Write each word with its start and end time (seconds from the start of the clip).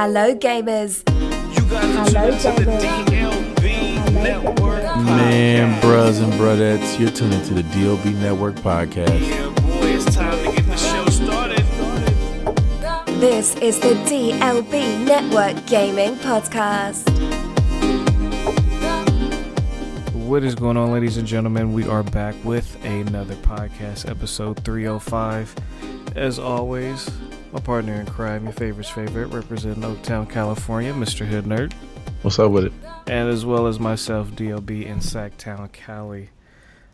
Hello, 0.00 0.32
gamers. 0.32 1.02
Hello, 1.08 2.30
gamers. 2.30 3.24
Man, 5.04 5.80
bros 5.80 6.20
and 6.20 6.32
brudettes, 6.34 7.00
you're 7.00 7.10
tuning 7.10 7.42
to 7.46 7.54
the 7.54 7.62
DLB 7.62 8.14
Network 8.14 8.54
podcast. 8.54 9.08
This 13.18 13.56
is 13.56 13.80
the 13.80 13.94
DLB 14.06 15.04
Network 15.04 15.66
Gaming 15.66 16.14
Podcast. 16.18 17.02
What 20.14 20.44
is 20.44 20.54
going 20.54 20.76
on, 20.76 20.92
ladies 20.92 21.16
and 21.16 21.26
gentlemen? 21.26 21.72
We 21.72 21.88
are 21.88 22.04
back 22.04 22.36
with 22.44 22.76
another 22.84 23.34
podcast, 23.34 24.08
episode 24.08 24.64
305. 24.64 25.56
As 26.14 26.38
always, 26.38 27.10
my 27.52 27.60
partner 27.60 27.94
in 27.94 28.06
crime, 28.06 28.44
your 28.44 28.52
favorite's 28.52 28.90
favorite, 28.90 29.28
representing 29.28 29.82
Oaktown, 29.82 30.28
California, 30.28 30.92
Mr. 30.92 31.26
Hood 31.26 31.44
Nerd. 31.44 31.72
What's 32.22 32.38
up 32.38 32.50
with 32.50 32.64
it? 32.66 32.72
And 33.06 33.28
as 33.28 33.46
well 33.46 33.66
as 33.66 33.80
myself, 33.80 34.28
DLB 34.30 34.84
in 34.84 34.98
Sacktown, 34.98 35.72
Cali. 35.72 36.30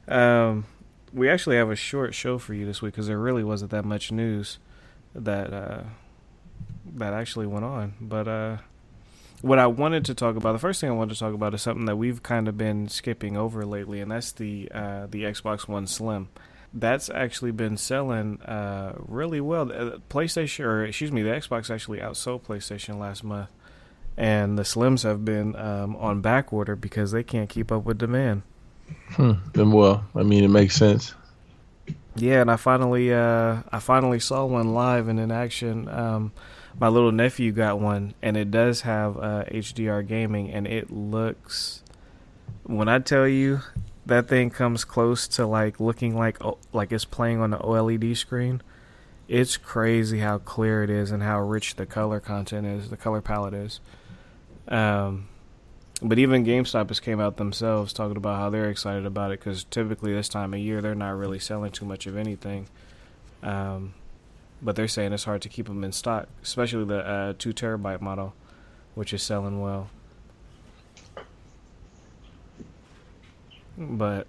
Um, 0.07 0.67
we 1.13 1.29
actually 1.29 1.57
have 1.57 1.71
a 1.71 1.77
short 1.77 2.15
show 2.15 2.39
for 2.39 2.55
you 2.55 2.67
this 2.67 2.83
week 2.83 2.95
because 2.95 3.07
there 3.07 3.19
really 3.19 3.45
wasn't 3.45 3.71
that 3.73 3.85
much 3.85 4.13
news 4.13 4.59
that 5.15 5.53
uh, 5.53 5.83
that 6.97 7.15
actually 7.15 7.47
went 7.47 7.65
on. 7.65 7.95
But 8.01 8.29
uh, 8.29 8.57
what 9.41 9.59
I 9.59 9.67
wanted 9.67 10.05
to 10.07 10.15
talk 10.15 10.37
about, 10.37 10.53
the 10.53 10.59
first 10.59 10.81
thing 10.81 10.91
I 10.91 10.95
wanted 10.95 11.15
to 11.15 11.21
talk 11.21 11.35
about 11.35 11.55
is 11.55 11.63
something 11.63 11.87
that 11.87 11.97
we've 11.97 12.23
kind 12.23 12.49
of 12.49 12.57
been 12.57 12.89
skipping 12.89 13.37
over 13.37 13.65
lately, 13.65 14.01
and 14.01 14.11
that's 14.11 14.33
the 14.33 14.71
uh, 14.73 15.07
the 15.07 15.25
Xbox 15.25 15.67
One 15.67 15.87
Slim. 15.87 16.29
That's 16.77 17.09
actually 17.09 17.53
been 17.53 17.77
selling 17.77 18.43
uh, 18.43 18.95
really 18.99 19.41
well. 19.41 19.71
Uh, 19.71 19.99
PlayStation, 20.11 20.65
or 20.65 20.85
excuse 20.85 21.13
me, 21.13 21.23
the 21.23 21.31
Xbox 21.31 21.71
actually 21.71 22.01
outsold 22.01 22.43
PlayStation 22.43 22.99
last 22.99 23.23
month, 23.23 23.49
and 24.17 24.59
the 24.59 24.65
Slims 24.65 25.05
have 25.05 25.25
been 25.25 25.55
um, 25.55 25.95
on 25.97 26.21
back 26.21 26.53
order 26.53 26.75
because 26.75 27.13
they 27.13 27.23
can't 27.23 27.49
keep 27.49 27.71
up 27.71 27.85
with 27.85 27.99
demand. 27.99 28.43
Hmm. 29.11 29.35
Then 29.53 29.71
well, 29.71 30.05
I 30.15 30.25
mean, 30.25 30.43
it 30.43 30.49
makes 30.49 30.75
sense. 30.75 31.15
Yeah, 32.17 32.41
and 32.41 32.51
I 32.51 32.57
finally, 32.57 33.13
uh, 33.13 33.63
I 33.71 33.79
finally 33.81 34.21
saw 34.21 34.45
one 34.45 34.73
live 34.73 35.09
and 35.09 35.19
in 35.19 35.31
action. 35.31 35.89
Um, 35.89 36.33
my 36.79 36.89
little 36.89 37.13
nephew 37.13 37.53
got 37.53 37.81
one, 37.81 38.15
and 38.23 38.37
it 38.37 38.51
does 38.51 38.83
have 38.83 39.17
uh, 39.17 39.45
HDR 39.51 40.07
gaming, 40.07 40.51
and 40.51 40.67
it 40.67 40.91
looks. 40.91 41.83
When 42.65 42.89
I 42.89 42.99
tell 42.99 43.29
you 43.29 43.61
that 44.07 44.29
thing 44.29 44.51
comes 44.51 44.85
close 44.85 45.27
to 45.29 45.47
like 45.47 45.81
looking 45.81 46.17
like 46.17 46.39
like 46.73 46.93
it's 46.93 47.05
playing 47.05 47.41
on 47.41 47.51
the 47.51 47.59
OLED 47.59 48.17
screen, 48.17 48.63
it's 49.29 49.57
crazy 49.57 50.19
how 50.19 50.39
clear 50.39 50.83
it 50.83 50.91
is 50.91 51.11
and 51.11 51.23
how 51.23 51.41
rich 51.41 51.77
the 51.77 51.87
color 51.87 52.21
content 52.21 52.67
is, 52.67 52.91
the 52.91 52.97
color 52.97 53.21
palette 53.21 53.55
is. 53.55 53.81
Um, 54.69 55.29
but 56.03 56.19
even 56.19 56.45
GameStop 56.45 56.89
has 56.89 57.01
came 57.01 57.21
out 57.21 57.37
themselves 57.37 57.93
talking 57.93 58.17
about 58.17 58.37
how 58.37 58.51
they're 58.51 58.69
excited 58.69 59.07
about 59.07 59.31
it 59.31 59.41
because 59.41 59.65
typically 59.65 60.13
this 60.13 60.29
time 60.29 60.53
of 60.53 60.61
year 60.61 60.83
they're 60.83 60.95
not 60.95 61.17
really 61.17 61.39
selling 61.39 61.71
too 61.71 61.85
much 61.85 62.07
of 62.07 62.17
anything. 62.17 62.67
Um, 63.43 63.95
but 64.61 64.77
they're 64.77 64.89
saying 64.89 65.13
it's 65.13 65.25
hard 65.25 65.43
to 65.43 65.49
keep 65.49 65.67
them 65.67 65.85
in 65.85 65.93
stock, 65.93 66.29
especially 66.43 66.85
the 66.85 66.99
uh, 66.99 67.35
two 67.39 67.53
terabyte 67.53 68.01
model, 68.01 68.35
which 68.95 69.13
is 69.13 69.23
selling 69.23 69.61
well. 69.61 69.91
But 73.77 74.27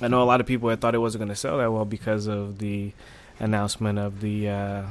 I 0.00 0.08
know 0.08 0.22
a 0.22 0.24
lot 0.24 0.40
of 0.40 0.46
people 0.46 0.68
had 0.68 0.80
thought 0.80 0.94
it 0.94 0.98
wasn't 0.98 1.20
going 1.20 1.28
to 1.28 1.36
sell 1.36 1.58
that 1.58 1.72
well 1.72 1.84
because 1.84 2.26
of 2.26 2.58
the 2.58 2.92
announcement 3.38 3.98
of 3.98 4.20
the 4.20 4.48
uh, 4.48 4.82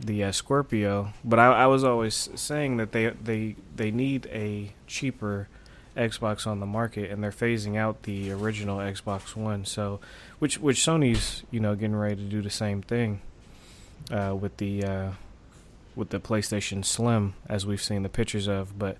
the 0.00 0.24
uh, 0.24 0.32
Scorpio. 0.32 1.12
But 1.24 1.38
I, 1.38 1.46
I 1.46 1.66
was 1.66 1.84
always 1.84 2.28
saying 2.34 2.76
that 2.78 2.92
they 2.92 3.10
they 3.10 3.56
they 3.74 3.90
need 3.90 4.26
a 4.32 4.74
cheaper 4.86 5.48
Xbox 5.96 6.46
on 6.46 6.60
the 6.60 6.66
market, 6.66 7.10
and 7.10 7.22
they're 7.22 7.30
phasing 7.30 7.76
out 7.76 8.02
the 8.02 8.30
original 8.30 8.78
Xbox 8.78 9.34
One. 9.34 9.64
So, 9.64 10.00
which 10.38 10.58
which 10.58 10.78
Sony's 10.78 11.42
you 11.50 11.60
know 11.60 11.74
getting 11.74 11.96
ready 11.96 12.16
to 12.16 12.22
do 12.22 12.42
the 12.42 12.50
same 12.50 12.82
thing 12.82 13.20
uh, 14.10 14.36
with 14.38 14.56
the 14.58 14.84
uh, 14.84 15.10
with 15.94 16.10
the 16.10 16.20
PlayStation 16.20 16.84
Slim, 16.84 17.34
as 17.48 17.64
we've 17.64 17.82
seen 17.82 18.02
the 18.02 18.08
pictures 18.08 18.46
of. 18.46 18.78
But 18.78 18.98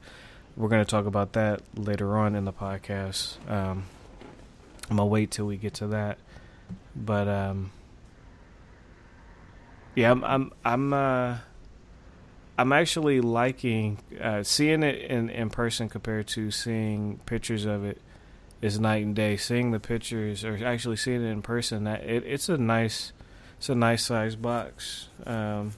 we're 0.56 0.68
going 0.68 0.84
to 0.84 0.90
talk 0.90 1.06
about 1.06 1.34
that 1.34 1.60
later 1.76 2.16
on 2.16 2.34
in 2.34 2.44
the 2.44 2.52
podcast. 2.52 3.36
Um, 3.50 3.84
I'm 4.88 4.98
gonna 4.98 5.06
wait 5.06 5.32
till 5.32 5.46
we 5.46 5.56
get 5.56 5.74
to 5.74 5.88
that, 5.88 6.18
but 6.94 7.26
um, 7.26 7.72
yeah, 9.96 10.12
I'm 10.12 10.22
I'm 10.24 10.52
I'm 10.64 10.92
uh, 10.92 11.38
I'm 12.56 12.72
actually 12.72 13.20
liking 13.20 13.98
uh, 14.20 14.44
seeing 14.44 14.84
it 14.84 15.10
in 15.10 15.28
in 15.28 15.50
person 15.50 15.88
compared 15.88 16.28
to 16.28 16.52
seeing 16.52 17.18
pictures 17.26 17.64
of 17.64 17.84
it 17.84 18.00
is 18.62 18.78
night 18.78 19.04
and 19.04 19.16
day. 19.16 19.36
Seeing 19.36 19.72
the 19.72 19.80
pictures 19.80 20.44
or 20.44 20.64
actually 20.64 20.96
seeing 20.96 21.24
it 21.24 21.30
in 21.30 21.42
person, 21.42 21.82
that 21.84 22.04
it, 22.04 22.22
it's 22.24 22.48
a 22.48 22.56
nice 22.56 23.12
it's 23.58 23.68
a 23.68 23.74
nice 23.74 24.04
size 24.04 24.36
box. 24.36 25.08
Um, 25.26 25.72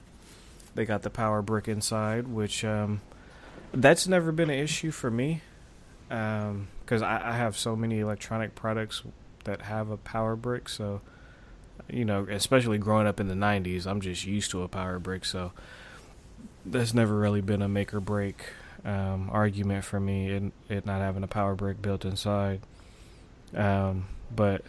they 0.75 0.85
got 0.85 1.01
the 1.01 1.09
power 1.09 1.41
brick 1.41 1.67
inside, 1.67 2.27
which 2.27 2.63
um, 2.63 3.01
that's 3.73 4.07
never 4.07 4.31
been 4.31 4.49
an 4.49 4.59
issue 4.59 4.91
for 4.91 5.11
me 5.11 5.41
because 6.07 7.01
um, 7.01 7.03
I, 7.03 7.29
I 7.29 7.33
have 7.33 7.57
so 7.57 7.75
many 7.75 7.99
electronic 7.99 8.55
products 8.55 9.03
that 9.43 9.63
have 9.63 9.89
a 9.89 9.97
power 9.97 10.35
brick. 10.35 10.67
So 10.69 11.01
you 11.89 12.05
know, 12.05 12.27
especially 12.29 12.77
growing 12.77 13.07
up 13.07 13.19
in 13.19 13.27
the 13.27 13.35
'90s, 13.35 13.85
I'm 13.85 14.01
just 14.01 14.25
used 14.25 14.51
to 14.51 14.63
a 14.63 14.67
power 14.67 14.99
brick. 14.99 15.25
So 15.25 15.51
that's 16.65 16.93
never 16.93 17.15
really 17.15 17.41
been 17.41 17.61
a 17.61 17.69
make 17.69 17.93
or 17.93 17.99
break 17.99 18.43
um, 18.85 19.29
argument 19.31 19.85
for 19.85 19.99
me 19.99 20.31
in 20.31 20.51
it 20.67 20.85
not 20.85 21.01
having 21.01 21.23
a 21.23 21.27
power 21.27 21.55
brick 21.55 21.81
built 21.81 22.05
inside. 22.05 22.61
Um, 23.55 24.07
but 24.35 24.63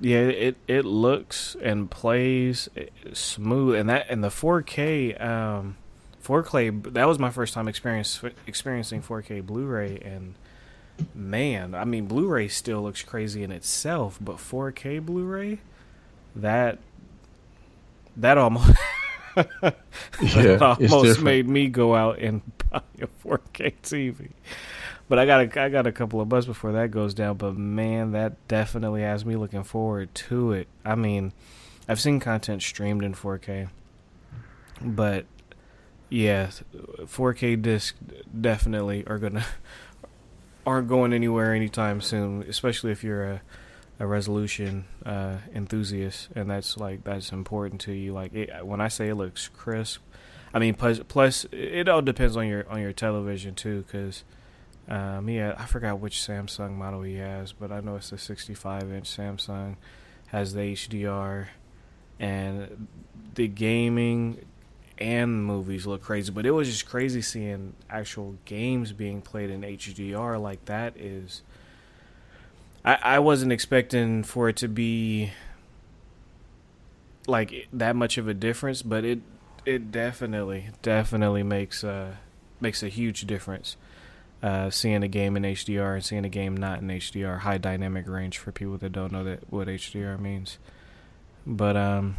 yeah, 0.00 0.18
it 0.18 0.56
it 0.66 0.84
looks 0.84 1.56
and 1.62 1.90
plays 1.90 2.68
smooth, 3.12 3.76
and 3.76 3.88
that 3.88 4.06
and 4.08 4.22
the 4.22 4.28
4K 4.28 5.22
um, 5.22 5.76
4K 6.24 6.92
that 6.92 7.06
was 7.06 7.18
my 7.18 7.30
first 7.30 7.54
time 7.54 7.68
experience 7.68 8.20
experiencing 8.46 9.02
4K 9.02 9.44
Blu-ray, 9.44 9.98
and 10.04 10.34
man, 11.14 11.74
I 11.74 11.84
mean 11.84 12.06
Blu-ray 12.06 12.48
still 12.48 12.82
looks 12.82 13.02
crazy 13.02 13.42
in 13.42 13.50
itself, 13.50 14.18
but 14.20 14.36
4K 14.36 15.04
Blu-ray 15.04 15.58
that 16.36 16.78
that 18.16 18.38
almost 18.38 18.76
yeah, 20.22 20.58
almost 20.60 21.22
made 21.22 21.48
me 21.48 21.68
go 21.68 21.94
out 21.94 22.18
and 22.18 22.42
buy 22.70 22.82
a 23.00 23.06
4K 23.06 23.74
TV. 23.82 24.30
But 25.08 25.18
I 25.18 25.26
got 25.26 25.56
a, 25.56 25.62
I 25.62 25.68
got 25.68 25.86
a 25.86 25.92
couple 25.92 26.20
of 26.20 26.28
bucks 26.28 26.46
before 26.46 26.72
that 26.72 26.90
goes 26.90 27.14
down. 27.14 27.36
But 27.36 27.56
man, 27.56 28.12
that 28.12 28.46
definitely 28.48 29.02
has 29.02 29.24
me 29.24 29.36
looking 29.36 29.64
forward 29.64 30.14
to 30.14 30.52
it. 30.52 30.68
I 30.84 30.94
mean, 30.94 31.32
I've 31.88 32.00
seen 32.00 32.20
content 32.20 32.62
streamed 32.62 33.02
in 33.02 33.14
4K, 33.14 33.68
but 34.80 35.26
yeah, 36.12 36.50
4K 36.74 37.62
disc 37.62 37.96
definitely 38.38 39.02
are 39.06 39.18
gonna 39.18 39.46
aren't 40.66 40.86
going 40.86 41.14
anywhere 41.14 41.54
anytime 41.54 42.02
soon. 42.02 42.42
Especially 42.42 42.92
if 42.92 43.02
you're 43.02 43.24
a 43.24 43.42
a 43.98 44.06
resolution 44.06 44.84
uh, 45.06 45.36
enthusiast, 45.54 46.28
and 46.34 46.50
that's 46.50 46.76
like 46.76 47.04
that's 47.04 47.32
important 47.32 47.80
to 47.82 47.92
you. 47.92 48.12
Like 48.12 48.34
it, 48.34 48.66
when 48.66 48.80
I 48.80 48.88
say 48.88 49.08
it 49.08 49.14
looks 49.14 49.48
crisp, 49.48 50.02
I 50.52 50.58
mean 50.58 50.74
plus 50.74 51.00
plus 51.08 51.46
it 51.50 51.88
all 51.88 52.02
depends 52.02 52.36
on 52.36 52.46
your 52.46 52.68
on 52.68 52.82
your 52.82 52.92
television 52.92 53.54
too, 53.54 53.82
because 53.86 54.24
um, 54.88 55.30
yeah, 55.30 55.54
I 55.56 55.64
forgot 55.64 55.98
which 55.98 56.18
Samsung 56.18 56.72
model 56.72 57.02
he 57.02 57.16
has, 57.16 57.52
but 57.52 57.72
I 57.72 57.80
know 57.80 57.96
it's 57.96 58.10
the 58.10 58.18
65 58.18 58.92
inch 58.92 59.08
Samsung 59.08 59.76
has 60.26 60.52
the 60.52 60.60
HDR, 60.60 61.46
and 62.20 62.88
the 63.34 63.48
gaming 63.48 64.44
and 65.02 65.44
movies 65.44 65.84
look 65.84 66.00
crazy. 66.00 66.30
But 66.30 66.46
it 66.46 66.52
was 66.52 66.68
just 66.68 66.86
crazy 66.86 67.20
seeing 67.20 67.74
actual 67.90 68.36
games 68.44 68.92
being 68.92 69.20
played 69.20 69.50
in 69.50 69.62
HDR 69.62 70.40
like 70.40 70.64
that 70.66 70.96
is 70.96 71.42
I, 72.84 72.98
I 73.02 73.18
wasn't 73.18 73.50
expecting 73.50 74.22
for 74.22 74.48
it 74.48 74.56
to 74.56 74.68
be 74.68 75.32
like 77.26 77.68
that 77.72 77.96
much 77.96 78.16
of 78.16 78.28
a 78.28 78.34
difference, 78.34 78.82
but 78.82 79.04
it 79.04 79.20
it 79.66 79.90
definitely 79.90 80.70
definitely 80.82 81.42
makes 81.42 81.82
uh 81.82 82.14
makes 82.60 82.82
a 82.82 82.88
huge 82.88 83.26
difference. 83.26 83.76
Uh, 84.40 84.70
seeing 84.70 85.04
a 85.04 85.08
game 85.08 85.36
in 85.36 85.44
HDR 85.44 85.94
and 85.94 86.04
seeing 86.04 86.24
a 86.24 86.28
game 86.28 86.56
not 86.56 86.80
in 86.80 86.88
HDR, 86.88 87.38
high 87.40 87.58
dynamic 87.58 88.08
range 88.08 88.38
for 88.38 88.50
people 88.50 88.76
that 88.76 88.90
don't 88.90 89.12
know 89.12 89.22
that 89.22 89.40
what 89.52 89.68
HDR 89.68 90.18
means. 90.18 90.58
But 91.46 91.76
um, 91.76 92.16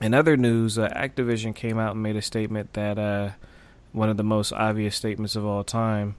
in 0.00 0.14
other 0.14 0.36
news, 0.36 0.78
uh, 0.78 0.88
Activision 0.88 1.54
came 1.54 1.78
out 1.78 1.92
and 1.92 2.02
made 2.02 2.16
a 2.16 2.22
statement 2.22 2.72
that 2.74 2.98
uh, 2.98 3.30
one 3.92 4.08
of 4.08 4.16
the 4.16 4.24
most 4.24 4.52
obvious 4.52 4.96
statements 4.96 5.36
of 5.36 5.44
all 5.44 5.62
time 5.64 6.16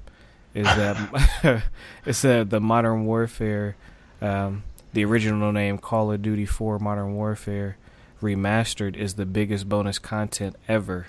is 0.53 0.65
that 0.65 1.63
it 2.05 2.13
said 2.13 2.49
the 2.49 2.59
Modern 2.61 3.05
Warfare, 3.05 3.75
um, 4.21 4.63
the 4.93 5.03
original 5.05 5.51
name 5.51 5.77
Call 5.77 6.11
of 6.11 6.21
Duty 6.21 6.45
4 6.45 6.79
Modern 6.79 7.15
Warfare, 7.15 7.77
remastered 8.21 8.95
is 8.95 9.15
the 9.15 9.25
biggest 9.25 9.67
bonus 9.67 9.99
content 9.99 10.55
ever. 10.67 11.07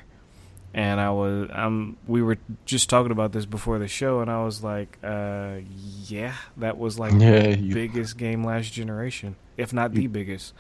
And 0.77 0.99
I 1.01 1.11
was, 1.11 1.49
I'm, 1.53 1.97
we 2.09 2.21
were 2.21 2.39
just 2.65 2.91
talking 2.91 3.13
about 3.13 3.31
this 3.31 3.47
before 3.47 3.79
the 3.79 3.87
show, 3.87 4.19
and 4.21 4.29
I 4.29 4.43
was 4.45 4.65
like, 4.65 4.99
uh, 5.05 5.59
yeah, 6.07 6.35
that 6.57 6.79
was 6.79 6.99
like 6.99 7.13
Yeah, 7.13 7.43
the 7.53 7.59
you- 7.59 7.75
biggest 7.75 8.19
game 8.19 8.43
last 8.43 8.73
generation, 8.73 9.37
if 9.57 9.73
not 9.73 9.93
the 9.95 10.09
biggest. 10.09 10.53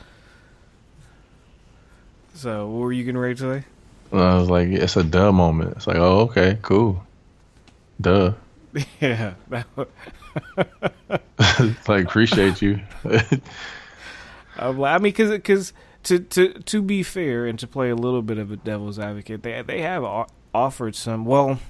So, 2.34 2.68
what 2.68 2.80
were 2.80 2.92
you 2.92 3.04
getting 3.04 3.18
ready 3.18 3.34
to 3.36 3.40
say? 3.40 3.64
And 4.12 4.20
I 4.20 4.38
was 4.38 4.50
like, 4.50 4.68
it's 4.68 4.96
a 4.96 5.04
duh 5.04 5.32
moment. 5.32 5.74
It's 5.76 5.86
like, 5.86 5.96
oh, 5.96 6.20
okay, 6.22 6.58
cool. 6.62 7.02
Duh. 8.00 8.32
yeah, 9.00 9.34
like, 11.88 12.04
appreciate 12.04 12.60
you. 12.60 12.80
I'm 14.58 14.78
like, 14.78 14.94
I 14.94 14.98
mean, 14.98 15.12
because 15.12 15.30
because 15.30 15.72
to 16.04 16.18
to 16.18 16.52
to 16.54 16.82
be 16.82 17.02
fair 17.02 17.46
and 17.46 17.58
to 17.58 17.66
play 17.66 17.90
a 17.90 17.96
little 17.96 18.22
bit 18.22 18.38
of 18.38 18.50
a 18.50 18.56
devil's 18.56 18.98
advocate, 18.98 19.42
they 19.42 19.62
they 19.62 19.82
have 19.82 20.04
offered 20.52 20.96
some. 20.96 21.24
Well, 21.24 21.60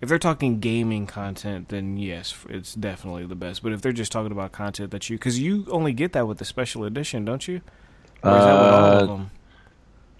if 0.00 0.08
they're 0.08 0.18
talking 0.18 0.58
gaming 0.60 1.06
content, 1.06 1.68
then 1.68 1.96
yes, 1.96 2.34
it's 2.48 2.74
definitely 2.74 3.26
the 3.26 3.36
best. 3.36 3.62
But 3.62 3.72
if 3.72 3.80
they're 3.82 3.92
just 3.92 4.12
talking 4.12 4.32
about 4.32 4.52
content 4.52 4.90
that 4.90 5.08
you, 5.08 5.16
because 5.16 5.38
you 5.38 5.66
only 5.70 5.92
get 5.92 6.12
that 6.12 6.26
with 6.26 6.38
the 6.38 6.44
special 6.44 6.84
edition, 6.84 7.24
don't 7.24 7.46
you? 7.46 7.60
Or 8.22 8.36
is 8.38 8.44
that 8.44 8.60
with 8.60 8.72
all 8.72 8.84
of 8.84 9.02
Uh, 9.02 9.06
them? 9.06 9.30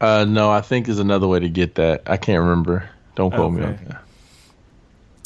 Uh, 0.04 0.24
no, 0.24 0.50
I 0.50 0.60
think 0.60 0.86
there's 0.86 0.98
another 0.98 1.28
way 1.28 1.40
to 1.40 1.48
get 1.48 1.76
that. 1.76 2.02
I 2.06 2.16
can't 2.16 2.40
remember. 2.40 2.90
Don't 3.14 3.32
quote 3.32 3.52
me 3.52 3.62
on 3.62 3.72
Okay. 3.72 3.86
that. 3.86 4.02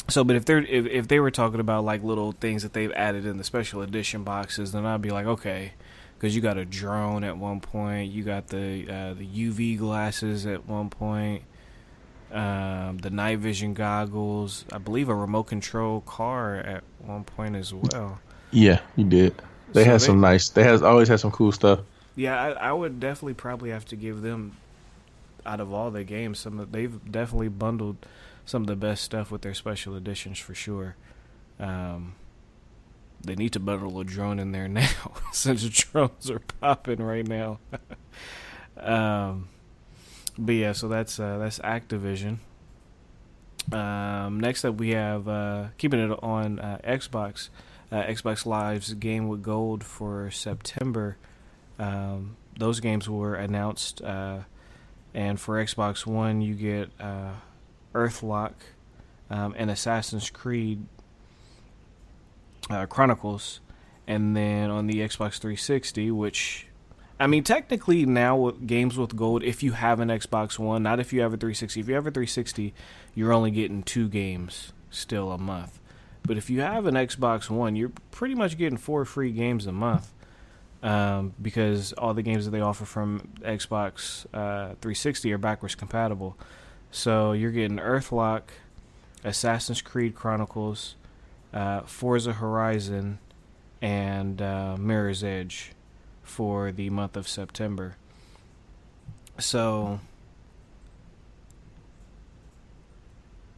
So, 0.09 0.23
but 0.23 0.35
if 0.35 0.45
they're 0.45 0.59
if, 0.59 0.85
if 0.87 1.07
they 1.07 1.19
were 1.19 1.31
talking 1.31 1.59
about 1.59 1.83
like 1.85 2.03
little 2.03 2.31
things 2.31 2.63
that 2.63 2.73
they've 2.73 2.91
added 2.93 3.25
in 3.25 3.37
the 3.37 3.43
special 3.43 3.81
edition 3.81 4.23
boxes, 4.23 4.71
then 4.71 4.85
I'd 4.85 5.01
be 5.01 5.11
like, 5.11 5.25
okay, 5.27 5.73
because 6.17 6.35
you 6.35 6.41
got 6.41 6.57
a 6.57 6.65
drone 6.65 7.23
at 7.23 7.37
one 7.37 7.61
point, 7.61 8.11
you 8.11 8.23
got 8.23 8.47
the 8.47 8.87
uh, 8.89 9.13
the 9.13 9.25
UV 9.25 9.77
glasses 9.77 10.45
at 10.47 10.65
one 10.67 10.89
point, 10.89 11.43
um, 12.31 12.99
the 12.99 13.09
night 13.09 13.39
vision 13.39 13.73
goggles, 13.73 14.65
I 14.71 14.77
believe 14.79 15.09
a 15.09 15.15
remote 15.15 15.43
control 15.45 16.01
car 16.01 16.57
at 16.57 16.83
one 16.99 17.23
point 17.23 17.55
as 17.55 17.73
well. 17.73 18.21
Yeah, 18.51 18.81
you 18.95 19.05
did. 19.05 19.41
They 19.73 19.83
So 19.83 19.85
had 19.85 20.01
some 20.01 20.19
nice. 20.21 20.49
They 20.49 20.63
has 20.63 20.81
always 20.83 21.07
had 21.07 21.19
some 21.19 21.31
cool 21.31 21.51
stuff. 21.51 21.79
Yeah, 22.15 22.39
I, 22.41 22.49
I 22.51 22.71
would 22.73 22.99
definitely 22.99 23.33
probably 23.35 23.69
have 23.69 23.85
to 23.85 23.95
give 23.95 24.21
them 24.21 24.57
out 25.45 25.59
of 25.59 25.73
all 25.73 25.91
the 25.91 26.03
games, 26.03 26.39
some 26.39 26.59
of, 26.59 26.71
they've 26.71 26.99
definitely 27.11 27.49
bundled 27.49 27.97
some 28.45 28.63
of 28.63 28.67
the 28.67 28.75
best 28.75 29.03
stuff 29.03 29.31
with 29.31 29.41
their 29.41 29.53
special 29.53 29.95
editions 29.95 30.39
for 30.39 30.55
sure. 30.55 30.95
Um, 31.59 32.15
they 33.21 33.35
need 33.35 33.53
to 33.53 33.59
bundle 33.59 33.99
a 33.99 34.03
drone 34.03 34.39
in 34.39 34.51
there 34.51 34.67
now, 34.67 35.13
since 35.31 35.67
drones 35.69 36.29
are 36.29 36.41
popping 36.61 37.01
right 37.01 37.27
now. 37.27 37.59
um, 38.77 39.49
but 40.37 40.55
yeah, 40.55 40.71
so 40.71 40.87
that's 40.87 41.19
uh, 41.19 41.37
that's 41.37 41.59
Activision. 41.59 42.37
Um, 43.71 44.39
next 44.39 44.65
up, 44.65 44.75
we 44.75 44.91
have 44.91 45.27
uh, 45.27 45.67
keeping 45.77 45.99
it 45.99 46.17
on 46.23 46.59
uh, 46.59 46.79
Xbox. 46.83 47.49
Uh, 47.91 48.03
Xbox 48.03 48.45
Live's 48.45 48.93
Game 48.93 49.27
with 49.27 49.41
Gold 49.41 49.83
for 49.83 50.29
September. 50.29 51.17
Um, 51.79 52.37
those 52.57 52.79
games 52.79 53.09
were 53.09 53.35
announced, 53.35 54.01
uh, 54.01 54.39
and 55.13 55.39
for 55.39 55.63
Xbox 55.63 56.05
One, 56.05 56.41
you 56.41 56.53
get 56.53 56.89
uh, 56.99 57.31
Earthlock 57.93 58.53
um, 59.29 59.55
and 59.57 59.69
Assassin's 59.71 60.29
Creed 60.29 60.85
uh, 62.69 62.85
Chronicles, 62.85 63.59
and 64.07 64.35
then 64.35 64.69
on 64.69 64.87
the 64.87 64.95
Xbox 64.95 65.39
360, 65.39 66.11
which 66.11 66.67
I 67.19 67.27
mean, 67.27 67.43
technically 67.43 68.05
now 68.05 68.37
with 68.37 68.65
games 68.65 68.97
with 68.97 69.15
gold, 69.15 69.43
if 69.43 69.61
you 69.61 69.73
have 69.73 69.99
an 69.99 70.07
Xbox 70.09 70.57
One, 70.57 70.83
not 70.83 70.99
if 70.99 71.11
you 71.11 71.21
have 71.21 71.33
a 71.33 71.37
360. 71.37 71.79
If 71.81 71.87
you 71.89 71.95
have 71.95 72.07
a 72.07 72.11
360, 72.11 72.73
you're 73.13 73.33
only 73.33 73.51
getting 73.51 73.83
two 73.83 74.07
games 74.07 74.71
still 74.89 75.31
a 75.31 75.37
month. 75.37 75.79
But 76.23 76.37
if 76.37 76.49
you 76.49 76.61
have 76.61 76.85
an 76.85 76.95
Xbox 76.95 77.49
One, 77.49 77.75
you're 77.75 77.91
pretty 78.11 78.35
much 78.35 78.57
getting 78.57 78.77
four 78.77 79.03
free 79.03 79.31
games 79.31 79.67
a 79.67 79.71
month 79.71 80.13
um, 80.81 81.33
because 81.41 81.93
all 81.93 82.13
the 82.13 82.21
games 82.21 82.45
that 82.45 82.51
they 82.51 82.61
offer 82.61 82.85
from 82.85 83.29
Xbox 83.41 84.25
uh, 84.33 84.75
360 84.81 85.33
are 85.33 85.37
backwards 85.37 85.75
compatible. 85.75 86.37
So 86.91 87.33
you're 87.33 87.51
getting 87.51 87.77
Earthlock, 87.77 88.43
Assassin's 89.23 89.81
Creed 89.81 90.15
Chronicles, 90.15 90.95
uh, 91.53 91.81
Forza 91.81 92.33
Horizon, 92.33 93.19
and 93.81 94.41
uh, 94.41 94.77
Mirror's 94.77 95.23
Edge 95.23 95.71
for 96.23 96.71
the 96.71 96.89
month 96.89 97.17
of 97.17 97.27
September. 97.27 97.95
So 99.37 99.99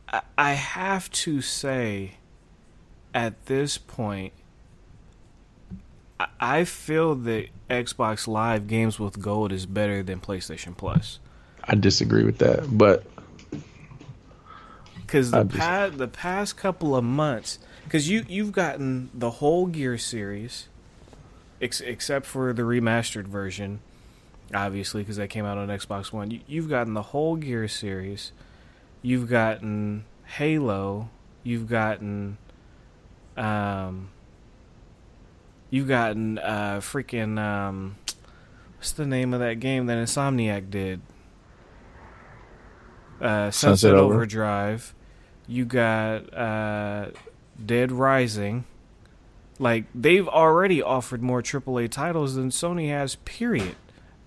I, 0.08 0.22
I 0.38 0.54
have 0.54 1.12
to 1.12 1.42
say, 1.42 2.14
at 3.14 3.46
this 3.46 3.78
point, 3.78 4.34
I, 6.40 6.64
feel 6.64 7.16
that 7.16 7.48
Xbox 7.70 8.28
Live 8.28 8.68
Games 8.68 9.00
with 9.00 9.20
Gold 9.22 9.52
is 9.52 9.66
better 9.66 10.04
than 10.04 10.20
PlayStation 10.20 10.76
Plus. 10.76 11.20
I 11.64 11.76
disagree 11.76 12.24
with 12.24 12.40
that, 12.40 12.66
but 12.76 13.06
because 14.96 15.32
the 15.32 15.46
past 15.46 15.98
the 15.98 16.08
past 16.08 16.58
couple 16.58 16.96
of 16.96 17.04
months, 17.04 17.60
because 17.84 18.10
you 18.10 18.26
you've 18.28 18.52
gotten 18.52 19.10
the 19.14 19.30
whole 19.30 19.68
Gear 19.68 19.98
series, 19.98 20.68
ex- 21.62 21.82
except 21.82 22.26
for 22.26 22.54
the 22.54 22.64
remastered 22.64 23.26
version, 23.26 23.82
obviously 24.54 25.02
because 25.02 25.18
that 25.18 25.30
came 25.30 25.46
out 25.46 25.58
on 25.58 25.68
Xbox 25.68 26.12
One. 26.12 26.32
You, 26.32 26.40
you've 26.48 26.70
gotten 26.70 26.94
the 26.94 27.02
whole 27.02 27.36
Gear 27.36 27.68
series. 27.68 28.32
You've 29.02 29.30
gotten 29.30 30.06
Halo. 30.26 31.10
You've 31.44 31.68
gotten, 31.68 32.38
um, 33.36 34.10
you've 35.72 35.88
gotten 35.88 36.38
uh 36.38 36.80
freaking 36.82 37.40
um, 37.40 37.96
what's 38.78 38.92
the 38.92 39.06
name 39.08 39.34
of 39.34 39.40
that 39.40 39.60
game 39.60 39.88
that 39.88 39.98
Insomniac 39.98 40.70
did? 40.70 41.02
Uh, 43.20 43.52
Sunset, 43.52 43.54
Sunset 43.54 43.94
Over- 43.94 44.16
Overdrive. 44.16 44.94
You 45.48 45.66
got 45.66 46.34
uh, 46.34 47.08
Dead 47.64 47.92
Rising. 47.92 48.66
Like 49.60 49.86
they've 49.94 50.28
already 50.28 50.82
offered 50.82 51.22
more 51.22 51.42
AAA 51.44 51.90
titles 51.92 52.36
than 52.36 52.50
Sony 52.50 52.90
has. 52.90 53.16
Period. 53.16 53.76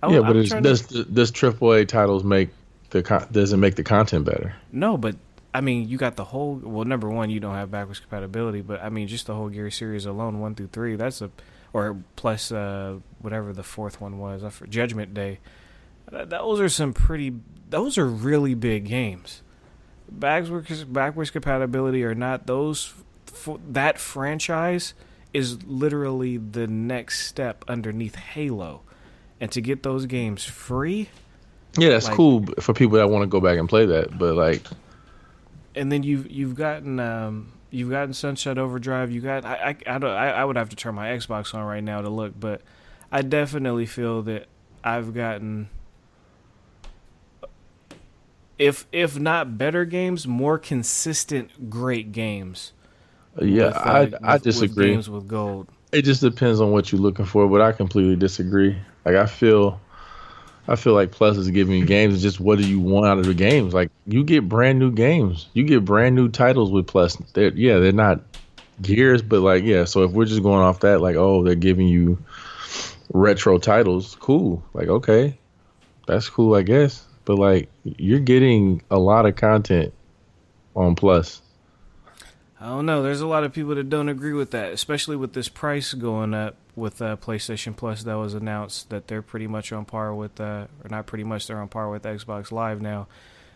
I- 0.02 0.12
yeah, 0.12 0.20
I'm 0.20 0.26
but 0.32 0.46
trying 0.46 0.62
to- 0.62 0.68
does 0.68 0.82
does 1.06 1.32
AAA 1.32 1.88
titles 1.88 2.22
make 2.24 2.50
the 2.90 3.02
con- 3.02 3.26
doesn't 3.32 3.58
make 3.58 3.74
the 3.74 3.82
content 3.82 4.24
better? 4.26 4.54
No, 4.70 4.96
but 4.96 5.16
I 5.54 5.60
mean, 5.60 5.88
you 5.88 5.96
got 5.98 6.16
the 6.16 6.24
whole. 6.24 6.56
Well, 6.62 6.84
number 6.84 7.08
one, 7.08 7.30
you 7.30 7.38
don't 7.40 7.54
have 7.54 7.70
backwards 7.70 8.00
compatibility, 8.00 8.60
but 8.60 8.82
I 8.82 8.88
mean, 8.88 9.06
just 9.06 9.26
the 9.26 9.34
whole 9.34 9.48
Gear 9.48 9.70
series 9.70 10.04
alone, 10.04 10.40
one 10.40 10.54
through 10.56 10.66
three. 10.72 10.96
That's 10.96 11.22
a, 11.22 11.30
or 11.72 11.96
plus 12.16 12.50
uh, 12.50 12.96
whatever 13.20 13.52
the 13.52 13.62
fourth 13.62 14.00
one 14.00 14.18
was. 14.18 14.42
Judgment 14.68 15.14
Day. 15.14 15.38
Th- 16.10 16.28
those 16.28 16.60
are 16.60 16.68
some 16.68 16.92
pretty. 16.92 17.32
Those 17.70 17.96
are 17.98 18.06
really 18.06 18.54
big 18.54 18.86
games. 18.86 19.42
Backwards 20.10 20.84
backwards 20.84 21.30
compatibility 21.30 22.04
or 22.04 22.14
not, 22.14 22.46
those 22.46 22.92
f- 23.28 23.56
that 23.70 23.98
franchise 23.98 24.92
is 25.32 25.62
literally 25.64 26.36
the 26.36 26.66
next 26.66 27.26
step 27.26 27.64
underneath 27.68 28.14
Halo, 28.16 28.82
and 29.40 29.50
to 29.52 29.60
get 29.60 29.82
those 29.82 30.06
games 30.06 30.44
free. 30.44 31.08
Yeah, 31.78 31.88
that's 31.90 32.06
Like- 32.06 32.16
cool 32.16 32.44
for 32.60 32.74
people 32.74 32.98
that 32.98 33.08
want 33.08 33.22
to 33.22 33.26
go 33.26 33.40
back 33.40 33.58
and 33.58 33.68
play 33.68 33.86
that, 33.86 34.16
but 34.18 34.34
like, 34.34 34.62
and 35.74 35.90
then 35.90 36.02
you've 36.02 36.30
you've 36.30 36.54
gotten 36.54 37.00
um, 37.00 37.52
you've 37.70 37.90
gotten 37.90 38.12
Sunset 38.14 38.58
Overdrive. 38.58 39.10
You 39.10 39.20
got 39.20 39.44
I 39.44 39.76
I 39.86 39.94
I, 39.94 39.98
don't, 39.98 40.10
I 40.10 40.30
I 40.30 40.44
would 40.44 40.56
have 40.56 40.68
to 40.70 40.76
turn 40.76 40.94
my 40.94 41.08
Xbox 41.08 41.54
on 41.54 41.64
right 41.64 41.82
now 41.84 42.00
to 42.02 42.08
look, 42.08 42.38
but 42.38 42.62
I 43.12 43.22
definitely 43.22 43.86
feel 43.86 44.22
that 44.22 44.46
I've 44.82 45.14
gotten 45.14 45.68
if 48.58 48.86
if 48.92 49.18
not 49.18 49.58
better 49.58 49.84
games, 49.84 50.26
more 50.26 50.58
consistent 50.58 51.70
great 51.70 52.12
games. 52.12 52.72
yeah, 53.40 53.66
with, 53.66 53.76
uh, 53.76 53.80
I 53.80 54.00
with- 54.00 54.14
I 54.22 54.32
with 54.34 54.42
disagree. 54.42 54.90
games 54.90 55.10
with 55.10 55.26
gold. 55.28 55.68
It 55.92 56.02
just 56.02 56.20
depends 56.22 56.60
on 56.60 56.72
what 56.72 56.90
you're 56.90 57.00
looking 57.00 57.24
for, 57.24 57.48
but 57.48 57.60
I 57.60 57.70
completely 57.72 58.16
disagree. 58.16 58.76
Like 59.04 59.14
I 59.16 59.26
feel 59.26 59.80
I 60.66 60.76
feel 60.76 60.94
like 60.94 61.10
Plus 61.10 61.36
is 61.36 61.50
giving 61.50 61.78
you 61.78 61.84
games. 61.84 62.14
It's 62.14 62.22
just 62.22 62.40
what 62.40 62.58
do 62.58 62.66
you 62.66 62.80
want 62.80 63.06
out 63.06 63.18
of 63.18 63.26
the 63.26 63.34
games? 63.34 63.74
Like 63.74 63.90
you 64.06 64.24
get 64.24 64.48
brand 64.48 64.78
new 64.78 64.90
games. 64.90 65.48
You 65.52 65.64
get 65.64 65.84
brand 65.84 66.14
new 66.14 66.28
titles 66.28 66.70
with 66.70 66.86
Plus. 66.86 67.16
They're 67.34 67.52
yeah, 67.52 67.78
they're 67.78 67.92
not 67.92 68.22
gears, 68.80 69.22
but 69.22 69.40
like 69.40 69.64
yeah, 69.64 69.84
so 69.84 70.02
if 70.04 70.12
we're 70.12 70.24
just 70.24 70.42
going 70.42 70.62
off 70.62 70.80
that, 70.80 71.00
like, 71.00 71.16
oh, 71.16 71.42
they're 71.42 71.54
giving 71.54 71.88
you 71.88 72.18
retro 73.12 73.58
titles, 73.58 74.16
cool. 74.20 74.62
Like, 74.72 74.88
okay. 74.88 75.38
That's 76.06 76.28
cool, 76.28 76.54
I 76.54 76.62
guess. 76.62 77.04
But 77.24 77.38
like 77.38 77.70
you're 77.84 78.20
getting 78.20 78.82
a 78.90 78.98
lot 78.98 79.26
of 79.26 79.36
content 79.36 79.92
on 80.74 80.94
Plus. 80.94 81.40
I 82.60 82.68
don't 82.68 82.86
know. 82.86 83.02
There's 83.02 83.20
a 83.20 83.26
lot 83.26 83.44
of 83.44 83.52
people 83.52 83.74
that 83.74 83.90
don't 83.90 84.08
agree 84.08 84.32
with 84.32 84.52
that, 84.52 84.72
especially 84.72 85.16
with 85.16 85.34
this 85.34 85.48
price 85.48 85.92
going 85.92 86.32
up. 86.32 86.56
With 86.76 87.00
uh, 87.00 87.16
PlayStation 87.16 87.76
Plus 87.76 88.02
that 88.02 88.14
was 88.14 88.34
announced 88.34 88.90
that 88.90 89.08
they're 89.08 89.22
pretty 89.22 89.46
much 89.46 89.72
on 89.72 89.84
par 89.84 90.14
with, 90.14 90.40
uh, 90.40 90.66
or 90.82 90.88
not 90.90 91.06
pretty 91.06 91.24
much, 91.24 91.46
they're 91.46 91.60
on 91.60 91.68
par 91.68 91.90
with 91.90 92.02
Xbox 92.02 92.50
Live 92.52 92.80
now. 92.82 93.06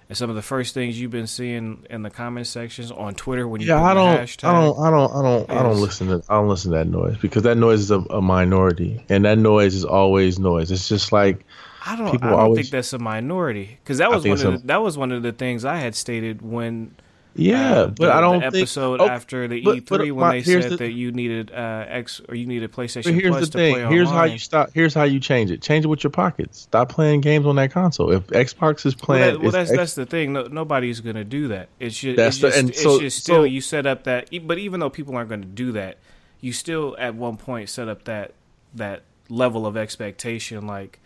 And 0.08 0.16
some 0.16 0.30
of 0.30 0.36
the 0.36 0.42
first 0.42 0.72
things 0.72 0.98
you've 0.98 1.10
been 1.10 1.26
seeing 1.26 1.84
in 1.90 2.02
the 2.02 2.08
comment 2.08 2.46
sections 2.46 2.90
on 2.90 3.14
Twitter 3.14 3.46
when 3.46 3.60
you 3.60 3.66
yeah, 3.66 3.82
I 3.82 3.92
don't, 3.92 4.16
hashtag, 4.18 4.44
I 4.48 4.52
don't, 4.52 4.78
I 4.78 4.90
don't, 4.90 5.12
I 5.12 5.22
don't, 5.22 5.50
I 5.50 5.62
don't 5.62 5.80
listen 5.80 6.06
to, 6.08 6.22
I 6.30 6.36
don't 6.36 6.48
listen 6.48 6.70
to 6.72 6.78
that 6.78 6.86
noise 6.86 7.18
because 7.18 7.42
that 7.42 7.58
noise 7.58 7.80
is 7.80 7.90
a, 7.90 7.98
a 7.98 8.22
minority, 8.22 9.04
and 9.10 9.26
that 9.26 9.36
noise 9.36 9.74
is 9.74 9.84
always 9.84 10.38
noise. 10.38 10.70
It's 10.70 10.88
just 10.88 11.12
like 11.12 11.44
I 11.84 11.94
don't. 11.96 12.10
people 12.10 12.28
I 12.28 12.30
don't 12.30 12.40
always- 12.40 12.56
think 12.60 12.70
that's 12.70 12.92
a 12.94 12.98
minority 12.98 13.78
because 13.84 13.98
that 13.98 14.10
was 14.10 14.24
one 14.26 14.40
of 14.40 14.62
the, 14.62 14.66
that 14.68 14.80
was 14.82 14.96
one 14.96 15.12
of 15.12 15.22
the 15.22 15.32
things 15.32 15.66
I 15.66 15.76
had 15.76 15.94
stated 15.94 16.40
when 16.40 16.94
yeah, 17.34 17.72
uh, 17.72 17.86
but 17.88 18.10
I 18.10 18.20
don't 18.20 18.40
the 18.40 18.50
think 18.50 18.62
episode 18.62 19.00
oh, 19.00 19.08
after 19.08 19.46
the 19.46 19.60
but- 19.62 19.76
E3 19.76 19.86
but 19.88 20.00
when 20.00 20.14
my- 20.16 20.32
they 20.40 20.42
said 20.42 20.70
the- 20.72 20.76
that 20.78 20.92
you 20.92 21.12
needed 21.12 21.50
uh, 21.52 21.84
X 21.88 22.20
or 22.28 22.34
you 22.34 22.46
needed 22.46 22.72
PlayStation 22.72 23.04
But 23.04 23.14
here's 23.14 23.30
Plus 23.30 23.40
the 23.40 23.50
to 23.52 23.58
thing. 23.58 23.88
Here's 23.90 24.08
how 24.10 24.24
you 24.24 24.38
stop. 24.38 24.70
Here's 24.74 24.94
how 24.94 25.04
you 25.04 25.20
change 25.20 25.50
it. 25.50 25.62
Change 25.62 25.84
it 25.84 25.88
with 25.88 26.02
your 26.02 26.10
pockets. 26.10 26.60
Stop 26.60 26.88
playing 26.88 27.20
games 27.20 27.46
on 27.46 27.56
that 27.56 27.70
console. 27.70 28.10
If 28.12 28.26
Xbox 28.28 28.84
is 28.86 28.96
Well, 28.96 29.04
playing, 29.04 29.34
that, 29.34 29.40
well 29.40 29.50
that's 29.52 29.70
X- 29.70 29.78
that's 29.78 29.94
the 29.94 30.06
thing. 30.06 30.32
No, 30.32 30.44
nobody's 30.44 31.00
gonna 31.00 31.24
do 31.24 31.48
that. 31.48 31.68
It's 31.78 31.96
just, 31.98 32.16
That's 32.16 32.42
it's 32.42 32.54
the- 32.54 32.58
and 32.60 32.74
so- 32.74 33.00
just 33.00 33.18
still 33.18 33.36
so- 33.36 33.44
you 33.44 33.60
set 33.60 33.86
up 33.86 34.04
that. 34.04 34.30
But 34.46 34.58
even 34.58 34.80
though 34.80 34.90
people 34.90 35.14
aren't 35.16 35.28
going 35.28 35.42
to 35.42 35.46
do 35.48 35.72
that, 35.72 35.98
you 36.40 36.52
still 36.52 36.96
at 36.98 37.14
one 37.14 37.36
point 37.36 37.68
set 37.68 37.88
up 37.88 38.04
that 38.04 38.32
that 38.74 39.02
level 39.28 39.66
of 39.66 39.76
expectation. 39.76 40.66
Like 40.66 40.98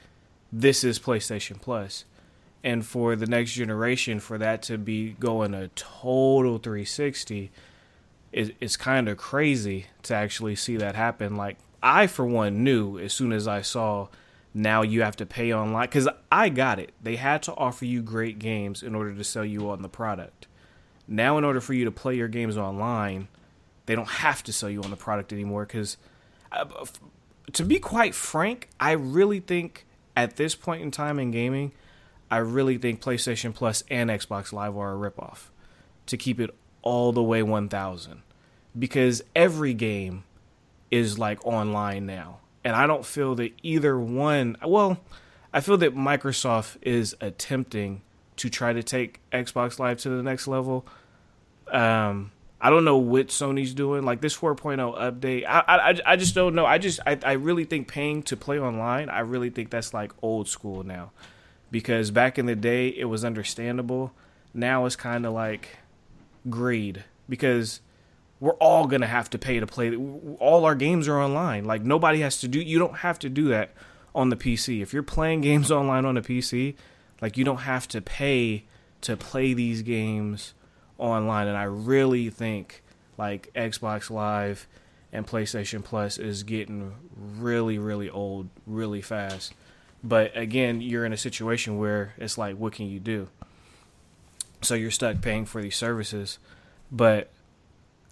this 0.52 0.84
is 0.84 0.98
PlayStation 0.98 1.60
Plus, 1.60 2.04
and 2.64 2.84
for 2.86 3.16
the 3.16 3.26
next 3.26 3.52
generation, 3.52 4.20
for 4.20 4.38
that 4.38 4.62
to 4.64 4.78
be 4.78 5.10
going 5.18 5.54
a 5.54 5.68
total 5.68 6.58
360, 6.58 7.50
it, 8.32 8.56
it's 8.60 8.76
kind 8.76 9.08
of 9.08 9.16
crazy 9.16 9.86
to 10.04 10.14
actually 10.14 10.54
see 10.56 10.76
that 10.76 10.94
happen. 10.94 11.36
Like 11.36 11.58
I, 11.82 12.06
for 12.06 12.24
one, 12.24 12.62
knew 12.62 12.98
as 12.98 13.12
soon 13.12 13.32
as 13.32 13.48
I 13.48 13.62
saw 13.62 14.08
now 14.54 14.82
you 14.82 15.02
have 15.02 15.16
to 15.16 15.26
pay 15.26 15.52
online 15.52 15.86
because 15.86 16.08
I 16.30 16.48
got 16.48 16.78
it. 16.78 16.92
They 17.02 17.16
had 17.16 17.42
to 17.44 17.54
offer 17.54 17.84
you 17.84 18.02
great 18.02 18.38
games 18.38 18.82
in 18.82 18.94
order 18.94 19.14
to 19.14 19.24
sell 19.24 19.44
you 19.44 19.70
on 19.70 19.82
the 19.82 19.88
product. 19.88 20.46
Now, 21.08 21.38
in 21.38 21.44
order 21.44 21.60
for 21.60 21.72
you 21.72 21.84
to 21.84 21.90
play 21.90 22.16
your 22.16 22.28
games 22.28 22.56
online, 22.56 23.28
they 23.86 23.94
don't 23.94 24.08
have 24.08 24.42
to 24.44 24.52
sell 24.52 24.70
you 24.70 24.82
on 24.82 24.90
the 24.90 24.96
product 24.96 25.32
anymore. 25.32 25.66
Because, 25.66 25.96
uh, 26.52 26.66
to 27.52 27.64
be 27.64 27.78
quite 27.78 28.14
frank, 28.14 28.68
I 28.78 28.92
really 28.92 29.40
think 29.40 29.84
at 30.16 30.36
this 30.36 30.54
point 30.54 30.82
in 30.82 30.90
time 30.90 31.18
in 31.18 31.30
gaming, 31.30 31.72
I 32.32 32.38
really 32.38 32.78
think 32.78 33.02
PlayStation 33.02 33.54
Plus 33.54 33.84
and 33.90 34.08
Xbox 34.08 34.54
Live 34.54 34.74
are 34.74 34.94
a 34.94 35.10
ripoff 35.10 35.50
to 36.06 36.16
keep 36.16 36.40
it 36.40 36.48
all 36.80 37.12
the 37.12 37.22
way 37.22 37.42
1000 37.42 38.22
because 38.78 39.22
every 39.36 39.74
game 39.74 40.24
is 40.90 41.18
like 41.18 41.44
online 41.46 42.06
now. 42.06 42.38
And 42.64 42.74
I 42.74 42.86
don't 42.86 43.04
feel 43.04 43.34
that 43.34 43.52
either 43.62 43.98
one, 43.98 44.56
well, 44.64 44.98
I 45.52 45.60
feel 45.60 45.76
that 45.76 45.94
Microsoft 45.94 46.78
is 46.80 47.14
attempting 47.20 48.00
to 48.36 48.48
try 48.48 48.72
to 48.72 48.82
take 48.82 49.20
Xbox 49.30 49.78
Live 49.78 49.98
to 49.98 50.08
the 50.08 50.22
next 50.22 50.48
level. 50.48 50.86
Um, 51.70 52.32
I 52.62 52.70
don't 52.70 52.86
know 52.86 52.96
what 52.96 53.26
Sony's 53.26 53.74
doing. 53.74 54.04
Like 54.04 54.22
this 54.22 54.34
4.0 54.34 54.78
update, 54.98 55.44
I, 55.46 55.64
I, 55.68 56.12
I 56.12 56.16
just 56.16 56.34
don't 56.34 56.54
know. 56.54 56.64
I 56.64 56.78
just, 56.78 56.98
I, 57.04 57.18
I 57.26 57.32
really 57.32 57.64
think 57.64 57.88
paying 57.88 58.22
to 58.22 58.38
play 58.38 58.58
online, 58.58 59.10
I 59.10 59.20
really 59.20 59.50
think 59.50 59.68
that's 59.68 59.92
like 59.92 60.12
old 60.22 60.48
school 60.48 60.82
now. 60.82 61.10
Because 61.72 62.12
back 62.12 62.38
in 62.38 62.46
the 62.46 62.54
day, 62.54 62.88
it 62.88 63.06
was 63.06 63.24
understandable. 63.24 64.12
Now 64.54 64.86
it's 64.86 64.94
kind 64.94 65.26
of 65.26 65.32
like 65.32 65.78
greed. 66.48 67.02
Because 67.28 67.80
we're 68.38 68.54
all 68.54 68.86
gonna 68.86 69.06
have 69.06 69.30
to 69.30 69.38
pay 69.38 69.58
to 69.58 69.66
play. 69.66 69.96
All 70.38 70.64
our 70.64 70.76
games 70.76 71.08
are 71.08 71.18
online. 71.18 71.64
Like 71.64 71.82
nobody 71.82 72.20
has 72.20 72.40
to 72.42 72.48
do. 72.48 72.60
You 72.60 72.78
don't 72.78 72.98
have 72.98 73.18
to 73.20 73.28
do 73.28 73.48
that 73.48 73.72
on 74.14 74.28
the 74.28 74.36
PC. 74.36 74.82
If 74.82 74.92
you're 74.92 75.02
playing 75.02 75.40
games 75.42 75.70
online 75.72 76.04
on 76.04 76.14
the 76.14 76.20
PC, 76.20 76.76
like 77.20 77.36
you 77.36 77.44
don't 77.44 77.62
have 77.62 77.88
to 77.88 78.00
pay 78.00 78.64
to 79.00 79.16
play 79.16 79.54
these 79.54 79.82
games 79.82 80.54
online. 80.98 81.48
And 81.48 81.56
I 81.56 81.64
really 81.64 82.30
think 82.30 82.82
like 83.16 83.52
Xbox 83.54 84.10
Live 84.10 84.66
and 85.12 85.26
PlayStation 85.26 85.84
Plus 85.84 86.18
is 86.18 86.42
getting 86.42 86.94
really, 87.16 87.78
really 87.78 88.10
old, 88.10 88.48
really 88.66 89.02
fast. 89.02 89.54
But 90.04 90.36
again, 90.36 90.80
you're 90.80 91.04
in 91.04 91.12
a 91.12 91.16
situation 91.16 91.78
where 91.78 92.14
it's 92.18 92.36
like, 92.36 92.56
what 92.56 92.72
can 92.72 92.86
you 92.86 92.98
do? 92.98 93.28
So 94.62 94.74
you're 94.74 94.90
stuck 94.90 95.20
paying 95.20 95.44
for 95.44 95.62
these 95.62 95.76
services, 95.76 96.38
but 96.90 97.30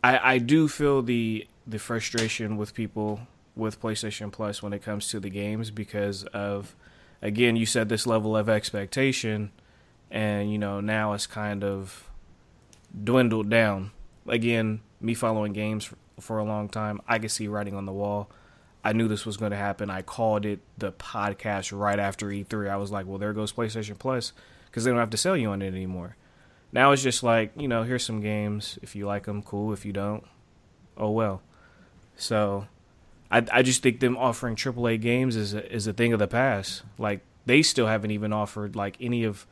I, 0.03 0.35
I 0.35 0.39
do 0.39 0.69
feel 0.69 1.03
the 1.03 1.47
the 1.67 1.79
frustration 1.79 2.57
with 2.57 2.75
people 2.75 3.21
with 3.55 3.81
PlayStation 3.81 4.33
Plus 4.33 4.63
when 4.63 4.73
it 4.73 4.83
comes 4.83 5.09
to 5.09 5.21
the 5.21 5.31
games 5.31 5.71
because 5.71 6.25
of 6.25 6.75
again 7.23 7.55
you 7.55 7.67
said 7.67 7.89
this 7.89 8.07
level 8.07 8.37
of 8.37 8.49
expectation 8.49 9.53
and 10.11 10.51
you 10.51 10.59
know 10.59 10.81
now 10.81 11.13
it's 11.13 11.27
kind 11.27 11.63
of 11.63 12.09
dwindled 13.05 13.51
down. 13.51 13.93
Again 14.27 14.81
me 15.01 15.15
following 15.15 15.53
games 15.53 15.85
for, 15.85 15.97
for 16.19 16.39
a 16.39 16.45
long 16.45 16.69
time 16.69 17.01
I 17.07 17.19
could 17.19 17.31
see 17.31 17.47
writing 17.47 17.75
on 17.75 17.87
the 17.87 17.93
wall 17.93 18.29
I 18.83 18.93
knew 18.93 19.09
this 19.09 19.27
was 19.27 19.37
going 19.37 19.51
to 19.51 19.57
happen 19.57 19.91
I 19.91 20.03
called 20.03 20.47
it 20.47 20.61
the 20.79 20.93
podcast 20.93 21.77
right 21.77 21.99
after 21.99 22.27
E3 22.27 22.71
I 22.71 22.77
was 22.77 22.91
like 22.91 23.07
well 23.07 23.19
there 23.19 23.33
goes 23.33 23.53
PlayStation 23.53 23.99
Plus 23.99 24.33
because 24.67 24.85
they 24.85 24.91
don't 24.91 25.01
have 25.01 25.11
to 25.11 25.17
sell 25.17 25.37
you 25.37 25.51
on 25.51 25.63
it 25.63 25.69
anymore 25.69 26.17
now 26.73 26.93
it's 26.93 27.03
just 27.03 27.23
like, 27.23 27.53
you 27.57 27.69
know, 27.69 27.83
here's 27.83 28.05
some 28.05 28.21
games. 28.21 28.79
If 28.83 28.95
you 28.95 29.07
like 29.07 29.25
them, 29.25 29.43
cool. 29.43 29.73
If 29.73 29.85
you 29.85 29.93
don't, 29.93 30.25
oh 30.97 31.11
well. 31.11 31.43
So, 32.17 32.67
I 33.31 33.45
I 33.53 33.63
just 33.63 33.83
think 33.83 34.01
them 34.01 34.17
offering 34.17 34.57
AAA 34.57 35.01
games 35.01 35.37
is 35.37 35.55
a, 35.55 35.73
is 35.73 35.87
a 35.87 35.93
thing 35.93 36.13
of 36.13 36.19
the 36.19 36.29
past. 36.29 36.83
Like 36.99 37.23
they 37.47 37.63
still 37.63 37.87
haven't 37.87 38.13
even 38.13 38.33
offered 38.33 38.77
like 38.77 38.97
any 39.01 39.25
of 39.25 39.47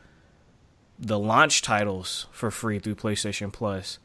the 0.99 1.19
launch 1.19 1.63
titles 1.63 2.27
for 2.31 2.51
free 2.51 2.79
through 2.79 2.97
PlayStation 2.97 3.53
Plus. 3.53 3.99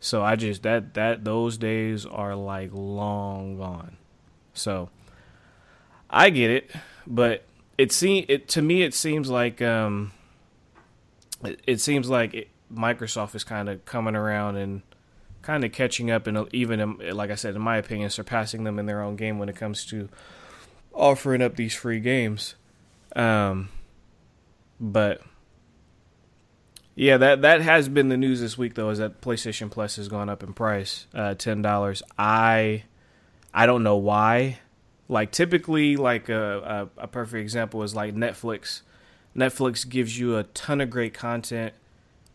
So 0.00 0.22
I 0.22 0.36
just 0.36 0.62
that 0.62 0.94
that 0.94 1.24
those 1.24 1.58
days 1.58 2.06
are 2.06 2.34
like 2.34 2.70
long 2.72 3.58
gone. 3.58 3.98
So 4.54 4.88
I 6.08 6.30
get 6.30 6.50
it, 6.50 6.70
but 7.06 7.44
it 7.76 7.92
seem 7.92 8.24
it 8.28 8.48
to 8.48 8.62
me 8.62 8.82
it 8.82 8.94
seems 8.94 9.28
like 9.28 9.60
um 9.60 10.12
it, 11.44 11.60
it 11.66 11.80
seems 11.80 12.08
like 12.08 12.34
it, 12.34 12.48
Microsoft 12.72 13.34
is 13.34 13.44
kind 13.44 13.68
of 13.68 13.84
coming 13.84 14.16
around 14.16 14.56
and 14.56 14.82
kind 15.42 15.64
of 15.64 15.72
catching 15.72 16.10
up, 16.10 16.26
and 16.26 16.48
even 16.52 16.80
um, 16.80 17.00
like 17.12 17.30
I 17.30 17.34
said, 17.34 17.54
in 17.54 17.62
my 17.62 17.76
opinion, 17.76 18.10
surpassing 18.10 18.64
them 18.64 18.78
in 18.78 18.86
their 18.86 19.02
own 19.02 19.16
game 19.16 19.38
when 19.38 19.48
it 19.48 19.56
comes 19.56 19.84
to 19.86 20.08
offering 20.92 21.42
up 21.42 21.56
these 21.56 21.74
free 21.74 22.00
games. 22.00 22.54
Um, 23.14 23.68
but 24.80 25.20
yeah, 26.94 27.16
that 27.18 27.42
that 27.42 27.60
has 27.60 27.88
been 27.88 28.08
the 28.08 28.16
news 28.16 28.40
this 28.40 28.58
week, 28.58 28.74
though, 28.74 28.90
is 28.90 28.98
that 28.98 29.20
PlayStation 29.20 29.70
Plus 29.70 29.96
has 29.96 30.08
gone 30.08 30.28
up 30.28 30.42
in 30.42 30.54
price, 30.54 31.06
uh, 31.14 31.34
ten 31.34 31.62
dollars. 31.62 32.02
I 32.18 32.84
I 33.54 33.66
don't 33.66 33.82
know 33.82 33.96
why. 33.96 34.58
Like 35.08 35.30
typically, 35.30 35.96
like 35.96 36.28
a, 36.28 36.90
a 36.98 37.04
a 37.04 37.06
perfect 37.06 37.40
example 37.40 37.82
is 37.82 37.94
like 37.94 38.14
Netflix. 38.14 38.82
Netflix 39.36 39.88
gives 39.88 40.18
you 40.18 40.36
a 40.36 40.44
ton 40.44 40.80
of 40.80 40.90
great 40.90 41.14
content 41.14 41.74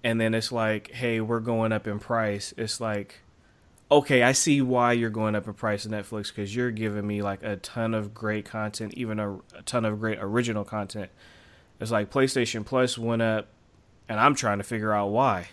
and 0.04 0.20
then 0.20 0.34
it's 0.34 0.52
like, 0.52 0.92
hey, 0.92 1.20
we're 1.20 1.40
going 1.40 1.72
up 1.72 1.88
in 1.88 2.00
price. 2.00 2.54
It's 2.58 2.80
like, 2.80 3.22
okay, 3.92 4.24
I 4.24 4.32
see 4.32 4.62
why 4.62 4.94
you're 4.94 5.10
going 5.10 5.36
up 5.36 5.48
in 5.48 5.54
price 5.54 5.86
Netflix 5.86 6.28
because 6.28 6.56
you're 6.56 6.72
giving 6.72 7.06
me 7.06 7.22
like 7.22 7.44
a 7.44 7.58
ton 7.58 7.94
of 7.94 8.14
great 8.14 8.46
content, 8.46 8.94
even 8.96 9.20
a, 9.20 9.36
a 9.56 9.62
ton 9.66 9.86
of 9.86 10.00
great 10.00 10.18
original 10.22 10.64
content. 10.64 11.10
It's 11.80 11.92
like 11.92 12.12
PlayStation 12.12 12.66
Plus 12.66 12.98
went 12.98 13.22
up, 13.22 13.48
and 14.08 14.20
I'm 14.20 14.36
trying 14.36 14.58
to 14.58 14.64
figure 14.64 14.94
out 14.94 15.08
why. 15.08 15.50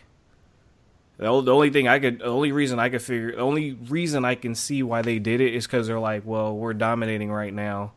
The, 1.18 1.26
only 1.26 1.70
thing 1.70 1.88
I 1.88 1.98
could, 1.98 2.18
the 2.18 2.26
only 2.26 2.52
reason 2.52 2.78
I 2.78 2.90
could 2.90 3.00
figure, 3.00 3.32
the 3.32 3.40
only 3.40 3.72
reason 3.72 4.24
I 4.24 4.34
can 4.34 4.54
see 4.54 4.82
why 4.82 5.00
they 5.00 5.18
did 5.18 5.40
it 5.40 5.54
is 5.54 5.66
because 5.66 5.86
they're 5.86 5.98
like, 5.98 6.26
well, 6.26 6.54
we're 6.54 6.74
dominating 6.74 7.30
right 7.32 7.54
now, 7.54 7.92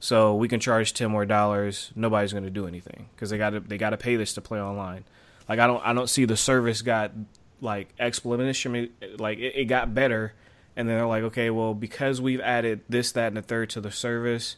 so 0.00 0.34
we 0.34 0.48
can 0.48 0.60
charge 0.60 0.92
ten 0.92 1.10
more 1.10 1.24
dollars. 1.24 1.90
Nobody's 1.96 2.32
going 2.32 2.44
to 2.44 2.50
do 2.50 2.66
anything 2.66 3.08
because 3.14 3.30
they 3.30 3.38
got 3.38 3.50
to, 3.50 3.60
they 3.60 3.78
got 3.78 3.90
to 3.90 3.96
pay 3.96 4.16
this 4.16 4.34
to 4.34 4.42
play 4.42 4.60
online. 4.60 5.04
Like 5.48 5.60
I 5.60 5.66
don't 5.66 5.84
I 5.84 5.94
don't 5.94 6.10
see 6.10 6.26
the 6.26 6.36
service 6.36 6.82
got 6.82 7.12
like 7.62 7.96
exponentially 7.96 8.90
like 9.18 9.38
it, 9.38 9.54
it 9.56 9.64
got 9.64 9.94
better, 9.94 10.34
and 10.76 10.86
then 10.86 10.96
they're 10.98 11.06
like, 11.06 11.22
okay, 11.24 11.48
well 11.48 11.72
because 11.72 12.20
we've 12.20 12.40
added 12.40 12.82
this, 12.88 13.12
that, 13.12 13.28
and 13.28 13.36
the 13.38 13.42
third 13.42 13.70
to 13.70 13.80
the 13.80 13.90
service, 13.90 14.56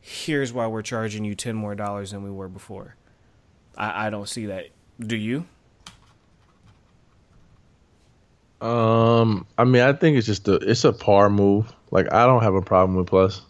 here's 0.00 0.52
why 0.52 0.68
we're 0.68 0.82
charging 0.82 1.24
you 1.24 1.34
ten 1.34 1.56
more 1.56 1.74
dollars 1.74 2.12
than 2.12 2.22
we 2.22 2.30
were 2.30 2.48
before. 2.48 2.94
I, 3.76 4.06
I 4.06 4.10
don't 4.10 4.28
see 4.28 4.46
that. 4.46 4.68
Do 5.00 5.16
you? 5.16 5.46
Um, 8.64 9.46
I 9.58 9.64
mean, 9.64 9.82
I 9.82 9.92
think 9.92 10.16
it's 10.16 10.26
just 10.26 10.48
a 10.48 10.54
it's 10.54 10.84
a 10.84 10.92
par 10.92 11.28
move. 11.28 11.70
Like 11.90 12.10
I 12.12 12.24
don't 12.24 12.42
have 12.42 12.54
a 12.54 12.62
problem 12.62 12.96
with 12.96 13.06
Plus. 13.06 13.42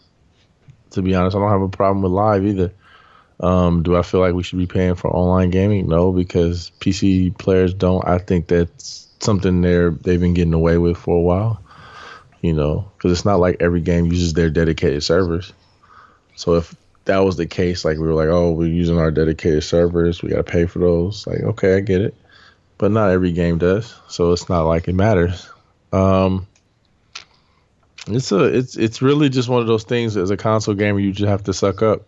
To 0.91 1.01
be 1.01 1.15
honest, 1.15 1.35
I 1.35 1.39
don't 1.39 1.51
have 1.51 1.61
a 1.61 1.69
problem 1.69 2.01
with 2.03 2.11
Live 2.11 2.45
either. 2.45 2.73
Um, 3.39 3.81
do 3.83 3.95
I 3.95 4.01
feel 4.01 4.19
like 4.19 4.33
we 4.33 4.43
should 4.43 4.59
be 4.59 4.67
paying 4.67 4.95
for 4.95 5.09
online 5.09 5.51
gaming? 5.51 5.87
No, 5.87 6.11
because 6.11 6.71
PC 6.81 7.37
players 7.37 7.73
don't. 7.73 8.05
I 8.05 8.17
think 8.17 8.47
that's 8.47 9.07
something 9.21 9.61
they're 9.61 9.91
they've 9.91 10.19
been 10.19 10.33
getting 10.33 10.53
away 10.53 10.77
with 10.77 10.97
for 10.97 11.17
a 11.17 11.21
while. 11.21 11.61
You 12.41 12.51
know, 12.51 12.91
because 12.97 13.13
it's 13.13 13.25
not 13.25 13.39
like 13.39 13.57
every 13.61 13.81
game 13.81 14.07
uses 14.07 14.33
their 14.33 14.49
dedicated 14.49 15.01
servers. 15.01 15.53
So 16.35 16.55
if 16.55 16.75
that 17.05 17.19
was 17.19 17.37
the 17.37 17.45
case, 17.45 17.85
like 17.85 17.97
we 17.97 18.05
were 18.05 18.13
like, 18.13 18.27
oh, 18.27 18.51
we're 18.51 18.67
using 18.67 18.97
our 18.97 19.11
dedicated 19.11 19.63
servers, 19.63 20.21
we 20.21 20.29
got 20.29 20.37
to 20.37 20.43
pay 20.43 20.65
for 20.65 20.79
those. 20.79 21.25
Like, 21.25 21.41
okay, 21.41 21.77
I 21.77 21.79
get 21.79 22.01
it, 22.01 22.15
but 22.77 22.91
not 22.91 23.09
every 23.11 23.31
game 23.31 23.57
does, 23.57 23.93
so 24.07 24.31
it's 24.31 24.49
not 24.49 24.63
like 24.63 24.87
it 24.87 24.93
matters. 24.95 25.49
Um, 25.93 26.47
it's 28.07 28.31
a, 28.31 28.43
it's, 28.43 28.75
it's 28.75 29.01
really 29.01 29.29
just 29.29 29.49
one 29.49 29.61
of 29.61 29.67
those 29.67 29.83
things. 29.83 30.15
As 30.17 30.29
a 30.29 30.37
console 30.37 30.75
gamer, 30.75 30.99
you 30.99 31.11
just 31.11 31.27
have 31.29 31.43
to 31.45 31.53
suck 31.53 31.81
up. 31.81 32.03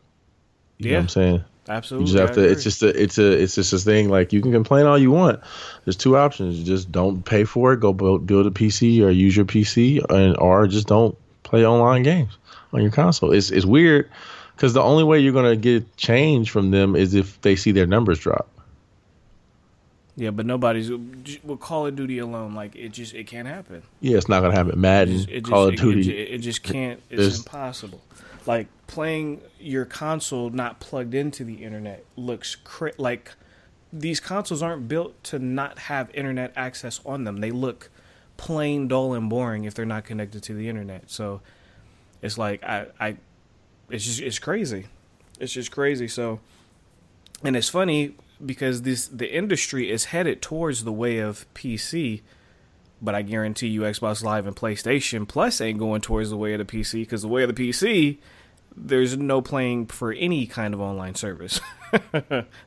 You 0.77 0.87
Yeah. 0.87 0.91
know 0.91 0.97
what 0.97 1.01
I'm 1.03 1.09
saying? 1.09 1.43
Absolutely. 1.69 2.05
You 2.11 2.13
just 2.13 2.21
have 2.27 2.35
to. 2.35 2.43
It's 2.49 2.63
just 2.63 2.83
a. 2.83 3.01
It's 3.01 3.17
a. 3.17 3.31
It's 3.41 3.55
just 3.55 3.73
a 3.73 3.77
thing. 3.79 4.09
Like 4.09 4.31
you 4.31 4.41
can 4.41 4.51
complain 4.53 4.85
all 4.85 4.97
you 4.97 5.11
want. 5.11 5.39
There's 5.83 5.97
two 5.97 6.15
options. 6.15 6.57
You 6.59 6.63
just 6.65 6.91
don't 6.91 7.25
pay 7.25 7.43
for 7.43 7.73
it. 7.73 7.79
Go 7.81 7.91
build, 7.91 8.25
build 8.25 8.45
a 8.45 8.51
PC 8.51 9.01
or 9.03 9.09
use 9.09 9.35
your 9.35 9.45
PC, 9.45 10.01
and 10.09 10.37
or 10.37 10.65
just 10.67 10.87
don't 10.87 11.17
play 11.43 11.65
online 11.65 12.03
games 12.03 12.37
on 12.71 12.81
your 12.81 12.91
console. 12.91 13.33
It's 13.33 13.49
it's 13.51 13.65
weird 13.65 14.09
because 14.55 14.73
the 14.73 14.81
only 14.81 15.03
way 15.03 15.19
you're 15.19 15.33
gonna 15.33 15.57
get 15.57 15.97
change 15.97 16.51
from 16.51 16.71
them 16.71 16.95
is 16.95 17.13
if 17.13 17.41
they 17.41 17.55
see 17.57 17.71
their 17.71 17.87
numbers 17.87 18.19
drop. 18.19 18.47
Yeah, 20.17 20.31
but 20.31 20.45
nobody's 20.47 20.89
with 20.91 21.59
Call 21.59 21.85
of 21.85 21.95
Duty 21.95 22.17
alone. 22.17 22.55
Like 22.55 22.75
it 22.75 22.89
just 22.89 23.13
it 23.13 23.25
can't 23.27 23.47
happen. 23.47 23.83
Yeah, 24.01 24.17
it's 24.17 24.27
not 24.27 24.41
gonna 24.41 24.55
happen. 24.55 24.71
It 24.73 24.77
Madden, 24.77 25.13
just, 25.15 25.29
it 25.29 25.41
just, 25.41 25.51
Call 25.51 25.67
of 25.67 25.75
it- 25.75 25.79
Duty. 25.79 26.09
It, 26.17 26.33
it 26.33 26.37
just 26.39 26.63
can't. 26.63 27.01
It's 27.09 27.37
impossible. 27.37 28.01
Like 28.47 28.67
playing 28.87 29.41
your 29.59 29.85
console 29.85 30.49
not 30.49 30.79
plugged 30.79 31.13
into 31.13 31.43
the 31.43 31.63
internet 31.63 32.03
looks 32.15 32.55
cra- 32.55 32.93
like 32.97 33.33
these 33.93 34.19
consoles 34.19 34.61
aren't 34.63 34.87
built 34.87 35.23
to 35.25 35.37
not 35.39 35.77
have 35.79 36.09
internet 36.15 36.51
access 36.55 36.99
on 37.05 37.23
them. 37.23 37.37
They 37.37 37.51
look 37.51 37.89
plain 38.37 38.87
dull 38.87 39.13
and 39.13 39.29
boring 39.29 39.65
if 39.65 39.73
they're 39.73 39.85
not 39.85 40.03
connected 40.05 40.41
to 40.43 40.53
the 40.53 40.67
internet. 40.67 41.11
So 41.11 41.41
it's 42.23 42.37
like 42.37 42.63
I, 42.63 42.87
I 42.99 43.17
it's 43.89 44.05
just 44.05 44.19
it's 44.21 44.39
crazy. 44.39 44.87
It's 45.39 45.53
just 45.53 45.71
crazy. 45.71 46.07
So 46.07 46.39
and 47.43 47.55
it's 47.55 47.69
funny 47.69 48.15
because 48.45 48.83
this 48.83 49.07
the 49.07 49.33
industry 49.33 49.89
is 49.89 50.05
headed 50.05 50.41
towards 50.41 50.83
the 50.83 50.91
way 50.91 51.19
of 51.19 51.45
PC 51.53 52.21
but 53.01 53.15
I 53.15 53.21
guarantee 53.21 53.67
you, 53.67 53.81
Xbox 53.81 54.23
Live 54.23 54.47
and 54.47 54.55
PlayStation 54.55 55.27
Plus 55.27 55.61
ain't 55.61 55.79
going 55.79 56.01
towards 56.01 56.29
the 56.29 56.37
way 56.37 56.53
of 56.53 56.59
the 56.59 56.65
PC 56.65 57.01
because 57.01 57.21
the 57.21 57.27
way 57.27 57.43
of 57.43 57.53
the 57.55 57.69
PC, 57.69 58.17
there's 58.75 59.17
no 59.17 59.41
playing 59.41 59.87
for 59.87 60.11
any 60.11 60.47
kind 60.47 60.73
of 60.73 60.81
online 60.81 61.15
service. 61.15 61.59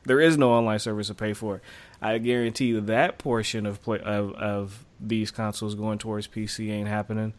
there 0.05 0.21
is 0.21 0.37
no 0.37 0.51
online 0.51 0.79
service 0.79 1.07
to 1.07 1.13
pay 1.13 1.33
for. 1.33 1.61
I 2.01 2.17
guarantee 2.17 2.71
that 2.79 3.17
portion 3.17 3.65
of 3.65 3.81
play 3.83 3.99
of 3.99 4.33
of 4.33 4.85
these 4.99 5.31
consoles 5.31 5.75
going 5.75 5.99
towards 5.99 6.27
PC 6.27 6.71
ain't 6.71 6.87
happening. 6.87 7.33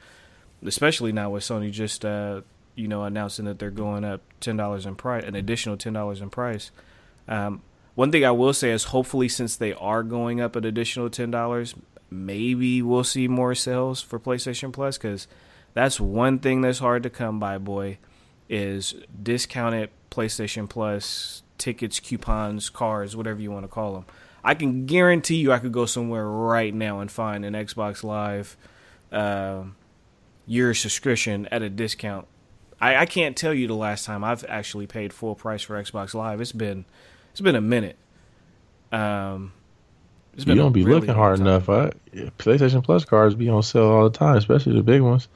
Especially 0.65 1.13
now 1.13 1.31
with 1.31 1.43
Sony 1.43 1.73
just 1.73 2.05
uh, 2.05 2.43
you 2.75 2.89
know 2.89 3.05
announcing 3.05 3.47
that 3.47 3.59
they're 3.59 3.71
going 3.71 4.05
up 4.05 4.21
ten 4.41 4.57
dollars 4.57 4.85
in 4.87 4.97
price, 4.97 5.25
an 5.25 5.35
additional 5.35 5.77
ten 5.77 5.95
dollars 5.95 6.21
in 6.21 6.31
price. 6.31 6.71
Um, 7.27 7.63
one 7.95 8.11
thing 8.13 8.25
I 8.25 8.31
will 8.31 8.53
say 8.53 8.71
is, 8.71 8.85
hopefully, 8.85 9.29
since 9.29 9.57
they 9.57 9.73
are 9.75 10.03
going 10.03 10.41
up 10.41 10.57
an 10.57 10.65
additional 10.65 11.11
ten 11.11 11.31
dollars, 11.31 11.75
maybe 12.11 12.83
we'll 12.83 13.05
see 13.05 13.29
more 13.29 13.55
sales 13.55 14.01
for 14.01 14.19
PlayStation 14.19 14.73
Plus 14.73 14.99
because 14.99 15.27
that's 15.75 16.01
one 16.01 16.39
thing 16.39 16.61
that's 16.61 16.79
hard 16.79 17.03
to 17.03 17.11
come 17.11 17.39
by. 17.39 17.59
Boy, 17.59 17.99
is 18.49 18.95
discounted 19.23 19.91
PlayStation 20.11 20.69
Plus 20.69 21.43
tickets, 21.59 22.01
coupons, 22.01 22.69
cards, 22.71 23.17
whatever 23.17 23.41
you 23.41 23.51
want 23.51 23.65
to 23.65 23.69
call 23.69 23.95
them. 23.95 24.05
I 24.45 24.55
can 24.55 24.87
guarantee 24.87 25.37
you, 25.37 25.53
I 25.53 25.59
could 25.59 25.73
go 25.73 25.87
somewhere 25.87 26.27
right 26.27 26.75
now 26.75 27.01
and 27.01 27.11
find 27.11 27.45
an 27.45 27.55
Xbox 27.55 28.03
Live 28.03 28.57
uh, 29.13 29.63
year 30.47 30.75
subscription 30.75 31.47
at 31.53 31.63
a 31.63 31.71
discount. 31.71 32.27
I, 32.81 32.97
I 32.97 33.07
can't 33.07 33.37
tell 33.37 33.55
you 33.55 33.69
the 33.69 33.77
last 33.77 34.05
time 34.05 34.25
I've 34.25 34.45
actually 34.49 34.89
paid 34.89 35.13
full 35.13 35.37
price 35.37 35.63
for 35.63 35.81
Xbox 35.81 36.15
Live. 36.15 36.41
It's 36.41 36.51
been 36.51 36.85
it's 37.33 37.41
been 37.41 37.57
a 37.57 37.61
minute. 37.61 37.97
Um, 38.93 39.53
it's 40.35 40.43
you 40.43 40.47
been 40.47 40.59
a 40.59 40.63
don't 40.63 40.73
be 40.73 40.85
really 40.85 41.01
looking 41.01 41.15
hard 41.15 41.39
time. 41.39 41.47
enough. 41.47 41.69
I, 41.69 41.91
PlayStation 42.39 42.83
Plus 42.85 43.05
cards 43.05 43.35
be 43.35 43.49
on 43.49 43.63
sale 43.63 43.85
all 43.85 44.05
the 44.05 44.17
time, 44.17 44.37
especially 44.37 44.75
the 44.75 44.83
big 44.83 45.03
ones. 45.03 45.29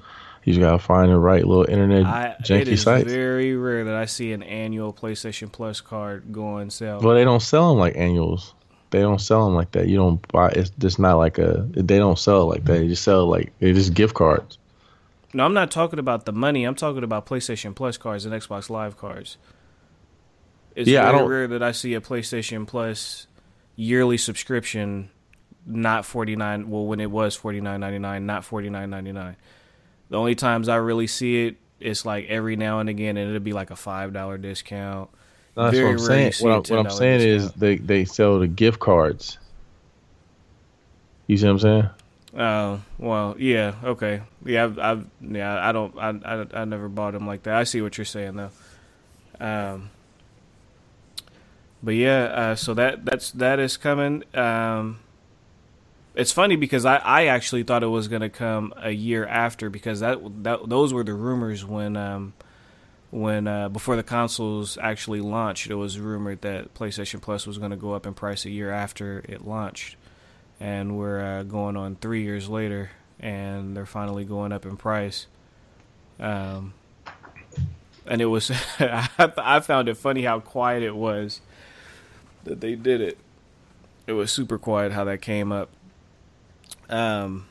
You 0.45 0.53
just 0.53 0.61
gotta 0.61 0.79
find 0.79 1.11
the 1.11 1.19
right 1.19 1.45
little 1.45 1.65
internet 1.69 2.07
I, 2.07 2.27
it 2.29 2.37
janky 2.43 2.67
is 2.69 2.83
sites. 2.83 3.11
very 3.11 3.57
rare 3.57 3.85
that 3.85 3.95
I 3.97 4.05
see 4.05 4.33
an 4.33 4.45
annual 4.45 4.93
PlayStation 4.93 5.51
Plus 5.51 5.81
card 5.81 6.33
go 6.33 6.47
on 6.47 6.71
sale. 6.71 7.01
Well, 7.01 7.17
they 7.17 7.25
don't 7.25 7.41
sell 7.43 7.71
them 7.71 7.79
like 7.81 7.97
annuals. 7.97 8.55
They 8.91 9.01
don't 9.01 9.21
sell 9.21 9.45
them 9.47 9.55
like 9.57 9.73
that. 9.73 9.89
You 9.89 9.97
don't 9.97 10.27
buy. 10.29 10.51
It's 10.51 10.71
just 10.79 11.01
not 11.01 11.17
like 11.17 11.39
a. 11.39 11.67
They 11.73 11.99
don't 11.99 12.19
sell 12.19 12.43
it 12.43 12.45
like 12.45 12.65
that. 12.67 12.75
They 12.75 12.87
just 12.89 13.03
sell 13.03 13.27
like 13.27 13.53
they're 13.59 13.73
just 13.73 13.93
gift 13.95 14.15
cards. 14.15 14.59
no, 15.35 15.45
I'm 15.45 15.53
not 15.55 15.73
talking 15.73 15.99
about 15.99 16.25
the 16.27 16.33
money. 16.33 16.63
I'm 16.65 16.77
talking 16.77 17.03
about 17.03 17.27
PlayStation 17.27 17.75
Plus 17.75 17.97
cards 17.97 18.25
and 18.25 18.33
Xbox 18.33 18.71
Live 18.71 18.97
cards. 18.97 19.39
It's 20.77 20.89
Yeah, 20.89 21.03
I 21.03 21.07
very 21.07 21.19
don't- 21.19 21.29
rare 21.31 21.49
that 21.49 21.63
I 21.65 21.73
see 21.73 21.95
a 21.95 22.01
PlayStation 22.01 22.67
Plus 22.67 23.27
yearly 23.75 24.17
subscription 24.19 25.11
not 25.69 26.05
49 26.07 26.71
well 26.71 26.87
when 26.87 27.01
it 27.01 27.11
was 27.11 27.37
49.99 27.37 28.23
not 28.23 28.43
49.99 28.45 29.35
the 30.11 30.17
only 30.17 30.37
times 30.37 30.69
i 30.69 30.77
really 30.77 31.09
see 31.09 31.47
it 31.47 31.57
it's 31.81 32.07
like 32.07 32.25
every 32.29 32.55
now 32.55 32.79
and 32.79 32.89
again 32.89 33.17
and 33.17 33.29
it'll 33.29 33.41
be 33.43 33.53
like 33.53 33.73
a 33.73 33.77
five 33.77 34.13
dollar 34.13 34.39
discount 34.39 35.11
No, 35.57 35.65
That's 35.65 35.77
Very 35.77 35.95
what 35.97 36.03
I'm 36.03 36.09
rare 36.09 36.33
saying. 36.33 36.33
What, 36.49 36.71
a 36.71 36.75
I'm, 36.75 36.85
what 36.85 36.87
I'm 36.87 36.93
$10 36.97 36.99
saying 36.99 37.21
is 37.21 37.53
they 37.53 37.77
they 37.79 38.05
sell 38.05 38.39
the 38.39 38.47
gift 38.47 38.79
cards. 38.79 39.39
You 41.27 41.37
see 41.37 41.47
what 41.47 41.53
I'm 41.53 41.59
saying? 41.59 41.89
Oh 42.39 42.81
well, 42.99 43.35
yeah, 43.39 43.75
okay, 43.85 44.23
yeah, 44.45 44.65
I've, 44.65 44.79
I've 44.79 45.07
yeah, 45.21 45.69
I 45.69 45.73
don't, 45.73 45.97
I, 45.99 46.11
I, 46.25 46.47
I 46.61 46.65
never 46.65 46.89
bought 46.89 47.13
them 47.15 47.27
like 47.27 47.43
that. 47.45 47.55
I 47.57 47.65
see 47.65 47.81
what 47.83 47.99
you're 47.99 48.05
saying 48.05 48.37
though. 48.37 48.51
Um, 49.41 49.91
but 51.87 51.95
yeah, 51.95 52.25
uh, 52.25 52.55
so 52.57 52.75
that 52.75 53.05
that's 53.05 53.31
that 53.31 53.61
is 53.61 53.77
coming. 53.77 54.25
Um, 54.35 54.99
it's 56.17 56.33
funny 56.33 56.57
because 56.57 56.85
I, 56.85 56.97
I 56.97 57.27
actually 57.27 57.63
thought 57.63 57.85
it 57.85 57.87
was 57.87 58.09
gonna 58.09 58.29
come 58.29 58.75
a 58.77 58.91
year 58.91 59.25
after 59.25 59.71
because 59.71 60.01
that 60.01 60.19
that 60.43 60.69
those 60.69 60.93
were 60.93 61.05
the 61.05 61.15
rumors 61.15 61.65
when 61.65 61.97
um 61.97 62.35
when 63.13 63.47
uh, 63.47 63.69
before 63.69 63.95
the 63.95 64.03
consoles 64.03 64.77
actually 64.79 65.21
launched. 65.21 65.71
It 65.71 65.77
was 65.77 66.01
rumored 66.01 66.41
that 66.41 66.75
PlayStation 66.75 67.23
Plus 67.23 67.47
was 67.47 67.57
gonna 67.57 67.77
go 67.77 67.95
up 67.95 68.05
in 68.05 68.15
price 68.15 68.45
a 68.45 68.51
year 68.51 68.73
after 68.73 69.25
it 69.29 69.47
launched 69.47 69.97
and 70.59 70.99
we're 70.99 71.21
uh, 71.21 71.43
going 71.45 71.77
on 71.77 71.95
three 71.97 72.25
years 72.25 72.49
later, 72.49 72.91
and 73.21 73.77
they're 73.77 73.87
finally 73.87 74.25
going 74.25 74.51
up 74.51 74.67
in 74.67 74.77
price. 74.77 75.29
Um, 76.19 76.75
and 78.07 78.21
it 78.21 78.27
was 78.27 78.51
I, 78.81 79.09
I 79.39 79.61
found 79.61 79.89
it 79.89 79.97
funny 79.97 80.23
how 80.23 80.41
quiet 80.41 80.83
it 80.83 80.97
was 80.97 81.41
that 82.47 82.61
they 82.61 82.75
did 82.75 83.01
it. 83.01 83.19
It 84.07 84.15
was 84.15 84.33
super 84.33 84.59
quiet 84.59 84.93
how 84.93 85.05
that 85.05 85.21
came 85.21 85.53
up. 85.53 85.69
Um, 86.89 87.47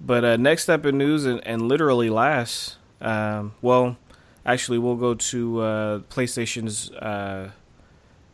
but 0.00 0.24
uh, 0.24 0.36
next 0.36 0.68
up 0.68 0.86
in 0.86 0.98
news, 0.98 1.24
and, 1.24 1.46
and 1.46 1.62
literally 1.62 2.08
last, 2.08 2.76
um, 3.00 3.54
well, 3.60 3.96
actually, 4.46 4.78
we'll 4.78 4.96
go 4.96 5.14
to 5.14 5.60
uh, 5.60 5.98
PlayStation's. 6.10 6.90
Uh, 6.92 7.50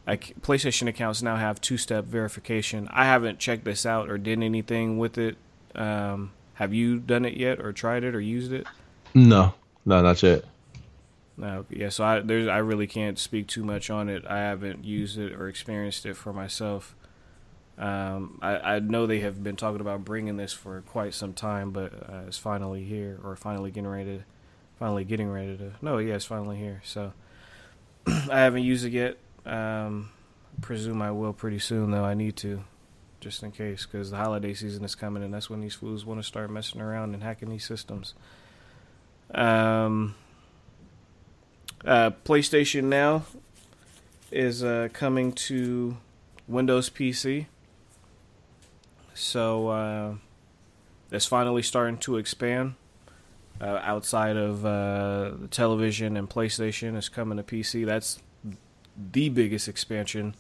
like 0.07 0.35
PlayStation 0.43 0.87
accounts 0.87 1.23
now 1.23 1.37
have 1.37 1.63
two-step 1.63 2.05
verification. 2.05 2.89
I 2.93 3.07
haven't 3.07 3.39
checked 3.39 3.65
this 3.65 3.87
out 3.87 4.11
or 4.11 4.19
did 4.19 4.43
anything 4.43 4.99
with 4.99 5.17
it. 5.17 5.39
Um, 5.75 6.33
have 6.55 6.75
you 6.75 6.99
done 6.99 7.25
it 7.25 7.39
yet, 7.39 7.59
or 7.59 7.73
tried 7.73 8.05
it, 8.05 8.15
or 8.15 8.21
used 8.21 8.53
it? 8.53 8.67
No, 9.15 9.55
no, 9.87 10.03
not 10.03 10.23
yet. 10.23 10.45
No. 11.37 11.67
Yeah. 11.69 11.89
So 11.89 12.05
I 12.05 12.21
there's 12.21 12.49
I 12.49 12.59
really 12.59 12.87
can't 12.87 13.19
speak 13.19 13.49
too 13.49 13.65
much 13.65 13.91
on 13.91 14.09
it. 14.09 14.25
I 14.27 14.39
haven't 14.39 14.85
used 14.85 15.19
it 15.19 15.33
or 15.33 15.49
experienced 15.49 16.07
it 16.07 16.17
for 16.17 16.33
myself. 16.33 16.95
Um, 17.77 18.39
I, 18.41 18.77
I 18.77 18.79
know 18.79 19.07
they 19.07 19.21
have 19.21 19.43
been 19.43 19.57
talking 19.57 19.81
about 19.81 20.05
bringing 20.05 20.37
this 20.37 20.53
for 20.53 20.83
quite 20.83 21.13
some 21.13 21.33
time, 21.33 21.73
but 21.73 21.93
uh, 21.93 22.23
it's 22.29 22.39
finally 22.39 22.85
here, 22.85 23.19
or 23.25 23.35
finally 23.35 23.71
getting 23.71 23.89
ready, 23.89 24.19
to, 24.19 24.25
finally 24.79 25.05
getting 25.05 25.29
ready 25.29 25.57
to. 25.57 25.73
No, 25.83 25.99
yeah, 25.99 26.15
it's 26.15 26.25
finally 26.25 26.57
here. 26.57 26.81
So 26.85 27.13
I 28.07 28.39
haven't 28.39 28.63
used 28.63 28.85
it 28.85 28.93
yet. 28.93 29.17
Um, 29.45 30.11
presume 30.61 31.03
I 31.03 31.11
will 31.11 31.33
pretty 31.33 31.59
soon, 31.59 31.91
though. 31.91 32.05
I 32.05 32.15
need 32.15 32.37
to, 32.37 32.63
just 33.19 33.43
in 33.43 33.51
case, 33.51 33.87
because 33.87 34.13
the 34.13 34.19
holiday 34.19 34.55
season 34.55 34.85
is 34.85 34.95
coming, 34.95 35.25
and 35.25 35.35
that's 35.35 35.51
when 35.51 35.61
these 35.61 35.75
fools 35.75 36.05
want 36.05 36.21
to 36.21 36.25
start 36.25 36.51
messing 36.51 36.81
around 36.81 37.15
and 37.15 37.25
hacking 37.25 37.51
these 37.51 37.67
systems. 37.67 38.15
Um, 39.35 40.15
uh, 41.85 42.11
PlayStation 42.25 42.85
Now 42.85 43.25
is 44.31 44.65
uh, 44.65 44.89
coming 44.93 45.33
to 45.33 45.97
Windows 46.49 46.91
PC. 46.91 47.47
So 49.15 49.69
uh, 49.69 50.15
it's 51.11 51.27
finally 51.27 51.63
starting 51.63 51.99
to 51.99 52.17
expand 52.17 52.75
uh, 53.61 53.81
outside 53.83 54.37
of 54.37 54.65
uh, 54.67 55.33
the 55.39 55.49
television 55.51 56.17
and 56.17 56.29
PlayStation. 56.29 56.97
It's 56.97 57.09
coming 57.09 57.37
to 57.39 57.45
PC. 57.45 57.87
That's 57.87 58.21
the 58.97 59.29
biggest 59.29 59.69
expansion 59.69 60.35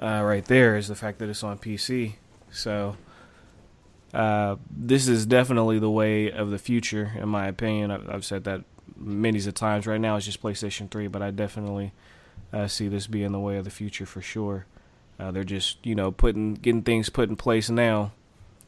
uh, 0.00 0.22
right 0.24 0.44
there 0.44 0.76
is 0.76 0.88
the 0.88 0.94
fact 0.94 1.18
that 1.18 1.28
it's 1.28 1.42
on 1.42 1.58
PC. 1.58 2.14
So 2.50 2.96
uh, 4.14 4.56
this 4.70 5.08
is 5.08 5.26
definitely 5.26 5.78
the 5.78 5.90
way 5.90 6.30
of 6.30 6.50
the 6.50 6.58
future, 6.58 7.12
in 7.16 7.28
my 7.28 7.46
opinion. 7.46 7.90
I've, 7.90 8.08
I've 8.08 8.24
said 8.24 8.44
that 8.44 8.62
many 8.98 9.38
of 9.38 9.54
times. 9.54 9.86
Right 9.86 10.00
now, 10.00 10.16
it's 10.16 10.26
just 10.26 10.42
PlayStation 10.42 10.90
3, 10.90 11.08
but 11.08 11.22
I 11.22 11.30
definitely 11.30 11.92
uh, 12.52 12.66
see 12.66 12.88
this 12.88 13.06
being 13.06 13.32
the 13.32 13.40
way 13.40 13.56
of 13.56 13.64
the 13.64 13.70
future 13.70 14.06
for 14.06 14.20
sure. 14.20 14.66
Uh, 15.18 15.30
they're 15.30 15.44
just, 15.44 15.84
you 15.84 15.94
know, 15.94 16.12
putting 16.12 16.54
getting 16.54 16.82
things 16.82 17.08
put 17.08 17.28
in 17.28 17.36
place 17.36 17.68
now, 17.68 18.12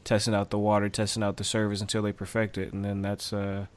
testing 0.03 0.33
out 0.33 0.49
the 0.49 0.59
water, 0.59 0.89
testing 0.89 1.23
out 1.23 1.37
the 1.37 1.43
service 1.43 1.81
until 1.81 2.01
they 2.01 2.11
perfect 2.11 2.57
it, 2.57 2.73
and 2.73 2.83
then 2.83 3.01
that's 3.01 3.31
uh, 3.31 3.67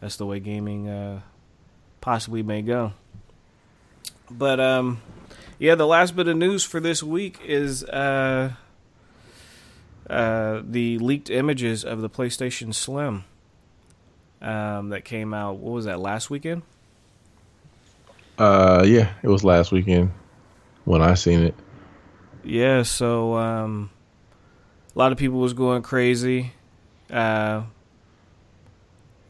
that's 0.00 0.16
the 0.16 0.26
way 0.26 0.40
gaming 0.40 0.88
uh, 0.88 1.20
possibly 2.00 2.42
may 2.42 2.60
go. 2.60 2.92
But 4.30 4.58
um, 4.58 5.00
yeah, 5.58 5.76
the 5.76 5.86
last 5.86 6.16
bit 6.16 6.26
of 6.26 6.36
news 6.36 6.64
for 6.64 6.80
this 6.80 7.02
week 7.02 7.38
is 7.44 7.84
uh, 7.84 8.54
uh, 10.10 10.62
the 10.64 10.98
leaked 10.98 11.30
images 11.30 11.84
of 11.84 12.00
the 12.00 12.10
PlayStation 12.10 12.74
Slim 12.74 13.24
um, 14.40 14.90
that 14.90 15.04
came 15.04 15.34
out. 15.34 15.56
What 15.56 15.72
was 15.72 15.84
that 15.86 16.00
last 16.00 16.30
weekend? 16.30 16.62
Uh, 18.38 18.84
yeah, 18.86 19.12
it 19.22 19.28
was 19.28 19.44
last 19.44 19.72
weekend 19.72 20.12
when 20.84 21.02
I 21.02 21.14
seen 21.14 21.42
it. 21.42 21.54
Yeah, 22.42 22.82
so 22.82 23.36
um, 23.36 23.90
a 24.94 24.98
lot 24.98 25.12
of 25.12 25.18
people 25.18 25.38
was 25.38 25.54
going 25.54 25.82
crazy, 25.82 26.52
uh, 27.10 27.62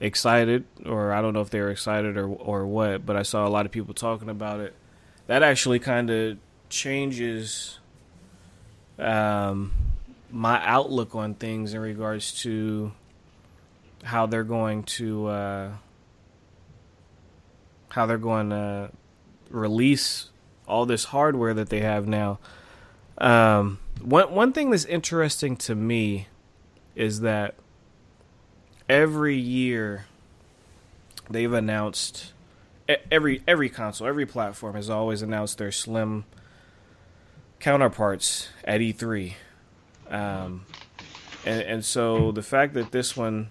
excited, 0.00 0.64
or 0.84 1.12
I 1.12 1.22
don't 1.22 1.32
know 1.32 1.42
if 1.42 1.50
they 1.50 1.60
were 1.60 1.70
excited 1.70 2.16
or 2.16 2.26
or 2.28 2.66
what, 2.66 3.06
but 3.06 3.16
I 3.16 3.22
saw 3.22 3.46
a 3.46 3.50
lot 3.50 3.66
of 3.66 3.72
people 3.72 3.94
talking 3.94 4.28
about 4.28 4.60
it. 4.60 4.74
That 5.26 5.42
actually 5.42 5.78
kind 5.78 6.10
of 6.10 6.38
changes 6.68 7.78
um, 8.98 9.72
my 10.30 10.64
outlook 10.66 11.14
on 11.14 11.34
things 11.34 11.74
in 11.74 11.80
regards 11.80 12.42
to 12.42 12.92
how 14.04 14.26
they're 14.26 14.44
going 14.44 14.84
to 14.84 15.26
uh, 15.26 15.70
how 17.88 18.06
they're 18.06 18.18
going 18.18 18.50
to 18.50 18.90
release 19.50 20.30
all 20.66 20.86
this 20.86 21.04
hardware 21.04 21.54
that 21.54 21.68
they 21.68 21.80
have 21.80 22.06
now. 22.06 22.38
Um, 23.18 23.78
one 24.00 24.32
one 24.32 24.52
thing 24.52 24.70
that's 24.70 24.84
interesting 24.84 25.56
to 25.58 25.74
me 25.74 26.28
is 26.94 27.20
that 27.20 27.54
every 28.88 29.36
year 29.36 30.06
they've 31.30 31.52
announced 31.52 32.32
every 33.10 33.42
every 33.46 33.68
console, 33.68 34.06
every 34.06 34.26
platform 34.26 34.74
has 34.74 34.90
always 34.90 35.22
announced 35.22 35.58
their 35.58 35.72
slim 35.72 36.24
counterparts 37.60 38.48
at 38.64 38.80
E3. 38.80 39.34
Um, 40.10 40.66
and 41.46 41.62
and 41.62 41.84
so 41.84 42.32
the 42.32 42.42
fact 42.42 42.74
that 42.74 42.92
this 42.92 43.16
one 43.16 43.48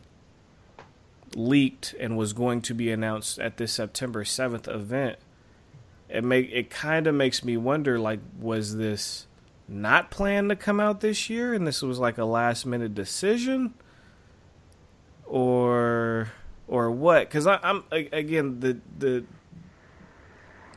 leaked 1.36 1.96
and 2.00 2.18
was 2.18 2.34
going 2.34 2.62
to 2.62 2.74
be 2.74 2.92
announced 2.92 3.40
at 3.40 3.58
this 3.58 3.74
September 3.74 4.24
7th 4.24 4.68
event 4.74 5.18
it 6.10 6.24
make 6.24 6.50
it 6.52 6.70
kind 6.70 7.08
of 7.08 7.16
makes 7.16 7.44
me 7.44 7.58
wonder 7.58 8.00
like 8.00 8.20
was 8.40 8.78
this 8.78 9.26
not 9.68 10.12
planned 10.12 10.50
to 10.50 10.56
come 10.56 10.80
out 10.80 11.02
this 11.02 11.30
year 11.30 11.54
and 11.54 11.66
this 11.66 11.82
was 11.82 11.98
like 11.98 12.18
a 12.18 12.26
last 12.26 12.66
minute 12.66 12.94
decision 12.94 13.74
or 15.26 16.32
or 16.68 16.92
what 16.92 17.30
cuz 17.30 17.48
I'm 17.48 17.84
again 17.92 18.60
the 18.60 18.78
the 18.98 19.24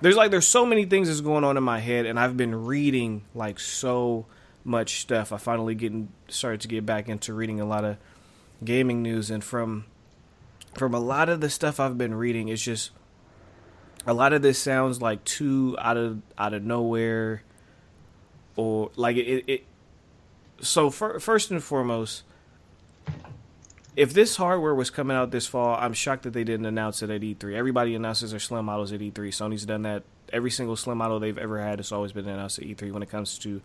there's 0.01 0.17
like 0.17 0.31
there's 0.31 0.47
so 0.47 0.65
many 0.65 0.85
things 0.85 1.09
that's 1.09 1.21
going 1.21 1.45
on 1.45 1.57
in 1.57 1.63
my 1.63 1.81
head 1.81 2.07
and 2.07 2.19
I've 2.19 2.37
been 2.37 2.67
reading 2.67 3.23
like 3.35 3.59
so 3.59 4.27
much 4.65 5.01
stuff. 5.01 5.33
I 5.33 5.37
finally 5.37 5.75
getting 5.75 6.09
started 6.29 6.61
to 6.63 6.69
get 6.69 6.85
back 6.85 7.09
into 7.09 7.33
reading 7.33 7.61
a 7.61 7.65
lot 7.65 7.85
of 7.85 7.97
gaming 8.65 9.03
news 9.03 9.31
and 9.31 9.43
from 9.43 9.85
from 10.77 10.95
a 10.95 11.01
lot 11.01 11.29
of 11.29 11.41
the 11.41 11.51
stuff 11.51 11.81
I've 11.81 11.99
been 11.99 12.15
reading, 12.15 12.49
it's 12.49 12.63
just 12.63 12.91
a 14.07 14.15
lot 14.15 14.33
of 14.33 14.43
this 14.43 14.59
sounds 14.59 15.03
like 15.03 15.25
too 15.25 15.77
out 15.81 15.97
of 15.97 16.23
out 16.39 16.55
of 16.55 16.63
nowhere, 16.63 17.43
or 18.57 18.91
like 18.97 19.17
it. 19.17 19.45
it 19.47 19.65
so 20.61 20.91
for, 20.91 21.21
first 21.21 21.51
and 21.51 21.63
foremost, 21.63 22.23
if 23.95 24.15
this 24.15 24.37
hardware 24.37 24.75
was 24.75 24.91
coming 24.91 25.17
out 25.17 25.31
this 25.31 25.47
fall, 25.47 25.77
I'm 25.79 25.93
shocked 25.93 26.23
that 26.23 26.33
they 26.33 26.45
didn't 26.45 26.67
announce 26.67 27.03
it 27.03 27.11
at 27.11 27.21
E3. 27.21 27.55
Everybody 27.55 27.95
announces 27.95 28.31
their 28.31 28.41
slim 28.41 28.65
models 28.65 28.93
at 28.93 29.01
E3. 29.01 29.13
Sony's 29.13 29.67
done 29.67 29.83
that. 29.83 30.05
Every 30.33 30.51
single 30.51 30.77
slim 30.77 30.99
model 30.99 31.21
they've 31.21 31.37
ever 31.37 31.61
had 31.61 31.79
has 31.79 31.93
always 31.93 32.13
been 32.13 32.27
announced 32.27 32.59
at 32.59 32.65
E3 32.65 32.93
when 32.93 33.03
it 33.03 33.11
comes 33.11 33.39
to 33.41 33.61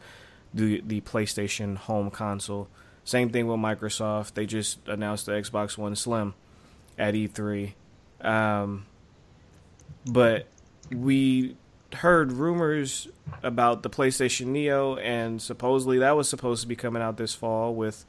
the 0.54 0.82
the 0.86 1.02
PlayStation 1.02 1.78
home 1.78 2.10
console. 2.10 2.67
Same 3.04 3.30
thing 3.30 3.47
with 3.47 3.60
Microsoft. 3.60 4.34
They 4.34 4.45
just 4.45 4.80
announced 4.88 5.26
the 5.26 5.32
Xbox 5.34 5.78
One 5.78 5.95
Slim 5.95 6.34
at 7.01 7.15
E3. 7.15 7.73
Um, 8.21 8.85
but 10.05 10.45
we 10.91 11.57
heard 11.95 12.31
rumors 12.31 13.07
about 13.41 13.81
the 13.81 13.89
PlayStation 13.89 14.47
Neo, 14.47 14.95
and 14.97 15.41
supposedly 15.41 15.97
that 15.97 16.15
was 16.15 16.29
supposed 16.29 16.61
to 16.61 16.67
be 16.67 16.75
coming 16.75 17.01
out 17.01 17.17
this 17.17 17.33
fall 17.33 17.73
with, 17.73 18.05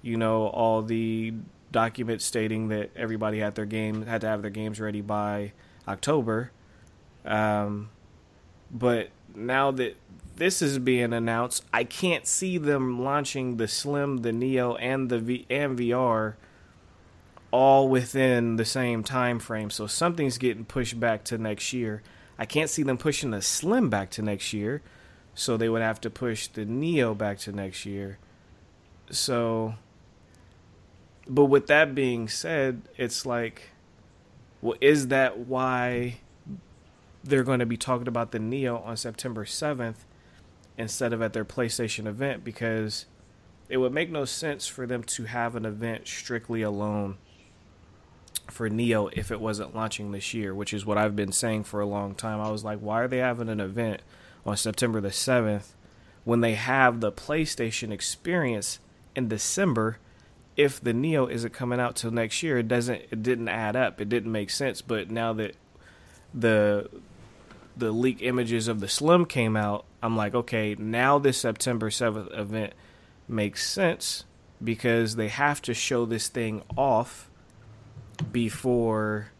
you 0.00 0.16
know, 0.16 0.46
all 0.46 0.80
the 0.80 1.34
documents 1.72 2.24
stating 2.24 2.68
that 2.68 2.90
everybody 2.94 3.40
had 3.40 3.56
their 3.56 3.66
game 3.66 4.06
had 4.06 4.20
to 4.20 4.28
have 4.28 4.42
their 4.42 4.50
games 4.50 4.78
ready 4.78 5.00
by 5.00 5.52
October. 5.88 6.52
Um, 7.24 7.90
but 8.70 9.08
now 9.34 9.72
that 9.72 9.96
this 10.36 10.62
is 10.62 10.78
being 10.78 11.12
announced, 11.12 11.64
I 11.72 11.82
can't 11.82 12.26
see 12.28 12.58
them 12.58 13.02
launching 13.02 13.56
the 13.56 13.66
Slim, 13.66 14.18
the 14.18 14.32
Neo, 14.32 14.76
and 14.76 15.08
the 15.08 15.18
v- 15.18 15.46
and 15.50 15.76
VR 15.76 16.34
all 17.50 17.88
within 17.88 18.56
the 18.56 18.64
same 18.64 19.02
time 19.02 19.38
frame. 19.38 19.70
So 19.70 19.86
something's 19.86 20.38
getting 20.38 20.64
pushed 20.64 20.98
back 20.98 21.24
to 21.24 21.38
next 21.38 21.72
year. 21.72 22.02
I 22.38 22.44
can't 22.44 22.70
see 22.70 22.82
them 22.82 22.98
pushing 22.98 23.30
the 23.30 23.40
Slim 23.40 23.88
back 23.88 24.10
to 24.10 24.22
next 24.22 24.52
year, 24.52 24.82
so 25.34 25.56
they 25.56 25.68
would 25.68 25.82
have 25.82 26.00
to 26.02 26.10
push 26.10 26.48
the 26.48 26.64
Neo 26.64 27.14
back 27.14 27.38
to 27.40 27.52
next 27.52 27.86
year. 27.86 28.18
So, 29.10 29.74
but 31.26 31.46
with 31.46 31.66
that 31.68 31.94
being 31.94 32.28
said, 32.28 32.82
it's 32.96 33.24
like, 33.24 33.70
well, 34.60 34.76
is 34.80 35.08
that 35.08 35.38
why 35.38 36.18
they're 37.24 37.44
going 37.44 37.60
to 37.60 37.66
be 37.66 37.76
talking 37.76 38.08
about 38.08 38.32
the 38.32 38.38
Neo 38.38 38.78
on 38.78 38.96
September 38.96 39.44
7th 39.44 40.04
instead 40.76 41.12
of 41.12 41.22
at 41.22 41.32
their 41.32 41.44
PlayStation 41.44 42.06
event? 42.06 42.44
Because 42.44 43.06
it 43.68 43.78
would 43.78 43.92
make 43.92 44.10
no 44.10 44.24
sense 44.24 44.66
for 44.66 44.86
them 44.86 45.02
to 45.04 45.24
have 45.24 45.56
an 45.56 45.64
event 45.64 46.06
strictly 46.06 46.62
alone 46.62 47.16
for 48.50 48.68
Neo 48.68 49.08
if 49.08 49.30
it 49.30 49.40
wasn't 49.40 49.74
launching 49.74 50.12
this 50.12 50.34
year, 50.34 50.54
which 50.54 50.72
is 50.72 50.86
what 50.86 50.98
I've 50.98 51.16
been 51.16 51.32
saying 51.32 51.64
for 51.64 51.80
a 51.80 51.86
long 51.86 52.14
time. 52.14 52.40
I 52.40 52.50
was 52.50 52.64
like, 52.64 52.78
why 52.78 53.02
are 53.02 53.08
they 53.08 53.18
having 53.18 53.48
an 53.48 53.60
event 53.60 54.02
on 54.44 54.56
September 54.56 55.00
the 55.00 55.08
7th 55.08 55.74
when 56.24 56.40
they 56.40 56.54
have 56.54 57.00
the 57.00 57.12
PlayStation 57.12 57.90
experience 57.90 58.78
in 59.14 59.28
December? 59.28 59.98
If 60.56 60.80
the 60.80 60.94
Neo 60.94 61.26
isn't 61.26 61.52
coming 61.52 61.80
out 61.80 61.96
till 61.96 62.10
next 62.10 62.42
year, 62.42 62.58
it 62.58 62.68
doesn't 62.68 63.02
it 63.10 63.22
didn't 63.22 63.48
add 63.48 63.76
up. 63.76 64.00
It 64.00 64.08
didn't 64.08 64.32
make 64.32 64.48
sense. 64.48 64.80
But 64.80 65.10
now 65.10 65.34
that 65.34 65.54
the 66.32 66.88
the 67.76 67.92
leak 67.92 68.22
images 68.22 68.68
of 68.68 68.80
the 68.80 68.88
Slim 68.88 69.26
came 69.26 69.54
out, 69.54 69.84
I'm 70.02 70.16
like, 70.16 70.34
okay, 70.34 70.74
now 70.78 71.18
this 71.18 71.36
September 71.36 71.90
7th 71.90 72.36
event 72.38 72.72
makes 73.28 73.70
sense 73.70 74.24
because 74.62 75.16
they 75.16 75.28
have 75.28 75.60
to 75.62 75.74
show 75.74 76.06
this 76.06 76.28
thing 76.28 76.62
off 76.76 77.28
before 78.32 79.30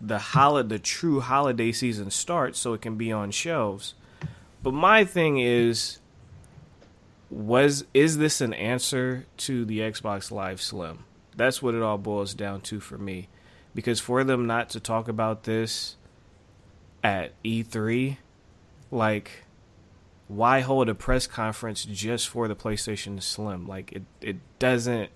the 0.00 0.18
holiday, 0.18 0.68
the 0.68 0.78
true 0.78 1.20
holiday 1.20 1.72
season 1.72 2.10
starts, 2.10 2.58
so 2.58 2.72
it 2.72 2.80
can 2.80 2.96
be 2.96 3.12
on 3.12 3.30
shelves. 3.30 3.94
But 4.62 4.74
my 4.74 5.04
thing 5.04 5.38
is, 5.38 5.98
was 7.30 7.84
is 7.94 8.18
this 8.18 8.40
an 8.40 8.52
answer 8.54 9.26
to 9.38 9.64
the 9.64 9.80
Xbox 9.80 10.30
Live 10.30 10.60
Slim? 10.60 11.04
That's 11.36 11.62
what 11.62 11.74
it 11.74 11.82
all 11.82 11.98
boils 11.98 12.34
down 12.34 12.60
to 12.62 12.80
for 12.80 12.98
me, 12.98 13.28
because 13.74 14.00
for 14.00 14.24
them 14.24 14.46
not 14.46 14.70
to 14.70 14.80
talk 14.80 15.08
about 15.08 15.44
this 15.44 15.96
at 17.02 17.32
E3, 17.42 18.18
like 18.90 19.44
why 20.28 20.60
hold 20.60 20.88
a 20.88 20.94
press 20.94 21.26
conference 21.26 21.84
just 21.84 22.28
for 22.28 22.46
the 22.46 22.54
PlayStation 22.54 23.22
Slim? 23.22 23.66
Like 23.66 23.92
it, 23.92 24.02
it 24.20 24.36
doesn't 24.58 25.10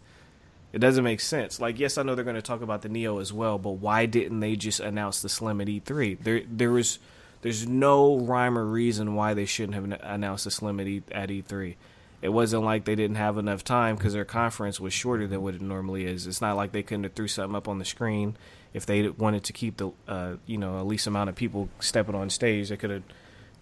it 0.74 0.80
doesn't 0.80 1.04
make 1.04 1.20
sense. 1.20 1.60
Like, 1.60 1.78
yes, 1.78 1.98
I 1.98 2.02
know 2.02 2.16
they're 2.16 2.24
going 2.24 2.34
to 2.34 2.42
talk 2.42 2.60
about 2.60 2.82
the 2.82 2.88
Neo 2.88 3.20
as 3.20 3.32
well, 3.32 3.58
but 3.58 3.70
why 3.70 4.06
didn't 4.06 4.40
they 4.40 4.56
just 4.56 4.80
announce 4.80 5.22
the 5.22 5.28
Slim 5.28 5.60
at 5.60 5.68
E3? 5.68 6.18
There, 6.20 6.42
there 6.50 6.72
was, 6.72 6.98
there's 7.42 7.64
no 7.64 8.18
rhyme 8.18 8.58
or 8.58 8.64
reason 8.64 9.14
why 9.14 9.34
they 9.34 9.44
shouldn't 9.44 9.74
have 9.74 10.00
announced 10.02 10.46
the 10.46 10.50
Slim 10.50 10.80
at, 10.80 10.88
e, 10.88 11.04
at 11.12 11.28
E3. 11.28 11.76
It 12.22 12.30
wasn't 12.30 12.64
like 12.64 12.86
they 12.86 12.96
didn't 12.96 13.18
have 13.18 13.38
enough 13.38 13.62
time 13.62 13.94
because 13.94 14.14
their 14.14 14.24
conference 14.24 14.80
was 14.80 14.92
shorter 14.92 15.28
than 15.28 15.42
what 15.42 15.54
it 15.54 15.60
normally 15.60 16.06
is. 16.06 16.26
It's 16.26 16.40
not 16.40 16.56
like 16.56 16.72
they 16.72 16.82
couldn't 16.82 17.04
have 17.04 17.12
threw 17.12 17.28
something 17.28 17.54
up 17.54 17.68
on 17.68 17.78
the 17.78 17.84
screen 17.84 18.36
if 18.72 18.84
they 18.84 19.08
wanted 19.08 19.44
to 19.44 19.52
keep 19.52 19.76
the, 19.76 19.92
uh, 20.08 20.32
you 20.44 20.58
know, 20.58 20.80
at 20.80 20.86
least 20.86 21.06
amount 21.06 21.30
of 21.30 21.36
people 21.36 21.68
stepping 21.78 22.16
on 22.16 22.30
stage. 22.30 22.70
They 22.70 22.76
could 22.76 22.90
have, 22.90 23.02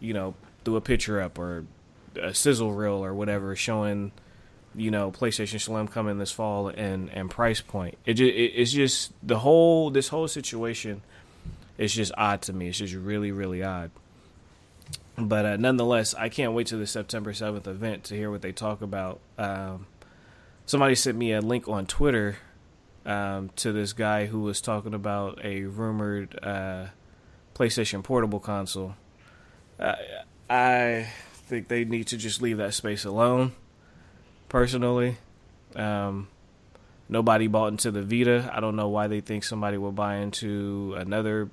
you 0.01 0.15
know, 0.15 0.35
threw 0.65 0.77
a 0.77 0.81
picture 0.81 1.21
up 1.21 1.39
or 1.39 1.67
a 2.19 2.33
sizzle 2.33 2.73
reel 2.73 3.05
or 3.05 3.13
whatever 3.13 3.55
showing 3.55 4.13
you 4.75 4.91
know, 4.91 5.11
PlayStation 5.11 5.61
Slim 5.61 5.89
coming 5.89 6.19
this 6.19 6.33
fall 6.33 6.69
and 6.69 7.11
and 7.11 7.31
price 7.31 7.61
point. 7.61 7.99
It, 8.05 8.15
just, 8.15 8.33
it 8.33 8.53
it's 8.55 8.73
just 8.73 9.13
the 9.23 9.39
whole 9.39 9.91
this 9.91 10.09
whole 10.09 10.29
situation 10.29 11.03
is 11.79 11.95
just 11.95 12.13
odd 12.17 12.43
to 12.43 12.53
me. 12.53 12.69
It's 12.69 12.79
just 12.79 12.95
really 12.95 13.33
really 13.33 13.63
odd. 13.63 13.91
But 15.17 15.45
uh, 15.45 15.57
nonetheless, 15.57 16.15
I 16.15 16.29
can't 16.29 16.53
wait 16.53 16.69
to 16.69 16.77
the 16.77 16.87
September 16.87 17.35
seventh 17.35 17.67
event 17.67 18.05
to 18.05 18.17
hear 18.17 18.31
what 18.31 18.43
they 18.43 18.53
talk 18.53 18.81
about. 18.81 19.21
Um, 19.37 19.87
somebody 20.65 20.95
sent 20.95 21.19
me 21.19 21.33
a 21.33 21.41
link 21.41 21.69
on 21.69 21.87
Twitter 21.87 22.37
um, 23.05 23.51
to 23.57 23.73
this 23.73 23.93
guy 23.93 24.27
who 24.27 24.41
was 24.41 24.61
talking 24.61 24.95
about 24.95 25.39
a 25.45 25.65
rumored 25.65 26.39
uh, 26.43 26.87
PlayStation 27.55 28.03
Portable 28.03 28.41
console. 28.41 28.95
Uh, 29.79 29.95
I 30.49 31.09
think 31.33 31.69
they 31.69 31.85
need 31.85 32.07
to 32.09 32.17
just 32.17 32.41
leave 32.41 32.59
that 32.59 32.75
space 32.75 33.05
alone. 33.05 33.53
Personally, 34.53 35.17
um, 35.77 36.29
nobody 37.09 37.47
bought 37.47 37.69
into 37.69 37.91
the 37.91 38.03
Vita. 38.03 38.51
I 38.53 38.61
don't 38.61 38.77
know 38.77 38.91
why 38.91 39.07
they 39.07 39.21
think 39.21 39.45
somebody 39.45 39.79
will 39.79 39.93
buy 39.93 40.17
into 40.17 40.95
another 40.99 41.49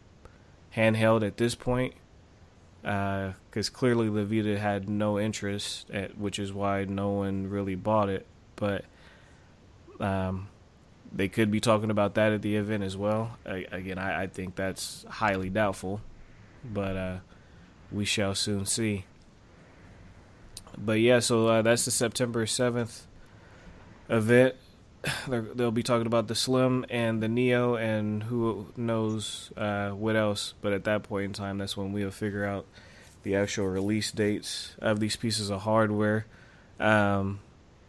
handheld 0.76 1.26
at 1.26 1.38
this 1.38 1.56
point. 1.56 1.94
Because 2.82 3.70
uh, 3.70 3.72
clearly 3.72 4.10
the 4.10 4.26
Vita 4.26 4.60
had 4.60 4.90
no 4.90 5.18
interest, 5.18 5.90
at, 5.92 6.18
which 6.18 6.40
is 6.40 6.52
why 6.52 6.84
no 6.84 7.12
one 7.12 7.50
really 7.50 7.76
bought 7.76 8.10
it. 8.10 8.26
But 8.58 8.84
um, 10.02 10.50
they 11.10 11.30
could 11.30 11.50
be 11.50 11.62
talking 11.62 11.92
about 11.92 12.16
that 12.16 12.34
at 12.34 12.42
the 12.42 12.58
event 12.58 12.84
as 12.84 12.98
well. 12.98 13.38
I, 13.46 13.66
again, 13.72 13.98
I, 13.98 14.24
I, 14.24 14.28
think 14.28 14.58
that's 14.58 15.06
highly 15.08 15.50
doubtful, 15.50 16.02
but 16.66 16.98
uh, 16.98 17.18
we 17.94 18.04
shall 18.04 18.36
soon 18.36 18.66
see. 18.66 19.06
But 20.78 21.00
yeah, 21.00 21.20
so 21.20 21.48
uh, 21.48 21.62
that's 21.62 21.86
the 21.86 21.92
September 21.92 22.46
7th 22.46 23.02
event. 24.10 24.56
they 25.28 25.40
will 25.40 25.72
be 25.72 25.84
talking 25.84 26.08
about 26.08 26.28
the 26.28 26.36
Slim 26.36 26.86
and 26.90 27.22
the 27.22 27.28
Neo 27.28 27.76
and 27.76 28.24
who 28.24 28.68
knows 28.76 29.52
uh, 29.56 29.90
what 29.90 30.16
else. 30.16 30.54
But 30.62 30.74
at 30.74 30.84
that 30.86 31.04
point 31.04 31.26
in 31.26 31.34
time, 31.34 31.58
that's 31.58 31.78
when 31.78 31.92
we'll 31.92 32.12
figure 32.12 32.46
out 32.46 32.66
the 33.24 33.36
actual 33.36 33.68
release 33.68 34.12
dates 34.12 34.76
of 34.80 35.00
these 35.00 35.16
pieces 35.16 35.50
of 35.50 35.62
hardware. 35.62 36.26
Um, 36.80 37.40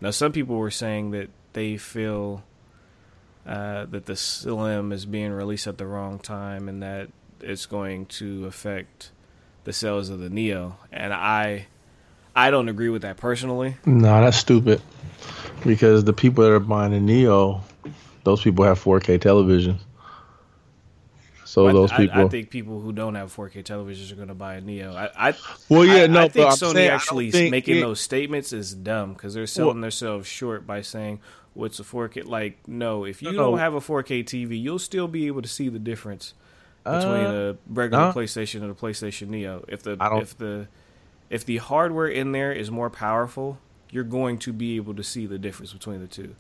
now, 0.01 0.11
some 0.11 0.33
people 0.33 0.57
were 0.57 0.71
saying 0.71 1.13
that 1.13 1.31
they 1.53 1.77
feel 1.77 2.43
uh, 3.47 3.87
that 3.87 4.07
the 4.07 4.17
Slim 4.17 4.93
is 4.93 5.07
being 5.07 5.33
released 5.33 5.67
at 5.67 5.79
the 5.79 5.87
wrong 5.87 6.19
time 6.19 6.69
and 6.69 6.83
that 6.83 7.09
it's 7.41 7.67
going 7.67 8.07
to 8.07 8.47
affect 8.47 9.11
the 9.65 9.73
sales 9.73 10.09
of 10.09 10.21
the 10.21 10.31
Neo. 10.31 10.77
And 10.93 11.13
I 11.13 11.67
I 12.35 12.51
don't 12.51 12.69
agree 12.69 12.89
with 12.89 13.03
that 13.03 13.17
personally. 13.17 13.77
No, 13.85 14.21
that's 14.21 14.37
stupid. 14.37 14.81
Because 15.65 16.05
the 16.05 16.13
people 16.13 16.45
that 16.45 16.53
are 16.53 16.61
buying 16.61 16.93
the 16.93 17.01
Neo, 17.01 17.63
those 18.25 18.43
people 18.43 18.65
have 18.65 18.83
4K 18.83 19.21
television. 19.21 19.79
So 21.45 21.65
well, 21.65 21.75
those 21.75 21.93
people, 21.93 22.21
I, 22.21 22.25
I, 22.25 22.29
think 22.29 22.49
people 22.49 22.81
who 22.81 22.93
don't 22.93 23.17
have 23.17 23.35
4K 23.35 23.65
televisions 23.65 24.13
are 24.13 24.15
going 24.15 24.29
to 24.29 24.35
buy 24.35 24.55
a 24.55 24.61
Neo. 24.61 24.95
I, 24.95 25.31
I 25.31 25.35
well, 25.69 25.85
yeah, 25.85 26.07
no, 26.07 26.21
I 26.21 26.29
think 26.29 26.49
Sony 26.51 26.73
saying, 26.75 26.91
actually 26.91 27.51
making 27.51 27.79
it, 27.79 27.81
those 27.81 28.01
statements 28.01 28.53
is 28.53 28.73
dumb 28.73 29.15
because 29.15 29.35
they're 29.35 29.49
selling 29.49 29.75
well, 29.75 29.81
themselves 29.81 30.29
short 30.29 30.65
by 30.65 30.81
saying 30.81 31.19
what's 31.55 31.81
a 31.81 31.83
4K. 31.83 32.25
Like, 32.25 32.69
no, 32.69 33.05
if 33.05 33.21
you 33.21 33.33
no, 33.33 33.51
don't 33.51 33.59
have 33.59 33.75
a 33.75 33.81
4K 33.81 34.25
TV, 34.25 34.63
you'll 34.63 34.79
still 34.79 35.09
be 35.09 35.27
able 35.27 35.43
to 35.43 35.49
see 35.49 35.69
the 35.69 35.81
difference 35.81 36.35
between 36.85 37.27
uh, 37.27 37.55
a 37.55 37.57
regular 37.69 38.05
uh, 38.05 38.13
PlayStation 38.13 38.63
and 38.63 38.71
a 38.71 38.75
PlayStation 38.75 39.29
Neo. 39.29 39.65
If 39.67 39.83
the 39.83 39.97
if 40.01 40.39
the 40.39 40.69
if 41.31 41.45
the 41.45 41.59
hardware 41.59 42.09
in 42.09 42.33
there 42.33 42.53
is 42.53 42.71
more 42.71 42.91
powerful, 42.91 43.59
you're 43.91 44.05
going 44.05 44.39
to 44.41 44.53
be 44.53 44.77
able 44.77 44.95
to 44.95 45.05
see 45.05 45.27
the 45.27 45.39
difference 45.39 45.73
between 45.73 46.01
the 46.01 46.07
two. 46.07 46.35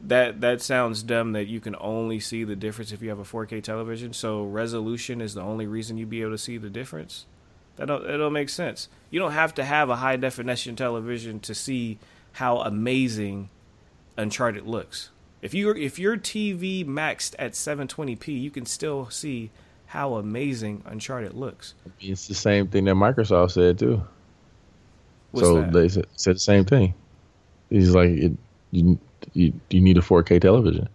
That 0.00 0.40
that 0.40 0.62
sounds 0.62 1.02
dumb 1.02 1.32
that 1.32 1.46
you 1.46 1.60
can 1.60 1.76
only 1.78 2.18
see 2.18 2.44
the 2.44 2.56
difference 2.56 2.92
if 2.92 3.02
you 3.02 3.08
have 3.08 3.18
a 3.18 3.24
4K 3.24 3.62
television. 3.62 4.12
So 4.12 4.42
resolution 4.44 5.20
is 5.20 5.34
the 5.34 5.42
only 5.42 5.66
reason 5.66 5.98
you'd 5.98 6.10
be 6.10 6.22
able 6.22 6.32
to 6.32 6.38
see 6.38 6.56
the 6.56 6.70
difference. 6.70 7.26
That 7.76 7.86
don't 7.86 8.06
that 8.06 8.16
don't 8.16 8.32
make 8.32 8.48
sense. 8.48 8.88
You 9.10 9.20
don't 9.20 9.32
have 9.32 9.54
to 9.54 9.64
have 9.64 9.90
a 9.90 9.96
high 9.96 10.16
definition 10.16 10.76
television 10.76 11.40
to 11.40 11.54
see 11.54 11.98
how 12.32 12.58
amazing 12.58 13.50
Uncharted 14.16 14.66
looks. 14.66 15.10
If 15.40 15.54
you 15.54 15.70
if 15.70 15.98
your 15.98 16.16
TV 16.16 16.86
maxed 16.86 17.34
at 17.38 17.52
720p, 17.52 18.40
you 18.40 18.50
can 18.50 18.66
still 18.66 19.08
see 19.08 19.50
how 19.92 20.14
amazing 20.14 20.82
Uncharted 20.86 21.34
looks. 21.34 21.74
It's 22.00 22.26
the 22.26 22.34
same 22.34 22.66
thing 22.68 22.86
that 22.86 22.94
Microsoft 22.94 23.50
said 23.50 23.78
too. 23.78 24.02
What's 25.32 25.46
so 25.46 25.60
that? 25.60 25.72
they 25.74 25.88
said, 25.90 26.06
said, 26.16 26.36
the 26.36 26.40
same 26.40 26.64
thing. 26.64 26.94
He's 27.68 27.94
like, 27.94 28.08
it, 28.08 28.32
you, 28.70 28.98
you 29.34 29.52
you 29.68 29.82
need 29.82 29.98
a 29.98 30.00
4K 30.00 30.40
television. 30.40 30.88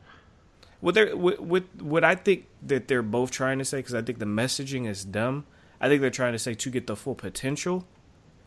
What 0.82 0.96
they 0.96 1.14
what, 1.14 1.40
what 1.40 1.64
what 1.80 2.04
I 2.04 2.16
think 2.16 2.48
that 2.64 2.88
they're 2.88 3.04
both 3.04 3.30
trying 3.30 3.60
to 3.60 3.66
say 3.66 3.78
because 3.78 3.94
I 3.94 4.02
think 4.02 4.18
the 4.18 4.26
messaging 4.26 4.88
is 4.88 5.06
dumb. 5.06 5.46
I 5.80 5.90
think 5.90 6.02
they're 6.02 6.10
trying 6.10 6.34
to 6.34 6.40
say 6.40 6.56
to 6.56 6.70
get 6.72 6.88
the 6.88 6.96
full 6.96 7.14
potential, 7.14 7.86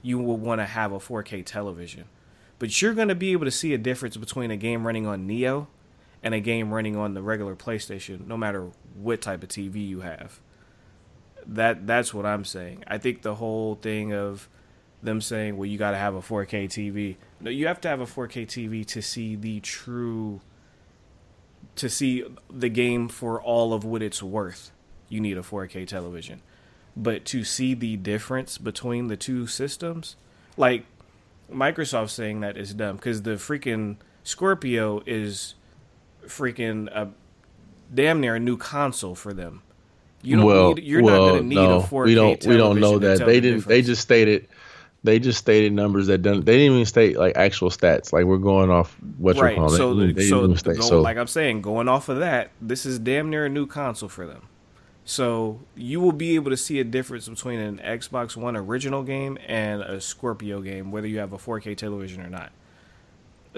you 0.02 0.18
will 0.18 0.36
want 0.36 0.60
to 0.60 0.66
have 0.66 0.90
a 0.90 0.98
4K 0.98 1.46
television, 1.46 2.06
but 2.58 2.82
you're 2.82 2.94
going 2.94 3.06
to 3.06 3.14
be 3.14 3.30
able 3.30 3.44
to 3.44 3.52
see 3.52 3.72
a 3.72 3.78
difference 3.78 4.16
between 4.16 4.50
a 4.50 4.56
game 4.56 4.84
running 4.84 5.06
on 5.06 5.28
Neo 5.28 5.68
and 6.22 6.34
a 6.34 6.40
game 6.40 6.72
running 6.72 6.96
on 6.96 7.14
the 7.14 7.22
regular 7.22 7.56
PlayStation, 7.56 8.26
no 8.26 8.36
matter 8.36 8.70
what 8.94 9.22
type 9.22 9.42
of 9.42 9.48
TV 9.48 9.86
you 9.86 10.00
have. 10.00 10.40
That 11.46 11.86
that's 11.86 12.12
what 12.12 12.26
I'm 12.26 12.44
saying. 12.44 12.84
I 12.86 12.98
think 12.98 13.22
the 13.22 13.36
whole 13.36 13.74
thing 13.76 14.12
of 14.12 14.48
them 15.02 15.20
saying, 15.20 15.56
"Well, 15.56 15.66
you 15.66 15.78
got 15.78 15.92
to 15.92 15.96
have 15.96 16.14
a 16.14 16.20
4K 16.20 16.68
TV." 16.68 17.16
No, 17.40 17.50
you 17.50 17.66
have 17.66 17.80
to 17.82 17.88
have 17.88 18.00
a 18.00 18.06
4K 18.06 18.46
TV 18.46 18.86
to 18.86 19.00
see 19.00 19.36
the 19.36 19.60
true 19.60 20.40
to 21.76 21.88
see 21.88 22.24
the 22.50 22.68
game 22.68 23.08
for 23.08 23.40
all 23.40 23.72
of 23.72 23.84
what 23.84 24.02
it's 24.02 24.22
worth. 24.22 24.70
You 25.08 25.20
need 25.20 25.38
a 25.38 25.42
4K 25.42 25.86
television. 25.86 26.42
But 26.96 27.24
to 27.26 27.44
see 27.44 27.74
the 27.74 27.96
difference 27.96 28.58
between 28.58 29.06
the 29.06 29.16
two 29.16 29.46
systems, 29.46 30.16
like 30.56 30.84
Microsoft 31.50 32.10
saying 32.10 32.40
that 32.40 32.56
is 32.56 32.74
dumb 32.74 32.96
because 32.96 33.22
the 33.22 33.32
freaking 33.32 33.96
Scorpio 34.22 35.02
is 35.06 35.54
freaking 36.30 36.88
a 36.88 37.10
damn 37.94 38.20
near 38.20 38.36
a 38.36 38.40
new 38.40 38.56
console 38.56 39.14
for 39.14 39.32
them. 39.32 39.62
You 40.22 40.36
don't 40.36 40.44
well, 40.44 40.74
need, 40.74 40.84
you're 40.84 41.02
well, 41.02 41.22
not 41.22 41.28
going 41.30 41.42
to 41.42 41.48
need 41.48 41.54
no, 41.54 41.80
a 41.80 41.82
4K 41.82 42.04
we 42.04 42.14
don't 42.14 42.46
we 42.46 42.56
don't 42.56 42.80
know 42.80 42.98
that 42.98 43.24
they 43.24 43.40
didn't. 43.40 43.60
The 43.60 43.68
they 43.68 43.82
just 43.82 44.02
stated 44.02 44.48
they 45.02 45.18
just 45.18 45.38
stated 45.38 45.72
numbers 45.72 46.08
that 46.08 46.18
didn't. 46.18 46.44
They 46.44 46.58
didn't 46.58 46.74
even 46.74 46.86
state 46.86 47.16
like 47.16 47.36
actual 47.36 47.70
stats. 47.70 48.12
Like 48.12 48.24
we're 48.24 48.38
going 48.38 48.70
off 48.70 48.96
what 49.18 49.36
right. 49.36 49.56
you're 49.56 49.66
calling. 49.66 49.76
So, 49.76 49.94
they, 49.94 50.12
they 50.12 50.28
so, 50.28 50.54
state, 50.54 50.82
so, 50.82 51.00
like 51.00 51.16
I'm 51.16 51.26
saying, 51.26 51.62
going 51.62 51.88
off 51.88 52.08
of 52.08 52.18
that, 52.18 52.50
this 52.60 52.84
is 52.84 52.98
damn 52.98 53.30
near 53.30 53.46
a 53.46 53.48
new 53.48 53.66
console 53.66 54.08
for 54.08 54.26
them. 54.26 54.48
So 55.04 55.60
you 55.74 56.00
will 56.00 56.12
be 56.12 56.34
able 56.34 56.50
to 56.50 56.56
see 56.56 56.78
a 56.78 56.84
difference 56.84 57.28
between 57.28 57.58
an 57.58 57.78
Xbox 57.78 58.36
One 58.36 58.56
original 58.56 59.02
game 59.02 59.38
and 59.46 59.80
a 59.82 60.00
Scorpio 60.00 60.60
game, 60.60 60.92
whether 60.92 61.06
you 61.06 61.18
have 61.18 61.32
a 61.32 61.38
4K 61.38 61.76
television 61.76 62.22
or 62.22 62.28
not. 62.28 62.52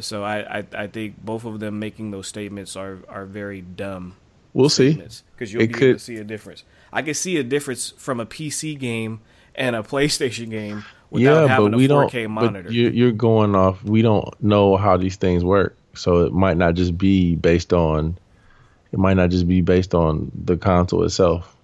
So 0.00 0.24
I, 0.24 0.58
I, 0.58 0.64
I 0.74 0.86
think 0.86 1.22
both 1.22 1.44
of 1.44 1.60
them 1.60 1.78
making 1.78 2.10
those 2.10 2.26
statements 2.26 2.76
are 2.76 2.98
are 3.08 3.26
very 3.26 3.60
dumb. 3.60 4.16
We'll 4.54 4.68
see 4.68 4.92
because 5.34 5.52
you'll 5.52 5.62
it 5.62 5.68
be 5.68 5.74
could. 5.74 5.82
able 5.82 5.98
to 5.98 6.04
see 6.04 6.16
a 6.16 6.24
difference. 6.24 6.64
I 6.92 7.02
can 7.02 7.14
see 7.14 7.36
a 7.38 7.42
difference 7.42 7.94
from 7.96 8.20
a 8.20 8.26
PC 8.26 8.78
game 8.78 9.20
and 9.54 9.74
a 9.76 9.82
PlayStation 9.82 10.50
game 10.50 10.84
without 11.10 11.42
yeah, 11.42 11.48
having 11.48 11.70
but 11.70 11.76
we 11.76 11.86
a 11.86 11.88
4K 11.88 12.10
don't, 12.24 12.30
monitor. 12.32 12.62
But 12.64 12.72
you're, 12.72 12.90
you're 12.90 13.12
going 13.12 13.54
off. 13.54 13.82
We 13.84 14.02
don't 14.02 14.28
know 14.42 14.76
how 14.76 14.96
these 14.96 15.16
things 15.16 15.44
work, 15.44 15.76
so 15.94 16.26
it 16.26 16.32
might 16.32 16.56
not 16.56 16.74
just 16.74 16.96
be 16.98 17.36
based 17.36 17.72
on. 17.72 18.18
It 18.92 18.98
might 18.98 19.14
not 19.14 19.30
just 19.30 19.48
be 19.48 19.62
based 19.62 19.94
on 19.94 20.30
the 20.34 20.56
console 20.58 21.02
itself. 21.04 21.56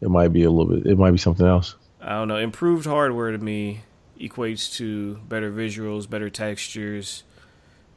It 0.00 0.08
might 0.08 0.28
be 0.28 0.44
a 0.44 0.50
little 0.50 0.76
bit. 0.76 0.86
It 0.86 0.98
might 0.98 1.10
be 1.10 1.18
something 1.18 1.46
else. 1.46 1.74
I 2.00 2.10
don't 2.10 2.28
know. 2.28 2.36
Improved 2.36 2.86
hardware 2.86 3.32
to 3.32 3.38
me 3.38 3.80
equates 4.20 4.72
to 4.76 5.16
better 5.28 5.50
visuals, 5.50 6.08
better 6.08 6.30
textures, 6.30 7.24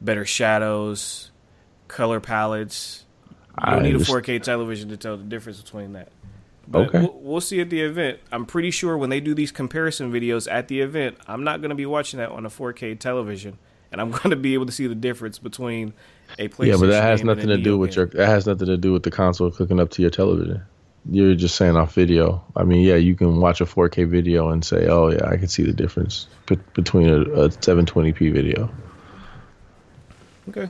better 0.00 0.24
shadows, 0.24 1.30
color 1.88 2.20
palettes. 2.20 3.04
You 3.64 3.72
don't 3.72 3.82
need 3.82 3.96
a 3.96 3.98
4K 3.98 4.42
television 4.42 4.88
to 4.90 4.96
tell 4.96 5.16
the 5.16 5.24
difference 5.24 5.60
between 5.60 5.92
that. 5.92 6.08
But 6.66 6.88
okay. 6.88 7.00
We'll, 7.00 7.20
we'll, 7.20 7.40
see 7.40 7.60
at 7.60 7.68
the 7.68 7.82
event. 7.82 8.20
I'm 8.30 8.46
pretty 8.46 8.70
sure 8.70 8.96
when 8.96 9.10
they 9.10 9.20
do 9.20 9.34
these 9.34 9.50
comparison 9.50 10.12
videos 10.12 10.50
at 10.50 10.68
the 10.68 10.80
event, 10.80 11.16
I'm 11.26 11.42
not 11.42 11.60
going 11.60 11.70
to 11.70 11.74
be 11.74 11.86
watching 11.86 12.18
that 12.18 12.30
on 12.30 12.46
a 12.46 12.48
4K 12.48 12.98
television, 12.98 13.58
and 13.90 14.00
I'm 14.00 14.10
going 14.10 14.30
to 14.30 14.36
be 14.36 14.54
able 14.54 14.66
to 14.66 14.72
see 14.72 14.86
the 14.86 14.94
difference 14.94 15.38
between 15.38 15.92
a 16.38 16.48
PlayStation. 16.48 16.66
Yeah, 16.66 16.76
but 16.78 16.86
that 16.86 17.02
has 17.02 17.24
nothing 17.24 17.48
to 17.48 17.58
do 17.58 17.76
with 17.76 17.90
game. 17.90 17.96
your. 17.96 18.06
That 18.06 18.28
has 18.28 18.46
nothing 18.46 18.68
to 18.68 18.76
do 18.76 18.92
with 18.92 19.02
the 19.02 19.10
console 19.10 19.50
hooking 19.50 19.80
up 19.80 19.90
to 19.90 20.02
your 20.02 20.12
television. 20.12 20.62
You're 21.10 21.34
just 21.34 21.56
saying 21.56 21.76
off 21.76 21.94
video. 21.94 22.44
I 22.54 22.62
mean, 22.62 22.82
yeah, 22.82 22.96
you 22.96 23.16
can 23.16 23.40
watch 23.40 23.60
a 23.60 23.64
4K 23.64 24.06
video 24.06 24.50
and 24.50 24.64
say, 24.64 24.86
"Oh, 24.86 25.10
yeah, 25.10 25.26
I 25.26 25.38
can 25.38 25.48
see 25.48 25.64
the 25.64 25.72
difference 25.72 26.28
between 26.74 27.08
a, 27.08 27.22
a 27.22 27.48
720p 27.48 28.32
video." 28.32 28.70
Okay. 30.50 30.68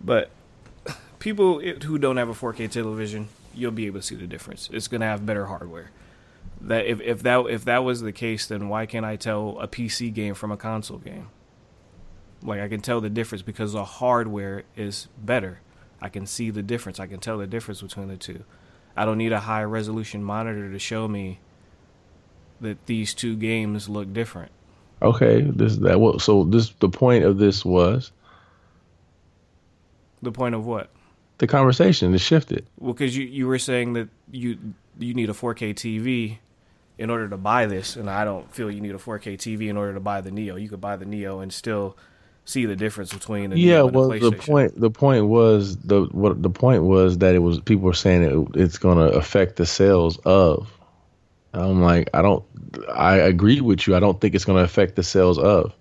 But 0.00 0.30
people 1.18 1.60
who 1.60 1.98
don't 1.98 2.16
have 2.16 2.28
a 2.28 2.34
4K 2.34 2.70
television, 2.70 3.28
you'll 3.52 3.72
be 3.72 3.86
able 3.86 3.98
to 3.98 4.06
see 4.06 4.14
the 4.14 4.28
difference. 4.28 4.70
It's 4.72 4.86
going 4.86 5.00
to 5.00 5.08
have 5.08 5.26
better 5.26 5.46
hardware. 5.46 5.90
That 6.60 6.86
if, 6.86 7.00
if 7.00 7.22
that 7.22 7.46
if 7.50 7.64
that 7.66 7.84
was 7.84 8.00
the 8.00 8.12
case, 8.12 8.46
then 8.46 8.68
why 8.68 8.86
can't 8.86 9.04
I 9.04 9.16
tell 9.16 9.58
a 9.60 9.68
PC 9.68 10.12
game 10.12 10.34
from 10.34 10.50
a 10.50 10.56
console 10.56 10.98
game? 10.98 11.28
Like 12.42 12.60
I 12.60 12.68
can 12.68 12.80
tell 12.80 13.00
the 13.00 13.10
difference 13.10 13.42
because 13.42 13.72
the 13.72 13.84
hardware 13.84 14.64
is 14.76 15.08
better. 15.18 15.60
I 16.00 16.08
can 16.08 16.26
see 16.26 16.50
the 16.50 16.62
difference. 16.62 17.00
I 17.00 17.06
can 17.06 17.18
tell 17.18 17.38
the 17.38 17.46
difference 17.46 17.82
between 17.82 18.08
the 18.08 18.16
two. 18.16 18.44
I 18.96 19.04
don't 19.04 19.18
need 19.18 19.32
a 19.32 19.40
high 19.40 19.64
resolution 19.64 20.22
monitor 20.22 20.70
to 20.70 20.78
show 20.78 21.06
me 21.06 21.38
that 22.60 22.86
these 22.86 23.14
two 23.14 23.36
games 23.36 23.88
look 23.88 24.12
different. 24.12 24.50
Okay, 25.00 25.42
this 25.42 25.76
that 25.76 26.00
what 26.00 26.20
so 26.20 26.44
this 26.44 26.70
the 26.80 26.88
point 26.88 27.24
of 27.24 27.38
this 27.38 27.64
was 27.64 28.10
The 30.22 30.32
point 30.32 30.54
of 30.54 30.66
what? 30.66 30.90
the 31.38 31.46
conversation 31.46 32.14
is 32.14 32.20
shifted. 32.20 32.66
Well, 32.78 32.92
because 32.92 33.16
you 33.16 33.24
you 33.24 33.46
were 33.46 33.58
saying 33.58 33.94
that 33.94 34.08
you 34.30 34.58
you 34.98 35.14
need 35.14 35.30
a 35.30 35.32
4K 35.32 35.74
TV 35.74 36.38
in 36.98 37.10
order 37.10 37.28
to 37.28 37.36
buy 37.36 37.66
this, 37.66 37.96
and 37.96 38.10
I 38.10 38.24
don't 38.24 38.52
feel 38.52 38.70
you 38.70 38.80
need 38.80 38.94
a 38.94 38.98
4K 38.98 39.36
TV 39.36 39.68
in 39.68 39.76
order 39.76 39.94
to 39.94 40.00
buy 40.00 40.20
the 40.20 40.32
Neo. 40.32 40.56
You 40.56 40.68
could 40.68 40.80
buy 40.80 40.96
the 40.96 41.06
Neo 41.06 41.38
and 41.38 41.52
still 41.52 41.96
see 42.44 42.66
the 42.66 42.74
difference 42.74 43.12
between 43.12 43.50
the 43.50 43.58
Yeah, 43.58 43.74
Neo 43.74 43.86
and 43.86 43.96
well, 43.96 44.08
the 44.10 44.30
the 44.30 44.32
point 44.32 44.78
the 44.78 44.90
point 44.90 45.26
was 45.26 45.76
the 45.76 46.02
what 46.10 46.42
the 46.42 46.50
point 46.50 46.82
was 46.82 47.18
that 47.18 47.34
it 47.34 47.38
was 47.38 47.60
people 47.60 47.84
were 47.84 47.94
saying 47.94 48.22
it, 48.22 48.60
it's 48.60 48.78
going 48.78 48.98
to 48.98 49.16
affect 49.16 49.56
the 49.56 49.66
sales 49.66 50.18
of. 50.24 50.70
I'm 51.54 51.80
like, 51.80 52.10
I 52.12 52.20
don't. 52.20 52.44
I 52.92 53.16
agree 53.16 53.60
with 53.60 53.86
you. 53.86 53.96
I 53.96 54.00
don't 54.00 54.20
think 54.20 54.34
it's 54.34 54.44
going 54.44 54.58
to 54.58 54.64
affect 54.64 54.96
the 54.96 55.02
sales 55.02 55.38
of. 55.38 55.72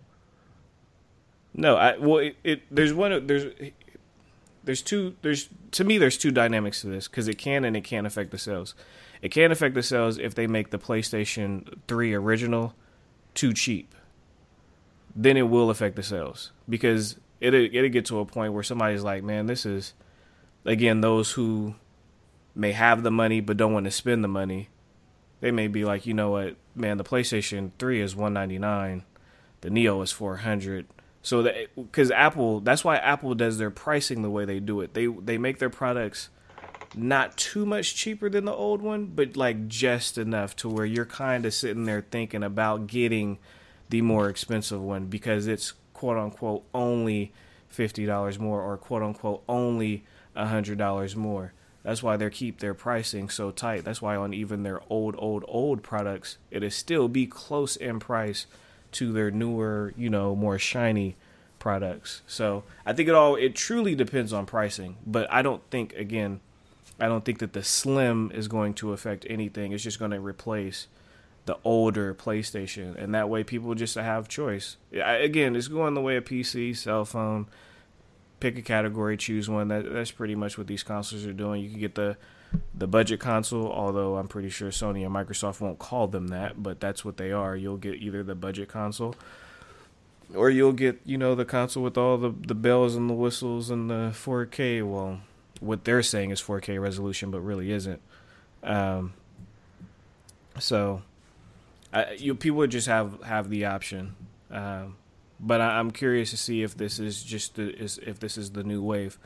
No, 1.53 1.75
I 1.75 1.97
well, 1.97 2.19
it, 2.19 2.37
it 2.43 2.61
there's 2.69 2.93
one 2.93 3.25
there's 3.25 3.51
there's 4.67 4.81
two 4.81 5.15
there's 5.21 5.47
to 5.71 5.85
me 5.85 5.97
there's 5.97 6.17
two 6.17 6.29
dynamics 6.29 6.81
to 6.81 6.87
this 6.87 7.07
because 7.07 7.29
it 7.29 7.37
can 7.37 7.63
and 7.63 7.77
it 7.77 7.85
can't 7.85 8.05
affect 8.05 8.31
the 8.31 8.37
sales. 8.37 8.75
It 9.21 9.29
can 9.29 9.49
affect 9.49 9.75
the 9.75 9.81
sales 9.81 10.19
if 10.19 10.35
they 10.35 10.45
make 10.45 10.71
the 10.71 10.77
PlayStation 10.77 11.79
3 11.87 12.13
original 12.13 12.75
too 13.33 13.53
cheap. 13.53 13.95
Then 15.15 15.37
it 15.37 15.43
will 15.43 15.69
affect 15.69 15.95
the 15.95 16.03
sales 16.03 16.51
because 16.67 17.15
it 17.39 17.53
it'll 17.53 17.89
get 17.89 18.05
to 18.07 18.19
a 18.19 18.25
point 18.25 18.51
where 18.51 18.61
somebody's 18.61 19.03
like, 19.03 19.23
man, 19.23 19.45
this 19.45 19.65
is 19.65 19.93
again 20.65 20.99
those 20.99 21.31
who 21.31 21.75
may 22.53 22.73
have 22.73 23.03
the 23.03 23.11
money 23.11 23.39
but 23.39 23.55
don't 23.55 23.71
want 23.71 23.85
to 23.85 23.91
spend 23.91 24.21
the 24.21 24.27
money. 24.27 24.67
They 25.39 25.51
may 25.51 25.69
be 25.69 25.85
like, 25.85 26.05
you 26.05 26.13
know 26.13 26.31
what, 26.31 26.57
man, 26.75 26.97
the 26.97 27.05
PlayStation 27.05 27.71
3 27.79 28.01
is 28.01 28.17
199, 28.17 29.05
the 29.61 29.69
Neo 29.69 30.01
is 30.01 30.11
400. 30.11 30.87
So 31.27 31.41
that 31.41 31.75
because 31.75 32.09
Apple, 32.09 32.61
that's 32.61 32.85
why 32.85 32.95
Apple 32.95 33.35
does 33.35 33.57
their 33.57 33.69
pricing 33.69 34.21
the 34.21 34.29
way 34.29 34.45
they 34.45 34.61
do 34.61 34.79
it. 34.79 34.93
They 34.93 35.07
they 35.07 35.37
make 35.37 35.59
their 35.59 35.69
products 35.69 36.29
not 36.95 37.35
too 37.35 37.65
much 37.65 37.97
cheaper 37.97 38.29
than 38.29 38.45
the 38.45 38.53
old 38.53 38.81
one, 38.81 39.07
but 39.07 39.35
like 39.35 39.67
just 39.67 40.17
enough 40.17 40.55
to 40.55 40.69
where 40.69 40.85
you're 40.85 41.03
kind 41.03 41.45
of 41.45 41.53
sitting 41.53 41.83
there 41.83 42.05
thinking 42.09 42.43
about 42.43 42.87
getting 42.87 43.39
the 43.89 44.01
more 44.01 44.29
expensive 44.29 44.81
one 44.81 45.07
because 45.07 45.47
it's 45.47 45.73
quote 45.91 46.17
unquote 46.17 46.63
only 46.73 47.33
fifty 47.67 48.05
dollars 48.05 48.39
more 48.39 48.61
or 48.61 48.77
quote 48.77 49.03
unquote 49.03 49.43
only 49.49 50.05
hundred 50.33 50.77
dollars 50.77 51.13
more. 51.17 51.51
That's 51.83 52.01
why 52.01 52.15
they 52.15 52.29
keep 52.29 52.61
their 52.61 52.73
pricing 52.73 53.27
so 53.27 53.51
tight. 53.51 53.83
That's 53.83 54.01
why 54.01 54.15
on 54.15 54.33
even 54.33 54.63
their 54.63 54.79
old, 54.89 55.15
old, 55.17 55.43
old 55.49 55.83
products, 55.83 56.37
it 56.51 56.63
is 56.63 56.73
still 56.73 57.09
be 57.09 57.27
close 57.27 57.75
in 57.75 57.99
price 57.99 58.45
to 58.93 59.11
their 59.11 59.31
newer, 59.31 59.93
you 59.97 60.09
know, 60.09 60.35
more 60.35 60.57
shiny 60.57 61.15
products. 61.59 62.21
So 62.27 62.63
I 62.85 62.93
think 62.93 63.09
it 63.09 63.15
all 63.15 63.35
it 63.35 63.55
truly 63.55 63.95
depends 63.95 64.33
on 64.33 64.45
pricing. 64.45 64.97
But 65.05 65.31
I 65.31 65.41
don't 65.41 65.61
think 65.69 65.93
again, 65.93 66.39
I 66.99 67.07
don't 67.07 67.25
think 67.25 67.39
that 67.39 67.53
the 67.53 67.63
slim 67.63 68.31
is 68.33 68.47
going 68.47 68.73
to 68.75 68.93
affect 68.93 69.25
anything. 69.29 69.71
It's 69.71 69.83
just 69.83 69.99
going 69.99 70.11
to 70.11 70.19
replace 70.19 70.87
the 71.45 71.57
older 71.63 72.13
PlayStation, 72.13 73.01
and 73.01 73.15
that 73.15 73.29
way 73.29 73.43
people 73.43 73.73
just 73.73 73.95
have 73.95 74.27
choice. 74.27 74.77
I, 74.93 75.13
again, 75.15 75.55
it's 75.55 75.69
going 75.69 75.93
the 75.93 76.01
way 76.01 76.17
of 76.17 76.25
PC, 76.25 76.75
cell 76.75 77.05
phone. 77.05 77.47
Pick 78.39 78.57
a 78.57 78.61
category, 78.61 79.17
choose 79.17 79.49
one. 79.49 79.69
That 79.69 79.91
that's 79.91 80.11
pretty 80.11 80.35
much 80.35 80.57
what 80.57 80.67
these 80.67 80.83
consoles 80.83 81.25
are 81.25 81.33
doing. 81.33 81.63
You 81.63 81.69
can 81.69 81.79
get 81.79 81.95
the 81.95 82.17
the 82.73 82.87
budget 82.87 83.19
console, 83.19 83.71
although 83.71 84.17
I'm 84.17 84.27
pretty 84.27 84.49
sure 84.49 84.69
Sony 84.69 85.05
and 85.05 85.13
Microsoft 85.13 85.59
won't 85.59 85.79
call 85.79 86.07
them 86.07 86.27
that, 86.29 86.61
but 86.61 86.79
that's 86.79 87.03
what 87.03 87.17
they 87.17 87.31
are. 87.31 87.55
You'll 87.55 87.77
get 87.77 87.95
either 87.95 88.23
the 88.23 88.35
budget 88.35 88.69
console 88.69 89.15
or 90.35 90.49
you'll 90.49 90.73
get, 90.73 90.99
you 91.05 91.17
know, 91.17 91.35
the 91.35 91.45
console 91.45 91.83
with 91.83 91.97
all 91.97 92.17
the, 92.17 92.29
the 92.29 92.55
bells 92.55 92.95
and 92.95 93.09
the 93.09 93.13
whistles 93.13 93.69
and 93.69 93.89
the 93.89 94.11
4K. 94.13 94.87
Well, 94.87 95.21
what 95.59 95.85
they're 95.85 96.03
saying 96.03 96.31
is 96.31 96.41
4K 96.41 96.81
resolution, 96.81 97.31
but 97.31 97.41
really 97.41 97.71
isn't. 97.71 98.01
Um, 98.63 99.13
so, 100.59 101.01
I, 101.93 102.13
you 102.13 102.35
people 102.35 102.65
just 102.67 102.87
have 102.87 103.21
have 103.23 103.49
the 103.49 103.65
option. 103.65 104.15
Um, 104.51 104.97
but 105.39 105.61
I, 105.61 105.79
I'm 105.79 105.91
curious 105.91 106.31
to 106.31 106.37
see 106.37 106.63
if 106.63 106.75
this 106.75 106.99
is 106.99 107.23
just 107.23 107.55
the, 107.55 107.69
is 107.69 107.99
if 107.99 108.19
this 108.19 108.37
is 108.37 108.51
the 108.51 108.63
new 108.63 108.81
wave. 108.81 109.17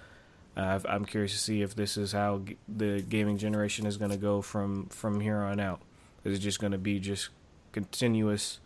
I'm 0.56 1.06
curious 1.06 1.32
to 1.32 1.40
see 1.40 1.62
if 1.62 1.76
this 1.76 1.98
is 1.98 2.12
how 2.12 2.40
g- 2.40 2.58
the 2.68 3.02
gaming 3.02 3.38
generation 3.38 3.86
is 3.86 3.98
going 3.98 4.12
to 4.12 4.18
go 4.18 4.42
from 4.42 4.88
from 4.88 5.20
here 5.20 5.38
on 5.38 5.60
out. 5.60 5.82
Is 6.24 6.38
it 6.38 6.42
just 6.42 6.60
going 6.60 6.72
to 6.72 6.78
be 6.78 7.00
just 7.00 7.30
continuous 7.72 8.60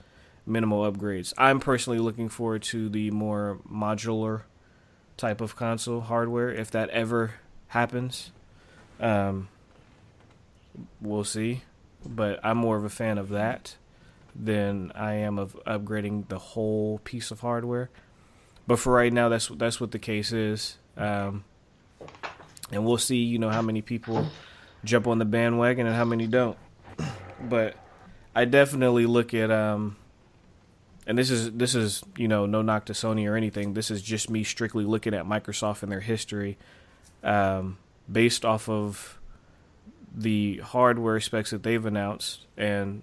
minimal 0.46 0.92
upgrades? 0.92 1.34
I'm 1.38 1.60
personally 1.60 2.00
looking 2.00 2.30
forward 2.30 2.64
to 2.64 2.90
the 2.90 3.12
more 3.12 3.60
modular 3.70 4.44
type 5.18 5.42
of 5.42 5.56
console 5.56 6.02
hardware 6.02 6.52
if 6.52 6.72
that 6.72 6.90
ever 6.90 7.36
happens. 7.68 8.32
Um, 9.00 9.48
we'll 11.00 11.24
see, 11.24 11.62
but 12.06 12.40
I'm 12.44 12.58
more 12.58 12.78
of 12.78 12.84
a 12.84 12.90
fan 12.90 13.18
of 13.18 13.30
that 13.30 13.76
than 14.36 14.92
I 14.96 15.14
am 15.14 15.40
of 15.40 15.56
upgrading 15.66 16.28
the 16.28 16.40
whole 16.40 17.00
piece 17.04 17.32
of 17.32 17.40
hardware. 17.40 17.90
But 18.68 18.80
for 18.80 18.94
right 18.94 19.14
now, 19.14 19.30
that's 19.30 19.48
that's 19.48 19.80
what 19.80 19.92
the 19.92 20.00
case 20.00 20.32
is. 20.32 20.78
Um, 20.98 21.44
and 22.72 22.86
we'll 22.86 22.98
see, 22.98 23.18
you 23.18 23.40
know, 23.40 23.50
how 23.50 23.62
many 23.62 23.82
people 23.82 24.28
jump 24.84 25.08
on 25.08 25.20
the 25.20 25.26
bandwagon 25.26 25.88
and 25.88 25.96
how 25.96 26.06
many 26.06 26.28
don't. 26.28 26.58
But 27.42 27.76
I 28.36 28.46
definitely 28.46 29.06
look 29.06 29.34
at 29.34 29.52
um 29.52 29.98
and 31.08 31.18
this 31.18 31.30
is 31.30 31.52
this 31.52 31.76
is, 31.76 32.04
you 32.18 32.28
know, 32.28 32.46
no 32.46 32.62
knock 32.62 32.86
to 32.86 32.94
Sony 32.94 33.30
or 33.30 33.36
anything. 33.36 33.74
This 33.74 33.92
is 33.92 34.02
just 34.02 34.30
me 34.30 34.44
strictly 34.44 34.86
looking 34.86 35.14
at 35.14 35.26
Microsoft 35.26 35.84
and 35.84 35.92
their 35.92 36.02
history 36.02 36.58
um 37.24 37.78
based 38.12 38.46
off 38.46 38.70
of 38.70 39.20
the 40.16 40.58
hardware 40.58 41.20
specs 41.20 41.52
that 41.52 41.64
they've 41.64 41.86
announced 41.86 42.46
and 42.56 43.02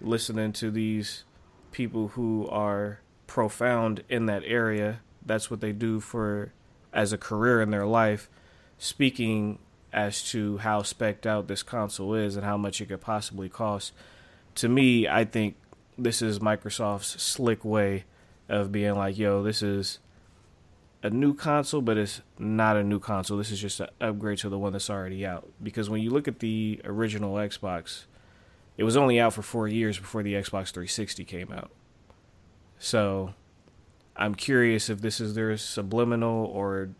listening 0.00 0.52
to 0.52 0.70
these 0.70 1.24
people 1.70 2.08
who 2.08 2.48
are 2.48 3.00
profound 3.26 4.02
in 4.08 4.26
that 4.26 4.42
area. 4.46 5.00
That's 5.24 5.50
what 5.50 5.60
they 5.60 5.72
do 5.72 6.00
for 6.00 6.52
as 6.92 7.12
a 7.12 7.18
career 7.18 7.60
in 7.60 7.70
their 7.70 7.84
life, 7.84 8.30
speaking 8.78 9.58
as 9.92 10.22
to 10.30 10.58
how 10.58 10.82
specked 10.82 11.26
out 11.26 11.48
this 11.48 11.62
console 11.62 12.14
is 12.14 12.36
and 12.36 12.44
how 12.44 12.56
much 12.56 12.80
it 12.80 12.86
could 12.86 13.00
possibly 13.00 13.48
cost. 13.48 13.92
To 14.56 14.68
me, 14.68 15.08
I 15.08 15.24
think 15.24 15.56
this 15.96 16.20
is 16.20 16.38
Microsoft's 16.38 17.22
slick 17.22 17.64
way 17.64 18.04
of 18.48 18.70
being 18.70 18.94
like, 18.94 19.16
yo, 19.16 19.42
this 19.42 19.62
is 19.62 19.98
a 21.02 21.10
new 21.10 21.34
console, 21.34 21.80
but 21.80 21.96
it's 21.96 22.20
not 22.38 22.76
a 22.76 22.82
new 22.82 22.98
console. 22.98 23.38
This 23.38 23.50
is 23.50 23.60
just 23.60 23.80
an 23.80 23.88
upgrade 24.00 24.38
to 24.38 24.48
the 24.48 24.58
one 24.58 24.72
that's 24.72 24.90
already 24.90 25.24
out. 25.24 25.48
Because 25.62 25.88
when 25.88 26.02
you 26.02 26.10
look 26.10 26.28
at 26.28 26.40
the 26.40 26.80
original 26.84 27.34
Xbox, 27.36 28.04
it 28.76 28.84
was 28.84 28.96
only 28.96 29.18
out 29.18 29.32
for 29.32 29.42
four 29.42 29.68
years 29.68 29.98
before 29.98 30.22
the 30.22 30.34
Xbox 30.34 30.72
360 30.72 31.24
came 31.24 31.52
out. 31.52 31.70
So 32.78 33.34
I'm 34.16 34.34
curious 34.34 34.90
if 34.90 35.00
this 35.00 35.20
is 35.20 35.34
their 35.34 35.56
subliminal 35.56 36.44
or 36.46 36.90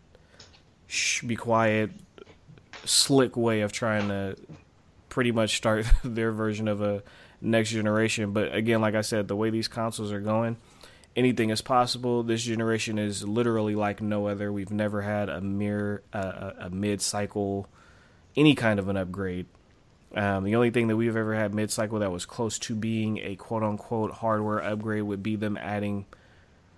shh, 0.87 1.21
be 1.21 1.35
quiet, 1.35 1.91
slick 2.85 3.37
way 3.37 3.61
of 3.61 3.71
trying 3.71 4.07
to 4.07 4.35
pretty 5.09 5.31
much 5.31 5.57
start 5.57 5.85
their 6.03 6.31
version 6.31 6.67
of 6.67 6.81
a 6.81 7.03
next 7.41 7.71
generation. 7.71 8.31
But 8.31 8.53
again, 8.55 8.81
like 8.81 8.95
I 8.95 9.01
said, 9.01 9.27
the 9.27 9.35
way 9.35 9.49
these 9.49 9.67
consoles 9.67 10.11
are 10.11 10.21
going, 10.21 10.57
anything 11.15 11.49
is 11.49 11.61
possible. 11.61 12.23
This 12.23 12.43
generation 12.43 12.97
is 12.97 13.27
literally 13.27 13.75
like 13.75 14.01
no 14.01 14.27
other. 14.27 14.51
We've 14.51 14.71
never 14.71 15.01
had 15.01 15.29
a 15.29 15.41
mere 15.41 16.03
uh, 16.13 16.51
a 16.59 16.69
mid 16.69 17.01
cycle, 17.01 17.67
any 18.35 18.55
kind 18.55 18.79
of 18.79 18.89
an 18.89 18.97
upgrade. 18.97 19.47
Um, 20.15 20.45
the 20.45 20.55
only 20.55 20.71
thing 20.71 20.87
that 20.87 20.95
we've 20.95 21.17
ever 21.17 21.35
had 21.35 21.53
mid 21.53 21.69
cycle 21.69 21.99
that 21.99 22.11
was 22.11 22.25
close 22.25 22.57
to 22.59 22.75
being 22.75 23.17
a 23.19 23.35
quote 23.35 23.63
unquote 23.63 24.11
hardware 24.11 24.63
upgrade 24.63 25.03
would 25.03 25.21
be 25.21 25.35
them 25.35 25.57
adding 25.57 26.05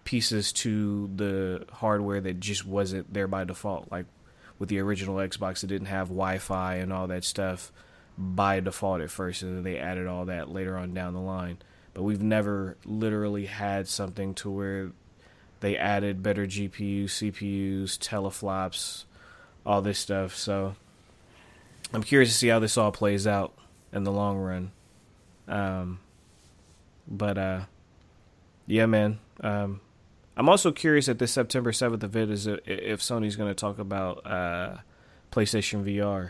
pieces 0.10 0.52
to 0.52 1.08
the 1.18 1.64
hardware 1.72 2.20
that 2.20 2.40
just 2.40 2.66
wasn't 2.66 3.14
there 3.14 3.28
by 3.28 3.44
default. 3.44 3.92
Like 3.92 4.08
with 4.58 4.68
the 4.68 4.80
original 4.80 5.18
Xbox, 5.18 5.64
it 5.64 5.68
didn't 5.68 5.86
have 5.86 6.08
Wi 6.08 6.40
Fi 6.40 6.78
and 6.78 6.92
all 6.92 7.06
that 7.06 7.24
stuff 7.24 7.72
by 8.18 8.60
default 8.60 9.02
at 9.02 9.12
first, 9.12 9.44
and 9.44 9.56
then 9.56 9.64
they 9.64 9.78
added 9.78 10.08
all 10.08 10.26
that 10.26 10.50
later 10.50 10.76
on 10.76 10.96
down 10.96 11.14
the 11.14 11.20
line. 11.20 11.60
But 11.94 12.02
we've 12.02 12.24
never 12.24 12.76
literally 12.86 13.46
had 13.46 13.88
something 13.88 14.34
to 14.36 14.50
where 14.50 14.92
they 15.60 15.78
added 15.78 16.24
better 16.24 16.48
GPUs, 16.48 17.10
CPUs, 17.10 18.00
teraflops, 18.00 19.04
all 19.64 19.84
this 19.84 20.00
stuff. 20.00 20.36
So 20.36 20.76
I'm 21.94 22.02
curious 22.02 22.32
to 22.32 22.36
see 22.36 22.48
how 22.48 22.58
this 22.58 22.80
all 22.80 22.92
plays 22.92 23.28
out 23.28 23.54
in 23.94 24.06
the 24.06 24.12
long 24.12 24.40
run. 24.40 24.72
Um, 25.48 26.00
but 27.08 27.38
uh, 27.38 27.62
yeah, 28.66 28.88
man, 28.88 29.20
um, 29.42 29.82
I'm 30.40 30.48
also 30.48 30.72
curious 30.72 31.10
at 31.10 31.20
this 31.20 31.34
September 31.34 31.74
7th 31.74 32.02
event 32.02 32.32
is 32.32 32.48
if 32.48 33.02
Sony's 33.02 33.36
going 33.36 33.50
to 33.50 33.54
talk 33.54 33.78
about 33.78 34.26
uh, 34.26 34.78
PlayStation 35.34 35.84
VR 35.84 36.30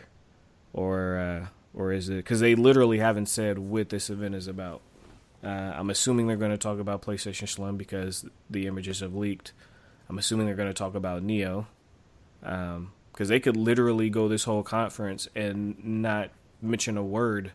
or 0.74 1.18
uh, 1.20 1.48
or 1.76 1.94
is 1.94 2.10
it 2.10 2.16
because 2.16 2.40
they 2.40 2.56
literally 2.56 2.98
haven't 2.98 3.28
said 3.28 3.60
what 3.60 3.90
this 3.90 4.10
event 4.10 4.34
is 4.34 4.48
about. 4.48 4.82
Uh, 5.44 5.48
I'm 5.48 5.92
assuming 5.92 6.26
they're 6.26 6.38
going 6.38 6.50
to 6.50 6.58
talk 6.58 6.80
about 6.80 7.04
PlayStation 7.04 7.48
Slim 7.48 7.78
because 7.78 8.26
the 8.50 8.66
images 8.66 9.02
have 9.02 9.14
leaked. 9.14 9.54
I'm 10.10 10.18
assuming 10.18 10.48
they're 10.48 10.56
going 10.56 10.70
to 10.70 10.74
talk 10.74 10.96
about 10.96 11.22
Neo 11.22 11.68
because 12.42 12.78
um, 12.78 12.92
they 13.28 13.40
could 13.40 13.56
literally 13.56 14.10
go 14.10 14.28
this 14.28 14.46
whole 14.46 14.64
conference 14.64 15.28
and 15.36 15.78
not 15.86 16.32
mention 16.64 16.98
a 16.98 17.04
word 17.04 17.52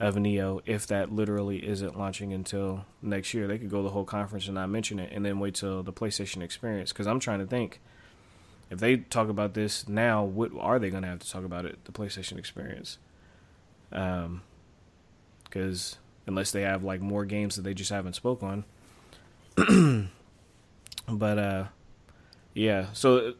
of 0.00 0.16
Neo 0.16 0.60
if 0.64 0.86
that 0.86 1.12
literally 1.12 1.66
isn't 1.66 1.98
launching 1.98 2.32
until 2.32 2.84
next 3.02 3.34
year. 3.34 3.46
They 3.46 3.58
could 3.58 3.70
go 3.70 3.82
the 3.82 3.90
whole 3.90 4.04
conference 4.04 4.46
and 4.46 4.54
not 4.54 4.68
mention 4.68 4.98
it 4.98 5.12
and 5.12 5.24
then 5.24 5.40
wait 5.40 5.54
till 5.54 5.82
the 5.82 5.92
PlayStation 5.92 6.42
experience. 6.42 6.92
Because 6.92 7.06
I'm 7.06 7.20
trying 7.20 7.40
to 7.40 7.46
think 7.46 7.80
if 8.70 8.78
they 8.78 8.98
talk 8.98 9.28
about 9.28 9.54
this 9.54 9.88
now, 9.88 10.24
what 10.24 10.50
are 10.58 10.78
they 10.78 10.90
going 10.90 11.02
to 11.02 11.08
have 11.08 11.20
to 11.20 11.30
talk 11.30 11.44
about 11.44 11.64
it? 11.64 11.84
The 11.84 11.92
PlayStation 11.92 12.38
experience. 12.38 12.98
Um, 13.90 14.42
because 15.44 15.96
unless 16.26 16.52
they 16.52 16.62
have 16.62 16.84
like 16.84 17.00
more 17.00 17.24
games 17.24 17.56
that 17.56 17.62
they 17.62 17.74
just 17.74 17.90
haven't 17.90 18.12
spoke 18.12 18.42
on. 18.42 18.64
but 21.08 21.38
uh, 21.38 21.64
yeah. 22.54 22.86
So 22.92 23.34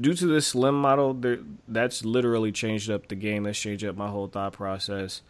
due 0.00 0.14
to 0.14 0.26
this 0.26 0.46
slim 0.46 0.80
model, 0.80 1.14
there 1.14 1.40
that's 1.68 2.04
literally 2.04 2.52
changed 2.52 2.90
up 2.90 3.08
the 3.08 3.16
game. 3.16 3.42
That's 3.42 3.58
changed 3.58 3.84
up 3.84 3.96
my 3.96 4.08
whole 4.08 4.28
thought 4.28 4.52
process. 4.52 5.20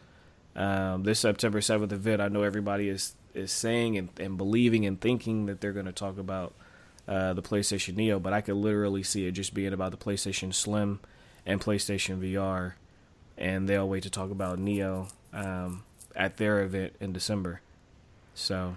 Um, 0.55 1.05
this 1.05 1.21
September 1.21 1.61
7th 1.61 1.93
event, 1.93 2.21
I 2.21 2.29
know 2.29 2.43
everybody 2.43 2.89
is 2.89 3.15
is 3.35 3.51
saying 3.51 3.97
and, 3.97 4.11
and 4.21 4.37
believing 4.37 4.85
and 4.85 5.01
thinking 5.01 5.47
that 5.47 5.61
they're 5.61 5.73
going 5.73 5.87
to 5.87 5.93
talk 5.93 6.19
about 6.19 6.53
uh, 7.09 7.33
the 7.33 7.43
PlayStation 7.43 7.97
Neo, 7.97 8.21
but 8.21 8.33
I 8.33 8.41
could 8.41 8.57
literally 8.57 9.03
see 9.03 9.27
it 9.27 9.33
just 9.33 9.55
being 9.55 9.73
about 9.73 9.91
the 9.91 9.97
PlayStation 9.97 10.53
Slim 10.53 11.01
and 11.47 11.61
PlayStation 11.61 12.21
VR, 12.21 12.75
and 13.37 13.69
they'll 13.69 13.89
wait 13.89 14.03
to 14.05 14.11
talk 14.11 14.31
about 14.31 14.59
Neo 14.59 15.09
um, 15.33 15.85
at 16.15 16.37
their 16.37 16.63
event 16.63 16.95
in 17.01 17.13
December. 17.13 17.61
So 18.35 18.77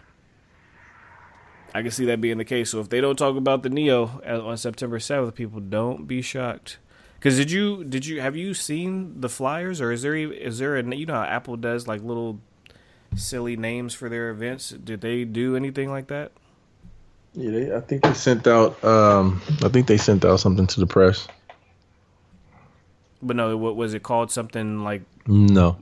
I 1.74 1.82
can 1.82 1.92
see 1.92 2.06
that 2.06 2.22
being 2.22 2.38
the 2.38 2.46
case. 2.46 2.72
So 2.72 2.80
if 2.80 2.90
they 2.90 3.02
don't 3.02 3.18
talk 3.18 3.36
about 3.36 3.64
the 3.64 3.70
Neo 3.70 4.22
on 4.26 4.58
September 4.58 5.00
7th, 5.00 5.36
people 5.36 5.60
don't 5.60 6.08
be 6.08 6.22
shocked. 6.22 6.78
Because 7.26 7.40
did 7.40 7.50
you 7.50 7.84
did 7.84 8.06
you 8.06 8.22
have 8.22 8.36
you 8.36 8.54
seen 8.54 9.20
the 9.20 9.30
flyers 9.30 9.82
or 9.82 9.92
is 9.92 10.04
there 10.04 10.16
is 10.16 10.60
there 10.60 10.78
a 10.78 10.96
you 10.96 11.08
know 11.08 11.16
how 11.16 11.24
Apple 11.24 11.58
does 11.58 11.88
like 11.88 12.04
little 12.04 12.40
silly 13.16 13.58
names 13.58 13.96
for 13.96 14.10
their 14.10 14.30
events? 14.30 14.70
Did 14.70 15.02
they 15.02 15.26
do 15.26 15.56
anything 15.56 15.90
like 15.90 16.06
that? 16.10 16.34
Yeah, 17.34 17.50
they, 17.50 17.76
I 17.76 17.80
think 17.80 18.04
they 18.04 18.14
sent 18.14 18.46
out. 18.46 18.84
Um, 18.84 19.42
I 19.64 19.70
think 19.70 19.88
they 19.88 19.98
sent 19.98 20.24
out 20.24 20.40
something 20.40 20.68
to 20.68 20.80
the 20.80 20.86
press. 20.86 21.28
But 23.24 23.38
no, 23.38 23.58
what 23.58 23.76
was 23.76 23.96
it 23.96 24.04
called? 24.04 24.30
Something 24.30 24.84
like 24.84 25.02
no. 25.26 25.80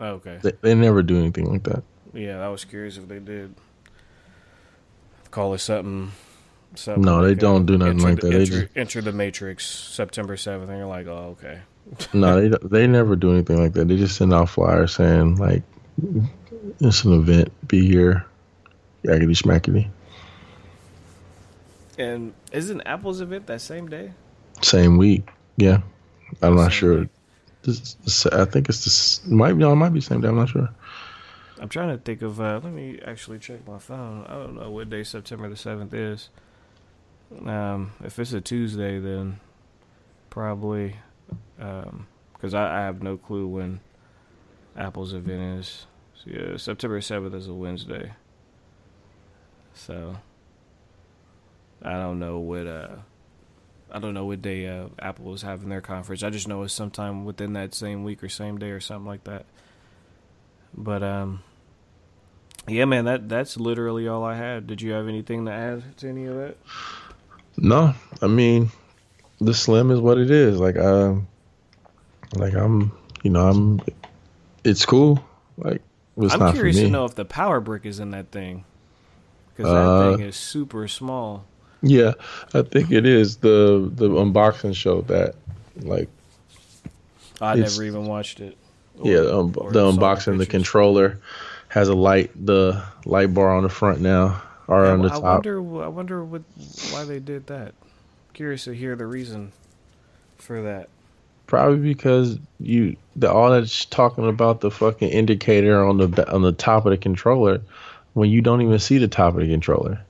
Oh, 0.00 0.12
okay. 0.12 0.38
They, 0.42 0.52
they 0.62 0.74
never 0.74 1.02
do 1.02 1.18
anything 1.18 1.52
like 1.52 1.64
that. 1.64 1.82
Yeah, 2.14 2.38
I 2.38 2.48
was 2.48 2.64
curious 2.64 2.96
if 2.96 3.06
they 3.06 3.18
did. 3.18 3.54
Call 5.30 5.52
it 5.52 5.58
something 5.58 6.12
Something 6.76 7.02
no, 7.02 7.20
like 7.20 7.26
they 7.26 7.34
don't 7.34 7.66
do 7.66 7.78
nothing 7.78 7.98
like 7.98 8.20
that. 8.20 8.26
Enter, 8.26 8.38
they 8.38 8.44
just 8.44 8.76
enter 8.76 9.00
the 9.00 9.12
Matrix 9.12 9.66
September 9.66 10.36
seventh, 10.36 10.70
and 10.70 10.78
you're 10.78 10.86
like, 10.86 11.06
oh, 11.06 11.36
okay. 11.38 11.60
no, 12.12 12.40
they 12.48 12.56
they 12.62 12.86
never 12.86 13.16
do 13.16 13.32
anything 13.32 13.58
like 13.58 13.72
that. 13.74 13.88
They 13.88 13.96
just 13.96 14.16
send 14.16 14.32
out 14.32 14.48
flyers 14.48 14.94
saying 14.94 15.36
like, 15.36 15.62
it's 16.80 17.04
an 17.04 17.14
event. 17.14 17.52
Be 17.68 17.86
here. 17.86 18.26
Yaggity 19.04 19.36
schmackety. 19.36 19.88
And 21.98 22.34
isn't 22.52 22.82
Apple's 22.82 23.20
event 23.20 23.46
that 23.46 23.60
same 23.60 23.88
day? 23.88 24.12
Same 24.62 24.98
week. 24.98 25.30
Yeah, 25.56 25.80
I'm 26.42 26.56
not 26.56 26.72
sure. 26.72 27.08
This, 27.62 28.26
I 28.26 28.44
think 28.44 28.68
it's 28.68 28.84
this. 28.84 29.26
Might 29.26 29.56
no, 29.56 29.72
it 29.72 29.76
might 29.76 29.92
be 29.92 30.00
same 30.00 30.20
day. 30.20 30.28
I'm 30.28 30.36
not 30.36 30.50
sure. 30.50 30.68
I'm 31.58 31.68
trying 31.68 31.88
to 31.88 32.02
think 32.02 32.22
of. 32.22 32.40
Uh, 32.40 32.60
let 32.62 32.72
me 32.72 33.00
actually 33.04 33.38
check 33.38 33.66
my 33.66 33.78
phone. 33.78 34.26
I 34.28 34.34
don't 34.34 34.54
know 34.54 34.70
what 34.70 34.90
day 34.90 35.04
September 35.04 35.48
the 35.48 35.56
seventh 35.56 35.94
is. 35.94 36.28
Um, 37.44 37.92
if 38.04 38.18
it's 38.18 38.32
a 38.32 38.40
Tuesday, 38.40 38.98
then 38.98 39.40
probably 40.30 40.96
because 41.56 42.54
um, 42.54 42.54
I, 42.54 42.78
I, 42.78 42.80
have 42.82 43.02
no 43.02 43.16
clue 43.16 43.48
when 43.48 43.80
Apple's 44.76 45.12
event 45.12 45.60
is. 45.60 45.86
So 46.14 46.30
yeah, 46.30 46.56
September 46.56 47.00
seventh 47.00 47.34
is 47.34 47.48
a 47.48 47.54
Wednesday. 47.54 48.12
So 49.74 50.16
I 51.82 51.92
don't 51.92 52.18
know 52.18 52.38
what 52.38 52.66
uh 52.66 52.96
I 53.90 53.98
don't 53.98 54.14
know 54.14 54.24
what 54.24 54.42
day 54.42 54.66
uh, 54.66 54.88
Apple 54.98 55.32
is 55.34 55.42
having 55.42 55.68
their 55.68 55.80
conference. 55.80 56.22
I 56.22 56.30
just 56.30 56.48
know 56.48 56.62
it's 56.62 56.74
sometime 56.74 57.24
within 57.24 57.52
that 57.52 57.72
same 57.72 58.02
week 58.04 58.22
or 58.22 58.28
same 58.28 58.58
day 58.58 58.70
or 58.70 58.80
something 58.80 59.06
like 59.06 59.24
that. 59.24 59.46
But 60.74 61.02
um 61.02 61.42
yeah, 62.68 62.84
man, 62.84 63.04
that 63.04 63.28
that's 63.28 63.56
literally 63.56 64.08
all 64.08 64.24
I 64.24 64.36
had. 64.36 64.66
Did 64.66 64.82
you 64.82 64.92
have 64.92 65.08
anything 65.08 65.46
to 65.46 65.52
add 65.52 65.96
to 65.98 66.08
any 66.08 66.26
of 66.26 66.36
that? 66.36 66.56
No, 67.58 67.94
I 68.20 68.26
mean, 68.26 68.70
the 69.40 69.54
slim 69.54 69.90
is 69.90 70.00
what 70.00 70.18
it 70.18 70.30
is. 70.30 70.58
Like, 70.58 70.76
um, 70.76 71.26
like 72.34 72.54
I'm, 72.54 72.92
you 73.22 73.30
know, 73.30 73.48
I'm. 73.48 73.80
It's 74.64 74.84
cool. 74.84 75.24
Like, 75.56 75.82
it's 76.18 76.34
I'm 76.34 76.52
curious 76.52 76.76
to 76.76 76.90
know 76.90 77.04
if 77.04 77.14
the 77.14 77.24
power 77.24 77.60
brick 77.60 77.86
is 77.86 78.00
in 78.00 78.10
that 78.10 78.30
thing, 78.30 78.64
because 79.54 79.70
that 79.70 79.76
uh, 79.76 80.16
thing 80.16 80.26
is 80.26 80.36
super 80.36 80.88
small. 80.88 81.44
Yeah, 81.82 82.12
I 82.52 82.62
think 82.62 82.90
it 82.90 83.06
is. 83.06 83.36
the 83.38 83.90
The 83.92 84.08
unboxing 84.08 84.74
showed 84.74 85.08
that. 85.08 85.34
Like, 85.80 86.08
I 87.40 87.54
never 87.54 87.82
even 87.84 88.06
watched 88.06 88.40
it. 88.40 88.56
Or, 88.98 89.10
yeah, 89.10 89.18
um, 89.18 89.52
the 89.52 89.92
unboxing, 89.92 90.38
the 90.38 90.46
controller 90.46 91.20
has 91.68 91.88
a 91.88 91.94
light, 91.94 92.30
the 92.34 92.82
light 93.04 93.34
bar 93.34 93.54
on 93.54 93.62
the 93.62 93.68
front 93.68 94.00
now 94.00 94.42
are 94.68 94.86
yeah, 94.86 94.92
on 94.92 95.02
the 95.02 95.08
I 95.08 95.12
top. 95.12 95.24
I 95.24 95.32
wonder. 95.34 95.82
I 95.82 95.88
wonder 95.88 96.24
what 96.24 96.42
why 96.90 97.04
they 97.04 97.18
did 97.18 97.46
that. 97.48 97.74
Curious 98.32 98.64
to 98.64 98.72
hear 98.72 98.96
the 98.96 99.06
reason 99.06 99.52
for 100.36 100.62
that. 100.62 100.88
Probably 101.46 101.78
because 101.78 102.38
you 102.58 102.96
the 103.14 103.30
all 103.30 103.50
that's 103.50 103.84
talking 103.84 104.28
about 104.28 104.60
the 104.60 104.70
fucking 104.70 105.08
indicator 105.08 105.84
on 105.84 105.98
the 105.98 106.32
on 106.32 106.42
the 106.42 106.52
top 106.52 106.86
of 106.86 106.90
the 106.90 106.98
controller 106.98 107.60
when 108.14 108.30
you 108.30 108.40
don't 108.40 108.62
even 108.62 108.78
see 108.78 108.98
the 108.98 109.08
top 109.08 109.34
of 109.34 109.40
the 109.40 109.48
controller. 109.48 110.00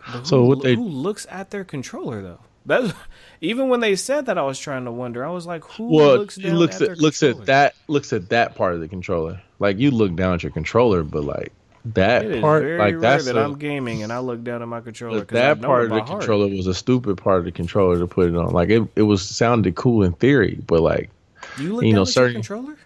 Who, 0.00 0.24
so 0.24 0.44
what 0.44 0.62
they 0.62 0.74
who 0.74 0.84
looks 0.84 1.26
at 1.30 1.50
their 1.50 1.64
controller 1.64 2.22
though? 2.22 2.40
That's 2.64 2.94
even 3.40 3.68
when 3.68 3.80
they 3.80 3.94
said 3.96 4.26
that 4.26 4.38
I 4.38 4.42
was 4.42 4.58
trying 4.58 4.86
to 4.86 4.92
wonder. 4.92 5.24
I 5.24 5.30
was 5.30 5.46
like, 5.46 5.64
who 5.64 5.96
well, 5.96 6.16
looks 6.16 6.36
down 6.36 6.56
looks 6.56 6.80
at, 6.80 6.90
at 6.90 6.98
looks 6.98 7.22
at 7.22 7.46
that 7.46 7.74
looks 7.88 8.12
at 8.12 8.30
that 8.30 8.54
part 8.54 8.74
of 8.74 8.80
the 8.80 8.88
controller. 8.88 9.42
Like 9.58 9.78
you 9.78 9.90
look 9.90 10.14
down 10.16 10.34
at 10.34 10.42
your 10.42 10.52
controller, 10.52 11.02
but 11.02 11.24
like 11.24 11.52
that 11.94 12.40
part, 12.40 12.64
like 12.78 13.00
that's 13.00 13.26
that 13.26 13.38
i 13.38 13.44
am 13.44 13.58
gaming 13.58 14.02
and 14.02 14.12
I 14.12 14.18
look 14.18 14.42
down 14.42 14.62
at 14.62 14.68
my 14.68 14.80
controller. 14.80 15.20
That 15.24 15.60
part 15.60 15.84
of 15.84 15.90
the 15.90 16.02
heart. 16.02 16.20
controller 16.20 16.48
was 16.48 16.66
a 16.66 16.74
stupid 16.74 17.16
part 17.18 17.38
of 17.38 17.44
the 17.44 17.52
controller 17.52 17.98
to 17.98 18.06
put 18.06 18.28
it 18.28 18.36
on. 18.36 18.52
Like 18.52 18.70
it, 18.70 18.82
it 18.96 19.02
was 19.02 19.26
sounded 19.26 19.74
cool 19.76 20.02
in 20.02 20.12
theory, 20.12 20.58
but 20.66 20.80
like 20.80 21.10
you 21.58 21.74
look 21.74 21.84
you 21.84 21.92
know, 21.92 22.04
certain 22.04 22.34
controller. 22.34 22.76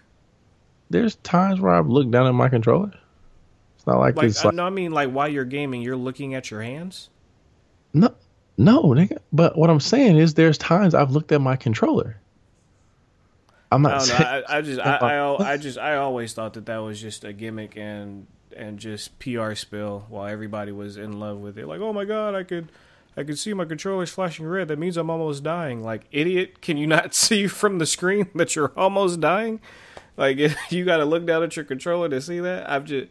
There's 0.89 1.15
times 1.15 1.59
where 1.59 1.73
I've 1.73 1.87
looked 1.87 2.11
down 2.11 2.27
at 2.27 2.33
my 2.33 2.49
controller. 2.49 2.93
It's 3.77 3.87
not 3.87 3.99
like, 3.99 4.15
like 4.15 4.27
it's 4.27 4.43
uh, 4.43 4.49
like, 4.49 4.55
no, 4.55 4.65
I 4.65 4.69
mean 4.69 4.91
like 4.91 5.09
while 5.09 5.27
you're 5.27 5.45
gaming, 5.45 5.81
you're 5.81 5.95
looking 5.95 6.35
at 6.35 6.51
your 6.51 6.61
hands. 6.61 7.09
No, 7.93 8.13
no, 8.57 8.83
nigga. 8.83 9.17
But 9.33 9.57
what 9.57 9.69
I'm 9.69 9.79
saying 9.79 10.17
is, 10.17 10.35
there's 10.35 10.57
times 10.57 10.93
I've 10.93 11.11
looked 11.11 11.31
at 11.31 11.41
my 11.41 11.55
controller. 11.55 12.17
I'm 13.71 13.81
not. 13.81 13.93
Oh, 13.93 13.95
I, 13.95 13.99
saying, 13.99 14.43
I, 14.47 14.57
I 14.57 14.61
just, 14.61 14.79
I, 14.85 14.97
I, 14.97 15.53
I 15.53 15.57
just, 15.57 15.77
I 15.77 15.95
always 15.95 16.33
thought 16.33 16.53
that 16.53 16.67
that 16.67 16.77
was 16.77 17.01
just 17.01 17.23
a 17.23 17.33
gimmick 17.33 17.77
and 17.77 18.27
and 18.53 18.79
just 18.79 19.17
PR 19.19 19.53
spill 19.53 20.05
while 20.09 20.27
everybody 20.27 20.71
was 20.71 20.97
in 20.97 21.19
love 21.19 21.39
with 21.39 21.57
it. 21.57 21.67
Like, 21.67 21.81
oh 21.81 21.93
my 21.93 22.05
god, 22.05 22.35
I 22.35 22.43
could 22.43 22.69
I 23.17 23.23
could 23.23 23.37
see 23.37 23.53
my 23.53 23.65
controller's 23.65 24.09
flashing 24.09 24.45
red. 24.45 24.69
That 24.69 24.79
means 24.79 24.97
I'm 24.97 25.09
almost 25.09 25.43
dying. 25.43 25.83
Like, 25.83 26.03
idiot, 26.11 26.61
can 26.61 26.77
you 26.77 26.87
not 26.87 27.13
see 27.15 27.47
from 27.47 27.79
the 27.79 27.85
screen 27.85 28.29
that 28.35 28.55
you're 28.55 28.71
almost 28.77 29.19
dying? 29.19 29.59
Like, 30.17 30.37
you 30.69 30.85
got 30.85 30.97
to 30.97 31.05
look 31.05 31.25
down 31.25 31.43
at 31.43 31.55
your 31.55 31.65
controller 31.65 32.09
to 32.09 32.21
see 32.21 32.39
that. 32.39 32.69
I've 32.69 32.85
just, 32.85 33.09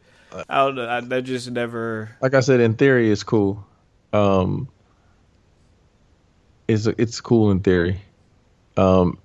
I 0.49 0.65
don't 0.65 0.77
know. 0.77 0.89
I, 0.89 1.01
that 1.01 1.23
just 1.23 1.51
never. 1.51 2.17
Like 2.21 2.35
I 2.35 2.41
said, 2.41 2.61
in 2.61 2.75
theory, 2.75 3.11
it's 3.11 3.23
cool. 3.23 3.67
Um, 4.13 4.69
it's 6.69 6.87
it's 6.87 7.21
cool 7.21 7.51
in 7.51 7.61
theory. 7.61 8.01
Um, 8.77 9.19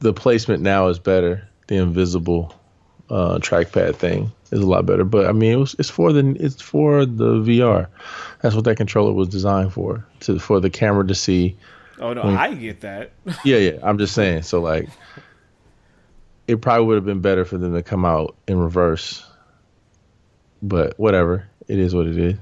the 0.00 0.12
placement 0.12 0.62
now 0.62 0.88
is 0.88 0.98
better. 0.98 1.48
The 1.66 1.76
invisible 1.76 2.54
uh, 3.10 3.38
trackpad 3.38 3.96
thing 3.96 4.30
is 4.52 4.60
a 4.60 4.66
lot 4.66 4.86
better. 4.86 5.04
But 5.04 5.26
I 5.26 5.32
mean, 5.32 5.52
it 5.52 5.56
was 5.56 5.74
it's 5.78 5.90
for 5.90 6.12
the 6.12 6.36
it's 6.38 6.60
for 6.60 7.04
the 7.04 7.34
VR. 7.34 7.88
That's 8.40 8.54
what 8.54 8.64
that 8.64 8.76
controller 8.76 9.12
was 9.12 9.28
designed 9.28 9.72
for 9.72 10.06
to 10.20 10.38
for 10.38 10.60
the 10.60 10.70
camera 10.70 11.06
to 11.06 11.14
see. 11.14 11.56
Oh 11.98 12.12
no, 12.12 12.24
when, 12.24 12.36
I 12.36 12.54
get 12.54 12.80
that. 12.80 13.12
yeah, 13.44 13.58
yeah. 13.58 13.78
I'm 13.82 13.98
just 13.98 14.14
saying. 14.14 14.42
So 14.42 14.60
like, 14.60 14.88
it 16.48 16.60
probably 16.62 16.86
would 16.86 16.94
have 16.94 17.04
been 17.04 17.20
better 17.20 17.44
for 17.44 17.58
them 17.58 17.74
to 17.74 17.82
come 17.82 18.04
out 18.04 18.36
in 18.46 18.58
reverse. 18.58 19.26
But 20.62 20.98
whatever, 20.98 21.48
it 21.68 21.78
is 21.78 21.94
what 21.94 22.06
it 22.06 22.18
is. 22.18 22.36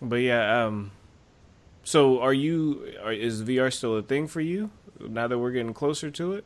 But 0.00 0.16
yeah, 0.16 0.64
um, 0.64 0.92
so 1.84 2.20
are 2.20 2.32
you? 2.32 2.94
Are, 3.02 3.12
is 3.12 3.42
VR 3.42 3.72
still 3.72 3.96
a 3.96 4.02
thing 4.02 4.26
for 4.26 4.40
you 4.40 4.70
now 5.00 5.26
that 5.26 5.38
we're 5.38 5.52
getting 5.52 5.74
closer 5.74 6.10
to 6.10 6.34
it? 6.34 6.44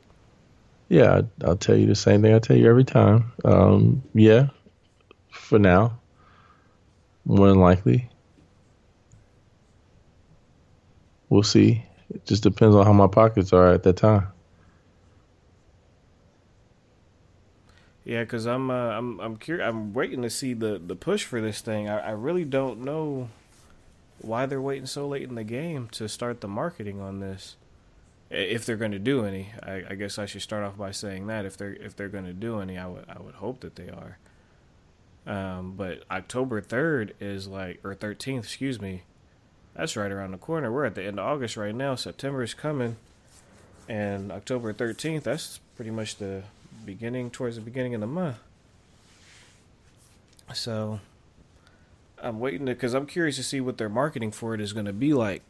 Yeah, 0.88 1.22
I'll 1.44 1.56
tell 1.56 1.76
you 1.76 1.86
the 1.86 1.94
same 1.94 2.22
thing 2.22 2.34
I 2.34 2.38
tell 2.38 2.56
you 2.56 2.68
every 2.68 2.84
time. 2.84 3.32
Um, 3.44 4.02
yeah, 4.14 4.48
for 5.30 5.58
now, 5.58 5.98
more 7.24 7.48
than 7.48 7.60
likely. 7.60 8.08
We'll 11.30 11.42
see. 11.42 11.82
It 12.14 12.26
just 12.26 12.42
depends 12.42 12.76
on 12.76 12.84
how 12.84 12.92
my 12.92 13.06
pockets 13.06 13.54
are 13.54 13.72
at 13.72 13.84
that 13.84 13.96
time. 13.96 14.28
Yeah, 18.04 18.20
because 18.24 18.46
I'm 18.46 18.70
uh, 18.70 18.90
I'm 18.90 19.20
I'm 19.20 19.36
curious. 19.36 19.66
I'm 19.66 19.94
waiting 19.94 20.22
to 20.22 20.30
see 20.30 20.54
the 20.54 20.80
the 20.84 20.96
push 20.96 21.24
for 21.24 21.40
this 21.40 21.60
thing. 21.60 21.88
I, 21.88 22.08
I 22.08 22.10
really 22.10 22.44
don't 22.44 22.80
know 22.80 23.30
why 24.20 24.46
they're 24.46 24.60
waiting 24.60 24.86
so 24.86 25.06
late 25.06 25.22
in 25.22 25.36
the 25.36 25.44
game 25.44 25.88
to 25.92 26.08
start 26.08 26.40
the 26.40 26.48
marketing 26.48 27.00
on 27.00 27.20
this. 27.20 27.56
If 28.34 28.64
they're 28.64 28.76
going 28.76 28.92
to 28.92 28.98
do 28.98 29.26
any, 29.26 29.52
I, 29.62 29.82
I 29.90 29.94
guess 29.94 30.18
I 30.18 30.24
should 30.24 30.40
start 30.40 30.64
off 30.64 30.78
by 30.78 30.90
saying 30.90 31.26
that 31.26 31.44
if 31.44 31.58
they're 31.58 31.74
if 31.74 31.94
they're 31.94 32.08
going 32.08 32.24
to 32.24 32.32
do 32.32 32.60
any, 32.60 32.78
I 32.78 32.86
would 32.86 33.04
I 33.06 33.20
would 33.20 33.34
hope 33.34 33.60
that 33.60 33.76
they 33.76 33.90
are. 33.90 34.16
Um, 35.26 35.74
but 35.76 36.04
October 36.10 36.62
third 36.62 37.14
is 37.20 37.46
like 37.46 37.80
or 37.84 37.94
thirteenth, 37.94 38.46
excuse 38.46 38.80
me. 38.80 39.02
That's 39.74 39.96
right 39.96 40.10
around 40.10 40.30
the 40.30 40.38
corner. 40.38 40.72
We're 40.72 40.86
at 40.86 40.94
the 40.94 41.04
end 41.04 41.18
of 41.18 41.26
August 41.26 41.58
right 41.58 41.74
now. 41.74 41.94
September 41.94 42.42
is 42.42 42.54
coming, 42.54 42.96
and 43.86 44.32
October 44.32 44.72
thirteenth. 44.72 45.24
That's 45.24 45.60
pretty 45.76 45.90
much 45.90 46.16
the 46.16 46.44
beginning 46.86 47.30
towards 47.30 47.56
the 47.56 47.62
beginning 47.62 47.94
of 47.94 48.00
the 48.00 48.06
month. 48.06 48.38
So 50.54 51.00
I'm 52.22 52.40
waiting 52.40 52.64
to 52.64 52.72
because 52.72 52.94
I'm 52.94 53.06
curious 53.06 53.36
to 53.36 53.42
see 53.42 53.60
what 53.60 53.76
their 53.76 53.90
marketing 53.90 54.32
for 54.32 54.54
it 54.54 54.60
is 54.60 54.72
going 54.72 54.86
to 54.86 54.92
be 54.94 55.12
like. 55.12 55.42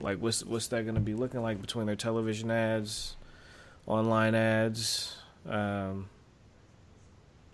Like 0.00 0.18
what's 0.18 0.44
what's 0.44 0.68
that 0.68 0.82
going 0.82 0.94
to 0.94 1.00
be 1.00 1.14
looking 1.14 1.42
like 1.42 1.60
between 1.60 1.86
their 1.86 1.96
television 1.96 2.50
ads, 2.50 3.16
online 3.86 4.34
ads, 4.34 5.16
um, 5.48 6.08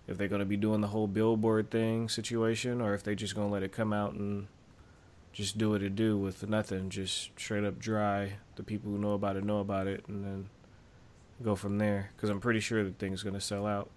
if 0.07 0.17
they're 0.17 0.27
going 0.27 0.39
to 0.39 0.45
be 0.45 0.57
doing 0.57 0.81
the 0.81 0.87
whole 0.87 1.07
billboard 1.07 1.69
thing 1.69 2.09
situation, 2.09 2.81
or 2.81 2.93
if 2.93 3.03
they're 3.03 3.15
just 3.15 3.35
going 3.35 3.47
to 3.47 3.53
let 3.53 3.63
it 3.63 3.71
come 3.71 3.93
out 3.93 4.13
and 4.13 4.47
just 5.33 5.57
do 5.57 5.69
what 5.69 5.81
it 5.81 5.95
do 5.95 6.17
with 6.17 6.47
nothing, 6.47 6.89
just 6.89 7.29
straight 7.39 7.63
up 7.63 7.79
dry. 7.79 8.33
The 8.55 8.63
people 8.63 8.91
who 8.91 8.97
know 8.97 9.13
about 9.13 9.35
it 9.35 9.43
know 9.43 9.59
about 9.59 9.87
it, 9.87 10.03
and 10.07 10.23
then 10.25 10.49
go 11.43 11.55
from 11.55 11.77
there 11.77 12.11
because 12.15 12.29
I'm 12.29 12.39
pretty 12.39 12.59
sure 12.59 12.83
the 12.83 12.91
thing's 12.91 13.23
going 13.23 13.35
to 13.35 13.41
sell 13.41 13.65
out. 13.65 13.89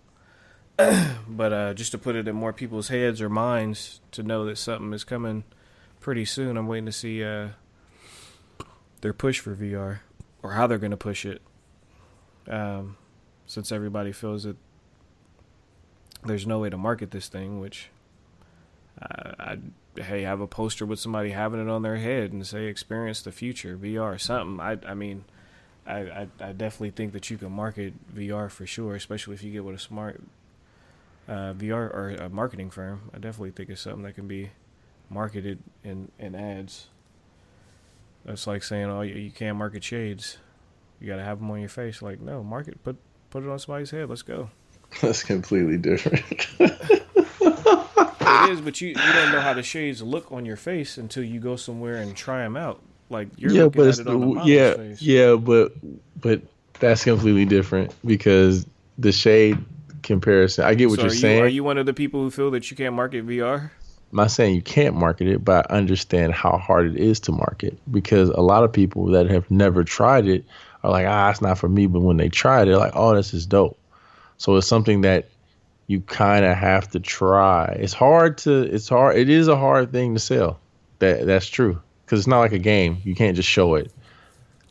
but 1.29 1.53
uh, 1.53 1.75
just 1.75 1.93
to 1.93 1.99
put 1.99 2.17
it 2.17 2.27
in 2.27 2.35
more 2.35 2.53
people's 2.53 2.89
heads 2.89 3.21
or 3.21 3.29
minds 3.29 4.01
to 4.11 4.23
know 4.23 4.45
that 4.47 4.59
something 4.59 4.93
is 4.93 5.05
coming 5.05 5.45
pretty 6.01 6.25
soon, 6.25 6.57
I'm 6.57 6.67
waiting 6.67 6.87
to 6.87 6.93
see 6.93 7.23
uh, 7.23 7.51
their 9.05 9.13
push 9.13 9.39
for 9.39 9.55
VR 9.55 9.99
or 10.43 10.53
how 10.53 10.67
they're 10.67 10.79
going 10.79 10.91
to 10.91 10.97
push 10.97 11.27
it. 11.27 11.43
Um, 12.49 12.97
since 13.45 13.71
everybody 13.71 14.13
feels 14.13 14.45
that 14.45 14.57
there's 16.25 16.47
no 16.47 16.61
way 16.61 16.71
to 16.71 16.79
market 16.79 17.11
this 17.11 17.29
thing, 17.29 17.61
which 17.61 17.91
uh, 19.03 19.33
I 19.39 19.59
hey 20.01 20.23
have 20.23 20.41
a 20.41 20.47
poster 20.47 20.87
with 20.87 21.01
somebody 21.01 21.33
having 21.33 21.61
it 21.61 21.69
on 21.69 21.83
their 21.83 21.99
head 21.99 22.33
and 22.33 22.47
say 22.47 22.65
experience 22.65 23.21
the 23.21 23.31
future 23.31 23.77
VR 23.77 24.19
something. 24.19 24.59
I 24.59 24.79
I 24.89 24.95
mean 24.95 25.27
I, 25.87 25.99
I, 25.99 26.29
I 26.41 26.53
definitely 26.53 26.93
think 26.93 27.13
that 27.13 27.29
you 27.29 27.37
can 27.37 27.53
market 27.53 27.93
VR 28.17 28.51
for 28.51 28.65
sure, 28.65 28.95
especially 28.95 29.35
if 29.35 29.43
you 29.43 29.53
get 29.53 29.65
with 29.65 29.77
a 29.77 29.79
smart 29.79 30.23
uh, 31.29 31.53
VR 31.53 31.93
or 31.93 32.17
a 32.19 32.31
marketing 32.31 32.71
firm. 32.71 33.11
I 33.13 33.19
definitely 33.19 33.51
think 33.51 33.69
it's 33.69 33.83
something 33.83 34.05
that 34.05 34.15
can 34.15 34.27
be 34.27 34.53
marketed 35.11 35.59
in, 35.83 36.11
in 36.19 36.35
ads. 36.35 36.87
That's 38.25 38.47
like 38.47 38.63
saying, 38.63 38.87
"Oh, 38.87 39.03
you, 39.03 39.15
you 39.15 39.31
can't 39.31 39.57
market 39.59 39.85
shades. 39.85 40.39
You 41.01 41.07
got 41.07 41.17
to 41.17 41.25
have 41.25 41.39
them 41.39 41.51
on 41.51 41.61
your 41.61 41.69
face." 41.69 42.03
Like, 42.03 42.21
no, 42.21 42.43
market 42.43 42.83
put 42.83 42.97
put 43.31 43.43
it 43.45 43.49
on 43.51 43.59
somebody's 43.59 43.91
head. 43.91 44.09
Let's 44.09 44.23
go. 44.23 44.51
That's 45.01 45.23
completely 45.23 45.77
different. 45.77 46.23
it 46.61 48.51
is, 48.51 48.61
but 48.61 48.81
you 48.81 48.89
you 48.89 48.95
don't 48.95 49.33
know 49.33 49.41
how 49.41 49.53
the 49.55 49.63
shades 49.63 50.03
look 50.03 50.31
on 50.33 50.45
your 50.47 50.57
face 50.57 50.99
until 50.99 51.25
you 51.25 51.41
go 51.41 51.57
somewhere 51.57 51.97
and 51.97 52.17
try 52.17 52.39
them 52.39 52.57
out. 52.57 52.81
Like 53.11 53.29
you're 53.37 53.51
yeah, 53.53 53.65
looking 53.65 53.83
but 53.83 53.83
at 53.83 53.89
it's 53.91 53.99
it 54.01 54.07
on 54.09 54.35
the 54.35 54.43
yeah, 54.45 54.75
face. 54.75 55.03
yeah, 55.03 55.35
but 55.37 55.73
but 56.21 56.43
that's 56.81 57.05
completely 57.05 57.45
different 57.45 57.95
because 58.05 58.67
the 58.99 59.13
shade 59.13 59.59
comparison. 60.03 60.65
I 60.65 60.75
get 60.75 60.89
what 60.89 60.97
So 60.97 61.03
you're 61.03 61.13
are 61.13 61.15
saying. 61.15 61.39
You, 61.39 61.45
are 61.45 61.49
you 61.49 61.65
one 61.65 61.79
of 61.79 61.87
the 61.87 61.95
people 61.95 62.21
who 62.21 62.31
feel 62.31 62.51
that 62.53 62.71
you 62.71 62.77
can't 62.77 62.95
market 62.95 63.27
VR? 63.27 63.71
I'm 64.15 64.19
not 64.19 64.31
saying 64.31 64.55
you 64.55 64.63
can't 64.63 64.95
market 64.95 65.27
it, 65.27 65.45
but 65.45 65.69
I 65.69 65.75
understand 65.75 66.35
how 66.35 66.57
hard 66.57 66.87
it 66.87 66.97
is 66.97 67.19
to 67.21 67.33
market 67.33 67.77
because 67.91 68.29
a 68.29 68.43
lot 68.43 68.63
of 68.63 68.73
people 68.73 69.07
that 69.07 69.29
have 69.29 69.51
never 69.51 69.83
tried 69.83 70.29
it 70.29 70.45
are 70.85 70.93
like, 70.93 71.05
ah, 71.09 71.31
it's 71.31 71.43
not 71.43 71.59
for 71.59 71.69
me. 71.69 71.89
But 71.89 71.99
when 71.99 72.17
they 72.17 72.29
try 72.29 72.63
it, 72.63 72.67
they're 72.67 72.77
like, 72.77 72.93
oh, 72.95 73.17
this 73.17 73.35
is 73.35 73.45
dope. 73.45 73.77
So 74.39 74.55
it's 74.55 74.69
something 74.69 75.01
that 75.01 75.31
you 75.89 76.01
kind 76.01 76.45
of 76.45 76.57
have 76.57 76.89
to 76.93 77.01
try. 77.01 77.77
It's 77.81 77.93
hard 77.93 78.39
to, 78.39 78.63
it's 78.63 78.89
hard. 78.89 79.17
It 79.17 79.29
is 79.29 79.49
a 79.49 79.57
hard 79.57 79.91
thing 79.91 80.15
to 80.15 80.21
sell. 80.21 80.61
That 81.01 81.27
that's 81.27 81.49
true 81.49 81.83
because 82.07 82.21
it's 82.21 82.29
not 82.29 82.39
like 82.39 82.53
a 82.53 82.59
game. 82.61 82.99
You 83.03 83.17
can't 83.17 83.35
just 83.35 83.49
show 83.49 83.75
it. 83.75 83.91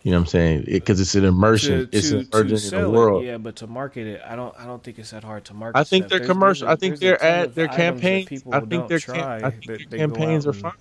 You 0.03 0.11
know 0.11 0.17
what 0.17 0.23
I'm 0.23 0.27
saying? 0.27 0.63
Because 0.67 0.99
it's 0.99 1.15
an 1.15 1.23
immersion. 1.23 1.89
To, 1.89 1.97
it's 1.97 2.09
to, 2.09 2.19
an 2.19 2.29
immersion 2.33 2.75
in 2.75 2.81
the 2.81 2.89
world. 2.89 3.23
it, 3.23 3.27
yeah, 3.27 3.37
but 3.37 3.55
to 3.57 3.67
market 3.67 4.05
it, 4.05 4.21
I 4.25 4.35
don't. 4.35 4.53
I 4.59 4.65
don't 4.65 4.83
think 4.83 4.99
it's 4.99 5.11
that 5.11 5.23
hard 5.23 5.45
to 5.45 5.53
market. 5.53 5.79
I 5.79 5.85
think 5.85 6.09
their 6.09 6.19
commercial. 6.19 6.67
I 6.67 6.75
think 6.75 6.99
there's 6.99 7.17
a 7.17 7.17
their 7.17 7.17
ton 7.17 7.27
ad, 7.27 7.55
their 7.55 7.69
items 7.69 8.01
that 8.01 8.01
campaigns. 8.01 8.43
I 8.51 8.59
think 8.59 8.87
their 8.89 8.99
try 8.99 9.37
I 9.37 9.49
think 9.49 9.65
their 9.89 9.99
campaigns 9.99 10.45
are 10.45 10.53
fine. 10.53 10.73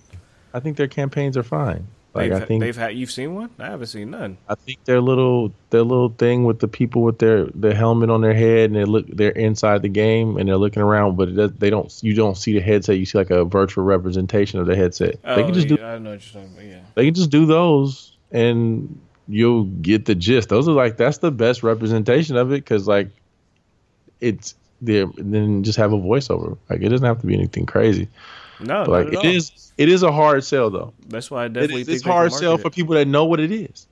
I 0.53 0.59
think 0.59 0.75
their 0.75 0.89
campaigns 0.89 1.37
are 1.37 1.43
fine. 1.43 1.87
Like 2.13 2.31
they've, 2.31 2.41
I 2.41 2.45
think 2.45 2.61
they've 2.61 2.75
had. 2.75 2.95
You've 2.95 3.11
seen 3.11 3.33
one? 3.33 3.49
I 3.57 3.67
haven't 3.67 3.87
seen 3.87 4.11
none. 4.11 4.37
I 4.47 4.55
think 4.55 4.83
their 4.83 4.99
little 4.99 5.53
their 5.71 5.81
little 5.81 6.09
thing 6.09 6.43
with 6.43 6.59
the 6.59 6.67
people 6.67 7.01
with 7.01 7.17
their 7.19 7.45
their 7.55 7.73
helmet 7.73 8.09
on 8.09 8.21
their 8.21 8.35
head 8.35 8.69
and 8.69 8.75
they 8.75 8.83
look 8.83 9.07
they're 9.07 9.31
inside 9.31 9.81
the 9.81 9.89
game 9.89 10.37
and 10.37 10.47
they're 10.49 10.57
looking 10.57 10.83
around, 10.83 11.15
but 11.15 11.29
it 11.29 11.31
does, 11.31 11.53
they 11.53 11.69
don't 11.69 11.97
you 12.03 12.13
don't 12.13 12.37
see 12.37 12.53
the 12.53 12.59
headset. 12.59 12.97
You 12.97 13.05
see 13.05 13.17
like 13.17 13.31
a 13.31 13.45
virtual 13.45 13.85
representation 13.85 14.59
of 14.59 14.67
the 14.67 14.75
headset. 14.75 15.15
Oh, 15.23 15.35
they 15.35 15.43
can 15.43 15.53
just 15.53 15.69
do 15.69 15.77
yeah, 15.79 15.93
I 15.93 15.97
know 15.97 16.11
what 16.11 16.33
you're 16.33 16.43
talking 16.43 16.55
about. 16.55 16.69
Yeah. 16.69 16.81
they 16.93 17.05
can 17.05 17.13
just 17.13 17.31
do 17.31 17.45
those 17.45 18.11
and 18.33 18.99
you'll 19.27 19.65
get 19.65 20.05
the 20.05 20.15
gist. 20.15 20.49
Those 20.49 20.67
are 20.67 20.73
like 20.73 20.97
that's 20.97 21.19
the 21.19 21.31
best 21.31 21.63
representation 21.63 22.35
of 22.35 22.51
it 22.51 22.57
because 22.57 22.87
like 22.87 23.09
it's 24.19 24.55
there. 24.81 25.07
Then 25.17 25.63
just 25.63 25.77
have 25.77 25.93
a 25.93 25.97
voiceover. 25.97 26.57
Like 26.69 26.81
it 26.81 26.89
doesn't 26.89 27.05
have 27.05 27.21
to 27.21 27.27
be 27.27 27.33
anything 27.33 27.65
crazy. 27.65 28.07
No, 28.59 28.85
But 28.85 28.89
like 28.89 29.13
it 29.13 29.17
all. 29.17 29.25
is 29.25 29.73
it 29.77 29.89
is 29.89 30.03
a 30.03 30.11
hard 30.11 30.43
sell 30.43 30.69
though. 30.69 30.93
That's 31.07 31.29
why 31.31 31.45
I 31.45 31.47
definitely 31.47 31.81
is, 31.81 31.87
think 31.87 31.95
it's 31.97 32.05
hard 32.05 32.31
sell 32.31 32.51
market 32.51 32.63
for 32.63 32.69
people 32.69 32.95
that 32.95 33.07
know 33.07 33.25
what 33.25 33.39
it 33.39 33.51
is. 33.51 33.87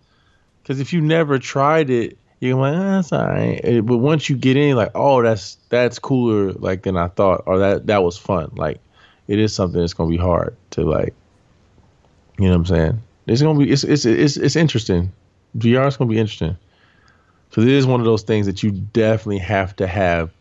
Because 0.61 0.79
if 0.79 0.93
you 0.93 1.01
never 1.01 1.39
tried 1.39 1.89
it, 1.89 2.17
you're 2.39 2.55
like, 2.55 2.75
ah, 2.75 2.79
that's 2.79 3.11
all 3.11 3.25
right. 3.25 3.81
But 3.83 3.97
once 3.97 4.29
you 4.29 4.35
get 4.35 4.57
in, 4.57 4.75
like, 4.75 4.91
oh, 4.95 5.21
that's 5.21 5.57
that's 5.69 5.99
cooler, 5.99 6.53
like 6.53 6.83
than 6.83 6.97
I 6.97 7.07
thought, 7.07 7.43
or 7.45 7.59
that 7.59 7.87
that 7.87 8.03
was 8.03 8.17
fun. 8.17 8.51
Like, 8.55 8.79
it 9.27 9.39
is 9.39 9.53
something 9.53 9.79
that's 9.79 9.93
gonna 9.93 10.09
be 10.09 10.17
hard 10.17 10.55
to 10.71 10.81
like. 10.81 11.13
You 12.37 12.45
know 12.45 12.51
what 12.51 12.57
I'm 12.57 12.65
saying? 12.65 13.01
It's 13.27 13.41
gonna 13.41 13.59
be 13.59 13.71
it's 13.71 13.83
it's 13.83 14.05
it's 14.05 14.37
it's 14.37 14.55
interesting. 14.55 15.11
VR 15.57 15.87
is 15.87 15.97
gonna 15.97 16.09
be 16.09 16.19
interesting. 16.19 16.57
Because 17.49 17.65
it 17.65 17.71
is 17.71 17.85
one 17.85 17.99
of 17.99 18.05
those 18.05 18.23
things 18.23 18.45
that 18.45 18.63
you 18.63 18.71
definitely 18.71 19.39
have 19.39 19.75
to 19.77 19.87
have. 19.87 20.31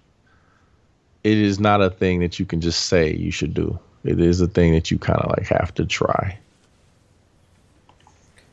It 1.24 1.36
is 1.36 1.58
not 1.58 1.82
a 1.82 1.90
thing 1.90 2.20
that 2.20 2.38
you 2.38 2.46
can 2.46 2.60
just 2.60 2.86
say 2.86 3.12
you 3.12 3.30
should 3.30 3.52
do. 3.52 3.78
It 4.04 4.20
is 4.20 4.40
a 4.40 4.46
thing 4.46 4.72
that 4.72 4.90
you 4.90 4.98
kind 4.98 5.20
of 5.20 5.30
like 5.36 5.46
have 5.48 5.74
to 5.74 5.84
try. 5.84 6.38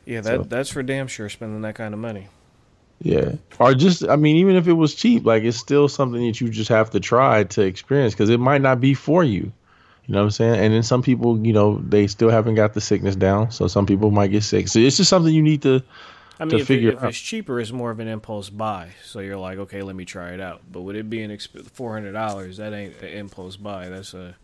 Yeah, 0.04 0.20
that 0.22 0.36
So- 0.40 0.42
that's 0.44 0.70
for 0.70 0.82
damn 0.82 1.06
sure 1.06 1.28
spending 1.28 1.62
that 1.62 1.74
kind 1.74 1.94
of 1.94 2.00
money. 2.00 2.28
Yeah. 3.00 3.32
Or 3.60 3.74
just, 3.74 4.08
I 4.08 4.16
mean, 4.16 4.36
even 4.36 4.56
if 4.56 4.66
it 4.66 4.72
was 4.72 4.94
cheap, 4.94 5.24
like 5.24 5.44
it's 5.44 5.56
still 5.56 5.86
something 5.88 6.26
that 6.26 6.40
you 6.40 6.48
just 6.48 6.68
have 6.68 6.90
to 6.90 7.00
try 7.00 7.44
to 7.44 7.62
experience 7.62 8.12
because 8.14 8.28
it 8.28 8.40
might 8.40 8.60
not 8.60 8.80
be 8.80 8.92
for 8.94 9.22
you. 9.22 9.52
You 10.06 10.14
know 10.14 10.18
what 10.20 10.24
I'm 10.24 10.30
saying? 10.30 10.60
And 10.60 10.74
then 10.74 10.82
some 10.82 11.02
people, 11.02 11.38
you 11.46 11.52
know, 11.52 11.80
they 11.86 12.06
still 12.06 12.30
haven't 12.30 12.54
got 12.56 12.74
the 12.74 12.80
sickness 12.80 13.14
down. 13.14 13.50
So 13.50 13.68
some 13.68 13.86
people 13.86 14.10
might 14.10 14.28
get 14.32 14.42
sick. 14.42 14.66
So 14.68 14.80
it's 14.80 14.96
just 14.96 15.10
something 15.10 15.32
you 15.32 15.42
need 15.42 15.62
to, 15.62 15.82
I 16.40 16.44
To 16.44 16.50
mean, 16.50 16.60
if, 16.60 16.70
it, 16.70 16.84
if 16.84 17.02
it's 17.02 17.18
cheaper, 17.18 17.60
it's 17.60 17.72
more 17.72 17.90
of 17.90 18.00
an 18.00 18.08
impulse 18.08 18.48
buy. 18.50 18.90
So 19.04 19.20
you're 19.20 19.36
like, 19.36 19.58
okay, 19.58 19.82
let 19.82 19.96
me 19.96 20.04
try 20.04 20.30
it 20.30 20.40
out. 20.40 20.62
But 20.70 20.82
with 20.82 20.96
it 20.96 21.10
being 21.10 21.30
exp- 21.30 21.68
four 21.70 21.92
hundred 21.92 22.12
dollars, 22.12 22.58
that 22.58 22.72
ain't 22.72 23.00
an 23.02 23.08
impulse 23.08 23.56
buy. 23.56 23.88
That's 23.88 24.14
a 24.14 24.36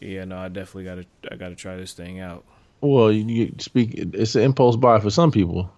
yeah. 0.00 0.24
No, 0.24 0.38
I 0.38 0.48
definitely 0.48 0.84
got 0.84 0.94
to. 0.96 1.32
I 1.32 1.36
got 1.36 1.48
to 1.48 1.56
try 1.56 1.76
this 1.76 1.92
thing 1.94 2.20
out. 2.20 2.44
well, 2.80 3.10
you, 3.12 3.54
speak, 3.58 3.94
it's 3.94 4.34
an 4.36 4.42
impulse 4.42 4.76
buy 4.76 5.00
for 5.00 5.10
some 5.10 5.30
people. 5.32 5.70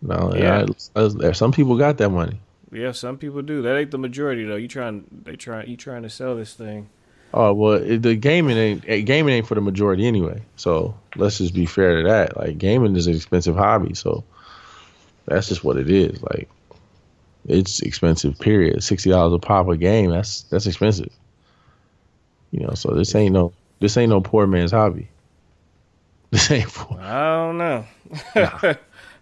No, 0.00 0.32
Yeah. 0.34 0.64
yeah. 0.96 1.08
I, 1.28 1.32
some 1.32 1.50
people 1.52 1.76
got 1.76 1.98
that 1.98 2.10
money. 2.10 2.40
Yeah, 2.70 2.92
some 2.92 3.18
people 3.18 3.42
do. 3.42 3.62
That 3.62 3.76
ain't 3.76 3.90
the 3.90 3.98
majority 3.98 4.44
though. 4.44 4.56
You 4.56 4.68
trying? 4.68 5.06
They 5.24 5.36
try. 5.36 5.64
You 5.64 5.76
trying 5.76 6.02
to 6.04 6.10
sell 6.10 6.36
this 6.36 6.54
thing? 6.54 6.88
Oh 7.34 7.52
well, 7.52 7.78
the 7.80 8.14
gaming 8.14 8.56
ain't 8.56 8.84
eh, 8.88 9.00
gaming 9.00 9.34
ain't 9.34 9.46
for 9.46 9.54
the 9.54 9.60
majority 9.60 10.06
anyway. 10.06 10.42
So 10.56 10.94
let's 11.16 11.38
just 11.38 11.52
be 11.52 11.66
fair 11.66 12.02
to 12.02 12.08
that. 12.08 12.36
Like 12.36 12.58
gaming 12.58 12.94
is 12.96 13.06
an 13.06 13.14
expensive 13.16 13.56
hobby, 13.56 13.94
so 13.94 14.24
that's 15.28 15.48
just 15.48 15.64
what 15.64 15.76
it 15.76 15.90
is. 15.90 16.22
Like 16.22 16.48
it's 17.46 17.80
expensive. 17.80 18.38
Period. 18.38 18.82
Sixty 18.82 19.10
dollars 19.10 19.32
a 19.32 19.38
pop 19.38 19.68
a 19.68 19.76
game. 19.76 20.10
That's 20.10 20.42
that's 20.42 20.66
expensive. 20.66 21.12
You 22.50 22.66
know. 22.66 22.74
So 22.74 22.94
this 22.94 23.14
ain't 23.14 23.32
no 23.32 23.52
this 23.80 23.96
ain't 23.96 24.10
no 24.10 24.20
poor 24.20 24.46
man's 24.46 24.72
hobby. 24.72 25.08
This 26.30 26.50
ain't 26.50 26.68
poor. 26.68 27.00
I 27.00 27.46
don't 27.46 27.56
know. 27.56 27.86
Nah. 28.36 28.74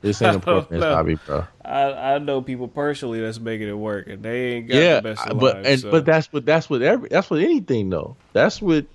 This 0.02 0.20
ain't 0.22 0.36
a 0.36 0.40
poor 0.40 0.54
man's 0.70 0.82
know. 0.82 0.94
hobby, 0.94 1.14
bro. 1.14 1.46
I 1.64 2.14
I 2.14 2.18
know 2.18 2.42
people 2.42 2.66
personally 2.66 3.20
that's 3.20 3.38
making 3.38 3.68
it 3.68 3.78
work, 3.78 4.08
and 4.08 4.24
they 4.24 4.54
ain't 4.54 4.68
got 4.68 4.76
yeah, 4.76 4.96
the 4.96 5.02
best 5.02 5.26
of 5.28 5.38
but 5.38 5.56
lives, 5.56 5.68
and 5.68 5.80
so. 5.82 5.90
but 5.92 6.04
that's 6.04 6.32
what 6.32 6.44
that's 6.44 6.68
what 6.68 6.82
every 6.82 7.08
that's 7.08 7.30
what 7.30 7.40
anything 7.40 7.90
though. 7.90 8.16
That's 8.32 8.60
what 8.60 8.86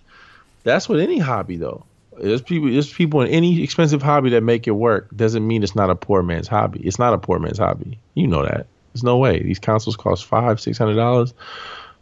that's 0.63 0.89
what 0.89 0.99
any 0.99 1.19
hobby 1.19 1.55
though. 1.55 1.85
There's 2.21 2.41
people 2.41 2.71
there's 2.71 2.91
people 2.91 3.21
in 3.21 3.27
any 3.29 3.63
expensive 3.63 4.01
hobby 4.01 4.29
that 4.31 4.41
make 4.41 4.67
it 4.67 4.71
work. 4.71 5.09
Doesn't 5.15 5.45
mean 5.45 5.63
it's 5.63 5.75
not 5.75 5.89
a 5.89 5.95
poor 5.95 6.21
man's 6.21 6.47
hobby. 6.47 6.79
It's 6.81 6.99
not 6.99 7.13
a 7.13 7.17
poor 7.17 7.39
man's 7.39 7.57
hobby. 7.57 7.99
You 8.13 8.27
know 8.27 8.43
that. 8.43 8.67
There's 8.93 9.03
no 9.03 9.17
way. 9.17 9.41
These 9.41 9.59
consoles 9.59 9.95
cost 9.95 10.25
five, 10.25 10.59
six 10.61 10.77
hundred 10.77 10.95
dollars, 10.95 11.33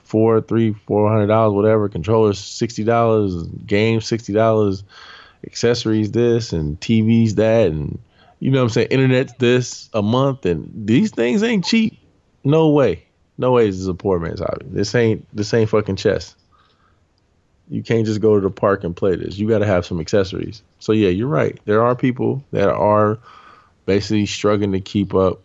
four, 0.04 0.42
three, 0.42 0.74
four 0.74 1.10
hundred 1.10 1.28
dollars, 1.28 1.54
whatever. 1.54 1.88
Controllers 1.88 2.38
sixty 2.40 2.84
dollars, 2.84 3.44
games 3.66 4.06
sixty 4.06 4.34
dollars, 4.34 4.84
accessories 5.46 6.12
this 6.12 6.52
and 6.52 6.80
TVs 6.80 7.36
that 7.36 7.68
and 7.68 8.00
you 8.40 8.52
know 8.52 8.60
what 8.60 8.64
I'm 8.64 8.70
saying, 8.70 8.88
internet 8.90 9.38
this 9.40 9.90
a 9.94 10.02
month 10.02 10.46
and 10.46 10.72
these 10.86 11.12
things 11.12 11.44
ain't 11.44 11.66
cheap. 11.66 11.98
No 12.44 12.70
way. 12.70 13.06
No 13.38 13.52
way 13.54 13.68
this 13.68 13.78
is 13.78 13.88
a 13.88 13.94
poor 13.94 14.20
man's 14.20 14.40
hobby. 14.40 14.66
This 14.70 14.94
ain't 14.96 15.26
this 15.34 15.54
ain't 15.54 15.70
fucking 15.70 15.96
chess. 15.96 16.36
You 17.70 17.84
can't 17.84 18.06
just 18.06 18.20
go 18.20 18.36
to 18.36 18.42
the 18.42 18.50
park 18.50 18.84
and 18.84 18.96
play 18.96 19.16
this. 19.16 19.38
You 19.38 19.48
got 19.48 19.60
to 19.60 19.66
have 19.66 19.86
some 19.86 20.00
accessories. 20.00 20.64
So 20.80 20.92
yeah, 20.92 21.10
you're 21.10 21.28
right. 21.28 21.60
There 21.66 21.84
are 21.84 21.96
people 21.96 22.44
that 22.52 22.68
are 22.70 23.20
basically 23.86 24.26
struggling 24.26 24.72
to 24.72 24.80
keep 24.80 25.14
up 25.14 25.40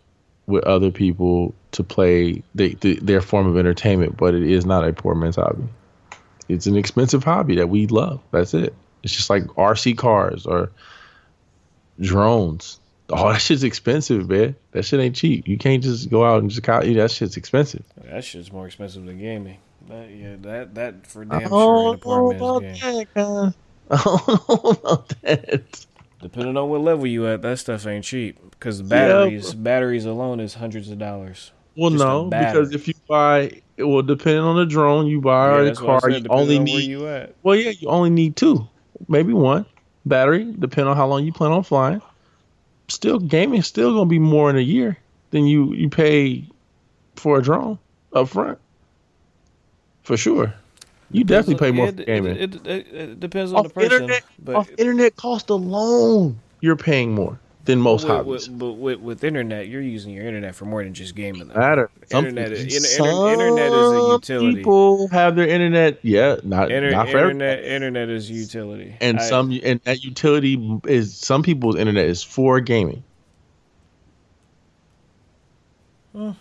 with 0.47 0.63
other 0.63 0.91
people 0.91 1.53
to 1.71 1.83
play 1.83 2.41
the, 2.53 2.75
the, 2.81 2.95
their 2.95 3.21
form 3.21 3.47
of 3.47 3.57
entertainment, 3.57 4.17
but 4.17 4.33
it 4.33 4.43
is 4.43 4.65
not 4.65 4.87
a 4.87 4.93
poor 4.93 5.15
man's 5.15 5.35
hobby. 5.35 5.63
It's 6.47 6.67
an 6.67 6.75
expensive 6.75 7.23
hobby 7.23 7.55
that 7.55 7.69
we 7.69 7.87
love. 7.87 8.21
That's 8.31 8.53
it. 8.53 8.73
It's 9.03 9.13
just 9.13 9.29
like 9.29 9.43
RC 9.43 9.97
cars 9.97 10.45
or 10.45 10.71
drones. 11.99 12.79
Oh, 13.09 13.31
that 13.31 13.39
shit's 13.39 13.63
expensive, 13.63 14.27
man. 14.29 14.55
That 14.71 14.83
shit 14.83 14.99
ain't 14.99 15.15
cheap. 15.15 15.47
You 15.47 15.57
can't 15.57 15.83
just 15.83 16.09
go 16.09 16.25
out 16.25 16.41
and 16.41 16.49
just 16.49 16.63
call 16.63 16.81
That 16.81 17.11
shit's 17.11 17.37
expensive. 17.37 17.83
that 18.03 18.23
shit's 18.23 18.51
more 18.51 18.65
expensive 18.65 19.05
than 19.05 19.19
gaming. 19.19 19.57
That, 19.87 20.09
yeah, 20.09 20.35
that 20.41 20.75
that 20.75 21.07
for 21.07 21.23
I 21.29 21.39
damn 21.39 21.49
don't 21.49 21.59
sure 21.63 21.77
ain't 21.77 22.03
a 22.03 22.07
know 22.07 22.29
about 22.29 22.61
game. 22.61 22.77
that, 22.81 23.07
guy. 23.15 23.51
I 23.91 24.03
don't 24.03 24.27
know 24.27 24.69
about 24.71 25.09
that. 25.21 25.85
Depending 26.21 26.57
on 26.57 26.69
what 26.69 26.81
level 26.81 27.05
you 27.05 27.27
at, 27.27 27.41
that 27.43 27.59
stuff 27.59 27.85
ain't 27.85 28.03
cheap. 28.03 28.39
Because 28.51 28.81
Yeah, 28.81 28.87
batteries, 28.89 29.53
batteries 29.53 30.05
alone 30.05 30.39
is 30.39 30.55
hundreds 30.55 30.89
of 30.89 30.97
dollars. 30.97 31.51
Well, 31.77 31.91
Just 31.91 32.05
no, 32.05 32.29
because 32.31 32.73
if 32.73 32.87
you 32.87 32.93
buy, 33.07 33.51
well, 33.77 34.01
depending 34.01 34.43
on 34.43 34.55
the 34.55 34.65
drone 34.65 35.07
you 35.07 35.21
buy 35.21 35.49
Yeah, 35.49 35.53
or 35.53 35.63
the 35.65 35.69
that's 35.69 35.81
what 35.81 35.89
I 35.91 35.99
car, 35.99 36.09
said, 36.09 36.17
you 36.17 36.23
depending 36.23 36.39
only 36.41 36.55
on 36.57 36.65
where 36.71 36.79
need. 36.79 36.89
you 36.89 37.07
at. 37.07 37.35
Well, 37.43 37.55
yeah, 37.55 37.71
you 37.71 37.87
only 37.89 38.09
need 38.09 38.35
two, 38.37 38.67
maybe 39.07 39.33
one 39.33 39.65
battery, 40.05 40.51
depending 40.57 40.89
on 40.89 40.97
how 40.97 41.05
long 41.07 41.25
you 41.25 41.33
plan 41.33 41.51
on 41.51 41.63
flying. 41.63 42.01
Still, 42.87 43.19
gaming 43.19 43.61
still 43.61 43.93
gonna 43.93 44.05
be 44.09 44.19
more 44.19 44.49
in 44.49 44.55
a 44.55 44.61
year 44.61 44.97
than 45.31 45.45
you 45.45 45.73
you 45.73 45.89
pay 45.89 46.47
for 47.15 47.37
a 47.37 47.41
drone 47.43 47.77
up 48.13 48.29
front. 48.29 48.57
For 50.05 50.15
sure, 50.17 50.53
you 51.11 51.23
definitely 51.23 51.55
pay 51.55 51.71
more 51.71 51.87
It, 51.87 51.97
for 51.97 52.03
gaming. 52.03 52.37
it, 52.37 52.55
it, 52.67 52.87
it 52.93 53.19
depends 53.19 53.51
on 53.51 53.63
the 53.63 53.69
person. 53.69 53.91
internet, 53.91 54.23
but 54.39 54.55
off 54.55 54.69
internet 54.77 55.15
cost 55.15 55.49
alone, 55.49 56.39
you're 56.61 56.75
paying 56.75 57.13
more 57.15 57.39
than 57.65 57.81
most 57.81 58.03
with, 58.03 58.11
hobbies. 58.11 58.47
with, 58.47 58.59
but 58.59 58.73
with, 58.73 58.99
with 58.99 59.23
internet, 59.23 59.67
you're 59.67 59.81
using 59.81 60.13
your 60.13 60.27
internet 60.27 60.53
for 60.53 60.65
more 60.65 60.83
than 60.83 60.93
just 60.93 61.15
gaming. 61.15 61.47
Though. 61.47 61.55
matter. 61.55 61.89
Internet 62.11 62.51
is- 62.51 62.97
inter- 62.99 63.09
inter- 63.09 63.31
internet 63.33 63.73
is 63.73 63.73
a 63.73 63.95
some 63.95 64.11
utility. 64.11 64.55
People 64.57 65.07
have 65.07 65.35
their 65.35 65.47
internet, 65.47 65.97
yeah, 66.03 66.35
not 66.43 66.71
Inter- 66.71 66.91
not 66.91 67.09
for 67.09 67.17
everybody. 67.17 67.45
internet, 67.45 67.63
internet 67.65 68.09
is 68.09 68.29
utility. 68.29 68.93
and 69.01 69.17
I- 69.19 69.23
some 69.27 69.59
and 69.63 69.81
that 69.85 70.03
utility 70.03 70.79
is 70.87 71.15
some 71.17 71.41
people's 71.41 71.77
internet 71.77 72.05
is 72.05 72.21
for 72.21 72.59
gaming. 72.59 73.03
Hmm. 76.13 76.31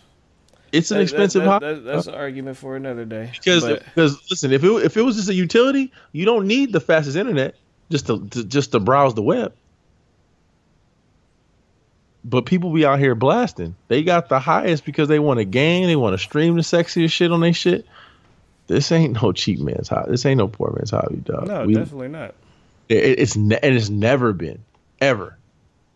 It's 0.75 0.91
an 0.91 0.97
that- 0.99 1.03
expensive 1.05 1.45
that, 1.45 1.61
that- 1.61 1.85
that's 1.85 2.07
an 2.07 2.14
argument 2.14 2.57
for 2.57 2.77
another 2.77 3.05
day. 3.05 3.31
because 3.33 3.62
but, 3.64 3.85
because 3.85 4.18
listen, 4.31 4.53
if 4.53 4.62
it 4.64 4.70
if 4.85 4.97
it 4.97 5.03
was 5.03 5.16
just 5.16 5.29
a 5.29 5.35
utility, 5.35 5.93
you 6.12 6.25
don't 6.25 6.47
need 6.47 6.72
the 6.72 6.81
fastest 6.81 7.16
internet 7.16 7.55
just 7.91 8.07
to, 8.09 8.27
to 8.29 8.45
just 8.45 8.72
to 8.72 8.81
browse 8.81 9.14
the 9.14 9.22
web. 9.22 9.53
But 12.25 12.47
people 12.47 12.72
be 12.72 12.87
out 12.87 12.99
here 12.99 13.14
blasting. 13.14 13.77
They 13.89 14.03
got 14.03 14.29
the 14.31 14.39
highest 14.39 14.85
because 14.87 15.09
they 15.09 15.18
want 15.18 15.39
to 15.41 15.45
game. 15.45 15.87
They 15.87 15.97
want 15.97 16.14
to 16.14 16.18
stream 16.18 16.55
the 16.57 16.62
sexiest 16.62 17.12
shit 17.12 17.31
on 17.31 17.41
their 17.41 17.53
shit. 17.53 17.87
This 18.66 18.91
ain't 18.93 19.20
no 19.22 19.33
cheap 19.33 19.61
man's 19.61 19.89
hobby. 19.89 20.11
This 20.12 20.25
ain't 20.25 20.39
no 20.39 20.49
poor 20.49 20.72
man's 20.75 20.91
hobby, 20.91 21.16
dog. 21.16 21.47
no, 21.49 21.66
We- 21.66 21.75
definitely 21.75 22.09
not. 22.09 22.35
it, 22.89 23.18
it's 23.18 23.37
ne- 23.37 23.59
and 23.62 23.75
it's 23.75 23.91
never 23.91 24.33
been 24.33 24.64
ever, 25.03 25.37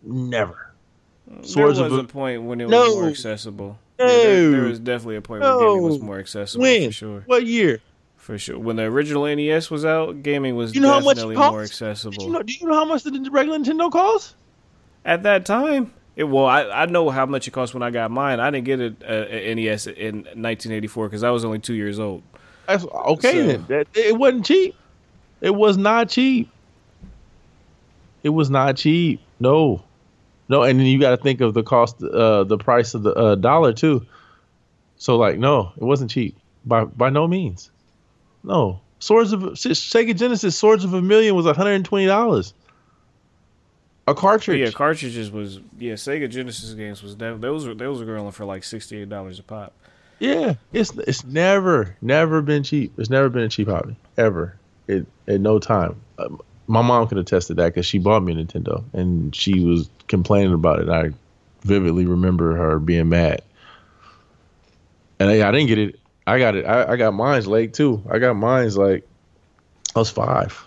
never. 0.03 0.71
Swords 1.43 1.79
there 1.79 1.87
of 1.87 1.93
was 1.93 2.01
a- 2.01 2.05
a 2.05 2.07
point 2.07 2.43
when 2.43 2.61
it 2.61 2.65
was 2.65 2.73
No. 2.73 3.01
more 3.01 3.09
accessible. 3.09 3.79
No. 3.99 4.07
Yeah, 4.07 4.13
there, 4.23 4.51
there 4.53 4.63
was 4.65 4.79
definitely 4.81 5.17
a 5.17 5.23
point 5.23 5.43
where 5.43 5.59
gaming 5.59 5.83
was 5.83 6.01
more 6.01 6.19
accessible. 6.19 6.63
When? 6.63 6.89
For 6.89 6.93
sure. 6.93 7.21
What 7.27 7.47
year? 7.47 7.81
For 8.17 8.39
sure. 8.39 8.59
When 8.59 8.77
the 8.77 8.85
original 8.85 9.25
NES 9.25 9.71
was 9.71 9.85
out, 9.85 10.23
gaming 10.23 10.55
was 10.57 10.75
You 10.75 10.81
know 10.83 10.93
how 10.93 11.01
much 11.01 11.17
definitely 11.17 11.37
more 11.37 11.63
accessible. 11.63 12.23
you 12.23 12.31
know? 12.31 12.43
Do 12.43 12.53
you 12.53 12.67
know 12.67 12.75
how 12.75 12.85
much 12.85 13.03
the 13.03 13.29
regular 13.33 13.59
Nintendo 13.59 13.91
cost? 13.91 14.35
At 15.05 15.23
that 15.23 15.47
time, 15.47 15.93
it, 16.15 16.25
well, 16.25 16.45
I, 16.47 16.63
I 16.65 16.87
know 16.87 17.09
how 17.11 17.25
much 17.27 17.49
it 17.49 17.53
cost 17.53 17.73
when 17.75 17.83
I 17.83 17.91
got 17.91 18.11
mine. 18.11 18.39
I 18.41 18.51
didn't 18.51 18.67
get 18.67 18.81
it 18.81 19.03
uh, 19.03 19.25
a 19.29 19.55
NES 19.55 19.87
in 19.87 20.17
1984 20.17 21.09
because 21.09 21.23
I 21.23 21.31
was 21.31 21.45
only 21.45 21.59
two 21.59 21.75
years 21.75 21.99
old. 21.99 22.23
That's 22.67 22.85
okay. 22.85 23.33
So- 23.33 23.47
then. 23.47 23.65
That, 23.69 23.87
it 23.95 24.17
wasn't 24.17 24.45
cheap. 24.45 24.75
It 25.41 25.55
was 25.55 25.77
not 25.77 26.09
cheap. 26.09 26.51
It 28.23 28.31
was 28.31 28.51
not 28.51 28.77
cheap. 28.77 29.21
No, 29.41 29.83
no. 30.49 30.63
And 30.63 30.79
then 30.79 30.87
you 30.87 30.99
got 31.01 31.11
to 31.11 31.17
think 31.17 31.41
of 31.41 31.55
the 31.55 31.63
cost, 31.63 32.03
uh, 32.03 32.45
the 32.45 32.59
price 32.59 32.95
of 32.95 33.03
the 33.03 33.13
uh, 33.15 33.35
dollar 33.35 33.73
too. 33.73 34.07
So 34.97 35.17
like, 35.17 35.39
no, 35.39 35.73
it 35.77 35.85
wasn't 35.85 36.11
cheap 36.11 36.37
by 36.65 36.85
by 36.85 37.11
no 37.11 37.29
means. 37.29 37.71
No, 38.45 38.81
Swords 38.99 39.33
of 39.33 39.41
Sega 39.41 40.17
Genesis 40.17 40.57
Swords 40.57 40.85
of 40.85 40.95
a 40.95 41.03
Million 41.03 41.35
was 41.35 41.47
one 41.47 41.55
hundred 41.55 41.73
and 41.73 41.85
twenty 41.85 42.07
dollars. 42.07 42.55
A 44.07 44.15
cartridge. 44.15 44.59
yeah, 44.59 44.71
cartridges 44.71 45.31
was 45.31 45.61
yeah. 45.79 45.93
Sega 45.93 46.31
Genesis 46.31 46.73
games 46.75 47.03
was 47.03 47.15
def- 47.15 47.41
those 47.41 47.67
were 47.67 47.75
those 47.75 48.01
were 48.01 48.07
going 48.07 48.31
for 48.33 48.45
like 48.47 48.65
sixty 48.65 49.03
eight 49.03 49.09
dollars 49.09 49.39
a 49.39 49.43
pop. 49.43 49.73
Yeah, 50.19 50.55
it's 50.73 50.97
it's 50.97 51.25
never 51.25 51.97
never 52.01 52.41
been 52.43 52.63
cheap. 52.63 52.93
It's 52.99 53.11
never 53.11 53.29
been 53.29 53.43
a 53.43 53.49
cheap 53.49 53.69
hobby 53.69 53.97
ever. 54.17 54.57
It 54.87 55.07
at 55.29 55.41
no 55.41 55.59
time. 55.59 55.97
Um, 56.19 56.41
my 56.69 56.83
mom 56.83 57.09
could 57.09 57.19
attest 57.19 57.49
to 57.49 57.55
that 57.55 57.75
because 57.75 57.87
she 57.87 57.99
bought 57.99 58.23
me 58.23 58.33
a 58.33 58.37
Nintendo 58.37 58.85
and 58.93 59.35
she 59.35 59.65
was 59.65 59.89
complaining 60.07 60.53
about 60.53 60.81
it. 60.81 60.89
I 60.89 61.11
vividly 61.63 62.07
remember 62.07 62.57
her 62.57 62.79
being 62.79 63.09
mad. 63.09 63.43
And 65.19 65.31
I, 65.31 65.49
I 65.49 65.51
didn't 65.51 65.67
get 65.67 65.79
it. 65.79 65.99
I 66.27 66.39
got 66.39 66.55
it. 66.55 66.67
I, 66.67 66.93
I 66.93 66.97
got 66.97 67.15
mine's 67.15 67.47
late 67.47 67.75
too. 67.75 68.03
I 68.09 68.19
got 68.19 68.35
mine's 68.35 68.77
like 68.77 69.09
I 69.97 69.99
was 69.99 70.11
five, 70.11 70.65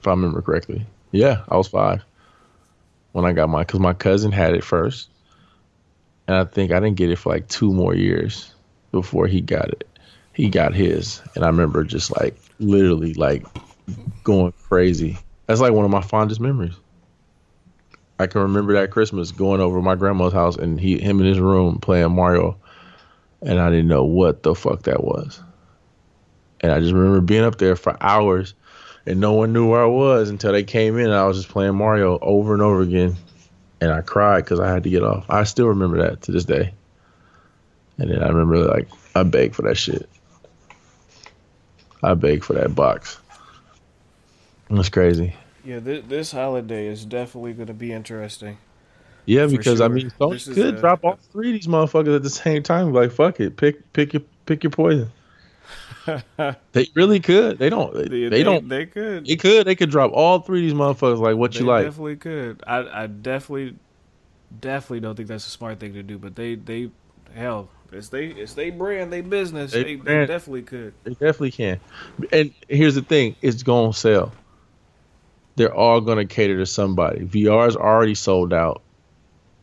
if 0.00 0.06
I 0.06 0.10
remember 0.10 0.42
correctly. 0.42 0.86
Yeah, 1.12 1.44
I 1.48 1.56
was 1.56 1.68
five 1.68 2.02
when 3.12 3.24
I 3.24 3.32
got 3.32 3.48
mine 3.48 3.64
because 3.64 3.80
my 3.80 3.92
cousin 3.92 4.32
had 4.32 4.54
it 4.54 4.64
first, 4.64 5.08
and 6.26 6.36
I 6.36 6.44
think 6.44 6.72
I 6.72 6.80
didn't 6.80 6.96
get 6.96 7.10
it 7.10 7.16
for 7.16 7.32
like 7.32 7.46
two 7.48 7.72
more 7.72 7.94
years 7.94 8.52
before 8.90 9.26
he 9.26 9.40
got 9.40 9.68
it. 9.68 9.86
He 10.32 10.48
got 10.48 10.74
his, 10.74 11.22
and 11.34 11.44
I 11.44 11.48
remember 11.48 11.84
just 11.84 12.16
like 12.16 12.36
literally 12.58 13.14
like 13.14 13.44
going 14.24 14.52
crazy. 14.68 15.18
That's 15.46 15.60
like 15.60 15.72
one 15.72 15.84
of 15.84 15.90
my 15.90 16.00
fondest 16.00 16.40
memories. 16.40 16.74
I 18.18 18.26
can 18.26 18.42
remember 18.42 18.74
that 18.74 18.90
Christmas 18.90 19.32
going 19.32 19.60
over 19.60 19.82
my 19.82 19.96
grandma's 19.96 20.32
house 20.32 20.56
and 20.56 20.80
he 20.80 20.98
him 20.98 21.20
in 21.20 21.26
his 21.26 21.40
room 21.40 21.78
playing 21.78 22.12
Mario, 22.12 22.56
and 23.42 23.58
I 23.58 23.70
didn't 23.70 23.88
know 23.88 24.04
what 24.04 24.42
the 24.42 24.54
fuck 24.54 24.82
that 24.84 25.02
was. 25.02 25.42
And 26.60 26.72
I 26.72 26.80
just 26.80 26.94
remember 26.94 27.20
being 27.20 27.44
up 27.44 27.58
there 27.58 27.76
for 27.76 27.96
hours, 28.00 28.54
and 29.06 29.20
no 29.20 29.32
one 29.32 29.52
knew 29.52 29.68
where 29.68 29.82
I 29.82 29.86
was 29.86 30.30
until 30.30 30.52
they 30.52 30.62
came 30.62 30.96
in. 30.98 31.06
and 31.06 31.14
I 31.14 31.26
was 31.26 31.36
just 31.36 31.48
playing 31.48 31.74
Mario 31.74 32.18
over 32.22 32.54
and 32.54 32.62
over 32.62 32.80
again, 32.80 33.16
and 33.80 33.92
I 33.92 34.00
cried 34.00 34.44
because 34.44 34.60
I 34.60 34.70
had 34.70 34.84
to 34.84 34.90
get 34.90 35.02
off. 35.02 35.26
I 35.28 35.44
still 35.44 35.66
remember 35.66 35.98
that 35.98 36.22
to 36.22 36.32
this 36.32 36.44
day. 36.44 36.72
And 37.98 38.10
then 38.10 38.22
I 38.22 38.28
remember 38.28 38.58
like 38.58 38.88
I 39.14 39.24
begged 39.24 39.54
for 39.54 39.62
that 39.62 39.76
shit. 39.76 40.08
I 42.02 42.14
begged 42.14 42.44
for 42.44 42.54
that 42.54 42.74
box. 42.74 43.18
That's 44.76 44.88
crazy. 44.88 45.34
Yeah, 45.64 45.80
th- 45.80 46.04
this 46.08 46.32
holiday 46.32 46.86
is 46.86 47.04
definitely 47.04 47.54
going 47.54 47.68
to 47.68 47.74
be 47.74 47.92
interesting. 47.92 48.58
Yeah, 49.26 49.46
because 49.46 49.80
I 49.80 49.88
mean, 49.88 50.10
Sony 50.20 50.52
could 50.52 50.74
a- 50.74 50.80
drop 50.80 51.04
all 51.04 51.18
three 51.32 51.48
of 51.48 51.54
these 51.54 51.66
motherfuckers 51.66 52.14
at 52.16 52.22
the 52.22 52.30
same 52.30 52.62
time. 52.62 52.92
Like, 52.92 53.10
fuck 53.10 53.40
it, 53.40 53.56
pick 53.56 53.92
pick 53.92 54.12
your 54.12 54.22
pick 54.46 54.62
your 54.62 54.70
poison. 54.70 55.10
they 56.72 56.88
really 56.94 57.20
could. 57.20 57.58
They 57.58 57.70
don't. 57.70 57.94
They, 57.94 58.28
they 58.28 58.42
don't. 58.42 58.68
They 58.68 58.84
could. 58.84 59.26
They 59.26 59.36
could. 59.36 59.66
They 59.66 59.74
could 59.74 59.90
drop 59.90 60.12
all 60.12 60.40
three 60.40 60.60
of 60.60 60.64
these 60.64 60.78
motherfuckers. 60.78 61.18
Like, 61.18 61.36
what 61.36 61.52
they 61.52 61.60
you 61.60 61.66
like? 61.66 61.86
definitely 61.86 62.16
could. 62.16 62.62
I 62.66 63.04
I 63.04 63.06
definitely 63.06 63.76
definitely 64.60 65.00
don't 65.00 65.16
think 65.16 65.28
that's 65.28 65.46
a 65.46 65.50
smart 65.50 65.80
thing 65.80 65.94
to 65.94 66.02
do. 66.02 66.18
But 66.18 66.36
they 66.36 66.56
they 66.56 66.90
hell, 67.34 67.70
it's 67.92 68.10
they 68.10 68.26
it's 68.26 68.52
they 68.52 68.68
brand, 68.68 69.10
they 69.10 69.22
business. 69.22 69.72
They 69.72 69.82
They, 69.82 69.96
they 69.96 70.26
definitely 70.26 70.62
could. 70.62 70.92
They 71.04 71.12
definitely 71.12 71.52
can. 71.52 71.80
And 72.32 72.52
here's 72.68 72.94
the 72.94 73.02
thing: 73.02 73.36
it's 73.40 73.62
gonna 73.62 73.94
sell. 73.94 74.32
They're 75.56 75.74
all 75.74 76.00
going 76.00 76.18
to 76.18 76.24
cater 76.34 76.56
to 76.58 76.66
somebody. 76.66 77.20
VR 77.26 77.68
is 77.68 77.76
already 77.76 78.14
sold 78.14 78.52
out 78.52 78.82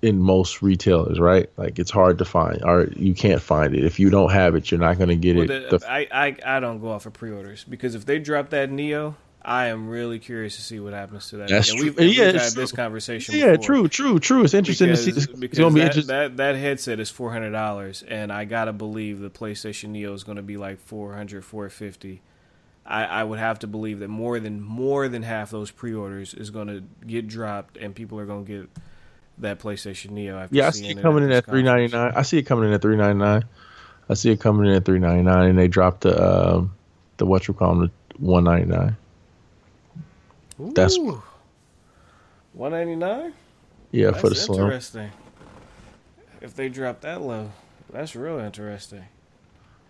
in 0.01 0.19
most 0.19 0.61
retailers, 0.63 1.19
right? 1.19 1.49
Like 1.57 1.77
it's 1.77 1.91
hard 1.91 2.17
to 2.19 2.25
find, 2.25 2.63
or 2.63 2.87
you 2.95 3.13
can't 3.13 3.41
find 3.41 3.75
it. 3.75 3.83
If 3.83 3.99
you 3.99 4.09
don't 4.09 4.31
have 4.31 4.55
it, 4.55 4.71
you're 4.71 4.79
not 4.79 4.97
going 4.97 5.09
to 5.09 5.15
get 5.15 5.35
Well, 5.35 5.49
it. 5.51 5.69
the- 5.69 5.77
The- 5.79 5.91
I, 5.91 6.07
I 6.11 6.35
I 6.57 6.59
don't 6.59 6.79
go 6.79 6.89
off 6.91 7.05
of 7.05 7.13
pre-orders 7.13 7.63
because 7.63 7.93
if 7.93 8.05
they 8.05 8.17
drop 8.17 8.49
that 8.49 8.71
Neo, 8.71 9.15
I 9.43 9.67
am 9.67 9.89
really 9.89 10.17
curious 10.19 10.55
to 10.55 10.61
see 10.63 10.79
what 10.79 10.93
happens 10.93 11.29
to 11.29 11.37
that. 11.37 11.49
That's 11.49 11.69
and 11.69 11.77
true. 11.79 11.87
We've, 11.89 11.97
and 11.99 12.09
Yeah, 12.09 12.25
we've 12.27 12.35
it's 12.35 12.43
had 12.55 12.61
this 12.61 12.69
true. 12.71 12.77
conversation. 12.77 13.35
yeah, 13.35 13.51
before. 13.57 13.65
true, 13.65 13.87
true, 13.89 14.19
true. 14.19 14.43
It's 14.43 14.53
interesting 14.55 14.87
Because, 14.87 15.05
to 15.05 15.11
see. 15.11 15.17
It's, 15.17 15.27
it's 15.29 15.39
because 15.39 15.59
going 15.59 15.71
to 15.71 15.75
be 15.75 15.79
that, 15.81 15.85
interesting. 15.87 16.15
that 16.15 16.37
that 16.37 16.55
headset 16.55 16.99
is 16.99 17.09
four 17.11 17.31
hundred 17.31 17.51
dollars, 17.51 18.03
and 18.07 18.31
I 18.31 18.45
gotta 18.45 18.73
believe 18.73 19.19
the 19.19 19.29
PlayStation 19.29 19.89
Neo 19.89 20.13
is 20.13 20.23
going 20.23 20.37
to 20.37 20.41
be 20.43 20.57
like 20.57 20.79
400 20.79 21.43
450 21.45 22.21
I, 22.85 23.03
I 23.05 23.23
would 23.23 23.39
have 23.39 23.59
to 23.59 23.67
believe 23.67 23.99
that 23.99 24.07
more 24.07 24.39
than 24.39 24.61
more 24.61 25.07
than 25.07 25.23
half 25.23 25.51
those 25.51 25.71
pre-orders 25.71 26.33
is 26.33 26.49
going 26.49 26.67
to 26.67 26.83
get 27.05 27.27
dropped, 27.27 27.77
and 27.77 27.93
people 27.95 28.19
are 28.19 28.25
going 28.25 28.45
to 28.45 28.51
get 28.61 28.69
that 29.37 29.59
PlayStation 29.59 30.11
Neo. 30.11 30.37
After 30.37 30.55
Yeah, 30.55 30.67
I 30.67 30.71
see 30.71 30.89
it 30.89 31.01
coming 31.01 31.23
in 31.23 31.31
at 31.31 31.45
three 31.45 31.63
ninety 31.63 31.95
nine. 31.95 32.11
I 32.15 32.23
see 32.23 32.39
it 32.39 32.43
coming 32.43 32.67
in 32.67 32.73
at 32.73 32.81
three 32.81 32.95
ninety 32.97 33.19
nine. 33.19 33.43
I 34.09 34.13
see 34.15 34.31
it 34.31 34.39
coming 34.39 34.67
in 34.67 34.73
at 34.75 34.83
three 34.85 34.99
ninety 34.99 35.23
nine, 35.23 35.49
and 35.49 35.57
they 35.57 35.67
dropped 35.67 36.01
the 36.01 36.21
um, 36.57 36.73
the 37.17 37.25
what 37.25 37.47
you 37.47 37.53
call 37.53 37.75
them 37.75 37.91
one 38.17 38.43
ninety 38.43 38.65
nine. 38.69 38.97
That's- 40.59 40.97
one 42.53 42.71
ninety 42.71 42.95
nine. 42.95 43.33
Yeah, 43.91 44.11
That's 44.11 44.21
for 44.21 44.29
the 44.29 44.35
slim. 44.35 44.61
interesting. 44.61 45.11
If 46.41 46.55
they 46.55 46.69
drop 46.69 47.01
that 47.01 47.21
low, 47.21 47.51
that's 47.91 48.15
real 48.15 48.39
interesting. 48.39 49.03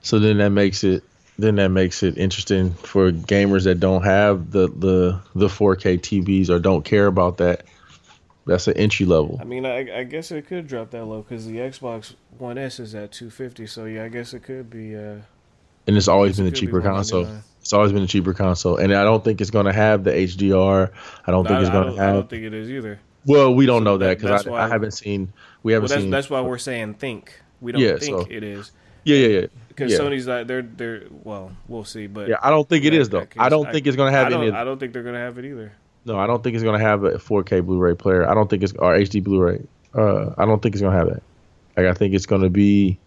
So 0.02 0.20
then 0.20 0.38
that 0.40 0.50
makes 0.50 0.84
it 0.84 1.04
then 1.42 1.56
that 1.56 1.70
makes 1.70 2.04
it 2.04 2.18
interesting 2.18 2.72
for 2.74 3.12
gamers 3.12 3.64
that 3.66 3.80
don't 3.80 4.04
have 4.04 4.52
the 4.52 4.68
the 4.68 5.20
the 5.36 5.48
4K 5.48 6.00
TVs 6.00 6.50
or 6.50 6.60
don't 6.60 6.84
care 6.86 7.08
about 7.08 7.38
that. 7.38 7.64
That's 8.46 8.68
an 8.68 8.76
entry 8.78 9.06
level. 9.06 9.38
I 9.40 9.44
mean, 9.44 9.66
I, 9.66 10.00
I 10.00 10.04
guess 10.04 10.32
it 10.32 10.48
could 10.48 10.68
drop 10.68 10.90
that 10.92 11.06
low 11.06 11.22
because 11.22 11.46
the 11.46 11.58
Xbox 11.58 12.16
One 12.40 12.58
S 12.58 12.80
is 12.80 12.96
at 12.96 13.12
two 13.12 13.30
fifty. 13.30 13.68
So 13.68 13.86
yeah, 13.86 14.04
I 14.04 14.08
guess 14.10 14.34
it 14.34 14.42
could 14.44 14.70
be. 14.70 14.96
Uh, 14.96 15.18
and 15.88 15.98
it's 15.98 16.08
always 16.08 16.38
been 16.38 16.48
a 16.48 16.52
cheaper 16.52 16.82
console. 16.82 17.28
It's 17.60 17.74
always 17.74 17.92
been 17.92 18.02
a 18.04 18.08
cheaper 18.08 18.34
console, 18.34 18.78
and 18.78 18.94
I 18.94 19.04
don't 19.04 19.24
think 19.24 19.42
it's 19.42 19.52
going 19.52 19.68
to 19.68 19.74
have 19.74 20.04
the 20.04 20.12
HDR. 20.12 20.92
I 21.28 21.32
don't 21.32 21.46
think 21.46 21.60
I, 21.60 21.62
it's 21.62 21.70
going 21.70 21.94
to 21.96 22.00
have. 22.02 22.10
I 22.10 22.14
don't 22.14 22.30
think 22.30 22.44
it 22.44 22.54
is 22.54 22.70
either. 22.72 23.00
well, 23.26 23.54
we 23.54 23.66
don't 23.68 23.82
So 23.82 23.84
know 23.84 23.98
that- 24.00 24.18
because 24.20 24.48
I, 24.48 24.54
I 24.54 24.68
haven't 24.68 24.92
seen. 24.92 25.32
We 25.64 25.74
haven't 25.74 25.90
that's 25.90 26.02
seen. 26.02 26.10
that's 26.12 26.30
why 26.30 26.42
we're 26.42 26.58
saying 26.58 26.96
think. 26.96 27.40
We 27.62 27.72
don't 27.72 27.82
Yeah, 27.82 27.98
think 27.98 28.22
so- 28.22 28.28
it 28.30 28.44
is 28.44 28.72
yeah, 29.04 29.16
yeah, 29.18 29.40
yeah. 29.42 29.48
Because 29.86 30.00
yeah. 30.00 30.06
Sony's 30.06 30.28
not. 30.28 30.48
They're 30.48 30.62
they're 30.62 31.04
well, 31.24 31.52
we'll 31.68 31.84
see. 31.86 32.08
But 32.08 32.28
Yeah, 32.30 32.38
I 32.42 32.50
don't 32.50 32.68
think 32.68 32.86
it 32.86 32.92
that- 32.92 32.98
is 32.98 33.10
though. 33.10 33.20
that 33.22 33.34
I 33.38 33.50
don't 33.50 33.72
think 33.72 33.88
it's 33.88 33.96
going 33.98 34.12
to 34.12 34.18
have 34.18 34.32
I 34.32 34.36
any. 34.38 34.52
I 34.52 34.64
don't 34.64 34.80
think 34.80 34.94
they're 34.94 35.04
gonna 35.04 35.18
have 35.20 35.38
it 35.38 35.46
either. 35.46 35.72
no, 36.06 36.18
I 36.18 36.28
don't 36.28 36.44
think 36.44 36.56
it's 36.56 36.64
going 36.64 36.80
to 36.80 36.86
have 36.86 37.04
a 37.04 37.12
4K 37.20 37.66
Blu-ray 37.66 37.96
player. 37.96 38.28
I 38.30 38.34
don't 38.34 38.50
think 38.50 38.64
it's 38.64 38.74
or 38.74 38.94
HD 38.96 39.24
Blu-ray. 39.24 39.62
Uh, 39.94 40.34
I 40.38 40.46
don't 40.46 40.62
think 40.62 40.74
it's 40.76 40.82
going 40.82 40.94
to 40.94 40.98
have 40.98 41.08
that. 41.10 41.24
Like 41.78 41.86
I 41.86 41.94
think 41.94 42.14
it's 42.14 42.26
going 42.26 42.42
to 42.42 42.50
be 42.50 42.98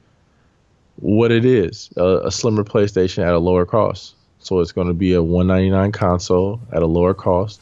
what 0.97 1.33
it 1.33 1.45
is, 1.45 1.91
a, 1.97 2.20
a 2.25 2.31
slimmer 2.31 2.62
PlayStation 2.64 3.25
at 3.27 3.35
a 3.35 3.39
lower 3.39 3.66
cost. 3.66 4.14
So 4.39 4.61
it's 4.61 4.72
going 4.72 4.89
to 4.89 4.95
be 4.95 5.14
a 5.14 5.22
199 5.22 5.91
console 5.93 6.61
at 6.72 6.83
a 6.83 6.87
lower 6.87 7.14
cost 7.14 7.61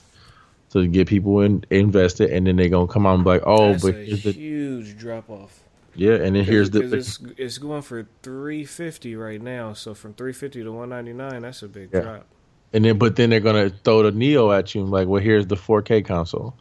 to 0.71 0.87
get 0.87 1.07
people 1.09 1.41
in 1.41 1.65
invested, 1.71 2.31
and 2.31 2.47
then 2.47 2.57
they're 2.57 2.69
going 2.69 2.89
to 2.89 2.93
come 2.93 3.07
out 3.07 3.15
and 3.15 3.25
be 3.25 3.31
like, 3.31 3.43
oh, 3.47 3.73
That's 3.73 3.83
but 3.85 3.95
a 3.95 4.05
here's 4.05 4.23
the 4.25 4.33
huge 4.33 4.99
drop 4.99 5.31
off. 5.31 5.62
Yeah, 5.95 6.15
and 6.15 6.37
then 6.37 6.45
here's 6.45 6.71
the, 6.71 6.81
it's 6.95 7.19
it's 7.37 7.59
going 7.59 7.83
for 7.83 8.07
three 8.23 8.65
fifty 8.65 9.17
right 9.17 9.41
now. 9.41 9.73
So 9.73 9.95
from 9.95 10.15
three 10.15 10.33
fifty 10.33 10.63
to 10.63 10.73
one 10.73 10.89
ninety 10.89 11.13
nine, 11.13 11.43
that's 11.43 11.63
a 11.63 11.69
big 11.69 11.91
Yeah. 11.93 12.01
drop. 12.01 12.27
And 12.75 12.85
then, 12.87 12.97
but 12.97 13.17
then 13.17 13.29
they're 13.31 13.41
gonna 13.41 13.69
throw 13.69 14.03
the 14.03 14.13
Neo 14.13 14.51
at 14.51 14.75
you, 14.75 14.81
and 14.83 14.91
like, 14.91 15.07
well, 15.07 15.21
here's 15.23 15.47
the 15.47 15.57
4K 15.57 16.05
console. 16.07 16.55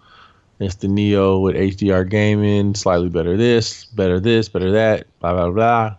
It's 0.59 0.75
the 0.75 0.89
Neo 0.89 1.39
with 1.39 1.55
HDR 1.55 2.07
gaming, 2.07 2.75
slightly 2.75 3.07
better 3.09 3.37
this, 3.37 3.85
better 3.85 4.19
this, 4.19 4.49
better 4.49 4.71
that, 4.71 5.07
blah 5.19 5.33
blah 5.33 5.49
blah. 5.51 5.95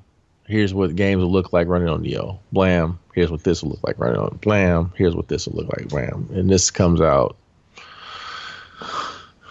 Here's 0.47 0.74
what 0.74 0.95
games 0.97 1.22
will 1.22 1.33
look 1.33 1.53
like 1.53 1.66
running 1.66 1.89
on 1.89 2.03
Neo. 2.03 2.39
Blam. 2.53 2.99
Here's 3.14 3.30
what 3.30 3.45
this 3.45 3.62
will 3.62 3.70
look 3.70 3.83
like 3.85 3.99
running 3.99 4.18
on 4.20 4.39
Blam. 4.43 4.93
Here's 4.97 5.16
what 5.16 5.28
this 5.28 5.47
will 5.49 5.57
look 5.62 5.68
like. 5.76 5.89
Blam. 5.89 6.28
And 6.35 6.51
this 6.51 6.70
comes 6.70 7.01
out 7.01 7.37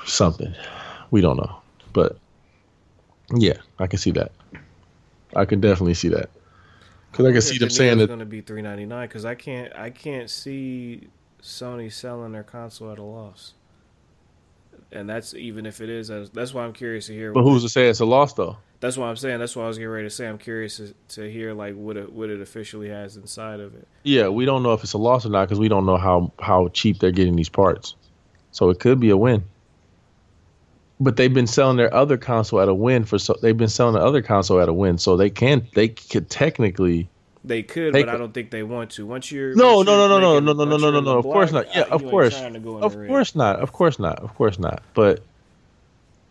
something. 0.06 0.54
We 1.12 1.22
don't 1.22 1.38
know, 1.38 1.56
but 1.94 2.18
yeah, 3.36 3.58
I 3.82 3.88
can 3.88 4.00
see 4.00 4.12
that. 4.12 4.32
I 5.36 5.46
can 5.46 5.62
definitely 5.62 5.94
see 5.94 6.10
that 6.10 6.30
because 7.12 7.26
I 7.26 7.32
can 7.32 7.42
see 7.42 7.58
them 7.58 7.70
saying 7.70 7.98
that 7.98 8.04
it's 8.06 8.10
going 8.10 8.20
to 8.20 8.26
be 8.26 8.42
three 8.42 8.62
ninety 8.62 8.86
nine 8.86 9.08
because 9.08 9.26
I 9.26 9.36
can't 9.36 9.74
I 9.76 9.90
can't 9.90 10.30
see 10.30 11.08
Sony 11.42 11.92
selling 11.92 12.32
their 12.32 12.44
console 12.44 12.92
at 12.92 13.00
a 13.00 13.04
loss. 13.04 13.54
And 14.94 15.10
that's 15.10 15.34
even 15.34 15.66
if 15.66 15.80
it 15.80 15.90
is. 15.90 16.10
That's 16.10 16.30
that's 16.30 16.54
why 16.54 16.64
I'm 16.64 16.74
curious 16.74 17.08
to 17.08 17.14
hear. 17.14 17.32
But 17.32 17.44
who's 17.44 17.64
to 17.64 17.70
say 17.70 17.88
it's 17.88 18.02
a 18.02 18.06
loss 18.06 18.34
though? 18.34 18.58
That's 18.82 18.98
what 18.98 19.06
I'm 19.06 19.16
saying. 19.16 19.40
That's 19.40 19.56
what 19.56 19.64
I 19.64 19.68
was 19.68 19.78
getting 19.78 19.92
ready 19.92 20.08
to 20.08 20.10
say. 20.10 20.28
I'm 20.28 20.40
curious 20.40 20.78
to, 20.78 20.94
to 21.10 21.32
hear 21.32 21.54
like 21.54 21.76
what 21.76 21.98
it 21.98 22.12
what 22.12 22.30
it 22.30 22.42
officially 22.42 22.90
has 22.90 23.16
inside 23.16 23.60
of 23.60 23.76
it. 23.76 23.88
Yeah, 24.04 24.28
we 24.28 24.46
don't 24.46 24.64
know 24.64 24.74
if 24.74 24.84
it's 24.84 24.94
a 24.94 24.98
loss 24.98 25.26
or 25.26 25.30
not 25.30 25.48
because 25.48 25.60
we 25.60 25.70
don't 25.70 25.86
know 25.86 25.98
how 25.98 26.34
how 26.40 26.68
cheap 26.70 27.00
they're 27.00 27.12
getting 27.12 27.36
these 27.36 27.50
parts. 27.50 27.96
So 28.52 28.70
it 28.70 28.80
could 28.80 29.00
be 29.00 29.12
a 29.12 29.18
win. 29.18 29.44
But 31.02 31.18
they've 31.18 31.34
been 31.34 31.48
selling 31.48 31.78
their 31.78 31.92
other 31.94 32.16
console 32.16 32.62
at 32.62 32.70
a 32.70 32.76
win 32.76 33.06
for 33.06 33.18
so 33.18 33.36
they've 33.42 33.58
been 33.58 33.68
selling 33.68 33.96
the 33.96 34.02
other 34.02 34.22
console 34.22 34.62
at 34.62 34.70
a 34.70 34.74
win, 34.74 35.00
so 35.00 35.18
they 35.18 35.32
can 35.32 35.68
they 35.74 35.90
could 35.90 36.30
technically. 36.30 37.10
They 37.44 37.64
could, 37.64 37.94
but 37.94 38.08
I 38.08 38.18
don't 38.18 38.36
think 38.36 38.52
they 38.52 38.62
want 38.62 38.92
to. 38.92 39.06
Once 39.08 39.32
you're 39.32 39.56
No, 39.56 39.82
no, 39.82 40.08
no, 40.08 40.20
no, 40.20 40.40
no, 40.40 40.40
no, 40.40 40.54
no, 40.54 40.64
no, 40.64 40.78
no, 40.78 40.92
no, 40.92 41.00
no. 41.00 41.18
Of 41.18 41.24
course 41.24 41.52
not. 41.52 41.66
Yeah, 41.76 41.86
of 41.90 42.04
course, 42.04 42.38
trying 42.38 42.54
to 42.54 42.60
go 42.60 42.78
in 42.78 42.84
of 42.84 42.94
course 42.94 43.36
not. 43.36 43.60
Of 43.60 43.74
course 43.74 43.98
not. 43.98 44.20
Of 44.20 44.36
course 44.36 44.60
not. 44.60 44.84
But 44.94 45.24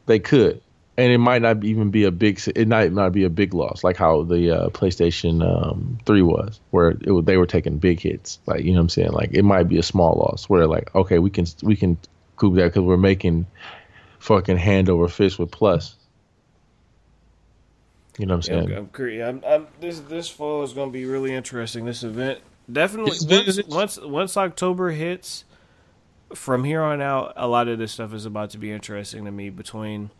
they 0.06 0.20
could, 0.20 0.62
and 0.96 1.10
it 1.10 1.18
might 1.18 1.42
not 1.42 1.64
even 1.64 1.90
be 1.90 2.04
a 2.04 2.12
big. 2.12 2.40
It 2.54 2.68
might 2.68 2.92
not 2.92 3.10
be 3.12 3.24
a 3.24 3.30
big 3.30 3.54
loss, 3.54 3.82
like 3.82 3.96
how 3.96 4.22
the 4.22 4.50
uh, 4.50 4.68
PlayStation 4.68 5.42
um, 5.42 5.98
Three 6.06 6.22
was, 6.22 6.60
where 6.70 6.90
it, 6.90 7.26
they 7.26 7.36
were 7.36 7.46
taking 7.46 7.78
big 7.78 7.98
hits. 7.98 8.38
Like 8.46 8.62
you 8.62 8.70
know 8.70 8.78
what 8.78 8.82
I'm 8.82 8.88
saying. 8.90 9.12
Like 9.12 9.30
it 9.32 9.42
might 9.42 9.64
be 9.64 9.78
a 9.78 9.82
small 9.82 10.14
loss, 10.14 10.48
where 10.48 10.68
like 10.68 10.94
okay, 10.94 11.18
we 11.18 11.30
can 11.30 11.46
we 11.62 11.74
can 11.74 11.98
coup 12.36 12.54
that 12.54 12.66
because 12.66 12.82
we're 12.82 12.96
making 12.96 13.46
fucking 14.20 14.58
hand 14.58 14.88
over 14.88 15.08
fist 15.08 15.38
with 15.38 15.50
Plus. 15.50 15.96
You 18.18 18.26
know 18.26 18.36
what 18.36 18.48
I'm 18.48 18.54
Yeah, 18.54 18.60
saying? 18.62 18.72
I'm, 18.72 18.78
I'm, 18.84 18.86
curi- 18.88 19.26
I'm, 19.28 19.42
I'm 19.46 19.66
this 19.80 20.00
this 20.00 20.28
fall 20.28 20.62
is 20.62 20.72
going 20.72 20.90
to 20.90 20.92
be 20.92 21.06
really 21.06 21.34
interesting. 21.34 21.84
This 21.86 22.02
event 22.04 22.40
definitely 22.70 23.16
once, 23.28 23.58
is- 23.58 23.66
once 23.66 23.98
once 24.00 24.36
October 24.36 24.90
hits, 24.90 25.44
from 26.34 26.64
here 26.64 26.82
on 26.82 27.00
out, 27.00 27.32
a 27.36 27.48
lot 27.48 27.68
of 27.68 27.78
this 27.78 27.92
stuff 27.92 28.12
is 28.14 28.26
about 28.26 28.50
to 28.50 28.58
be 28.58 28.70
interesting 28.70 29.24
to 29.24 29.30
me. 29.30 29.48
Between 29.50 30.10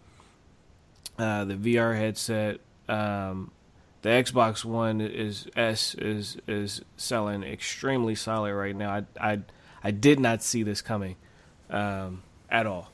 uh, 1.19 1.45
the 1.45 1.55
VR 1.55 1.97
headset, 1.97 2.61
um, 2.89 3.51
the 4.03 4.09
Xbox 4.09 4.65
One 4.65 5.03
is 5.03 5.47
S 5.55 5.95
is 5.97 6.39
is 6.49 6.81
selling 6.97 7.43
extremely 7.43 8.15
solid 8.15 8.55
right 8.55 8.75
now. 8.75 9.05
I 9.21 9.33
I 9.33 9.41
I 9.85 9.91
did 9.91 10.19
not 10.21 10.43
see 10.43 10.63
this 10.63 10.81
coming 10.81 11.17
um, 11.69 12.23
at 12.49 12.67
all, 12.67 12.91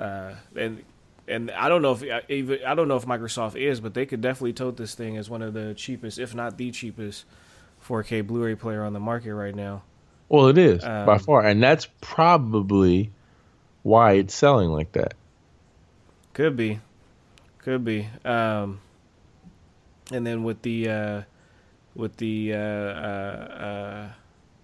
uh, 0.00 0.34
and 0.56 0.82
and 1.28 1.50
I 1.50 1.68
don't 1.68 1.82
know 1.82 1.92
if 1.92 2.30
even 2.30 2.58
I 2.66 2.74
don't 2.74 2.88
know 2.88 2.96
if 2.96 3.06
Microsoft 3.06 3.56
is, 3.56 3.80
but 3.80 3.94
they 3.94 4.06
could 4.06 4.20
definitely 4.20 4.52
tote 4.54 4.76
this 4.76 4.94
thing 4.94 5.16
as 5.16 5.30
one 5.30 5.42
of 5.42 5.54
the 5.54 5.74
cheapest, 5.74 6.18
if 6.18 6.34
not 6.34 6.56
the 6.56 6.70
cheapest, 6.70 7.24
4K 7.86 8.26
Blu-ray 8.26 8.56
player 8.56 8.82
on 8.84 8.92
the 8.92 9.00
market 9.00 9.34
right 9.34 9.54
now. 9.54 9.82
Well, 10.28 10.48
it 10.48 10.58
is 10.58 10.82
by 10.82 11.14
Um, 11.14 11.18
far, 11.18 11.42
and 11.44 11.62
that's 11.62 11.88
probably 12.00 13.10
why 13.82 14.12
it's 14.12 14.34
selling 14.34 14.70
like 14.70 14.92
that. 14.92 15.14
Could 16.32 16.56
be, 16.56 16.80
could 17.58 17.84
be. 17.84 18.08
Um, 18.24 18.80
and 20.12 20.26
then 20.26 20.44
with 20.44 20.62
the 20.62 20.88
uh, 20.88 21.22
with 21.94 22.16
the 22.16 22.54
uh, 22.54 22.56
uh, 22.56 22.60
uh, 22.60 24.08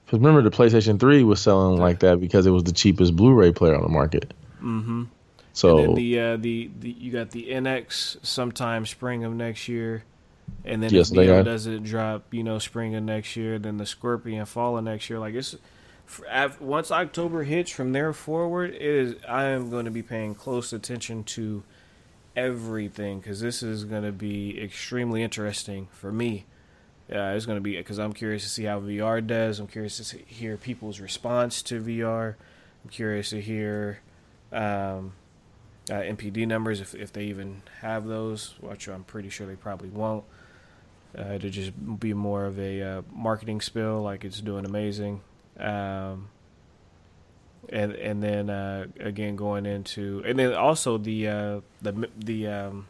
Because 0.05 0.19
remember, 0.19 0.43
the 0.43 0.51
PlayStation 0.57 0.99
3 0.99 1.25
was 1.25 1.41
selling 1.41 1.79
like 1.81 2.01
that 2.01 2.21
because 2.21 2.47
it 2.47 2.51
was 2.51 2.65
the 2.65 2.73
cheapest 2.73 3.17
Blu-ray 3.17 3.53
player 3.53 3.75
on 3.75 3.83
the 3.83 3.89
market. 3.89 4.33
mm-hmm. 4.63 5.05
So 5.57 5.79
and 5.79 5.89
then 5.89 5.95
the, 5.95 6.21
uh, 6.21 6.37
the 6.37 6.71
the 6.79 6.91
you 6.91 7.11
got 7.11 7.31
the 7.31 7.49
NX 7.49 8.23
sometime 8.23 8.85
spring 8.85 9.25
of 9.25 9.33
next 9.33 9.69
year, 9.69 10.05
and 10.67 10.83
then 10.83 10.93
Yes, 10.93 11.11
if 11.11 11.17
Neo 11.17 11.43
doesn't 11.43 11.83
drop, 11.83 12.35
you 12.35 12.43
know, 12.43 12.59
spring 12.59 12.95
of 12.95 13.03
next 13.03 13.37
year, 13.37 13.59
then 13.59 13.79
the 13.79 13.87
Scorpio 13.87 14.45
fall 14.45 14.77
of 14.77 14.85
next 14.85 15.09
year. 15.09 15.19
Like 15.19 15.33
it's 15.33 15.57
once 16.61 16.91
October 16.91 17.45
hits, 17.45 17.71
from 17.71 17.93
there 17.93 18.13
forward, 18.13 18.75
it 18.75 18.83
is 18.83 19.15
I 19.27 19.45
am 19.45 19.71
going 19.71 19.87
to 19.87 19.91
be 19.91 20.03
paying 20.03 20.35
close 20.35 20.75
attention 20.75 21.25
to 21.25 21.63
everything 22.37 23.21
because 23.21 23.41
this 23.41 23.63
is 23.63 23.85
going 23.85 24.03
to 24.03 24.13
be 24.13 24.63
extremely 24.63 25.23
interesting 25.23 25.89
for 25.91 26.13
me. 26.13 26.45
Uh, 27.11 27.33
it's 27.35 27.47
going 27.47 27.57
to 27.57 27.63
be 27.63 27.79
because 27.79 27.99
I'm 27.99 28.13
curious 28.13 28.43
to 28.43 28.51
see 28.51 28.65
how 28.65 28.79
VR 28.81 29.27
does. 29.27 29.59
I'm 29.59 29.69
curious 29.69 29.97
to 29.97 30.05
see, 30.05 30.23
hear 30.27 30.59
people's 30.59 31.01
response 31.01 31.63
to 31.63 31.81
VR. 31.81 32.35
I'm 32.85 32.91
curious 32.91 33.31
to 33.31 33.41
hear 33.41 34.01
um, 34.53 35.13
uh, 35.91 35.95
NPD 35.95 36.47
numbers 36.47 36.81
if 36.81 36.95
if 36.95 37.13
they 37.13 37.25
even 37.25 37.63
have 37.81 38.07
those, 38.07 38.55
which 38.61 38.89
I'm 38.89 39.05
pretty 39.05 39.29
sure 39.29 39.47
they 39.47 39.57
probably 39.57 39.89
won't. 39.89 40.25
Uh, 41.17 41.33
it'll 41.35 41.51
just 41.51 41.73
be 42.01 42.13
more 42.13 42.45
of 42.45 42.59
a 42.59 42.83
uh, 42.83 43.03
marketing 43.13 43.61
spill, 43.61 44.03
like 44.03 44.25
it's 44.25 44.41
doing 44.41 44.65
amazing. 44.67 45.23
Um, 45.59 46.29
and 47.69 47.93
and 47.93 48.23
then 48.23 48.51
uh, 48.51 48.87
again 49.01 49.37
going 49.37 49.67
into 49.67 50.23
and 50.25 50.39
then 50.39 50.53
also 50.53 50.99
the 50.99 51.29
uh, 51.29 51.61
the 51.83 52.09
the 52.17 52.47
um, 52.47 52.87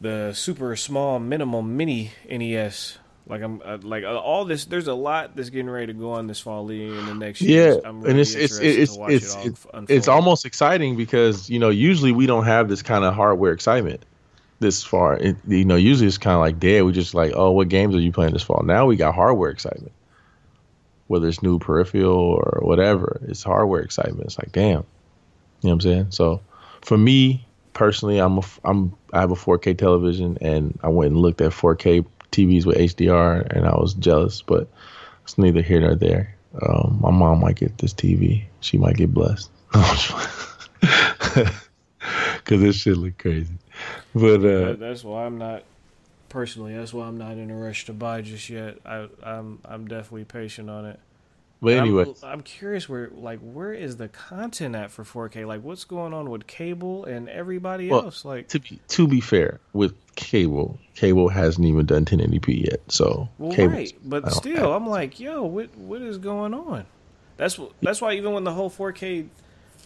the 0.00 0.32
super 0.34 0.76
small 0.76 1.18
minimum 1.18 1.76
mini 1.76 2.12
NES. 2.30 2.98
Like 3.28 3.42
I'm 3.42 3.60
uh, 3.64 3.78
like 3.82 4.04
uh, 4.04 4.16
all 4.16 4.44
this. 4.44 4.66
There's 4.66 4.86
a 4.86 4.94
lot 4.94 5.34
that's 5.34 5.50
getting 5.50 5.68
ready 5.68 5.88
to 5.88 5.92
go 5.92 6.12
on 6.12 6.28
this 6.28 6.38
fall 6.38 6.64
league 6.64 6.92
in 6.92 7.06
the 7.06 7.14
next 7.14 7.40
yeah, 7.40 7.56
year. 7.56 7.80
I'm 7.84 8.00
really 8.00 8.10
and 8.12 8.20
it's 8.20 8.34
it's 8.34 8.58
it's 8.58 8.96
it's 8.96 9.34
it 9.34 9.56
it's, 9.74 9.90
it's 9.90 10.08
almost 10.08 10.46
exciting 10.46 10.96
because 10.96 11.50
you 11.50 11.58
know 11.58 11.70
usually 11.70 12.12
we 12.12 12.26
don't 12.26 12.44
have 12.44 12.68
this 12.68 12.82
kind 12.82 13.04
of 13.04 13.14
hardware 13.14 13.52
excitement 13.52 14.04
this 14.60 14.84
far. 14.84 15.16
It, 15.16 15.36
you 15.48 15.64
know, 15.64 15.74
usually 15.74 16.06
it's 16.06 16.18
kind 16.18 16.34
of 16.34 16.40
like 16.40 16.60
dead. 16.60 16.84
We 16.84 16.92
just 16.92 17.14
like, 17.14 17.32
oh, 17.34 17.50
what 17.50 17.68
games 17.68 17.96
are 17.96 18.00
you 18.00 18.12
playing 18.12 18.32
this 18.32 18.44
fall? 18.44 18.62
Now 18.62 18.86
we 18.86 18.94
got 18.94 19.14
hardware 19.14 19.50
excitement, 19.50 19.92
whether 21.08 21.26
it's 21.26 21.42
new 21.42 21.58
peripheral 21.58 22.16
or 22.16 22.60
whatever. 22.62 23.20
It's 23.26 23.42
hardware 23.42 23.80
excitement. 23.80 24.26
It's 24.26 24.38
like, 24.38 24.52
damn, 24.52 24.70
you 24.70 24.76
know 24.78 24.84
what 25.62 25.72
I'm 25.72 25.80
saying? 25.80 26.06
So, 26.10 26.40
for 26.82 26.96
me 26.96 27.44
personally, 27.72 28.18
I'm 28.18 28.38
a, 28.38 28.42
I'm 28.64 28.96
I 29.12 29.20
have 29.20 29.32
a 29.32 29.36
4K 29.36 29.76
television, 29.76 30.38
and 30.40 30.78
I 30.82 30.88
went 30.88 31.12
and 31.12 31.20
looked 31.20 31.40
at 31.40 31.50
4K 31.50 32.06
TVs 32.36 32.66
with 32.66 32.76
HDR, 32.76 33.46
and 33.56 33.66
I 33.66 33.74
was 33.76 33.94
jealous, 33.94 34.42
but 34.42 34.68
it's 35.22 35.38
neither 35.38 35.62
here 35.62 35.80
nor 35.80 35.94
there. 35.94 36.36
Um, 36.62 36.98
my 37.00 37.10
mom 37.10 37.40
might 37.40 37.56
get 37.56 37.78
this 37.78 37.94
TV. 37.94 38.44
She 38.60 38.78
might 38.78 38.96
get 38.96 39.12
blessed. 39.12 39.50
Because 42.36 42.60
this 42.60 42.76
shit 42.76 42.96
look 42.96 43.18
crazy. 43.18 43.54
But 44.14 44.44
uh, 44.44 44.74
that's 44.74 45.02
why 45.04 45.24
I'm 45.24 45.38
not 45.38 45.64
personally. 46.28 46.76
That's 46.76 46.92
why 46.94 47.06
I'm 47.06 47.18
not 47.18 47.32
in 47.32 47.50
a 47.50 47.56
rush 47.56 47.86
to 47.86 47.92
buy 47.92 48.22
just 48.22 48.48
yet. 48.48 48.78
I, 48.84 49.08
I'm 49.22 49.58
I'm 49.64 49.86
definitely 49.86 50.24
patient 50.24 50.70
on 50.70 50.86
it. 50.86 51.00
But 51.62 51.74
anyway, 51.74 52.04
I'm, 52.22 52.28
I'm, 52.28 52.42
curious 52.42 52.88
where 52.88 53.08
like 53.14 53.38
where 53.40 53.72
is 53.72 53.96
the 53.96 54.08
content 54.08 54.76
at 54.76 54.90
for 54.90 55.04
4K? 55.04 55.46
Like 55.46 55.62
what's 55.62 55.84
going 55.84 56.12
on 56.12 56.28
with 56.28 56.46
cable 56.46 57.06
and 57.06 57.30
everybody 57.30 57.88
well, 57.88 58.04
else? 58.04 58.24
Like 58.26 58.48
to 58.48 58.60
be 58.60 58.78
to 58.88 59.08
be 59.08 59.20
fair, 59.22 59.60
with 59.72 59.94
cable, 60.16 60.78
cable 60.94 61.28
hasn't 61.28 61.66
even 61.66 61.86
done 61.86 62.04
1080p 62.04 62.66
yet. 62.66 62.80
So 62.88 63.28
well, 63.38 63.68
right, 63.68 63.92
but 64.04 64.30
still, 64.32 64.74
I'm 64.74 64.86
like, 64.86 65.18
yo, 65.18 65.44
what 65.44 65.74
what 65.78 66.02
is 66.02 66.18
going 66.18 66.52
on? 66.52 66.84
That's 67.38 67.58
that's 67.80 68.02
why 68.02 68.12
even 68.14 68.32
when 68.32 68.44
the 68.44 68.52
whole 68.52 68.70
4K 68.70 69.28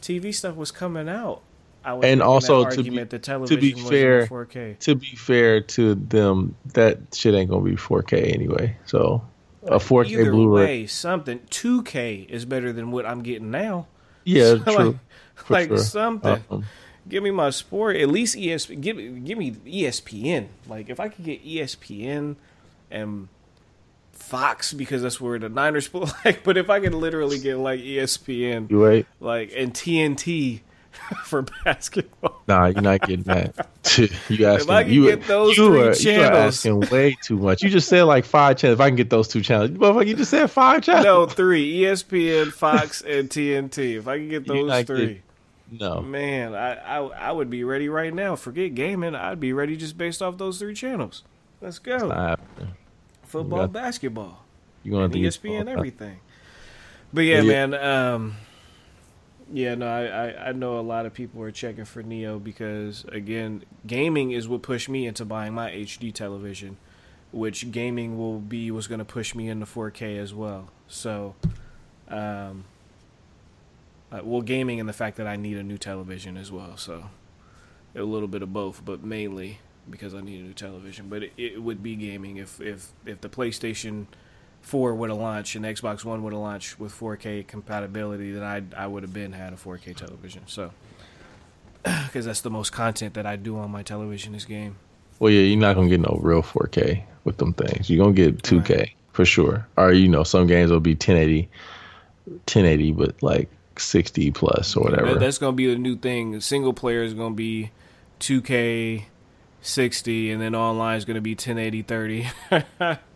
TV 0.03 0.35
stuff 0.35 0.57
was 0.57 0.73
coming 0.73 1.09
out, 1.09 1.43
I 1.85 1.95
was 1.95 2.05
and 2.05 2.21
also 2.21 2.69
to 2.69 2.83
be, 2.83 2.91
to 2.91 3.57
be 3.57 3.73
fair, 3.73 4.27
4K. 4.27 4.79
to 4.81 4.95
be 4.95 5.15
fair 5.15 5.61
to 5.61 5.95
them, 5.95 6.57
that 6.75 7.15
shit 7.15 7.35
ain't 7.35 7.49
gonna 7.49 7.65
be 7.65 7.77
4K 7.77 8.35
anyway. 8.35 8.77
So 8.87 9.23
a 9.65 9.79
4K 9.79 10.11
Either 10.11 10.31
Blu-ray, 10.31 10.65
way, 10.65 10.87
something 10.87 11.41
2K 11.51 12.29
is 12.29 12.45
better 12.45 12.73
than 12.73 12.91
what 12.91 13.07
I'm 13.07 13.23
getting 13.23 13.51
now. 13.51 13.87
Yeah, 14.25 14.57
so 14.57 14.59
true. 14.65 14.75
Like, 15.49 15.51
like 15.51 15.69
sure. 15.69 15.79
something. 15.79 16.45
Um, 16.51 16.65
give 17.09 17.23
me 17.23 17.31
my 17.31 17.51
sport. 17.51 17.97
At 17.97 18.09
least 18.09 18.37
ESP. 18.37 18.81
Give 18.81 18.97
give 19.25 19.39
me 19.39 19.53
ESPN. 19.53 20.49
Like 20.69 20.89
if 20.89 21.01
I 21.01 21.09
could 21.09 21.25
get 21.25 21.45
ESPN 21.45 22.37
and 22.91 23.29
Fox 24.13 24.73
because 24.73 25.03
that's 25.03 25.21
where 25.21 25.39
the 25.39 25.49
Niners 25.49 25.89
play. 25.89 26.11
Like, 26.25 26.45
but 26.45 26.57
if 26.57 26.71
I 26.71 26.81
could 26.81 26.95
literally 26.95 27.39
get 27.39 27.59
like 27.59 27.81
ESPN, 27.81 28.71
you 28.71 28.85
right? 28.85 29.07
Like 29.19 29.53
and 29.57 29.73
TNT 29.73 30.61
for 31.25 31.43
basketball. 31.65 32.43
Nah, 32.47 32.67
you're 32.67 32.83
not 32.83 33.01
getting 33.01 33.23
that. 33.25 33.69
you 33.99 34.47
asking? 34.47 34.69
If 34.69 34.71
I 34.71 34.85
can 34.85 34.93
you, 34.93 35.07
get 35.07 35.27
those 35.27 35.57
you 35.57 35.69
three 35.69 35.81
are, 35.81 35.95
channels, 35.95 36.05
you 36.05 36.21
are 36.23 36.33
asking 36.33 36.81
way 36.91 37.17
too 37.23 37.37
much. 37.37 37.63
You 37.63 37.71
just 37.71 37.89
said 37.89 38.03
like 38.05 38.25
five 38.25 38.57
channels. 38.57 38.79
If 38.79 38.81
I 38.81 38.89
can 38.89 38.97
get 38.97 39.11
those 39.11 39.29
two 39.29 39.41
channels, 39.41 39.71
motherfucker, 39.71 40.07
you 40.07 40.15
just 40.15 40.31
said 40.31 40.51
five 40.51 40.83
channels. 40.83 41.05
No, 41.05 41.27
three: 41.27 41.81
ESPN, 41.81 42.53
Fox, 42.53 43.01
and 43.07 43.29
TNT. 43.29 43.97
If 43.99 44.09
I 44.09 44.19
can 44.19 44.29
get 44.29 44.47
those 44.47 44.85
three. 44.85 45.23
no, 45.71 46.01
man, 46.01 46.55
I, 46.55 46.75
I 46.75 46.99
I 46.99 47.33
would 47.33 47.51
be 47.51 47.65
ready 47.65 47.89
right 47.89 48.13
now. 48.13 48.37
Forget 48.37 48.75
gaming. 48.75 49.15
I'd 49.15 49.41
be 49.41 49.53
ready 49.53 49.77
just 49.77 49.97
based 49.97 50.23
off 50.23 50.39
those 50.39 50.59
three 50.59 50.75
channels. 50.75 51.25
Let's 51.61 51.79
go. 51.79 52.37
Football, 53.25 53.61
got, 53.61 53.73
basketball. 53.73 54.45
You 54.83 54.93
gonna 54.93 55.09
ESPN, 55.09 55.69
everything. 55.69 56.21
But 57.13 57.23
yeah, 57.23 57.43
yeah, 57.43 57.67
man. 57.67 57.75
Um, 57.75 58.37
yeah, 59.53 59.75
no, 59.75 59.87
I, 59.87 60.49
I, 60.49 60.53
know 60.53 60.79
a 60.79 60.81
lot 60.81 61.07
of 61.07 61.15
people 61.15 61.43
are 61.43 61.51
checking 61.51 61.85
for 61.85 62.03
Neo 62.03 62.39
because 62.39 63.05
again, 63.07 63.65
gaming 63.87 64.31
is 64.31 64.49
what 64.49 64.63
pushed 64.63 64.89
me 64.89 65.07
into 65.07 65.25
buying 65.25 65.55
my 65.55 65.71
HD 65.71 66.13
television, 66.13 66.77
which 67.33 67.71
gaming 67.71 68.17
will 68.17 68.39
be 68.39 68.71
what's 68.71 68.87
going 68.87 69.01
to 69.01 69.05
push 69.05 69.35
me 69.35 69.49
into 69.49 69.67
4K 69.67 70.19
as 70.19 70.33
well. 70.33 70.69
So, 70.87 71.35
um, 72.09 72.65
uh, 74.13 74.21
well, 74.23 74.43
gaming 74.43 74.79
and 74.79 74.89
the 74.89 74.93
fact 74.93 75.17
that 75.17 75.27
I 75.27 75.37
need 75.37 75.57
a 75.57 75.63
new 75.63 75.79
television 75.79 76.37
as 76.37 76.53
well. 76.53 76.77
So, 76.77 77.07
a 77.95 78.03
little 78.03 78.29
bit 78.29 78.43
of 78.43 78.53
both, 78.53 78.85
but 78.85 79.03
mainly 79.03 79.59
because 79.89 80.15
I 80.15 80.21
need 80.21 80.41
a 80.41 80.45
new 80.45 80.55
television. 80.55 81.09
But 81.09 81.25
it, 81.25 81.33
it 81.37 81.63
would 81.63 81.83
be 81.83 81.97
gaming 81.97 82.37
if 82.37 82.61
if 82.61 82.93
if 83.05 83.21
the 83.21 83.29
PlayStation 83.29 84.07
four 84.61 84.95
would 84.95 85.11
have 85.11 85.19
launched 85.19 85.57
and 85.57 85.65
Xbox 85.65 86.05
One 86.05 86.23
would 86.23 86.33
have 86.33 86.43
launched 86.43 86.79
with 86.79 86.93
4K 86.93 87.47
compatibility, 87.47 88.33
then 88.33 88.43
I 88.43 88.63
I 88.77 88.87
would 88.87 89.03
have 89.03 89.13
been 89.13 89.33
had 89.33 89.53
a 89.53 89.57
4K 89.57 89.97
television. 89.97 90.43
So, 90.47 90.71
because 91.83 92.25
that's 92.25 92.41
the 92.41 92.51
most 92.51 92.71
content 92.71 93.15
that 93.15 93.27
I 93.27 93.37
do 93.37 93.59
on 93.59 93.71
my 93.71 93.83
television 93.83 94.35
is 94.35 94.45
game. 94.45 94.77
Well, 95.19 95.33
yeah, 95.33 95.43
you're 95.43 95.59
not 95.59 95.75
gonna 95.75 95.89
get 95.89 96.01
no 96.01 96.19
real 96.23 96.43
4K 96.43 97.03
with 97.25 97.39
them 97.39 97.53
things. 97.53 97.91
You're 97.91 98.05
gonna 98.05 98.15
get 98.15 98.43
2K 98.43 98.77
right. 98.79 98.91
for 99.13 99.25
sure, 99.25 99.67
or 99.77 99.93
you 99.93 100.09
know, 100.09 100.25
some 100.25 100.47
games 100.47 100.71
will 100.71 100.81
be 100.81 100.93
1080, 100.93 101.49
1080, 102.27 102.93
but 102.93 103.23
like 103.23 103.49
60 103.77 104.31
plus 104.31 104.77
or 104.77 104.85
whatever. 104.85 105.15
That's 105.15 105.39
gonna 105.39 105.53
be 105.53 105.67
the 105.67 105.79
new 105.79 105.97
thing. 105.97 106.41
Single 106.41 106.75
player 106.75 107.03
is 107.03 107.15
gonna 107.15 107.35
be 107.35 107.71
2K. 108.21 109.05
60 109.63 110.31
and 110.31 110.41
then 110.41 110.55
online 110.55 110.97
is 110.97 111.05
going 111.05 111.17
to 111.17 111.21
be 111.21 111.33
1080 111.33 111.83
30 111.83 112.29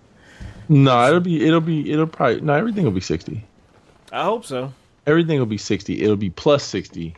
No, 0.69 1.09
it'll 1.09 1.21
be 1.21 1.45
it'll 1.47 1.61
be 1.61 1.91
it'll 1.93 2.07
probably 2.07 2.41
no 2.41 2.55
everything 2.55 2.85
will 2.85 2.93
be 2.93 3.01
sixty. 3.01 3.45
I 4.13 4.25
hope 4.25 4.45
so. 4.45 4.73
Everything 5.07 5.39
will 5.39 5.47
be 5.47 5.59
sixty. 5.59 6.03
It'll 6.03 6.17
be 6.17 6.31
plus 6.31 6.65
sixty. 6.65 7.17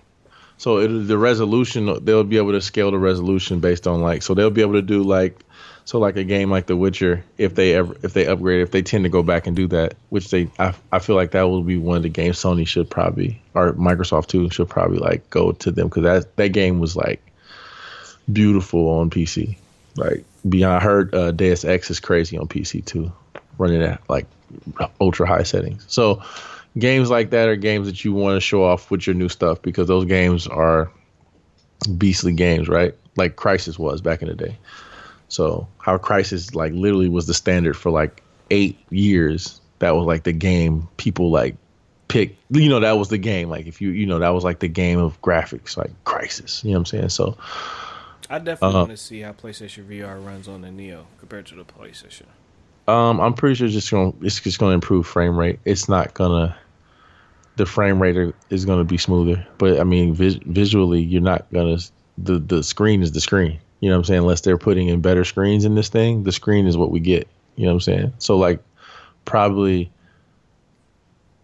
So 0.59 0.78
it 0.78 0.88
the 0.88 1.18
resolution 1.18 2.05
they'll 2.05 2.24
be 2.24 2.38
able 2.38 2.53
to 2.53 2.61
scale 2.61 2.90
the 2.90 2.99
resolution 2.99 3.61
based 3.61 3.86
on 3.86 4.01
like 4.01 4.22
so 4.22 4.34
they'll 4.34 4.51
be 4.51 4.62
able 4.62 4.72
to 4.74 4.82
do 4.82 5.03
like 5.03 5.38
so 5.84 5.99
like 5.99 6.16
a 6.16 6.24
game 6.24 6.51
like 6.51 6.66
The 6.66 6.76
Witcher 6.76 7.22
if 7.36 7.55
they 7.55 7.74
ever 7.74 7.94
if 8.03 8.14
they 8.14 8.26
upgrade 8.26 8.62
if 8.62 8.70
they 8.70 8.82
tend 8.82 9.05
to 9.05 9.11
go 9.11 9.22
back 9.22 9.47
and 9.47 9.55
do 9.55 9.66
that 9.68 9.94
which 10.09 10.30
they 10.30 10.49
I, 10.59 10.74
I 10.90 10.99
feel 10.99 11.14
like 11.14 11.32
that 11.32 11.42
will 11.42 11.62
be 11.62 11.76
one 11.76 11.99
of 11.99 12.03
the 12.03 12.09
games 12.09 12.38
Sony 12.38 12.66
should 12.66 12.88
probably 12.88 13.40
or 13.55 13.74
Microsoft 13.74 14.28
too 14.28 14.49
should 14.51 14.68
probably 14.68 14.99
like 14.99 15.28
go 15.28 15.53
to 15.53 15.70
them 15.70 15.88
because 15.88 16.05
that 16.05 16.36
that 16.36 16.49
game 16.49 16.80
was 16.80 16.97
like 16.97 17.22
beautiful 18.32 18.88
on 18.88 19.11
PC 19.11 19.57
like 19.97 20.24
beyond 20.49 20.76
I 20.76 20.80
heard 20.80 21.14
uh, 21.14 21.32
Deus 21.32 21.64
Ex 21.64 21.90
is 21.90 22.01
crazy 22.01 22.38
on 22.38 22.47
PC 22.47 22.84
too 22.84 23.12
running 23.59 23.82
at 23.82 24.01
like 24.09 24.26
ultra 25.01 25.26
high 25.26 25.42
settings. 25.42 25.84
So 25.88 26.22
games 26.78 27.11
like 27.11 27.30
that 27.30 27.49
are 27.49 27.57
games 27.57 27.86
that 27.86 28.05
you 28.05 28.12
want 28.12 28.36
to 28.36 28.40
show 28.40 28.64
off 28.64 28.90
with 28.90 29.07
your 29.07 29.14
new 29.14 29.28
stuff 29.28 29.62
because 29.62 29.88
those 29.88 30.05
games 30.05 30.47
are 30.47 30.90
beastly 31.97 32.32
games, 32.32 32.68
right? 32.68 32.94
Like 33.16 33.36
Crysis 33.36 33.78
was 33.78 34.01
back 34.01 34.22
in 34.22 34.28
the 34.28 34.34
day. 34.34 34.59
So 35.28 35.66
how 35.78 35.99
Crysis 35.99 36.55
like 36.55 36.72
literally 36.72 37.09
was 37.09 37.26
the 37.26 37.34
standard 37.34 37.76
for 37.76 37.90
like 37.90 38.22
eight 38.51 38.78
years. 38.90 39.61
That 39.78 39.94
was 39.94 40.07
like 40.07 40.24
the 40.24 40.32
game 40.32 40.88
people 40.97 41.30
like 41.30 41.57
pick. 42.09 42.36
You 42.51 42.68
know, 42.68 42.80
that 42.80 42.99
was 42.99 43.09
the 43.09 43.18
game. 43.18 43.49
Like 43.49 43.66
if 43.66 43.80
you 43.80 43.90
you 43.90 44.07
know 44.07 44.18
that 44.20 44.30
was 44.30 44.44
like 44.44 44.61
the 44.61 44.68
game 44.68 44.99
of 44.99 45.20
graphics, 45.22 45.76
like 45.76 45.90
Crysis. 46.05 46.62
You 46.62 46.70
know 46.70 46.78
what 46.78 46.80
I'm 46.80 46.86
saying? 46.86 47.09
So 47.11 47.36
I 48.28 48.38
definitely 48.38 48.76
uh, 48.76 48.80
want 48.80 48.90
to 48.90 48.96
see 48.96 49.20
how 49.20 49.32
PlayStation 49.32 49.86
VR 49.88 50.24
runs 50.24 50.48
on 50.48 50.62
the 50.62 50.70
Neo 50.70 51.06
compared 51.18 51.46
to 51.46 51.54
the 51.54 51.64
PlayStation. 51.64 52.26
Um, 52.88 53.20
I'm 53.20 53.34
pretty 53.34 53.56
sure 53.56 53.66
it's 53.66 53.74
just 53.74 53.90
gonna 53.90 54.12
it's 54.22 54.40
just 54.40 54.58
gonna 54.58 54.74
improve 54.74 55.06
frame 55.06 55.36
rate. 55.38 55.58
It's 55.64 55.88
not 55.88 56.14
gonna 56.14 56.56
the 57.56 57.66
frame 57.66 58.00
rate 58.00 58.34
is 58.50 58.64
gonna 58.64 58.84
be 58.84 58.98
smoother, 58.98 59.46
but 59.58 59.80
I 59.80 59.84
mean 59.84 60.14
vis- 60.14 60.38
visually 60.44 61.00
you're 61.00 61.22
not 61.22 61.46
gonna 61.52 61.78
the 62.18 62.38
the 62.38 62.62
screen 62.62 63.02
is 63.02 63.12
the 63.12 63.20
screen. 63.20 63.58
You 63.80 63.90
know 63.90 63.96
what 63.96 64.00
I'm 64.00 64.04
saying? 64.04 64.20
Unless 64.20 64.42
they're 64.42 64.58
putting 64.58 64.88
in 64.88 65.00
better 65.00 65.24
screens 65.24 65.64
in 65.64 65.74
this 65.74 65.88
thing, 65.88 66.22
the 66.22 66.32
screen 66.32 66.66
is 66.66 66.76
what 66.76 66.90
we 66.90 67.00
get. 67.00 67.28
You 67.56 67.64
know 67.64 67.72
what 67.72 67.74
I'm 67.74 67.80
saying? 67.80 68.12
So 68.18 68.36
like 68.36 68.60
probably 69.24 69.90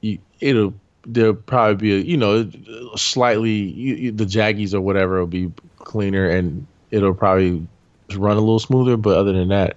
you, 0.01 0.19
it'll 0.41 0.75
there'll 1.07 1.35
probably 1.35 1.75
be 1.75 1.93
a, 1.93 2.05
you 2.05 2.17
know 2.17 2.49
slightly 2.95 3.51
you, 3.51 4.13
the 4.13 4.25
jaggies 4.25 4.75
or 4.75 4.81
whatever 4.81 5.19
will 5.19 5.27
be 5.27 5.51
cleaner 5.79 6.29
and 6.29 6.67
it'll 6.93 7.15
probably 7.15 7.67
run 8.15 8.37
a 8.37 8.41
little 8.41 8.61
smoother. 8.61 8.97
But 8.97 9.19
other 9.19 9.33
than 9.33 9.49
that, 9.49 9.77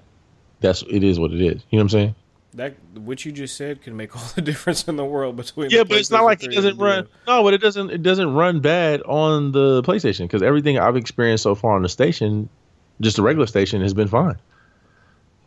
that's 0.59 0.83
it 0.83 1.03
is 1.03 1.19
what 1.19 1.31
it 1.31 1.41
is. 1.41 1.63
You 1.69 1.77
know 1.77 1.79
what 1.79 1.81
I'm 1.81 1.89
saying? 1.89 2.15
That 2.53 2.75
what 2.93 3.25
you 3.25 3.31
just 3.31 3.57
said 3.57 3.81
can 3.81 3.97
make 3.97 4.15
all 4.15 4.23
the 4.35 4.41
difference 4.41 4.87
in 4.87 4.95
the 4.95 5.05
world 5.05 5.35
between. 5.35 5.71
Yeah, 5.71 5.83
but 5.83 5.97
it's 5.97 6.11
not 6.11 6.23
like 6.23 6.43
it 6.43 6.51
doesn't 6.51 6.77
run. 6.77 7.07
No, 7.27 7.43
but 7.43 7.53
it 7.53 7.61
doesn't. 7.61 7.89
It 7.89 8.03
doesn't 8.03 8.33
run 8.33 8.59
bad 8.59 9.01
on 9.03 9.51
the 9.51 9.81
PlayStation 9.81 10.25
because 10.25 10.43
everything 10.43 10.77
I've 10.77 10.95
experienced 10.95 11.43
so 11.43 11.55
far 11.55 11.75
on 11.75 11.81
the 11.81 11.89
station, 11.89 12.49
just 13.01 13.15
the 13.15 13.23
regular 13.23 13.47
station, 13.47 13.81
has 13.81 13.93
been 13.93 14.07
fine. 14.07 14.35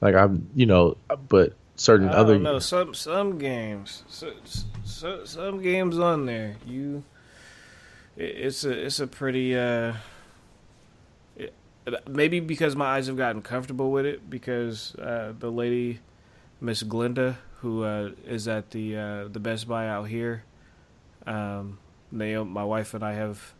Like 0.01 0.15
I'm, 0.15 0.49
you 0.55 0.67
know, 0.67 0.97
but 1.29 1.55
certain 1.77 2.09
I 2.09 2.13
other. 2.13 2.35
don't 2.35 2.43
know 2.43 2.59
some 2.59 2.95
some 2.95 3.39
games, 3.39 4.05
so, 4.09 4.33
so, 4.85 5.25
some 5.25 5.63
games 5.63 5.99
on 5.99 6.27
there. 6.27 6.57
You, 6.67 7.03
it, 8.17 8.37
it's 8.37 8.65
a 8.65 8.71
it's 8.71 9.01
a 9.01 9.07
pretty 9.07 9.57
uh, 9.57 9.91
it, 9.91 9.95
maybe 12.09 12.41
because 12.41 12.77
my 12.77 12.87
eyes 12.87 13.07
have 13.07 13.17
gotten 13.17 13.43
comfortable 13.43 13.91
with 13.91 14.07
it 14.07 14.29
because 14.29 14.95
uh, 14.97 15.33
the 15.39 15.51
lady, 15.51 16.01
Miss 16.61 16.83
Glinda, 16.83 17.39
who 17.61 17.85
uh, 17.85 18.11
is 18.27 18.49
at 18.49 18.71
the 18.71 18.97
uh, 18.97 19.29
the 19.29 19.41
Best 19.41 19.69
Buy 19.69 19.89
out 19.89 20.05
here, 20.05 20.45
um, 21.27 21.79
Naomi, 22.11 22.51
my 22.51 22.65
wife 22.65 22.95
and 22.95 23.05
I 23.05 23.15
have 23.15 23.55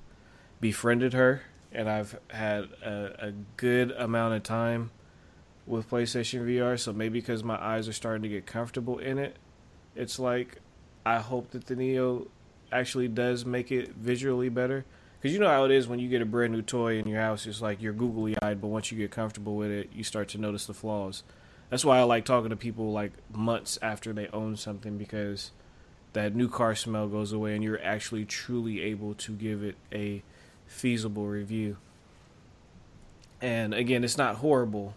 befriended 0.61 1.13
her, 1.13 1.43
and 1.73 1.89
I've 1.89 2.19
had 2.29 2.65
a, 2.85 3.29
a 3.29 3.33
good 3.57 3.91
amount 3.93 4.35
of 4.35 4.43
time 4.43 4.91
with 5.67 5.91
PlayStation 5.91 6.47
VR. 6.47 6.79
So 6.79 6.93
maybe 6.93 7.21
because 7.21 7.45
my 7.45 7.63
eyes 7.63 7.89
are 7.89 7.93
starting 7.93 8.23
to 8.23 8.29
get 8.29 8.47
comfortable 8.47 8.99
in 8.99 9.19
it, 9.19 9.37
it's 9.95 10.19
like 10.19 10.59
I 11.05 11.19
hope 11.19 11.51
that 11.51 11.67
the 11.67 11.77
Neo 11.77 12.29
actually 12.73 13.09
does 13.09 13.45
make 13.45 13.73
it 13.73 13.95
visually 13.95 14.49
better. 14.49 14.85
Because 15.21 15.35
you 15.35 15.41
know 15.41 15.49
how 15.49 15.65
it 15.65 15.73
is 15.73 15.89
when 15.89 15.99
you 15.99 16.09
get 16.09 16.23
a 16.23 16.27
brand 16.27 16.53
new 16.53 16.63
toy 16.63 16.99
in 16.99 17.09
your 17.09 17.21
house, 17.21 17.47
it's 17.47 17.61
like 17.61 17.83
you're 17.83 17.93
googly 17.93 18.37
eyed, 18.41 18.61
but 18.61 18.69
once 18.69 18.93
you 18.93 18.99
get 18.99 19.11
comfortable 19.11 19.57
with 19.57 19.71
it, 19.71 19.91
you 19.93 20.05
start 20.05 20.29
to 20.29 20.39
notice 20.39 20.67
the 20.67 20.75
flaws. 20.75 21.25
That's 21.71 21.85
why 21.85 21.99
I 21.99 22.03
like 22.03 22.25
talking 22.25 22.51
to 22.51 22.57
people 22.57 22.93
like 22.93 23.13
months 23.33 23.79
after 23.83 24.13
they 24.13 24.29
own 24.29 24.57
something 24.57 24.97
because 24.97 25.51
that 26.13 26.35
new 26.35 26.49
car 26.49 26.75
smell 26.75 27.09
goes 27.09 27.33
away 27.33 27.55
and 27.55 27.65
you're 27.65 27.83
actually 27.83 28.25
truly 28.25 28.81
able 28.81 29.15
to 29.15 29.33
give 29.33 29.63
it 29.63 29.77
a 29.93 30.23
feasible 30.67 31.27
review. 31.27 31.77
And 33.41 33.75
again, 33.75 34.05
it's 34.05 34.19
not 34.19 34.37
horrible, 34.37 34.95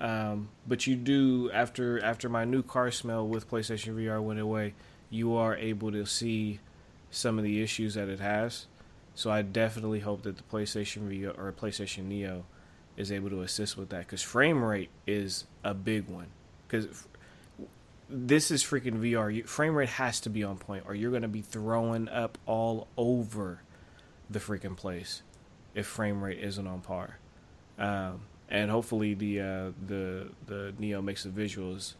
um, 0.00 0.48
but 0.66 0.86
you 0.86 0.94
do 0.96 1.50
after 1.52 2.02
after 2.02 2.28
my 2.28 2.44
new 2.44 2.62
car 2.62 2.90
smell 2.90 3.26
with 3.26 3.50
PlayStation 3.50 3.94
VR 3.94 4.22
went 4.22 4.40
away, 4.40 4.74
you 5.10 5.34
are 5.34 5.56
able 5.56 5.92
to 5.92 6.04
see 6.04 6.60
some 7.10 7.38
of 7.38 7.44
the 7.44 7.62
issues 7.62 7.94
that 7.94 8.08
it 8.08 8.20
has. 8.20 8.66
So 9.16 9.30
I 9.30 9.40
definitely 9.40 10.00
hope 10.00 10.22
that 10.22 10.36
the 10.36 10.42
PlayStation 10.42 11.08
VR 11.08 11.36
or 11.38 11.50
PlayStation 11.50 12.04
Neo 12.04 12.44
is 12.98 13.10
able 13.10 13.30
to 13.30 13.40
assist 13.40 13.76
with 13.76 13.88
that 13.88 14.00
because 14.00 14.20
frame 14.22 14.62
rate 14.62 14.90
is 15.06 15.44
a 15.64 15.72
big 15.72 16.06
one. 16.06 16.26
Because 16.68 17.06
this 18.10 18.50
is 18.50 18.62
freaking 18.62 19.00
VR. 19.00 19.46
frame 19.46 19.74
rate 19.74 19.88
has 19.88 20.20
to 20.20 20.30
be 20.30 20.44
on 20.44 20.58
point, 20.58 20.84
or 20.86 20.94
you're 20.94 21.10
gonna 21.10 21.28
be 21.28 21.40
throwing 21.40 22.10
up 22.10 22.36
all 22.44 22.88
over 22.98 23.62
the 24.28 24.38
freaking 24.38 24.76
place 24.76 25.22
if 25.74 25.86
frame 25.86 26.22
rate 26.22 26.38
isn't 26.38 26.66
on 26.66 26.82
par. 26.82 27.18
Um, 27.78 28.20
and 28.50 28.70
hopefully 28.70 29.14
the 29.14 29.40
uh, 29.40 29.70
the 29.86 30.28
the 30.46 30.74
Neo 30.78 31.00
makes 31.00 31.24
the 31.24 31.30
visuals 31.30 31.94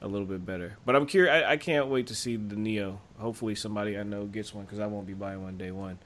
a 0.00 0.08
little 0.08 0.26
bit 0.26 0.46
better. 0.46 0.78
But 0.86 0.96
I'm 0.96 1.04
curious. 1.04 1.44
I, 1.44 1.52
I 1.52 1.56
can't 1.58 1.88
wait 1.88 2.06
to 2.06 2.14
see 2.14 2.36
the 2.36 2.56
Neo. 2.56 3.00
Hopefully 3.18 3.54
somebody 3.54 3.98
I 3.98 4.02
know 4.02 4.24
gets 4.24 4.54
one 4.54 4.64
because 4.64 4.80
I 4.80 4.86
won't 4.86 5.06
be 5.06 5.12
buying 5.12 5.42
one 5.42 5.58
day 5.58 5.70
one. 5.70 5.98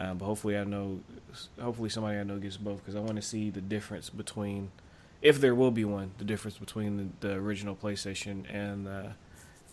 Um, 0.00 0.16
but 0.16 0.24
hopefully 0.24 0.56
I 0.56 0.64
know. 0.64 1.00
Hopefully 1.60 1.90
somebody 1.90 2.18
I 2.18 2.22
know 2.22 2.38
gets 2.38 2.56
both 2.56 2.78
because 2.78 2.96
I 2.96 3.00
want 3.00 3.16
to 3.16 3.22
see 3.22 3.50
the 3.50 3.60
difference 3.60 4.08
between, 4.08 4.70
if 5.20 5.40
there 5.40 5.54
will 5.54 5.70
be 5.70 5.84
one, 5.84 6.12
the 6.16 6.24
difference 6.24 6.56
between 6.56 6.96
the, 7.20 7.28
the 7.28 7.34
original 7.34 7.76
PlayStation 7.76 8.44
and 8.52 8.88
uh, 8.88 9.02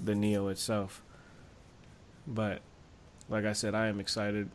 the 0.03 0.13
Neo 0.13 0.49
itself. 0.49 1.01
But 2.27 2.59
like 3.29 3.45
I 3.45 3.53
said, 3.53 3.73
I 3.73 3.87
am 3.87 4.01
excited. 4.01 4.49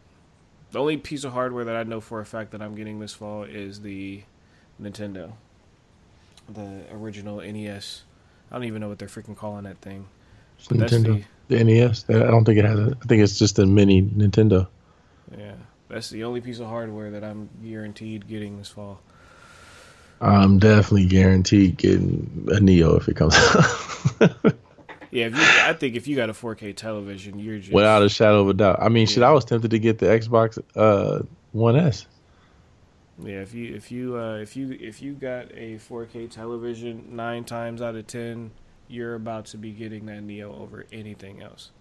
The 0.72 0.78
only 0.78 0.98
piece 0.98 1.24
of 1.24 1.32
hardware 1.32 1.64
that 1.64 1.76
I 1.76 1.84
know 1.84 2.02
for 2.02 2.20
a 2.20 2.26
fact 2.26 2.50
that 2.50 2.60
I'm 2.60 2.74
getting 2.74 3.00
this 3.00 3.14
fall 3.14 3.44
is 3.44 3.80
the 3.80 4.22
Nintendo, 4.80 5.32
the 6.50 6.82
original 6.92 7.40
NES. 7.40 8.02
I 8.50 8.56
don't 8.56 8.64
even 8.64 8.82
know 8.82 8.90
what 8.90 8.98
they're 8.98 9.08
freaking 9.08 9.36
calling 9.36 9.64
that 9.64 9.78
thing. 9.78 10.06
Nintendo, 10.68 11.24
the, 11.48 11.56
the, 11.56 11.64
NES. 11.64 12.04
I 12.10 12.12
don't 12.12 12.44
think 12.44 12.58
it 12.58 12.66
has 12.66 12.78
it. 12.78 12.98
I 13.02 13.06
think 13.06 13.22
it's 13.22 13.38
just 13.38 13.58
a 13.58 13.64
mini 13.64 14.02
Nintendo. 14.02 14.68
Yeah, 15.36 15.54
that's 15.88 16.10
the 16.10 16.24
only 16.24 16.40
piece 16.40 16.58
of 16.58 16.66
hardware 16.66 17.10
that 17.10 17.24
I'm 17.24 17.48
guaranteed 17.62 18.28
getting 18.28 18.58
this 18.58 18.68
fall. 18.68 19.00
I'm 20.20 20.58
definitely 20.58 21.06
guaranteed 21.06 21.76
getting 21.76 22.48
a 22.52 22.60
Neo 22.60 22.96
if 22.96 23.08
it 23.08 23.16
comes 23.16 23.34
out. 24.20 24.54
yeah, 25.10 25.26
if 25.26 25.34
you, 25.34 25.42
I 25.42 25.72
think 25.72 25.96
if 25.96 26.06
you 26.06 26.14
got 26.14 26.30
a 26.30 26.32
4K 26.32 26.76
television, 26.76 27.40
you're 27.40 27.58
just 27.58 27.72
without 27.72 28.02
a 28.02 28.08
shadow 28.08 28.42
of 28.42 28.48
a 28.48 28.54
doubt. 28.54 28.78
I 28.80 28.88
mean, 28.88 29.06
yeah. 29.06 29.14
shit, 29.14 29.22
I 29.24 29.32
was 29.32 29.44
tempted 29.44 29.72
to 29.72 29.78
get 29.78 29.98
the 29.98 30.06
Xbox 30.06 30.62
uh, 30.76 31.24
One 31.50 31.76
S. 31.76 32.06
Yeah, 33.22 33.40
if 33.40 33.52
you 33.52 33.74
if 33.74 33.90
you 33.90 34.16
uh, 34.16 34.36
if 34.36 34.56
you 34.56 34.76
if 34.80 35.02
you 35.02 35.14
got 35.14 35.50
a 35.52 35.74
4K 35.76 36.30
television, 36.30 37.16
nine 37.16 37.44
times 37.44 37.82
out 37.82 37.96
of 37.96 38.06
ten, 38.06 38.52
you're 38.88 39.16
about 39.16 39.46
to 39.46 39.58
be 39.58 39.72
getting 39.72 40.06
that 40.06 40.22
Neo 40.22 40.54
over 40.54 40.86
anything 40.92 41.42
else 41.42 41.72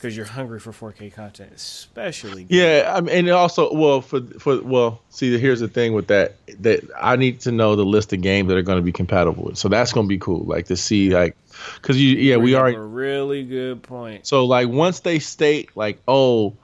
because 0.00 0.16
you're 0.16 0.26
hungry 0.26 0.58
for 0.58 0.72
4K 0.72 1.12
content, 1.12 1.52
especially. 1.54 2.46
Yeah, 2.48 2.92
I 2.96 3.00
mean, 3.02 3.14
and 3.14 3.28
also, 3.30 3.72
well, 3.74 4.00
for 4.00 4.20
for 4.38 4.62
well, 4.62 5.02
see, 5.10 5.38
here's 5.38 5.60
the 5.60 5.68
thing 5.68 5.92
with 5.92 6.06
that 6.06 6.36
that 6.60 6.82
I 6.98 7.16
need 7.16 7.40
to 7.40 7.52
know 7.52 7.76
the 7.76 7.84
list 7.84 8.12
of 8.12 8.22
games 8.22 8.48
that 8.48 8.56
are 8.56 8.62
going 8.62 8.78
to 8.78 8.84
be 8.84 8.92
compatible 8.92 9.44
with. 9.44 9.58
So 9.58 9.68
that's 9.68 9.92
going 9.92 10.06
to 10.06 10.08
be 10.08 10.18
cool, 10.18 10.44
like 10.44 10.66
to 10.66 10.76
see 10.76 11.10
like 11.10 11.36
because 11.74 12.00
you 12.00 12.16
yeah 12.16 12.36
we 12.36 12.54
are 12.54 12.68
a 12.68 12.80
really 12.80 13.44
good 13.44 13.82
point. 13.82 14.26
So 14.26 14.46
like 14.46 14.68
once 14.68 15.00
they 15.00 15.18
state 15.18 15.70
like 15.76 16.00
oh 16.08 16.54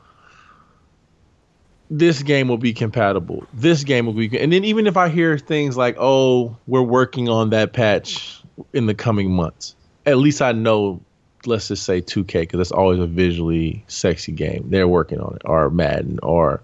this 1.91 2.23
game 2.23 2.49
will 2.49 2.59
be 2.59 2.73
compatible. 2.73 3.47
This 3.55 3.85
game 3.85 4.07
will 4.07 4.13
be, 4.13 4.39
and 4.39 4.53
then 4.53 4.65
even 4.65 4.87
if 4.87 4.97
I 4.97 5.09
hear 5.09 5.39
things 5.39 5.77
like, 5.77 5.97
"Oh, 5.99 6.57
we're 6.67 6.83
working 6.83 7.29
on 7.29 7.51
that 7.51 7.73
patch 7.73 8.41
in 8.73 8.87
the 8.87 8.95
coming 8.95 9.31
months," 9.31 9.77
at 10.05 10.19
least 10.19 10.43
I 10.43 10.53
know. 10.53 11.01
Let's 11.45 11.69
just 11.69 11.85
say 11.85 12.01
2K 12.01 12.41
because 12.41 12.61
it's 12.61 12.73
always 12.73 12.99
a 12.99 13.07
visually 13.07 13.85
sexy 13.89 14.33
game. 14.33 14.67
They're 14.69 14.89
working 14.89 15.21
on 15.21 15.37
it, 15.37 15.43
or 15.45 15.71
Madden, 15.71 16.19
or 16.23 16.61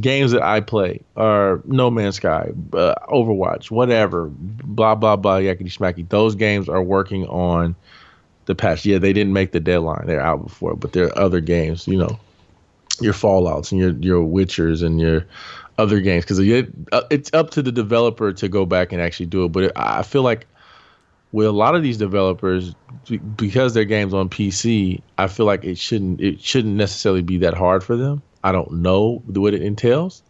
games 0.00 0.32
that 0.32 0.42
I 0.42 0.60
play, 0.60 1.00
or 1.16 1.62
No 1.64 1.90
Man's 1.90 2.16
Sky, 2.16 2.52
uh, 2.72 2.94
Overwatch, 3.08 3.70
whatever. 3.70 4.26
Blah 4.28 4.94
blah 4.94 5.16
blah. 5.16 5.38
Yakety 5.38 5.72
smacky. 5.72 6.08
Those 6.08 6.34
games 6.34 6.68
are 6.68 6.82
working 6.82 7.26
on 7.26 7.74
the 8.46 8.54
patch. 8.54 8.84
Yeah, 8.84 8.98
they 8.98 9.12
didn't 9.12 9.32
make 9.32 9.52
the 9.52 9.60
deadline. 9.60 10.06
They're 10.06 10.20
out 10.20 10.42
before, 10.42 10.74
but 10.74 10.92
there 10.92 11.06
are 11.06 11.18
other 11.18 11.40
games, 11.40 11.86
you 11.86 11.98
know, 11.98 12.18
your 13.00 13.12
Fallout's 13.12 13.72
and 13.72 13.80
your 13.80 13.90
your 13.90 14.24
Witchers 14.24 14.82
and 14.82 15.00
your 15.00 15.26
other 15.78 16.00
games 16.00 16.24
because 16.24 16.40
it, 16.40 16.68
uh, 16.92 17.02
it's 17.10 17.30
up 17.32 17.50
to 17.50 17.62
the 17.62 17.70
developer 17.70 18.32
to 18.32 18.48
go 18.48 18.66
back 18.66 18.92
and 18.92 19.00
actually 19.00 19.26
do 19.26 19.44
it. 19.44 19.52
But 19.52 19.64
it, 19.64 19.72
I 19.76 20.02
feel 20.02 20.22
like 20.22 20.46
with 21.32 21.46
a 21.46 21.52
lot 21.52 21.74
of 21.74 21.82
these 21.82 21.98
developers, 21.98 22.74
because 23.36 23.74
their 23.74 23.84
games 23.84 24.14
on 24.14 24.28
PC, 24.28 25.00
I 25.18 25.26
feel 25.26 25.46
like 25.46 25.64
it 25.64 25.78
shouldn't 25.78 26.20
it 26.20 26.40
shouldn't 26.40 26.74
necessarily 26.74 27.22
be 27.22 27.38
that 27.38 27.54
hard 27.54 27.84
for 27.84 27.96
them. 27.96 28.22
I 28.44 28.52
don't 28.52 28.72
know 28.72 29.22
what 29.26 29.54
it 29.54 29.62
entails, 29.62 30.22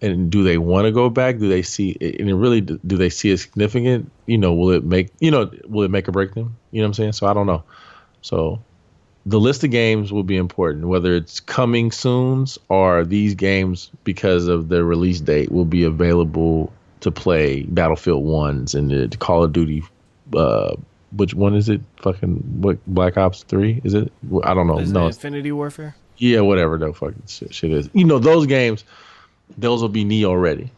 and 0.00 0.30
do 0.30 0.42
they 0.44 0.58
want 0.58 0.86
to 0.86 0.92
go 0.92 1.10
back? 1.10 1.38
Do 1.38 1.48
they 1.48 1.62
see 1.62 1.96
and 2.00 2.28
it 2.28 2.34
really 2.34 2.60
do 2.60 2.96
they 2.96 3.10
see 3.10 3.30
it 3.30 3.38
significant? 3.38 4.10
You 4.26 4.38
know, 4.38 4.52
will 4.52 4.70
it 4.70 4.84
make 4.84 5.10
you 5.20 5.30
know 5.30 5.50
will 5.66 5.84
it 5.84 5.90
make 5.90 6.08
or 6.08 6.12
break 6.12 6.34
them? 6.34 6.56
You 6.70 6.80
know 6.80 6.86
what 6.86 6.88
I'm 6.88 6.94
saying? 6.94 7.12
So 7.12 7.26
I 7.26 7.34
don't 7.34 7.46
know. 7.46 7.64
So 8.20 8.62
the 9.26 9.40
list 9.40 9.62
of 9.64 9.70
games 9.70 10.12
will 10.12 10.24
be 10.24 10.36
important, 10.36 10.88
whether 10.88 11.14
it's 11.14 11.40
coming 11.40 11.92
soons 11.92 12.58
or 12.68 13.04
these 13.04 13.34
games 13.34 13.90
because 14.04 14.48
of 14.48 14.68
their 14.68 14.84
release 14.84 15.20
date 15.20 15.52
will 15.52 15.64
be 15.64 15.84
available 15.84 16.72
to 17.00 17.10
play 17.10 17.62
Battlefield 17.64 18.24
ones 18.24 18.74
and 18.74 18.90
the 18.90 19.16
Call 19.16 19.44
of 19.44 19.52
Duty. 19.52 19.82
Uh, 20.34 20.76
which 21.12 21.34
one 21.34 21.54
is 21.54 21.68
it? 21.68 21.80
Fucking 21.96 22.36
what? 22.60 22.84
Black 22.86 23.16
Ops 23.16 23.42
Three? 23.42 23.80
Is 23.84 23.94
it? 23.94 24.12
I 24.44 24.54
don't 24.54 24.66
know. 24.66 24.78
Is 24.78 24.92
no, 24.92 25.06
Infinity 25.06 25.52
Warfare. 25.52 25.94
Yeah, 26.18 26.40
whatever 26.40 26.78
the 26.78 26.92
fucking 26.92 27.22
shit, 27.26 27.54
shit 27.54 27.72
is. 27.72 27.90
You 27.92 28.04
know 28.04 28.18
those 28.18 28.46
games, 28.46 28.84
those 29.58 29.82
will 29.82 29.88
be 29.88 30.04
Neo 30.04 30.34
ready. 30.34 30.70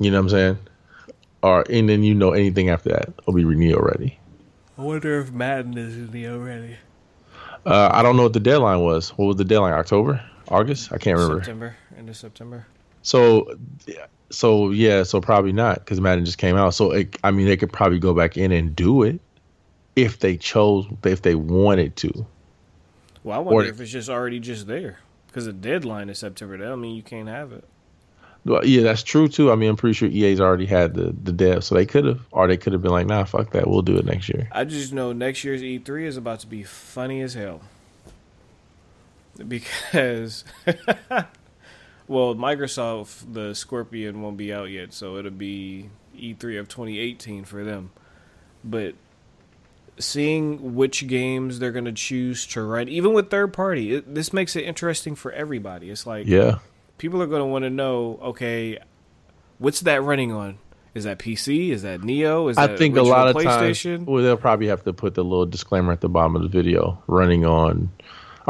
You 0.00 0.10
know 0.10 0.18
what 0.18 0.24
I'm 0.24 0.28
saying? 0.30 0.58
Or 1.42 1.64
and 1.70 1.88
then 1.88 2.02
you 2.02 2.14
know 2.14 2.32
anything 2.32 2.68
after 2.68 2.90
that 2.90 3.12
will 3.26 3.34
be 3.34 3.44
Neo 3.44 3.80
ready. 3.80 4.18
I 4.76 4.82
wonder 4.82 5.20
if 5.20 5.32
Madden 5.32 5.76
is 5.76 6.10
Neo 6.10 6.38
ready. 6.38 6.76
Uh, 7.66 7.90
I 7.92 8.02
don't 8.02 8.16
know 8.16 8.22
what 8.22 8.32
the 8.32 8.40
deadline 8.40 8.80
was. 8.80 9.10
What 9.10 9.26
was 9.26 9.36
the 9.36 9.44
deadline? 9.44 9.74
October, 9.74 10.22
August? 10.48 10.92
I 10.92 10.98
can't 10.98 11.18
remember. 11.18 11.42
September, 11.42 11.76
end 11.96 12.08
of 12.08 12.16
September. 12.16 12.66
So, 13.02 13.56
so 14.30 14.70
yeah, 14.70 15.02
so 15.02 15.20
probably 15.20 15.52
not 15.52 15.78
because 15.80 16.00
Madden 16.00 16.24
just 16.24 16.38
came 16.38 16.56
out. 16.56 16.74
So 16.74 16.92
it, 16.92 17.16
I 17.24 17.30
mean, 17.30 17.46
they 17.46 17.56
could 17.56 17.72
probably 17.72 17.98
go 17.98 18.14
back 18.14 18.36
in 18.36 18.52
and 18.52 18.74
do 18.74 19.02
it 19.02 19.20
if 19.96 20.20
they 20.20 20.36
chose, 20.36 20.86
if 21.04 21.22
they 21.22 21.34
wanted 21.34 21.96
to. 21.96 22.26
Well, 23.22 23.38
I 23.38 23.40
wonder 23.42 23.66
or, 23.66 23.70
if 23.70 23.80
it's 23.80 23.90
just 23.90 24.08
already 24.08 24.40
just 24.40 24.66
there 24.66 24.98
because 25.26 25.46
the 25.46 25.52
deadline 25.52 26.08
is 26.08 26.18
September. 26.18 26.56
That 26.56 26.64
don't 26.64 26.80
mean 26.80 26.96
you 26.96 27.02
can't 27.02 27.28
have 27.28 27.52
it. 27.52 27.64
Well, 28.44 28.64
yeah, 28.64 28.82
that's 28.82 29.02
true 29.02 29.28
too. 29.28 29.52
I 29.52 29.54
mean, 29.54 29.68
I'm 29.68 29.76
pretty 29.76 29.92
sure 29.92 30.08
EA's 30.08 30.40
already 30.40 30.66
had 30.66 30.94
the 30.94 31.14
the 31.22 31.32
dev, 31.32 31.62
so 31.62 31.74
they 31.74 31.84
could 31.84 32.06
have, 32.06 32.20
or 32.30 32.46
they 32.46 32.56
could 32.56 32.72
have 32.72 32.80
been 32.80 32.90
like, 32.90 33.06
"Nah, 33.06 33.24
fuck 33.24 33.50
that, 33.52 33.68
we'll 33.68 33.82
do 33.82 33.96
it 33.96 34.06
next 34.06 34.28
year." 34.28 34.48
I 34.52 34.64
just 34.64 34.92
know 34.92 35.12
next 35.12 35.44
year's 35.44 35.60
E3 35.60 36.04
is 36.04 36.16
about 36.16 36.40
to 36.40 36.46
be 36.46 36.62
funny 36.62 37.20
as 37.20 37.34
hell 37.34 37.60
because, 39.46 40.44
well, 42.10 42.34
Microsoft 42.34 43.32
the 43.32 43.54
Scorpio 43.54 44.10
won't 44.12 44.36
be 44.36 44.52
out 44.52 44.64
yet, 44.68 44.92
so 44.92 45.16
it'll 45.16 45.30
be 45.30 45.90
E3 46.16 46.58
of 46.58 46.68
2018 46.68 47.44
for 47.44 47.62
them. 47.62 47.92
But 48.64 48.96
seeing 49.98 50.74
which 50.74 51.06
games 51.06 51.60
they're 51.60 51.70
going 51.70 51.84
to 51.84 51.92
choose 51.92 52.46
to 52.48 52.62
run, 52.62 52.88
even 52.88 53.12
with 53.12 53.30
third 53.30 53.52
party, 53.52 53.94
it, 53.94 54.12
this 54.14 54.32
makes 54.32 54.56
it 54.56 54.62
interesting 54.64 55.14
for 55.14 55.30
everybody. 55.30 55.88
It's 55.88 56.04
like 56.04 56.26
Yeah. 56.26 56.58
people 56.98 57.22
are 57.22 57.26
going 57.28 57.42
to 57.42 57.46
want 57.46 57.62
to 57.64 57.70
know, 57.70 58.18
okay, 58.22 58.78
what's 59.58 59.80
that 59.82 60.02
running 60.02 60.32
on? 60.32 60.58
Is 60.94 61.04
that 61.04 61.20
PC? 61.20 61.70
Is 61.70 61.82
that 61.82 62.02
Neo? 62.02 62.48
Is 62.48 62.56
that 62.56 62.70
I 62.70 62.76
think 62.76 62.96
a 62.96 63.02
lot 63.02 63.28
of 63.28 63.36
PlayStation? 63.36 63.98
times, 63.98 64.06
well, 64.08 64.22
they'll 64.24 64.36
probably 64.36 64.66
have 64.66 64.82
to 64.82 64.92
put 64.92 65.14
the 65.14 65.22
little 65.22 65.46
disclaimer 65.46 65.92
at 65.92 66.00
the 66.00 66.08
bottom 66.08 66.34
of 66.34 66.42
the 66.42 66.48
video, 66.48 67.00
running 67.06 67.44
on, 67.46 67.92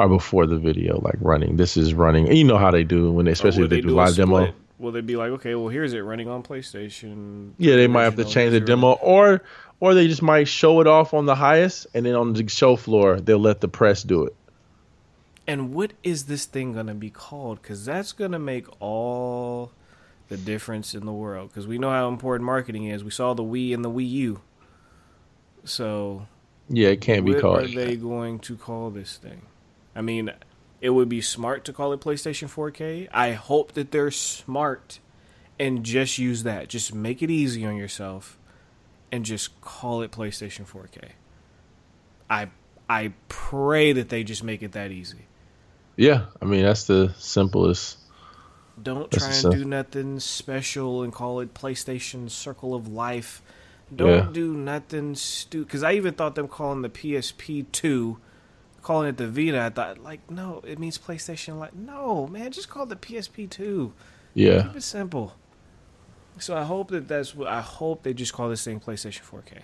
or 0.01 0.09
before 0.09 0.47
the 0.47 0.59
video, 0.59 1.01
like 1.01 1.17
running. 1.21 1.57
This 1.57 1.77
is 1.77 1.95
running. 1.95 2.31
You 2.35 2.45
know 2.45 2.59
how 2.59 2.71
they 2.71 2.85
do 2.85 3.13
when 3.13 3.27
they, 3.27 3.31
oh, 3.31 3.33
especially 3.33 3.65
if 3.65 3.71
they, 3.71 3.81
do 3.81 3.91
a 3.91 3.93
live 3.93 4.17
demo. 4.17 4.53
Will 4.79 4.93
they 4.93 5.03
be 5.03 5.17
like, 5.17 5.31
okay, 5.33 5.55
well, 5.55 5.69
here's 5.69 5.93
it 5.93 6.01
running 6.01 6.29
on 6.29 6.43
PlayStation? 6.43 7.53
Yeah, 7.59 7.77
they 7.77 7.87
might 7.87 8.05
have 8.05 8.17
to 8.17 8.25
change 8.25 8.53
the 8.53 8.61
demo, 8.61 8.93
or 8.93 9.43
or 9.79 9.95
they 9.95 10.09
just 10.09 10.23
might 10.23 10.49
show 10.49 10.81
it 10.81 10.87
off 10.87 11.13
on 11.13 11.27
the 11.27 11.35
highest, 11.35 11.87
and 11.95 12.07
then 12.07 12.15
on 12.15 12.33
the 12.33 12.49
show 12.49 12.77
floor 12.77 13.21
they'll 13.21 13.39
let 13.39 13.61
the 13.61 13.69
press 13.69 14.03
do 14.03 14.25
it. 14.25 14.35
And 15.47 15.75
what 15.75 15.93
is 16.03 16.27
this 16.27 16.45
thing 16.45 16.73
going 16.75 16.87
to 16.87 16.95
be 16.95 17.11
called? 17.11 17.61
Because 17.61 17.85
that's 17.85 18.13
going 18.13 18.33
to 18.33 18.39
make 18.39 18.67
all 18.81 19.73
the 20.29 20.37
difference 20.37 20.95
in 20.95 21.05
the 21.05 21.13
world. 21.13 21.49
Because 21.49 21.67
we 21.67 21.77
know 21.77 21.91
how 21.91 22.09
important 22.09 22.47
marketing 22.47 22.85
is. 22.85 23.03
We 23.03 23.11
saw 23.11 23.35
the 23.35 23.43
Wii 23.43 23.75
and 23.75 23.85
the 23.85 23.91
Wii 23.91 24.09
U. 24.11 24.41
So, 25.65 26.27
Yeah, 26.69 26.89
it 26.89 27.01
can't 27.01 27.27
be 27.27 27.35
called. 27.35 27.63
what 27.63 27.65
are 27.65 27.75
they 27.75 27.97
going 27.97 28.39
to 28.41 28.57
call 28.57 28.91
this 28.91 29.17
thing? 29.17 29.43
I 29.95 30.01
mean, 30.03 30.33
it 30.81 30.91
would 30.91 31.09
be 31.09 31.21
smart 31.21 31.65
to 31.67 31.73
call 31.73 31.93
it 31.93 32.01
PlayStation 32.01 32.49
4K. 32.49 33.09
I 33.13 33.33
hope 33.33 33.73
that 33.73 33.91
they're 33.91 34.11
smart 34.11 35.01
and 35.59 35.85
just 35.85 36.19
use 36.19 36.43
that. 36.45 36.69
Just 36.69 36.95
make 36.95 37.23
it 37.23 37.31
easy 37.31 37.67
on 37.67 37.77
yourself 37.77 38.39
and 39.13 39.25
just 39.25 39.61
call 39.61 40.03
it 40.03 40.11
PlayStation 40.11 40.67
4K. 40.67 41.11
I 42.29 42.49
I 42.89 43.13
pray 43.29 43.93
that 43.93 44.09
they 44.09 44.25
just 44.25 44.43
make 44.43 44.63
it 44.63 44.73
that 44.73 44.91
easy. 44.91 45.27
Yeah, 45.97 46.27
I 46.41 46.45
mean 46.45 46.63
that's 46.63 46.87
the 46.87 47.15
simplest. 47.19 47.99
Don't 48.83 49.11
try 49.11 49.29
and 49.33 49.51
do 49.51 49.65
nothing 49.65 50.19
special 50.21 51.03
and 51.03 51.13
call 51.13 51.41
it 51.41 51.53
PlayStation 51.53 52.31
Circle 52.31 52.75
of 52.75 52.89
Life. 52.89 53.43
Don't 53.95 54.09
Yeah. 54.09 54.29
do 54.33 54.55
nothing 54.55 55.15
stupid. 55.17 55.67
Because 55.67 55.83
I 55.83 55.93
even 55.93 56.15
thought 56.15 56.35
them 56.37 56.49
calling 56.49 56.81
the 56.83 56.89
PSP 56.89 57.67
two, 57.73 58.19
calling 58.83 59.09
it 59.09 59.17
the 59.17 59.29
Vita. 59.29 59.61
I 59.61 59.71
thought 59.71 59.99
like, 59.99 60.31
no, 60.31 60.63
it 60.67 60.79
means 60.79 60.99
PlayStation. 60.99 61.59
Like, 61.59 61.75
no, 61.75 62.27
man, 62.27 62.51
just 62.53 62.69
call 62.69 62.85
it 62.85 62.89
the 62.89 62.97
PSP 62.97 63.49
two. 63.49 63.93
Yeah, 64.35 64.63
Keep 64.63 64.77
it 64.77 64.83
simple. 64.83 65.35
So 66.39 66.57
I 66.57 66.63
hope 66.63 66.91
that 66.91 67.09
that's 67.09 67.35
what 67.35 67.49
I 67.49 67.61
hope 67.61 68.03
they 68.03 68.15
just 68.15 68.33
call 68.33 68.49
this 68.49 68.65
thing 68.65 68.81
PlayStation 68.81 69.23
4K. 69.23 69.63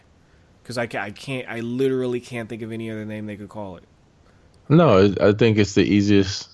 Because 0.62 0.76
I, 0.76 0.86
ca- 0.88 0.98
I 1.00 1.10
can't, 1.12 1.48
I 1.48 1.60
literally 1.60 2.20
can't 2.20 2.48
think 2.48 2.60
of 2.62 2.72
any 2.72 2.90
other 2.90 3.04
name 3.04 3.26
they 3.26 3.36
could 3.36 3.48
call 3.48 3.76
it. 3.76 3.84
no, 4.68 5.14
I 5.20 5.32
think 5.32 5.58
it's 5.58 5.74
the 5.74 5.84
easiest 5.84 6.50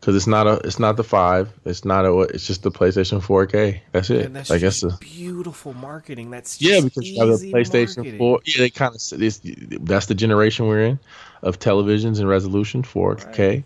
because 0.00 0.14
it's 0.14 0.26
not 0.26 0.46
a, 0.46 0.54
it's 0.64 0.78
not 0.78 0.96
the 0.96 1.04
five, 1.04 1.52
it's 1.64 1.84
not 1.84 2.04
a, 2.04 2.18
it's 2.20 2.46
just 2.46 2.62
the 2.62 2.70
PlayStation 2.70 3.20
4K. 3.20 3.80
That's 3.92 4.10
it. 4.10 4.26
And 4.26 4.36
that's 4.36 4.50
I 4.50 4.58
guess 4.58 4.84
beautiful 5.00 5.72
marketing. 5.74 6.30
That's 6.30 6.60
yeah, 6.60 6.80
because 6.80 7.08
you 7.08 7.18
have 7.18 7.40
the 7.40 7.52
PlayStation 7.52 7.96
marketing. 7.98 8.18
4. 8.18 8.40
Yeah, 8.44 8.58
they 8.58 8.70
kind 8.70 8.94
of 8.94 9.18
this. 9.18 9.40
That's 9.42 10.06
the 10.06 10.14
generation 10.14 10.66
we're 10.68 10.82
in 10.82 10.98
of 11.42 11.58
televisions 11.58 12.20
and 12.20 12.28
resolution 12.28 12.82
4K. 12.82 13.38
Right. 13.38 13.64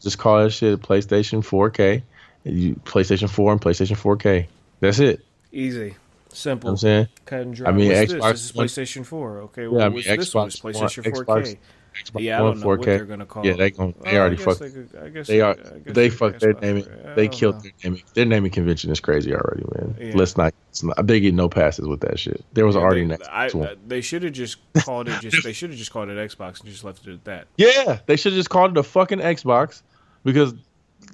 Just 0.00 0.18
call 0.18 0.42
that 0.42 0.50
shit 0.50 0.74
a 0.74 0.78
PlayStation 0.78 1.42
4K. 1.44 2.02
You 2.44 2.74
PlayStation 2.84 3.28
4 3.30 3.52
and 3.52 3.60
PlayStation 3.60 3.96
4K. 3.96 4.46
That's 4.80 4.98
it. 4.98 5.24
Easy, 5.52 5.78
You 5.78 5.88
know 5.90 5.94
simple, 6.30 6.70
I'm 6.70 6.76
saying. 6.76 7.08
cut 7.24 7.40
and 7.40 7.54
dry. 7.54 7.68
I 7.68 7.72
mean, 7.72 7.88
what's 7.88 8.12
Xbox 8.12 8.32
this? 8.32 8.32
This 8.32 8.44
is 8.44 8.52
PlayStation 8.52 9.06
Four. 9.06 9.38
Okay, 9.42 9.62
Yeah, 9.62 9.68
I 9.68 9.88
mean, 9.88 9.92
what's 9.94 10.06
this 10.06 10.34
one? 10.34 10.48
It's 10.48 10.60
Xbox 10.60 10.72
PlayStation 10.74 11.14
Four 11.14 11.24
Xbox- 11.24 11.44
K. 11.44 11.58
Xbox 11.94 12.20
Yeah, 12.22 12.38
I 12.38 12.42
One 12.42 12.52
don't 12.54 12.60
know 12.60 12.66
4K. 12.76 12.84
they're 12.84 13.04
gonna 13.04 13.26
call. 13.26 13.46
Yeah, 13.46 13.52
it. 13.52 13.58
they 13.58 13.70
gon- 13.70 13.94
they 14.02 14.10
Well, 14.12 14.14
I 14.14 14.18
already 14.18 14.36
guess 14.36 14.44
fucked- 14.44 14.60
They, 14.60 14.70
could, 14.70 14.88
I 15.02 15.08
guess 15.10 15.26
They 15.26 15.40
are. 15.40 15.50
I 15.52 15.78
They 15.92 16.08
could 16.08 16.18
fucked 16.18 16.40
their 16.40 16.52
naming. 16.54 16.84
for 16.84 17.12
They 17.16 17.28
killed 17.28 17.54
know. 17.56 17.60
their 17.62 17.72
naming. 17.84 18.02
Their 18.14 18.24
naming 18.26 18.50
convention 18.50 18.90
is 18.90 19.00
crazy 19.00 19.32
already, 19.34 19.64
man. 19.74 19.96
Yeah. 20.00 20.12
Let's 20.16 20.36
not, 20.36 20.52
let's 20.68 20.82
not. 20.82 21.06
They 21.06 21.20
get 21.20 21.34
no 21.34 21.48
passes 21.48 21.86
with 21.86 22.00
that 22.00 22.18
shit. 22.18 22.44
There 22.52 22.66
was 22.66 22.74
Yeah, 22.74 22.82
already 22.82 23.00
they, 23.02 23.06
next 23.06 23.28
I, 23.28 23.48
one. 23.50 23.68
Uh, 23.68 23.74
they 23.86 24.00
should 24.00 24.22
have 24.24 24.32
just 24.32 24.56
called 24.84 25.08
it. 25.08 25.20
Just 25.20 25.44
they 25.44 25.52
should 25.52 25.70
have 25.70 25.78
just 25.78 25.92
called 25.92 26.08
it 26.08 26.16
Xbox 26.30 26.60
and 26.60 26.68
just 26.70 26.84
left 26.84 27.06
it 27.06 27.12
at 27.14 27.24
that. 27.24 27.46
Yeah, 27.56 28.00
they 28.06 28.16
should 28.16 28.32
have 28.32 28.38
just 28.40 28.50
called 28.50 28.72
it 28.72 28.76
a 28.78 28.82
fucking 28.82 29.20
Xbox 29.20 29.82
because 30.24 30.52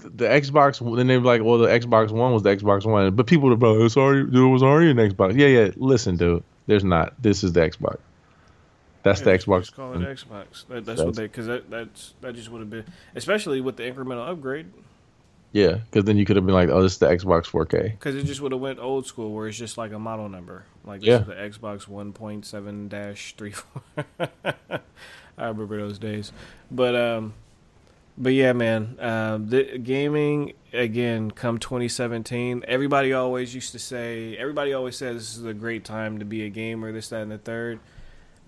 the 0.03 0.25
Xbox. 0.27 0.97
Then 0.97 1.07
they 1.09 1.19
were 1.19 1.25
like, 1.25 1.43
well, 1.43 1.59
the 1.59 1.69
Xbox 1.69 2.11
One 2.11 2.33
was 2.33 2.43
the 2.43 2.57
Xbox 2.57 2.87
One, 2.87 3.15
but 3.15 3.27
people 3.27 3.49
were 3.51 3.57
like, 3.57 3.85
it's 3.85 3.97
already 3.97 4.31
there 4.31 4.47
was 4.49 4.63
already 4.63 4.91
an 4.91 4.97
Xbox. 4.97 5.37
Yeah, 5.37 5.49
yeah. 5.49 5.71
Listen, 5.77 6.17
dude, 6.17 6.43
there's 6.67 6.85
not. 6.85 7.21
This 7.23 7.45
is 7.45 7.53
the 7.53 7.61
Xbox. 7.61 7.99
That's 9.03 9.21
the 9.23 9.31
Xbox. 9.31 9.61
Just 9.61 9.77
call 9.77 9.95
it 9.95 10.01
Xbox. 10.01 10.67
That, 10.69 10.85
that's 10.85 11.01
what 11.03 11.15
they 11.17 11.23
because 11.25 11.47
that 11.47 11.71
that's 11.71 12.15
that 12.21 12.35
just 12.35 12.51
would 12.51 12.61
have 12.61 12.71
been 12.71 12.85
especially 13.15 13.61
with 13.61 13.77
the 13.77 13.85
incremental 13.85 14.29
upgrade 14.29 14.67
Yeah, 15.53 15.79
because 15.91 16.05
then 16.05 16.17
you 16.17 16.25
could 16.25 16.37
have 16.37 16.45
been 16.47 16.55
like, 16.55 16.69
oh, 16.69 16.83
this 16.83 16.93
is 16.93 16.99
the 16.99 17.07
Xbox 17.07 17.47
4K. 17.47 17.93
because 17.93 18.15
it 18.15 18.25
just 18.25 18.41
would 18.41 18.53
have 18.53 18.61
went 18.61 18.79
old 18.79 19.07
school 19.07 19.33
where 19.35 19.49
it's 19.49 19.57
just 19.59 19.77
like 19.79 19.93
a 19.93 19.99
model 19.99 20.29
number 20.29 20.65
like 20.85 21.01
this 21.01 21.09
Yeah. 21.09 21.21
is 21.23 21.27
the 21.27 21.35
Xbox 21.67 21.89
one 21.89 22.13
point 22.13 22.45
seven 22.47 22.89
dash 22.89 23.35
three 23.37 23.53
four. 23.53 23.83
I 25.39 25.47
remember 25.49 25.79
those 25.79 25.99
days, 25.99 26.33
but 26.71 26.95
um, 26.95 27.33
but 28.19 28.35
yeah, 28.35 28.53
man, 28.53 28.97
um, 29.01 29.49
the 29.49 29.79
gaming 29.79 30.53
again 30.75 31.31
come 31.31 31.59
2017. 31.59 32.65
Everybody 32.69 33.15
always 33.15 33.55
used 33.55 33.73
to 33.73 33.79
say, 33.79 34.37
everybody 34.37 34.75
always 34.75 34.97
says 34.97 35.17
this 35.17 35.37
is 35.39 35.45
a 35.47 35.55
great 35.55 35.85
time 35.85 36.19
to 36.19 36.27
be 36.27 36.45
a 36.45 36.51
gamer, 36.51 36.93
this, 36.93 37.09
that, 37.09 37.23
and 37.23 37.31
the 37.33 37.39
third. 37.39 37.81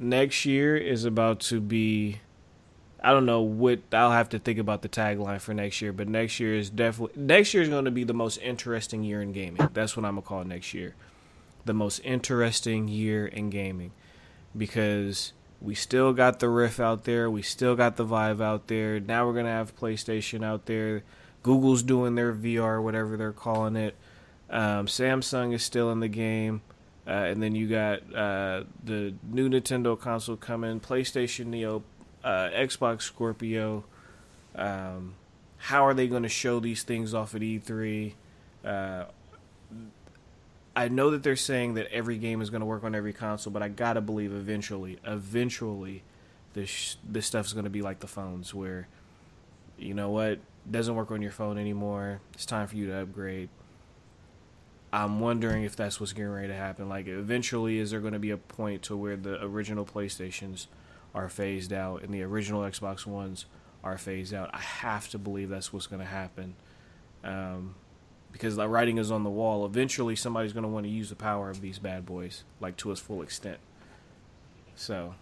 Next 0.03 0.44
year 0.44 0.76
is 0.76 1.05
about 1.05 1.38
to 1.42 1.61
be 1.61 2.18
I 3.00 3.12
don't 3.12 3.24
know 3.24 3.40
what 3.40 3.80
I'll 3.92 4.11
have 4.11 4.30
to 4.30 4.40
think 4.40 4.59
about 4.59 4.82
the 4.82 4.88
tagline 4.88 5.40
for 5.40 5.55
next 5.55 5.80
year, 5.80 5.92
but 5.92 6.09
next 6.09 6.40
year 6.40 6.57
is 6.57 6.70
definitely 6.70 7.22
next 7.22 7.55
year 7.55 7.62
is 7.62 7.68
going 7.68 7.84
to 7.84 7.92
be 7.92 8.03
the 8.03 8.12
most 8.12 8.38
interesting 8.38 9.05
year 9.05 9.22
in 9.22 9.32
gaming. 9.32 9.68
That's 9.72 9.96
what 9.96 10.05
I'm 10.05 10.16
gonna 10.16 10.22
call 10.22 10.42
next 10.42 10.74
year, 10.74 10.96
the 11.66 11.72
most 11.72 12.00
interesting 12.00 12.88
year 12.88 13.28
in 13.28 13.48
gaming, 13.48 13.92
because 14.57 15.34
we 15.61 15.76
still 15.76 16.12
got 16.12 16.40
the 16.40 16.48
Rift 16.48 16.80
out 16.80 17.05
there, 17.05 17.30
we 17.30 17.42
still 17.42 17.76
got 17.76 17.96
the 17.96 18.05
Vive 18.05 18.40
out 18.40 18.66
there. 18.66 18.98
Now 18.98 19.24
we're 19.24 19.34
gonna 19.34 19.50
have 19.50 19.76
PlayStation 19.76 20.44
out 20.44 20.66
there. 20.66 21.05
Google's 21.44 21.84
doing 21.84 22.16
their 22.16 22.32
VR, 22.32 22.82
whatever 22.82 23.16
they're 23.16 23.30
calling 23.30 23.76
it. 23.76 23.94
Um, 24.50 24.86
Samsung 24.86 25.55
is 25.55 25.62
still 25.62 25.92
in 25.92 26.00
the 26.00 26.09
game. 26.09 26.61
Uh, 27.07 27.11
and 27.11 27.42
then 27.42 27.55
you 27.55 27.68
got 27.68 27.98
uh, 28.14 28.64
the 28.84 29.12
new 29.28 29.48
Nintendo 29.48 29.98
console 29.98 30.36
coming, 30.36 30.78
PlayStation 30.78 31.46
Neo, 31.46 31.82
uh, 32.22 32.48
Xbox 32.50 33.03
Scorpio. 33.03 33.84
Um, 34.55 35.14
how 35.57 35.84
are 35.84 35.95
they 35.95 36.07
going 36.07 36.22
to 36.22 36.29
show 36.29 36.61
these 36.61 36.84
things 36.84 37.12
off 37.12 37.34
at 37.34 37.41
E3? 37.41 38.12
Uh, 38.64 39.04
I 40.74 40.88
know 40.88 41.11
that 41.11 41.22
they're 41.22 41.37
saying 41.37 41.74
that 41.74 41.88
every 41.92 42.18
game 42.18 42.41
is 42.41 42.50
going 42.50 42.61
to 42.61 42.66
work 42.66 42.84
on 42.84 42.95
every 42.95 43.12
console, 43.12 43.53
but 43.53 43.62
I 43.62 43.68
gotta 43.68 44.00
believe 44.00 44.33
eventually, 44.33 44.99
eventually, 45.04 46.03
this 46.54 46.96
this 47.07 47.26
stuff 47.26 47.46
is 47.46 47.53
going 47.53 47.64
to 47.64 47.70
be 47.70 47.83
like 47.83 48.00
the 48.00 48.07
phones, 48.07 48.54
where 48.54 48.88
you 49.79 49.92
know 49.92 50.11
what 50.11 50.38
doesn't 50.70 50.95
work 50.95 51.11
on 51.11 51.20
your 51.20 51.33
phone 51.33 51.58
anymore. 51.58 52.20
It's 52.33 52.46
time 52.46 52.66
for 52.68 52.76
you 52.76 52.87
to 52.87 53.03
upgrade. 53.03 53.50
I'm 54.93 55.21
wondering 55.21 55.64
if 55.64 55.75
that's 55.75 55.99
what's 55.99 56.13
getting 56.13 56.31
ready 56.31 56.49
to 56.49 56.55
happen. 56.55 56.89
Like, 56.89 57.07
eventually, 57.07 57.79
is 57.79 57.91
there 57.91 58.01
going 58.01 58.13
to 58.13 58.19
be 58.19 58.31
a 58.31 58.37
point 58.37 58.83
to 58.83 58.97
where 58.97 59.17
the 59.17 59.43
original 59.43 59.87
PlayStations 59.87 60.67
are 61.14 61.29
phased 61.29 61.73
out 61.73 62.03
and 62.03 62.13
the 62.13 62.23
original 62.23 62.63
Xbox 62.63 63.07
Ones 63.07 63.47
are 63.83 63.97
phased 63.97 64.35
out? 64.35 64.51
I 64.53 64.59
have 64.59 65.09
to 65.11 65.19
believe 65.19 65.49
that's 65.49 65.73
what's 65.73 65.87
going 65.87 66.01
to 66.01 66.07
happen. 66.07 66.55
Um, 67.25 67.75
because 68.33 68.57
the 68.57 68.69
writing 68.69 68.99
is 68.99 69.11
on 69.11 69.25
the 69.25 69.31
wall. 69.31 69.64
Eventually, 69.64 70.17
somebody's 70.17 70.53
going 70.53 70.64
to 70.64 70.69
want 70.69 70.85
to 70.85 70.91
use 70.91 71.09
the 71.09 71.17
power 71.17 71.49
of 71.49 71.61
these 71.61 71.79
bad 71.79 72.05
boys, 72.05 72.45
like 72.61 72.77
to 72.79 72.91
its 72.91 73.01
full 73.01 73.23
extent. 73.23 73.59
So, 74.75 75.14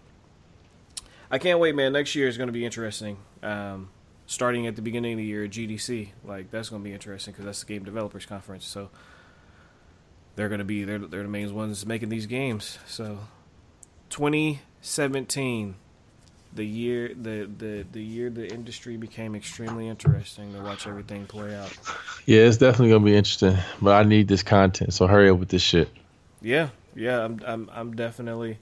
I 1.29 1.37
can't 1.37 1.59
wait, 1.59 1.75
man. 1.75 1.93
Next 1.93 2.15
year 2.15 2.27
is 2.27 2.37
going 2.37 2.47
to 2.47 2.53
be 2.53 2.65
interesting. 2.65 3.17
Um, 3.43 3.89
starting 4.25 4.65
at 4.67 4.75
the 4.75 4.81
beginning 4.81 5.13
of 5.13 5.17
the 5.17 5.25
year, 5.25 5.47
GDC, 5.47 6.09
like 6.25 6.51
that's 6.51 6.69
going 6.69 6.81
to 6.81 6.87
be 6.87 6.93
interesting 6.93 7.33
because 7.33 7.45
that's 7.45 7.61
the 7.61 7.67
Game 7.67 7.83
Developers 7.83 8.25
Conference. 8.25 8.65
So, 8.65 8.89
they're 10.41 10.49
going 10.49 10.57
to 10.57 10.65
be 10.65 10.83
they're 10.85 10.97
they're 10.97 11.21
the 11.21 11.29
main 11.29 11.53
ones 11.53 11.85
making 11.85 12.09
these 12.09 12.25
games. 12.25 12.79
So, 12.87 13.19
2017, 14.09 15.75
the 16.55 16.65
year 16.65 17.09
the 17.09 17.47
the 17.55 17.85
the 17.91 18.01
year 18.01 18.31
the 18.31 18.51
industry 18.51 18.97
became 18.97 19.35
extremely 19.35 19.87
interesting 19.87 20.51
to 20.53 20.61
watch 20.63 20.87
everything 20.87 21.27
play 21.27 21.53
out. 21.53 21.71
Yeah, 22.25 22.41
it's 22.41 22.57
definitely 22.57 22.89
gonna 22.89 23.05
be 23.05 23.15
interesting. 23.15 23.55
But 23.79 24.03
I 24.03 24.03
need 24.09 24.27
this 24.27 24.41
content, 24.41 24.95
so 24.95 25.05
hurry 25.05 25.29
up 25.29 25.37
with 25.37 25.49
this 25.49 25.61
shit. 25.61 25.89
Yeah, 26.41 26.69
yeah, 26.95 27.23
I'm 27.23 27.39
I'm 27.45 27.69
I'm 27.71 27.95
definitely 27.95 28.57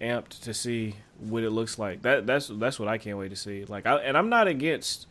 amped 0.00 0.42
to 0.42 0.54
see 0.54 0.94
what 1.18 1.42
it 1.42 1.50
looks 1.50 1.76
like. 1.76 2.02
That 2.02 2.24
that's 2.24 2.46
that's 2.46 2.78
what 2.78 2.86
I 2.88 2.98
can't 2.98 3.18
wait 3.18 3.30
to 3.30 3.36
see. 3.36 3.64
Like, 3.64 3.84
I, 3.84 3.96
and 3.96 4.16
I'm 4.16 4.28
not 4.28 4.46
against. 4.46 5.08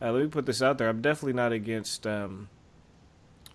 Uh, 0.00 0.12
let 0.12 0.22
me 0.22 0.28
put 0.28 0.46
this 0.46 0.62
out 0.62 0.78
there. 0.78 0.88
I'm 0.88 1.02
definitely 1.02 1.34
not 1.34 1.52
against 1.52 2.06
um, 2.06 2.48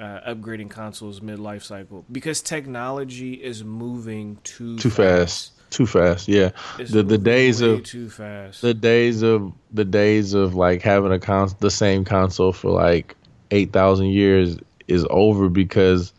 uh, 0.04 0.34
upgrading 0.34 0.70
consoles 0.70 1.22
mid 1.22 1.40
life 1.40 1.64
cycle 1.64 2.04
because 2.12 2.42
technology 2.42 3.34
is 3.36 3.64
moving 3.64 4.38
too 4.44 4.78
Too 4.78 4.90
fast. 4.90 5.52
too 5.70 5.86
fast. 5.86 6.28
Yeah, 6.28 6.52
It's 6.80 6.92
the 6.92 7.04
the 7.04 7.18
days 7.18 7.62
of 7.62 7.84
too 7.84 8.10
fast. 8.10 8.62
the 8.62 8.74
days 8.74 9.22
of 9.22 9.54
the 9.72 9.86
days 9.86 10.34
of 10.34 10.56
like 10.56 10.82
having 10.82 11.12
a 11.12 11.20
cons 11.20 11.54
the 11.56 11.72
same 11.72 12.04
console 12.06 12.52
for 12.54 12.72
like 12.72 13.16
eight 13.52 13.72
thousand 13.72 14.08
years 14.08 14.58
is 14.88 15.06
over 15.10 15.48
because 15.50 16.12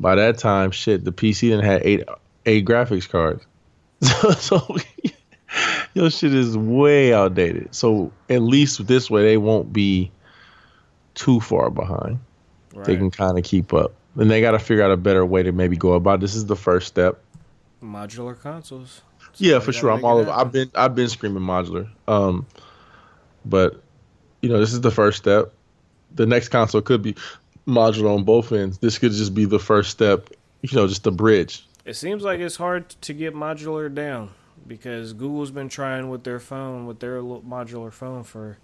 by 0.00 0.14
that 0.14 0.38
time, 0.38 0.70
shit, 0.70 1.04
the 1.04 1.12
PC 1.12 1.50
then 1.50 1.60
had 1.60 1.82
eight 1.84 2.02
eight 2.46 2.64
graphics 2.64 3.08
cards. 3.08 3.44
So, 4.02 4.30
so 4.32 4.76
your 5.94 6.10
shit 6.10 6.34
is 6.34 6.56
way 6.58 7.14
outdated. 7.14 7.74
So 7.74 8.12
at 8.28 8.42
least 8.42 8.86
this 8.86 9.08
way 9.10 9.22
they 9.22 9.36
won't 9.38 9.72
be 9.72 10.10
too 11.14 11.40
far 11.40 11.70
behind. 11.70 12.18
Right. 12.74 12.86
They 12.86 12.96
can 12.96 13.10
kind 13.10 13.38
of 13.38 13.44
keep 13.44 13.72
up. 13.72 13.92
And 14.16 14.30
they 14.30 14.40
got 14.40 14.52
to 14.52 14.58
figure 14.58 14.84
out 14.84 14.90
a 14.90 14.96
better 14.96 15.24
way 15.26 15.42
to 15.42 15.52
maybe 15.52 15.76
go 15.76 15.94
about. 15.94 16.20
This 16.20 16.34
is 16.34 16.46
the 16.46 16.56
first 16.56 16.86
step. 16.86 17.20
modular 17.82 18.38
consoles. 18.40 19.02
Yeah, 19.36 19.58
for 19.58 19.72
sure. 19.72 19.90
I'm 19.90 20.04
all 20.04 20.18
it 20.18 20.22
over. 20.22 20.30
I've 20.30 20.52
been 20.52 20.70
I've 20.74 20.94
been 20.94 21.08
screaming 21.08 21.42
modular. 21.42 21.88
Um, 22.06 22.46
but 23.44 23.82
you 24.42 24.48
know, 24.48 24.60
this 24.60 24.72
is 24.72 24.80
the 24.80 24.92
first 24.92 25.18
step. 25.18 25.52
The 26.14 26.26
next 26.26 26.48
console 26.48 26.82
could 26.82 27.02
be 27.02 27.16
modular 27.66 28.14
on 28.14 28.22
both 28.24 28.52
ends. 28.52 28.78
This 28.78 28.98
could 28.98 29.10
just 29.10 29.34
be 29.34 29.44
the 29.44 29.58
first 29.58 29.90
step. 29.90 30.30
You 30.62 30.76
know, 30.76 30.86
just 30.86 31.02
the 31.02 31.10
bridge. 31.10 31.66
It 31.84 31.94
seems 31.94 32.22
like 32.22 32.40
it's 32.40 32.56
hard 32.56 32.88
to 33.02 33.12
get 33.12 33.34
modular 33.34 33.92
down 33.92 34.30
because 34.66 35.12
Google's 35.12 35.50
been 35.50 35.68
trying 35.68 36.08
with 36.08 36.24
their 36.24 36.40
phone, 36.40 36.86
with 36.86 37.00
their 37.00 37.20
little 37.20 37.42
modular 37.42 37.92
phone 37.92 38.22
for 38.22 38.58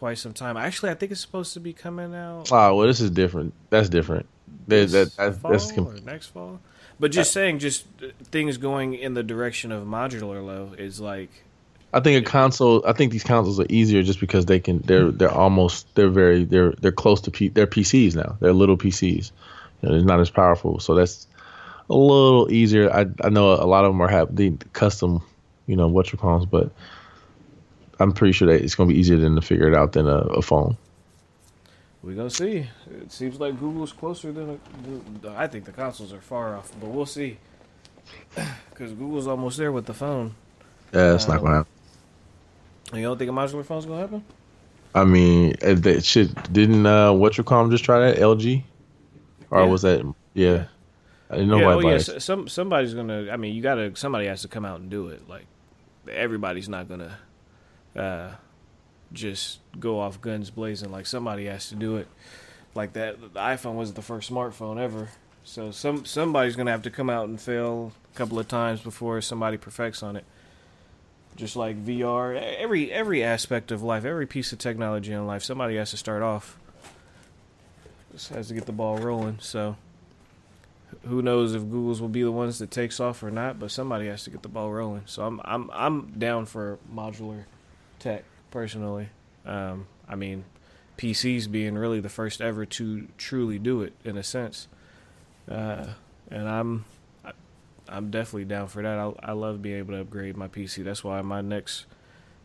quite 0.00 0.16
some 0.16 0.32
time. 0.32 0.56
Actually, 0.56 0.90
I 0.90 0.94
think 0.94 1.12
it's 1.12 1.20
supposed 1.20 1.52
to 1.52 1.60
be 1.60 1.74
coming 1.74 2.14
out 2.14 2.50
Oh 2.50 2.74
well, 2.74 2.86
this 2.86 3.00
is 3.00 3.10
different. 3.10 3.52
That's 3.68 3.90
different. 3.90 4.26
This 4.66 4.92
that, 4.92 5.14
that 5.16 5.36
fall 5.36 5.52
that's 5.52 5.70
com- 5.70 5.86
or 5.86 6.00
next 6.00 6.28
fall. 6.28 6.58
But 6.98 7.12
just 7.12 7.32
saying, 7.32 7.60
just 7.60 7.84
uh, 8.02 8.06
things 8.24 8.56
going 8.56 8.94
in 8.94 9.14
the 9.14 9.22
direction 9.22 9.70
of 9.70 9.86
modular 9.86 10.44
low 10.44 10.72
is 10.76 11.00
like 11.00 11.30
I 11.92 12.00
think 12.00 12.26
a 12.26 12.28
console. 12.28 12.82
I 12.86 12.94
think 12.94 13.12
these 13.12 13.24
consoles 13.24 13.60
are 13.60 13.66
easier 13.68 14.02
just 14.02 14.20
because 14.20 14.46
they 14.46 14.58
can. 14.58 14.78
They're 14.78 15.10
they're 15.10 15.30
almost. 15.30 15.94
They're 15.94 16.08
very. 16.08 16.44
They're 16.44 16.72
they're 16.72 16.92
close 16.92 17.20
to. 17.22 17.30
P, 17.30 17.48
they're 17.48 17.66
PCs 17.66 18.16
now. 18.16 18.38
They're 18.40 18.54
little 18.54 18.78
PCs. 18.78 19.32
You 19.82 19.88
know, 19.88 19.94
they're 19.96 20.04
not 20.04 20.20
as 20.20 20.30
powerful. 20.30 20.80
So 20.80 20.94
that's 20.94 21.26
a 21.90 21.94
little 21.94 22.50
easier. 22.50 22.90
I 22.90 23.06
I 23.22 23.28
know 23.28 23.52
a 23.52 23.68
lot 23.68 23.84
of 23.84 23.92
them 23.92 24.00
are 24.00 24.08
have 24.08 24.34
the 24.34 24.56
custom. 24.72 25.22
You 25.66 25.76
know 25.76 25.88
what 25.88 26.10
you 26.10 26.18
call 26.18 26.46
but 26.46 26.70
I'm 28.00 28.12
pretty 28.12 28.32
sure 28.32 28.48
that 28.48 28.62
it's 28.64 28.74
going 28.74 28.88
to 28.88 28.94
be 28.94 28.98
easier 29.00 29.18
than 29.18 29.34
to 29.36 29.42
figure 29.42 29.68
it 29.68 29.74
out 29.74 29.92
than 29.92 30.08
a, 30.08 30.16
a 30.18 30.42
phone. 30.42 30.76
We're 32.02 32.16
gonna 32.16 32.30
see. 32.30 32.66
It 33.02 33.12
seems 33.12 33.38
like 33.38 33.60
Google's 33.60 33.92
closer 33.92 34.32
than 34.32 34.58
a, 35.22 35.30
I 35.36 35.46
think 35.46 35.66
the 35.66 35.72
consoles 35.72 36.14
are 36.14 36.20
far 36.22 36.56
off, 36.56 36.72
but 36.80 36.88
we'll 36.88 37.04
see. 37.06 37.36
Because 38.70 38.92
Google's 38.94 39.26
almost 39.26 39.58
there 39.58 39.70
with 39.70 39.84
the 39.84 39.92
phone. 39.92 40.34
Yeah, 40.94 41.14
it's 41.14 41.28
not 41.28 41.36
Um, 41.36 41.40
going 41.44 41.52
to 41.52 41.56
happen. 41.58 42.98
You 42.98 43.02
don't 43.02 43.18
think 43.18 43.30
a 43.30 43.34
modular 43.34 43.62
phone's 43.66 43.84
gonna 43.84 44.00
happen? 44.00 44.24
I 44.94 45.04
mean, 45.04 45.54
if 45.60 45.82
that 45.82 46.02
shit 46.02 46.30
didn't 46.50 46.86
uh, 46.86 47.12
what 47.12 47.36
you 47.36 47.44
call 47.44 47.62
them 47.62 47.70
just 47.70 47.84
try 47.84 47.98
that 48.00 48.16
LG, 48.16 48.62
or 49.50 49.60
Yeah. 49.60 49.66
was 49.68 49.82
that 49.82 50.02
yeah? 50.32 50.64
I 51.28 51.34
didn't 51.34 51.50
know 51.50 51.58
yeah, 51.58 51.74
oh, 51.74 51.80
yeah. 51.80 51.98
Some 51.98 52.48
somebody's 52.48 52.94
gonna. 52.94 53.30
I 53.30 53.36
mean, 53.36 53.54
you 53.54 53.60
gotta. 53.62 53.94
Somebody 53.94 54.26
has 54.26 54.40
to 54.42 54.48
come 54.48 54.64
out 54.64 54.80
and 54.80 54.88
do 54.90 55.08
it. 55.08 55.28
Like 55.28 55.44
everybody's 56.10 56.68
not 56.70 56.88
gonna 56.88 57.18
uh, 57.96 58.30
just 59.12 59.60
go 59.78 60.00
off 60.00 60.20
guns 60.20 60.50
blazing. 60.50 60.90
Like 60.90 61.06
somebody 61.06 61.46
has 61.46 61.68
to 61.70 61.74
do 61.74 61.96
it. 61.96 62.08
Like 62.74 62.92
that. 62.94 63.20
The 63.20 63.40
iPhone 63.40 63.74
wasn't 63.74 63.96
the 63.96 64.02
first 64.02 64.30
smartphone 64.30 64.78
ever. 64.78 65.08
So 65.42 65.70
some 65.70 66.04
somebody's 66.04 66.56
gonna 66.56 66.70
have 66.70 66.82
to 66.82 66.90
come 66.90 67.10
out 67.10 67.28
and 67.28 67.40
fail 67.40 67.92
a 68.12 68.16
couple 68.16 68.38
of 68.38 68.46
times 68.46 68.80
before 68.80 69.20
somebody 69.20 69.56
perfects 69.56 70.02
on 70.02 70.16
it. 70.16 70.24
Just 71.36 71.56
like 71.56 71.84
VR, 71.84 72.40
every 72.58 72.92
every 72.92 73.24
aspect 73.24 73.72
of 73.72 73.82
life, 73.82 74.04
every 74.04 74.26
piece 74.26 74.52
of 74.52 74.58
technology 74.58 75.12
in 75.12 75.26
life, 75.26 75.42
somebody 75.42 75.76
has 75.76 75.90
to 75.90 75.96
start 75.96 76.22
off. 76.22 76.58
Just 78.12 78.28
has 78.28 78.48
to 78.48 78.54
get 78.54 78.66
the 78.66 78.72
ball 78.72 78.98
rolling. 78.98 79.38
So 79.40 79.76
who 81.06 81.22
knows 81.22 81.54
if 81.54 81.62
Google's 81.62 82.00
will 82.00 82.08
be 82.08 82.22
the 82.22 82.32
ones 82.32 82.58
that 82.58 82.70
takes 82.70 83.00
off 83.00 83.22
or 83.22 83.30
not, 83.30 83.58
but 83.58 83.70
somebody 83.70 84.06
has 84.08 84.24
to 84.24 84.30
get 84.30 84.42
the 84.42 84.48
ball 84.48 84.70
rolling. 84.70 85.02
So 85.06 85.24
I'm 85.24 85.40
I'm 85.44 85.70
I'm 85.72 86.06
down 86.18 86.46
for 86.46 86.78
modular 86.92 87.44
tech 88.00 88.24
personally. 88.50 89.10
Um, 89.46 89.86
I 90.08 90.16
mean, 90.16 90.44
PCs 90.98 91.50
being 91.50 91.76
really 91.76 92.00
the 92.00 92.08
first 92.08 92.40
ever 92.40 92.66
to 92.66 93.08
truly 93.16 93.58
do 93.58 93.82
it 93.82 93.92
in 94.04 94.16
a 94.16 94.22
sense, 94.22 94.68
uh, 95.48 95.86
and 96.30 96.48
I'm 96.48 96.84
I'm 97.88 98.10
definitely 98.10 98.44
down 98.44 98.68
for 98.68 98.82
that. 98.82 98.98
I 98.98 99.12
I 99.22 99.32
love 99.32 99.62
being 99.62 99.78
able 99.78 99.94
to 99.94 100.00
upgrade 100.00 100.36
my 100.36 100.48
PC. 100.48 100.84
That's 100.84 101.04
why 101.04 101.20
my 101.22 101.40
next 101.40 101.86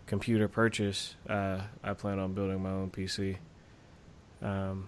computer 0.08 0.48
purchase, 0.48 1.16
uh, 1.28 1.62
I 1.84 1.94
plan 1.94 2.20
on 2.20 2.34
building 2.34 2.62
my 2.62 2.70
own 2.70 2.92
PC. 2.92 3.38
Um, 4.42 4.88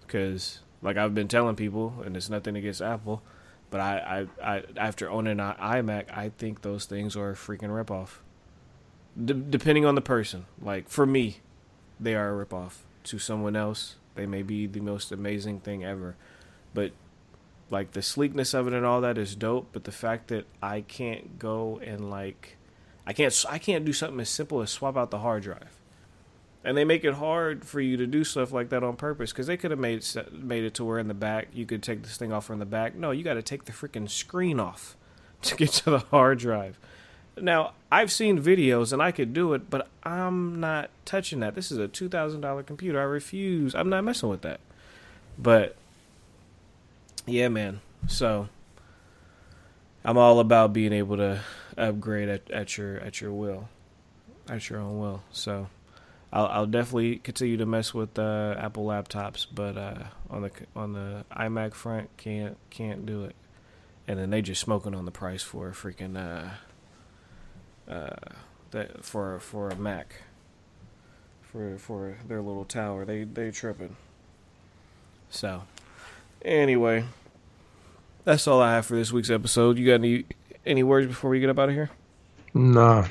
because 0.00 0.60
like 0.82 0.96
I've 0.96 1.14
been 1.14 1.28
telling 1.28 1.56
people, 1.56 1.94
and 2.04 2.16
it's 2.16 2.30
nothing 2.30 2.56
against 2.56 2.80
Apple, 2.80 3.22
but 3.70 3.80
I, 3.80 4.26
I, 4.40 4.56
I 4.56 4.62
after 4.76 5.10
owning 5.10 5.40
an 5.40 5.54
iMac, 5.54 6.16
I 6.16 6.30
think 6.30 6.62
those 6.62 6.84
things 6.86 7.16
are 7.16 7.30
a 7.30 7.34
freaking 7.34 7.70
ripoff. 7.70 8.18
D- 9.22 9.42
depending 9.48 9.84
on 9.84 9.94
the 9.94 10.00
person, 10.00 10.46
like 10.60 10.88
for 10.88 11.06
me, 11.06 11.38
they 11.98 12.14
are 12.14 12.40
a 12.40 12.46
ripoff. 12.46 12.78
To 13.04 13.18
someone 13.20 13.54
else, 13.54 13.96
they 14.16 14.26
may 14.26 14.42
be 14.42 14.66
the 14.66 14.80
most 14.80 15.12
amazing 15.12 15.60
thing 15.60 15.84
ever, 15.84 16.16
but 16.74 16.90
like 17.70 17.92
the 17.92 18.02
sleekness 18.02 18.52
of 18.52 18.66
it 18.66 18.72
and 18.74 18.84
all 18.84 19.00
that 19.00 19.16
is 19.16 19.36
dope. 19.36 19.68
But 19.72 19.84
the 19.84 19.92
fact 19.92 20.28
that 20.28 20.46
I 20.60 20.80
can't 20.80 21.38
go 21.38 21.80
and 21.84 22.10
like, 22.10 22.56
I 23.06 23.12
can't 23.12 23.44
I 23.48 23.58
can't 23.58 23.84
do 23.84 23.92
something 23.92 24.18
as 24.20 24.28
simple 24.28 24.60
as 24.60 24.70
swap 24.70 24.96
out 24.96 25.12
the 25.12 25.20
hard 25.20 25.44
drive 25.44 25.76
and 26.66 26.76
they 26.76 26.84
make 26.84 27.04
it 27.04 27.14
hard 27.14 27.64
for 27.64 27.80
you 27.80 27.96
to 27.96 28.08
do 28.08 28.24
stuff 28.24 28.52
like 28.52 28.70
that 28.70 28.82
on 28.82 28.96
purpose 28.96 29.30
because 29.30 29.46
they 29.46 29.56
could 29.56 29.70
have 29.70 29.78
made 29.78 30.04
made 30.32 30.64
it 30.64 30.74
to 30.74 30.84
where 30.84 30.98
in 30.98 31.06
the 31.06 31.14
back 31.14 31.46
you 31.52 31.64
could 31.64 31.80
take 31.80 32.02
this 32.02 32.16
thing 32.16 32.32
off 32.32 32.44
from 32.44 32.58
the 32.58 32.66
back. 32.66 32.96
No, 32.96 33.12
you 33.12 33.22
got 33.22 33.34
to 33.34 33.42
take 33.42 33.66
the 33.66 33.72
freaking 33.72 34.10
screen 34.10 34.58
off 34.58 34.96
to 35.42 35.54
get 35.54 35.70
to 35.70 35.90
the 35.90 35.98
hard 36.00 36.40
drive. 36.40 36.80
Now 37.38 37.72
I've 37.92 38.10
seen 38.10 38.42
videos 38.42 38.92
and 38.92 39.02
I 39.02 39.12
could 39.12 39.32
do 39.32 39.52
it, 39.54 39.68
but 39.68 39.88
I'm 40.02 40.60
not 40.60 40.90
touching 41.04 41.40
that. 41.40 41.54
This 41.54 41.70
is 41.70 41.78
a 41.78 41.88
two 41.88 42.08
thousand 42.08 42.40
dollar 42.40 42.62
computer. 42.62 43.00
I 43.00 43.04
refuse. 43.04 43.74
I'm 43.74 43.88
not 43.88 44.04
messing 44.04 44.28
with 44.28 44.42
that. 44.42 44.60
But 45.38 45.76
yeah, 47.26 47.48
man. 47.48 47.80
So 48.06 48.48
I'm 50.04 50.16
all 50.16 50.40
about 50.40 50.72
being 50.72 50.92
able 50.92 51.16
to 51.18 51.40
upgrade 51.76 52.28
at, 52.28 52.50
at 52.50 52.78
your 52.78 52.98
at 53.00 53.20
your 53.20 53.32
will, 53.32 53.68
at 54.48 54.68
your 54.70 54.80
own 54.80 54.98
will. 54.98 55.22
So. 55.30 55.68
I'll, 56.32 56.46
I'll 56.46 56.66
definitely 56.66 57.16
continue 57.16 57.56
to 57.56 57.64
mess 57.64 57.94
with 57.94 58.18
uh, 58.18 58.56
Apple 58.58 58.84
laptops, 58.84 59.46
but 59.50 59.78
uh, 59.78 60.02
on 60.28 60.42
the 60.42 60.50
on 60.74 60.92
the 60.92 61.24
iMac 61.30 61.72
front, 61.72 62.14
can't 62.16 62.56
can't 62.68 63.06
do 63.06 63.24
it. 63.24 63.36
And 64.08 64.18
then 64.18 64.30
they 64.30 64.42
just 64.42 64.60
smoking 64.60 64.92
on 64.94 65.04
the 65.04 65.12
price 65.12 65.42
for 65.42 65.68
a 65.68 65.72
freaking 65.72 66.16
uh, 66.18 66.50
uh, 67.88 68.16
that 68.70 69.04
for 69.04 69.38
for 69.40 69.68
a 69.68 69.76
Mac 69.76 70.22
for 71.42 71.78
for 71.78 72.16
their 72.28 72.42
little 72.42 72.64
tower. 72.64 73.04
They 73.04 73.24
they 73.24 73.50
tripping. 73.50 73.96
So, 75.28 75.64
anyway, 76.42 77.04
that's 78.24 78.46
all 78.46 78.60
I 78.60 78.72
have 78.72 78.86
for 78.86 78.94
this 78.96 79.12
week's 79.12 79.30
episode. 79.30 79.78
You 79.78 79.86
got 79.86 79.94
any 79.94 80.24
any 80.64 80.82
words 80.82 81.06
before 81.06 81.30
we 81.30 81.40
get 81.40 81.50
up 81.50 81.58
out 81.58 81.68
of 81.68 81.74
here? 81.74 81.90
Nah, 82.54 83.06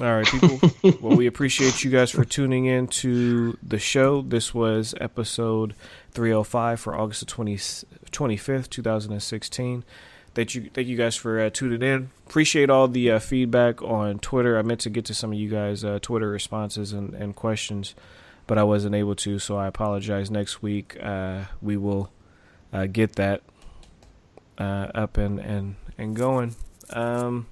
All 0.00 0.04
right, 0.16 0.26
people. 0.26 0.58
well, 1.00 1.16
we 1.16 1.26
appreciate 1.26 1.82
you 1.84 1.90
guys 1.90 2.10
for 2.10 2.24
tuning 2.24 2.66
in 2.66 2.86
to 2.88 3.58
the 3.62 3.78
show. 3.78 4.22
This 4.22 4.54
was 4.54 4.94
episode 5.00 5.74
305 6.12 6.80
for 6.80 6.94
August 6.94 7.20
the 7.20 7.26
20, 7.26 7.56
25th, 7.56 8.70
2016. 8.70 9.84
Thank 10.34 10.54
you, 10.54 10.70
thank 10.72 10.88
you 10.88 10.96
guys 10.96 11.14
for 11.14 11.38
uh, 11.38 11.50
tuning 11.50 11.82
in. 11.82 12.10
Appreciate 12.26 12.70
all 12.70 12.88
the 12.88 13.10
uh, 13.10 13.18
feedback 13.18 13.82
on 13.82 14.18
Twitter. 14.18 14.58
I 14.58 14.62
meant 14.62 14.80
to 14.80 14.90
get 14.90 15.04
to 15.06 15.14
some 15.14 15.32
of 15.32 15.38
you 15.38 15.50
guys' 15.50 15.84
uh, 15.84 15.98
Twitter 16.00 16.30
responses 16.30 16.92
and, 16.94 17.12
and 17.14 17.36
questions, 17.36 17.94
but 18.46 18.56
I 18.56 18.62
wasn't 18.64 18.94
able 18.94 19.14
to, 19.16 19.38
so 19.38 19.58
I 19.58 19.66
apologize. 19.66 20.30
Next 20.30 20.62
week, 20.62 20.96
uh, 21.02 21.42
we 21.60 21.76
will 21.76 22.10
uh, 22.72 22.86
get 22.86 23.16
that 23.16 23.42
uh, 24.56 24.88
up 24.94 25.18
and, 25.18 25.38
and, 25.38 25.76
and 25.98 26.16
going. 26.16 26.56
Um, 26.90 27.46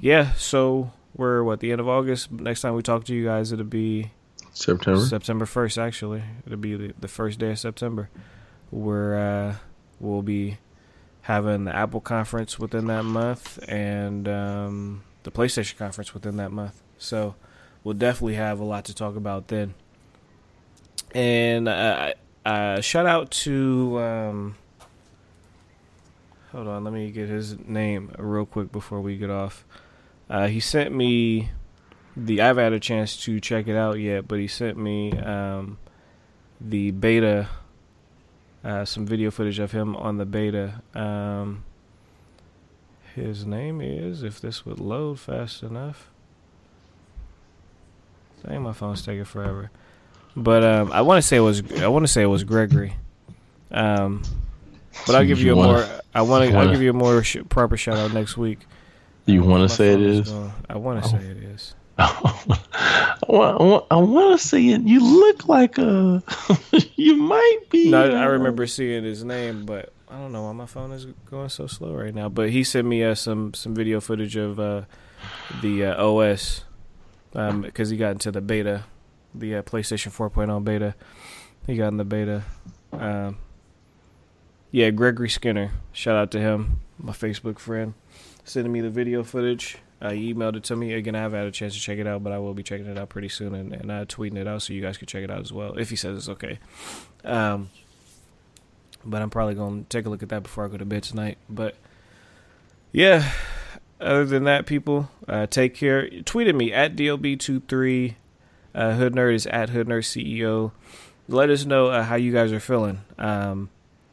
yeah, 0.00 0.32
so 0.32 0.92
we're 1.14 1.42
what 1.42 1.60
the 1.60 1.72
end 1.72 1.80
of 1.80 1.88
August. 1.88 2.30
Next 2.32 2.62
time 2.62 2.74
we 2.74 2.82
talk 2.82 3.04
to 3.04 3.14
you 3.14 3.24
guys, 3.24 3.52
it'll 3.52 3.66
be 3.66 4.12
September. 4.52 5.00
September 5.00 5.46
first. 5.46 5.76
Actually, 5.76 6.22
it'll 6.46 6.58
be 6.58 6.74
the, 6.74 6.94
the 6.98 7.08
first 7.08 7.38
day 7.38 7.50
of 7.50 7.58
September. 7.58 8.08
Where 8.70 9.18
uh, 9.18 9.54
we'll 10.00 10.22
be 10.22 10.58
having 11.28 11.64
the 11.64 11.76
Apple 11.76 12.00
conference 12.00 12.58
within 12.58 12.86
that 12.86 13.04
month 13.04 13.62
and 13.68 14.26
um, 14.26 15.02
the 15.24 15.30
PlayStation 15.30 15.76
conference 15.76 16.14
within 16.14 16.38
that 16.38 16.50
month. 16.50 16.82
So 16.96 17.34
we'll 17.84 17.92
definitely 17.92 18.36
have 18.36 18.60
a 18.60 18.64
lot 18.64 18.86
to 18.86 18.94
talk 18.94 19.14
about 19.14 19.48
then. 19.48 19.74
And 21.14 21.68
uh, 21.68 22.14
uh, 22.46 22.80
shout 22.80 23.04
out 23.04 23.30
to 23.42 23.98
um, 24.00 24.54
hold 26.50 26.66
on, 26.66 26.82
let 26.84 26.94
me 26.94 27.10
get 27.10 27.28
his 27.28 27.58
name 27.58 28.10
real 28.18 28.46
quick 28.46 28.72
before 28.72 29.02
we 29.02 29.18
get 29.18 29.28
off. 29.28 29.66
Uh, 30.30 30.46
he 30.46 30.60
sent 30.60 30.94
me 30.94 31.50
the. 32.16 32.40
I've 32.40 32.56
had 32.56 32.72
a 32.72 32.80
chance 32.80 33.18
to 33.24 33.38
check 33.38 33.68
it 33.68 33.76
out 33.76 34.00
yet, 34.00 34.26
but 34.26 34.38
he 34.38 34.48
sent 34.48 34.78
me 34.78 35.12
um, 35.12 35.76
the 36.58 36.90
beta, 36.90 37.48
uh, 38.64 38.84
some 38.84 39.06
video 39.06 39.30
footage 39.30 39.58
of 39.58 39.72
him 39.72 39.96
on 39.96 40.18
the 40.18 40.26
beta. 40.26 40.82
Um, 40.94 41.64
his 43.14 43.46
name 43.46 43.80
is, 43.80 44.22
if 44.22 44.40
this 44.40 44.64
would 44.64 44.80
load 44.80 45.18
fast 45.18 45.62
enough. 45.62 46.10
Dang, 48.46 48.62
my 48.62 48.72
phone's 48.72 49.04
taking 49.04 49.24
forever. 49.24 49.70
But 50.36 50.62
um, 50.62 50.92
I 50.92 51.02
want 51.02 51.18
to 51.20 51.26
say 51.26 51.36
it 51.36 51.40
was. 51.40 51.62
I 51.80 51.88
want 51.88 52.04
to 52.04 52.12
say 52.12 52.22
it 52.22 52.26
was 52.26 52.44
Gregory. 52.44 52.94
Um, 53.70 54.22
but 55.06 55.16
I'll 55.16 55.24
give 55.24 55.40
you, 55.40 55.46
you 55.46 55.52
a 55.54 55.56
wanna, 55.56 55.72
more. 55.72 56.00
I 56.14 56.22
want 56.22 56.48
to. 56.48 56.56
I'll 56.56 56.70
give 56.70 56.82
you 56.82 56.90
a 56.90 56.94
more 56.94 57.22
sh- 57.24 57.38
proper 57.48 57.76
shout 57.76 57.96
out 57.96 58.12
next 58.12 58.36
week. 58.36 58.60
You 59.26 59.42
want 59.42 59.68
to 59.68 59.74
say 59.74 59.92
it 59.92 60.00
is? 60.00 60.30
Going. 60.30 60.52
I 60.68 60.76
want 60.76 61.02
to 61.02 61.08
oh. 61.08 61.18
say 61.18 61.24
it 61.24 61.36
is. 61.38 61.74
I 61.98 63.18
want, 63.28 63.86
I 63.90 63.96
want, 63.96 64.40
to 64.40 64.46
see 64.46 64.72
it. 64.72 64.82
You 64.82 65.00
look 65.00 65.48
like 65.48 65.78
a. 65.78 66.22
you 66.98 67.14
might 67.16 67.60
be. 67.70 67.90
No, 67.90 68.10
I 68.10 68.24
remember 68.24 68.66
seeing 68.66 69.04
his 69.04 69.22
name, 69.22 69.64
but 69.64 69.92
I 70.08 70.18
don't 70.18 70.32
know 70.32 70.42
why 70.42 70.52
my 70.52 70.66
phone 70.66 70.90
is 70.90 71.06
going 71.30 71.48
so 71.48 71.68
slow 71.68 71.94
right 71.94 72.12
now. 72.12 72.28
But 72.28 72.50
he 72.50 72.64
sent 72.64 72.88
me 72.88 73.04
uh, 73.04 73.14
some 73.14 73.54
some 73.54 73.72
video 73.74 74.00
footage 74.00 74.34
of 74.36 74.58
uh, 74.58 74.82
the 75.62 75.86
uh, 75.86 76.04
OS 76.04 76.64
because 77.30 77.50
um, 77.50 77.90
he 77.90 77.96
got 77.96 78.10
into 78.10 78.32
the 78.32 78.40
beta, 78.40 78.84
the 79.32 79.56
uh, 79.56 79.62
PlayStation 79.62 80.10
4.0 80.10 80.64
beta. 80.64 80.96
He 81.66 81.76
got 81.76 81.88
in 81.88 81.98
the 81.98 82.04
beta. 82.04 82.42
Um, 82.92 83.38
yeah, 84.72 84.90
Gregory 84.90 85.28
Skinner. 85.28 85.70
Shout 85.92 86.16
out 86.16 86.30
to 86.32 86.40
him, 86.40 86.80
my 86.98 87.12
Facebook 87.12 87.60
friend, 87.60 87.94
sending 88.44 88.72
me 88.72 88.80
the 88.80 88.90
video 88.90 89.22
footage. 89.22 89.78
Uh, 90.00 90.10
he 90.10 90.32
emailed 90.32 90.56
it 90.56 90.64
to 90.64 90.76
me. 90.76 90.92
Again, 90.94 91.14
I 91.14 91.20
haven't 91.20 91.38
had 91.38 91.48
a 91.48 91.52
chance 91.52 91.74
to 91.74 91.80
check 91.80 91.98
it 91.98 92.06
out, 92.06 92.22
but 92.22 92.32
I 92.32 92.38
will 92.38 92.54
be 92.54 92.62
checking 92.62 92.86
it 92.86 92.96
out 92.96 93.08
pretty 93.08 93.28
soon 93.28 93.54
and, 93.54 93.72
and 93.72 93.90
uh, 93.90 94.04
tweeting 94.04 94.36
it 94.36 94.46
out 94.46 94.62
so 94.62 94.72
you 94.72 94.80
guys 94.80 94.96
can 94.96 95.06
check 95.06 95.24
it 95.24 95.30
out 95.30 95.40
as 95.40 95.52
well, 95.52 95.76
if 95.76 95.90
he 95.90 95.96
says 95.96 96.16
it's 96.16 96.28
okay. 96.28 96.58
Um, 97.24 97.70
but 99.04 99.22
I'm 99.22 99.30
probably 99.30 99.54
to 99.54 99.86
take 99.88 100.06
a 100.06 100.08
look 100.08 100.22
at 100.22 100.28
that 100.28 100.44
before 100.44 100.64
I 100.64 100.68
go 100.68 100.76
to 100.76 100.84
bed 100.84 101.02
tonight. 101.02 101.38
But 101.48 101.74
yeah, 102.92 103.30
other 104.00 104.24
than 104.24 104.44
that, 104.44 104.66
people, 104.66 105.10
uh, 105.26 105.46
take 105.46 105.74
care. 105.74 106.08
Tweet 106.08 106.46
at 106.46 106.54
me 106.54 106.72
at 106.72 106.94
DLB23. 106.94 108.14
Uh, 108.74 108.80
Hoodnerd 108.90 109.34
is 109.34 109.46
at 109.46 109.70
Hood 109.70 109.88
Nerd 109.88 110.04
CEO. 110.04 110.72
Let 111.26 111.50
us 111.50 111.64
know 111.64 111.88
uh, 111.88 112.04
how 112.04 112.14
you 112.14 112.32
guys 112.32 112.52
are 112.52 112.60
feeling. 112.60 113.00
Um, 113.18 113.70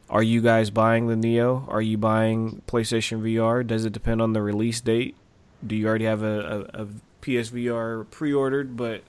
are 0.09 0.23
you 0.23 0.41
guys 0.41 0.69
buying 0.69 1.07
the 1.07 1.15
Neo? 1.15 1.65
Are 1.69 1.81
you 1.81 1.97
buying 1.97 2.61
PlayStation 2.67 3.21
VR? 3.21 3.65
Does 3.65 3.85
it 3.85 3.93
depend 3.93 4.21
on 4.21 4.33
the 4.33 4.41
release 4.41 4.81
date? 4.81 5.15
Do 5.65 5.75
you 5.75 5.87
already 5.87 6.05
have 6.05 6.21
a, 6.23 6.67
a, 6.73 6.83
a 6.83 6.87
PSVR 7.21 8.09
pre-ordered? 8.09 8.75
But 8.77 9.03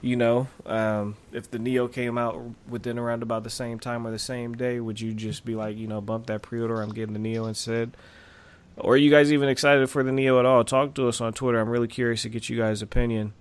you 0.00 0.16
know, 0.16 0.48
um, 0.66 1.16
if 1.32 1.50
the 1.50 1.58
Neo 1.58 1.88
came 1.88 2.18
out 2.18 2.42
within 2.68 2.98
around 2.98 3.22
about 3.22 3.42
the 3.42 3.50
same 3.50 3.78
time 3.78 4.06
or 4.06 4.10
the 4.10 4.18
same 4.18 4.54
day, 4.54 4.78
would 4.80 5.00
you 5.00 5.14
just 5.14 5.44
be 5.44 5.54
like, 5.54 5.76
you 5.78 5.86
know, 5.86 6.00
bump 6.00 6.26
that 6.26 6.42
pre-order? 6.42 6.82
I'm 6.82 6.92
getting 6.92 7.14
the 7.14 7.18
Neo 7.18 7.46
instead. 7.46 7.96
Or 8.76 8.94
are 8.94 8.96
you 8.96 9.10
guys 9.10 9.32
even 9.32 9.48
excited 9.48 9.88
for 9.88 10.02
the 10.02 10.12
Neo 10.12 10.38
at 10.38 10.44
all? 10.44 10.64
Talk 10.64 10.94
to 10.94 11.08
us 11.08 11.20
on 11.20 11.32
Twitter. 11.32 11.58
I'm 11.58 11.70
really 11.70 11.88
curious 11.88 12.22
to 12.22 12.28
get 12.28 12.48
you 12.48 12.58
guys' 12.58 12.82
opinion. 12.82 13.32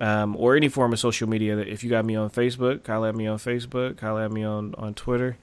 Um, 0.00 0.34
or 0.36 0.56
any 0.56 0.68
form 0.68 0.94
of 0.94 0.98
social 0.98 1.28
media. 1.28 1.58
If 1.58 1.84
you 1.84 1.90
got 1.90 2.06
me 2.06 2.16
on 2.16 2.30
Facebook, 2.30 2.82
call 2.82 3.04
at 3.04 3.14
me 3.14 3.26
on 3.26 3.36
Facebook, 3.36 3.98
call 3.98 4.18
at 4.18 4.32
me 4.32 4.42
on, 4.42 4.74
on 4.76 4.94
Twitter 4.94 5.36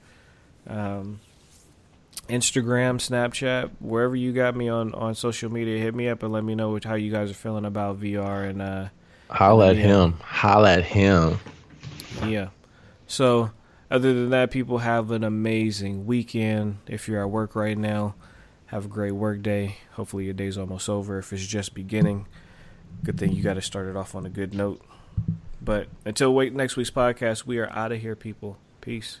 um, 0.66 1.20
Instagram, 2.30 2.96
Snapchat, 2.96 3.70
wherever 3.80 4.16
you 4.16 4.32
got 4.32 4.56
me 4.56 4.68
on, 4.68 4.94
on 4.94 5.14
social 5.14 5.50
media, 5.50 5.78
hit 5.78 5.94
me 5.94 6.08
up 6.08 6.22
and 6.22 6.32
let 6.32 6.44
me 6.44 6.54
know 6.54 6.78
how 6.84 6.94
you 6.94 7.10
guys 7.10 7.30
are 7.30 7.34
feeling 7.34 7.64
about 7.64 8.00
VR 8.00 8.48
and 8.48 8.62
uh, 8.62 8.88
holla 9.28 9.70
at 9.70 9.76
him, 9.76 10.14
holla 10.22 10.74
at 10.74 10.84
him. 10.84 11.38
Yeah. 12.24 12.48
So, 13.06 13.50
other 13.90 14.14
than 14.14 14.30
that, 14.30 14.50
people 14.50 14.78
have 14.78 15.10
an 15.10 15.24
amazing 15.24 16.06
weekend. 16.06 16.78
If 16.86 17.08
you're 17.08 17.20
at 17.20 17.30
work 17.30 17.56
right 17.56 17.76
now, 17.76 18.14
have 18.66 18.84
a 18.84 18.88
great 18.88 19.12
work 19.12 19.42
day. 19.42 19.76
Hopefully, 19.92 20.24
your 20.24 20.34
day's 20.34 20.56
almost 20.56 20.88
over. 20.88 21.18
If 21.18 21.32
it's 21.32 21.46
just 21.46 21.74
beginning, 21.74 22.26
good 23.02 23.18
thing 23.18 23.32
you 23.32 23.42
got 23.42 23.54
to 23.54 23.62
start 23.62 23.88
it 23.88 23.96
off 23.96 24.14
on 24.14 24.26
a 24.26 24.30
good 24.30 24.54
note. 24.54 24.80
But 25.60 25.88
until 26.04 26.32
wait 26.32 26.54
next 26.54 26.76
week's 26.76 26.90
podcast, 26.90 27.44
we 27.44 27.58
are 27.58 27.70
out 27.70 27.92
of 27.92 28.00
here, 28.00 28.16
people. 28.16 28.58
Peace. 28.80 29.20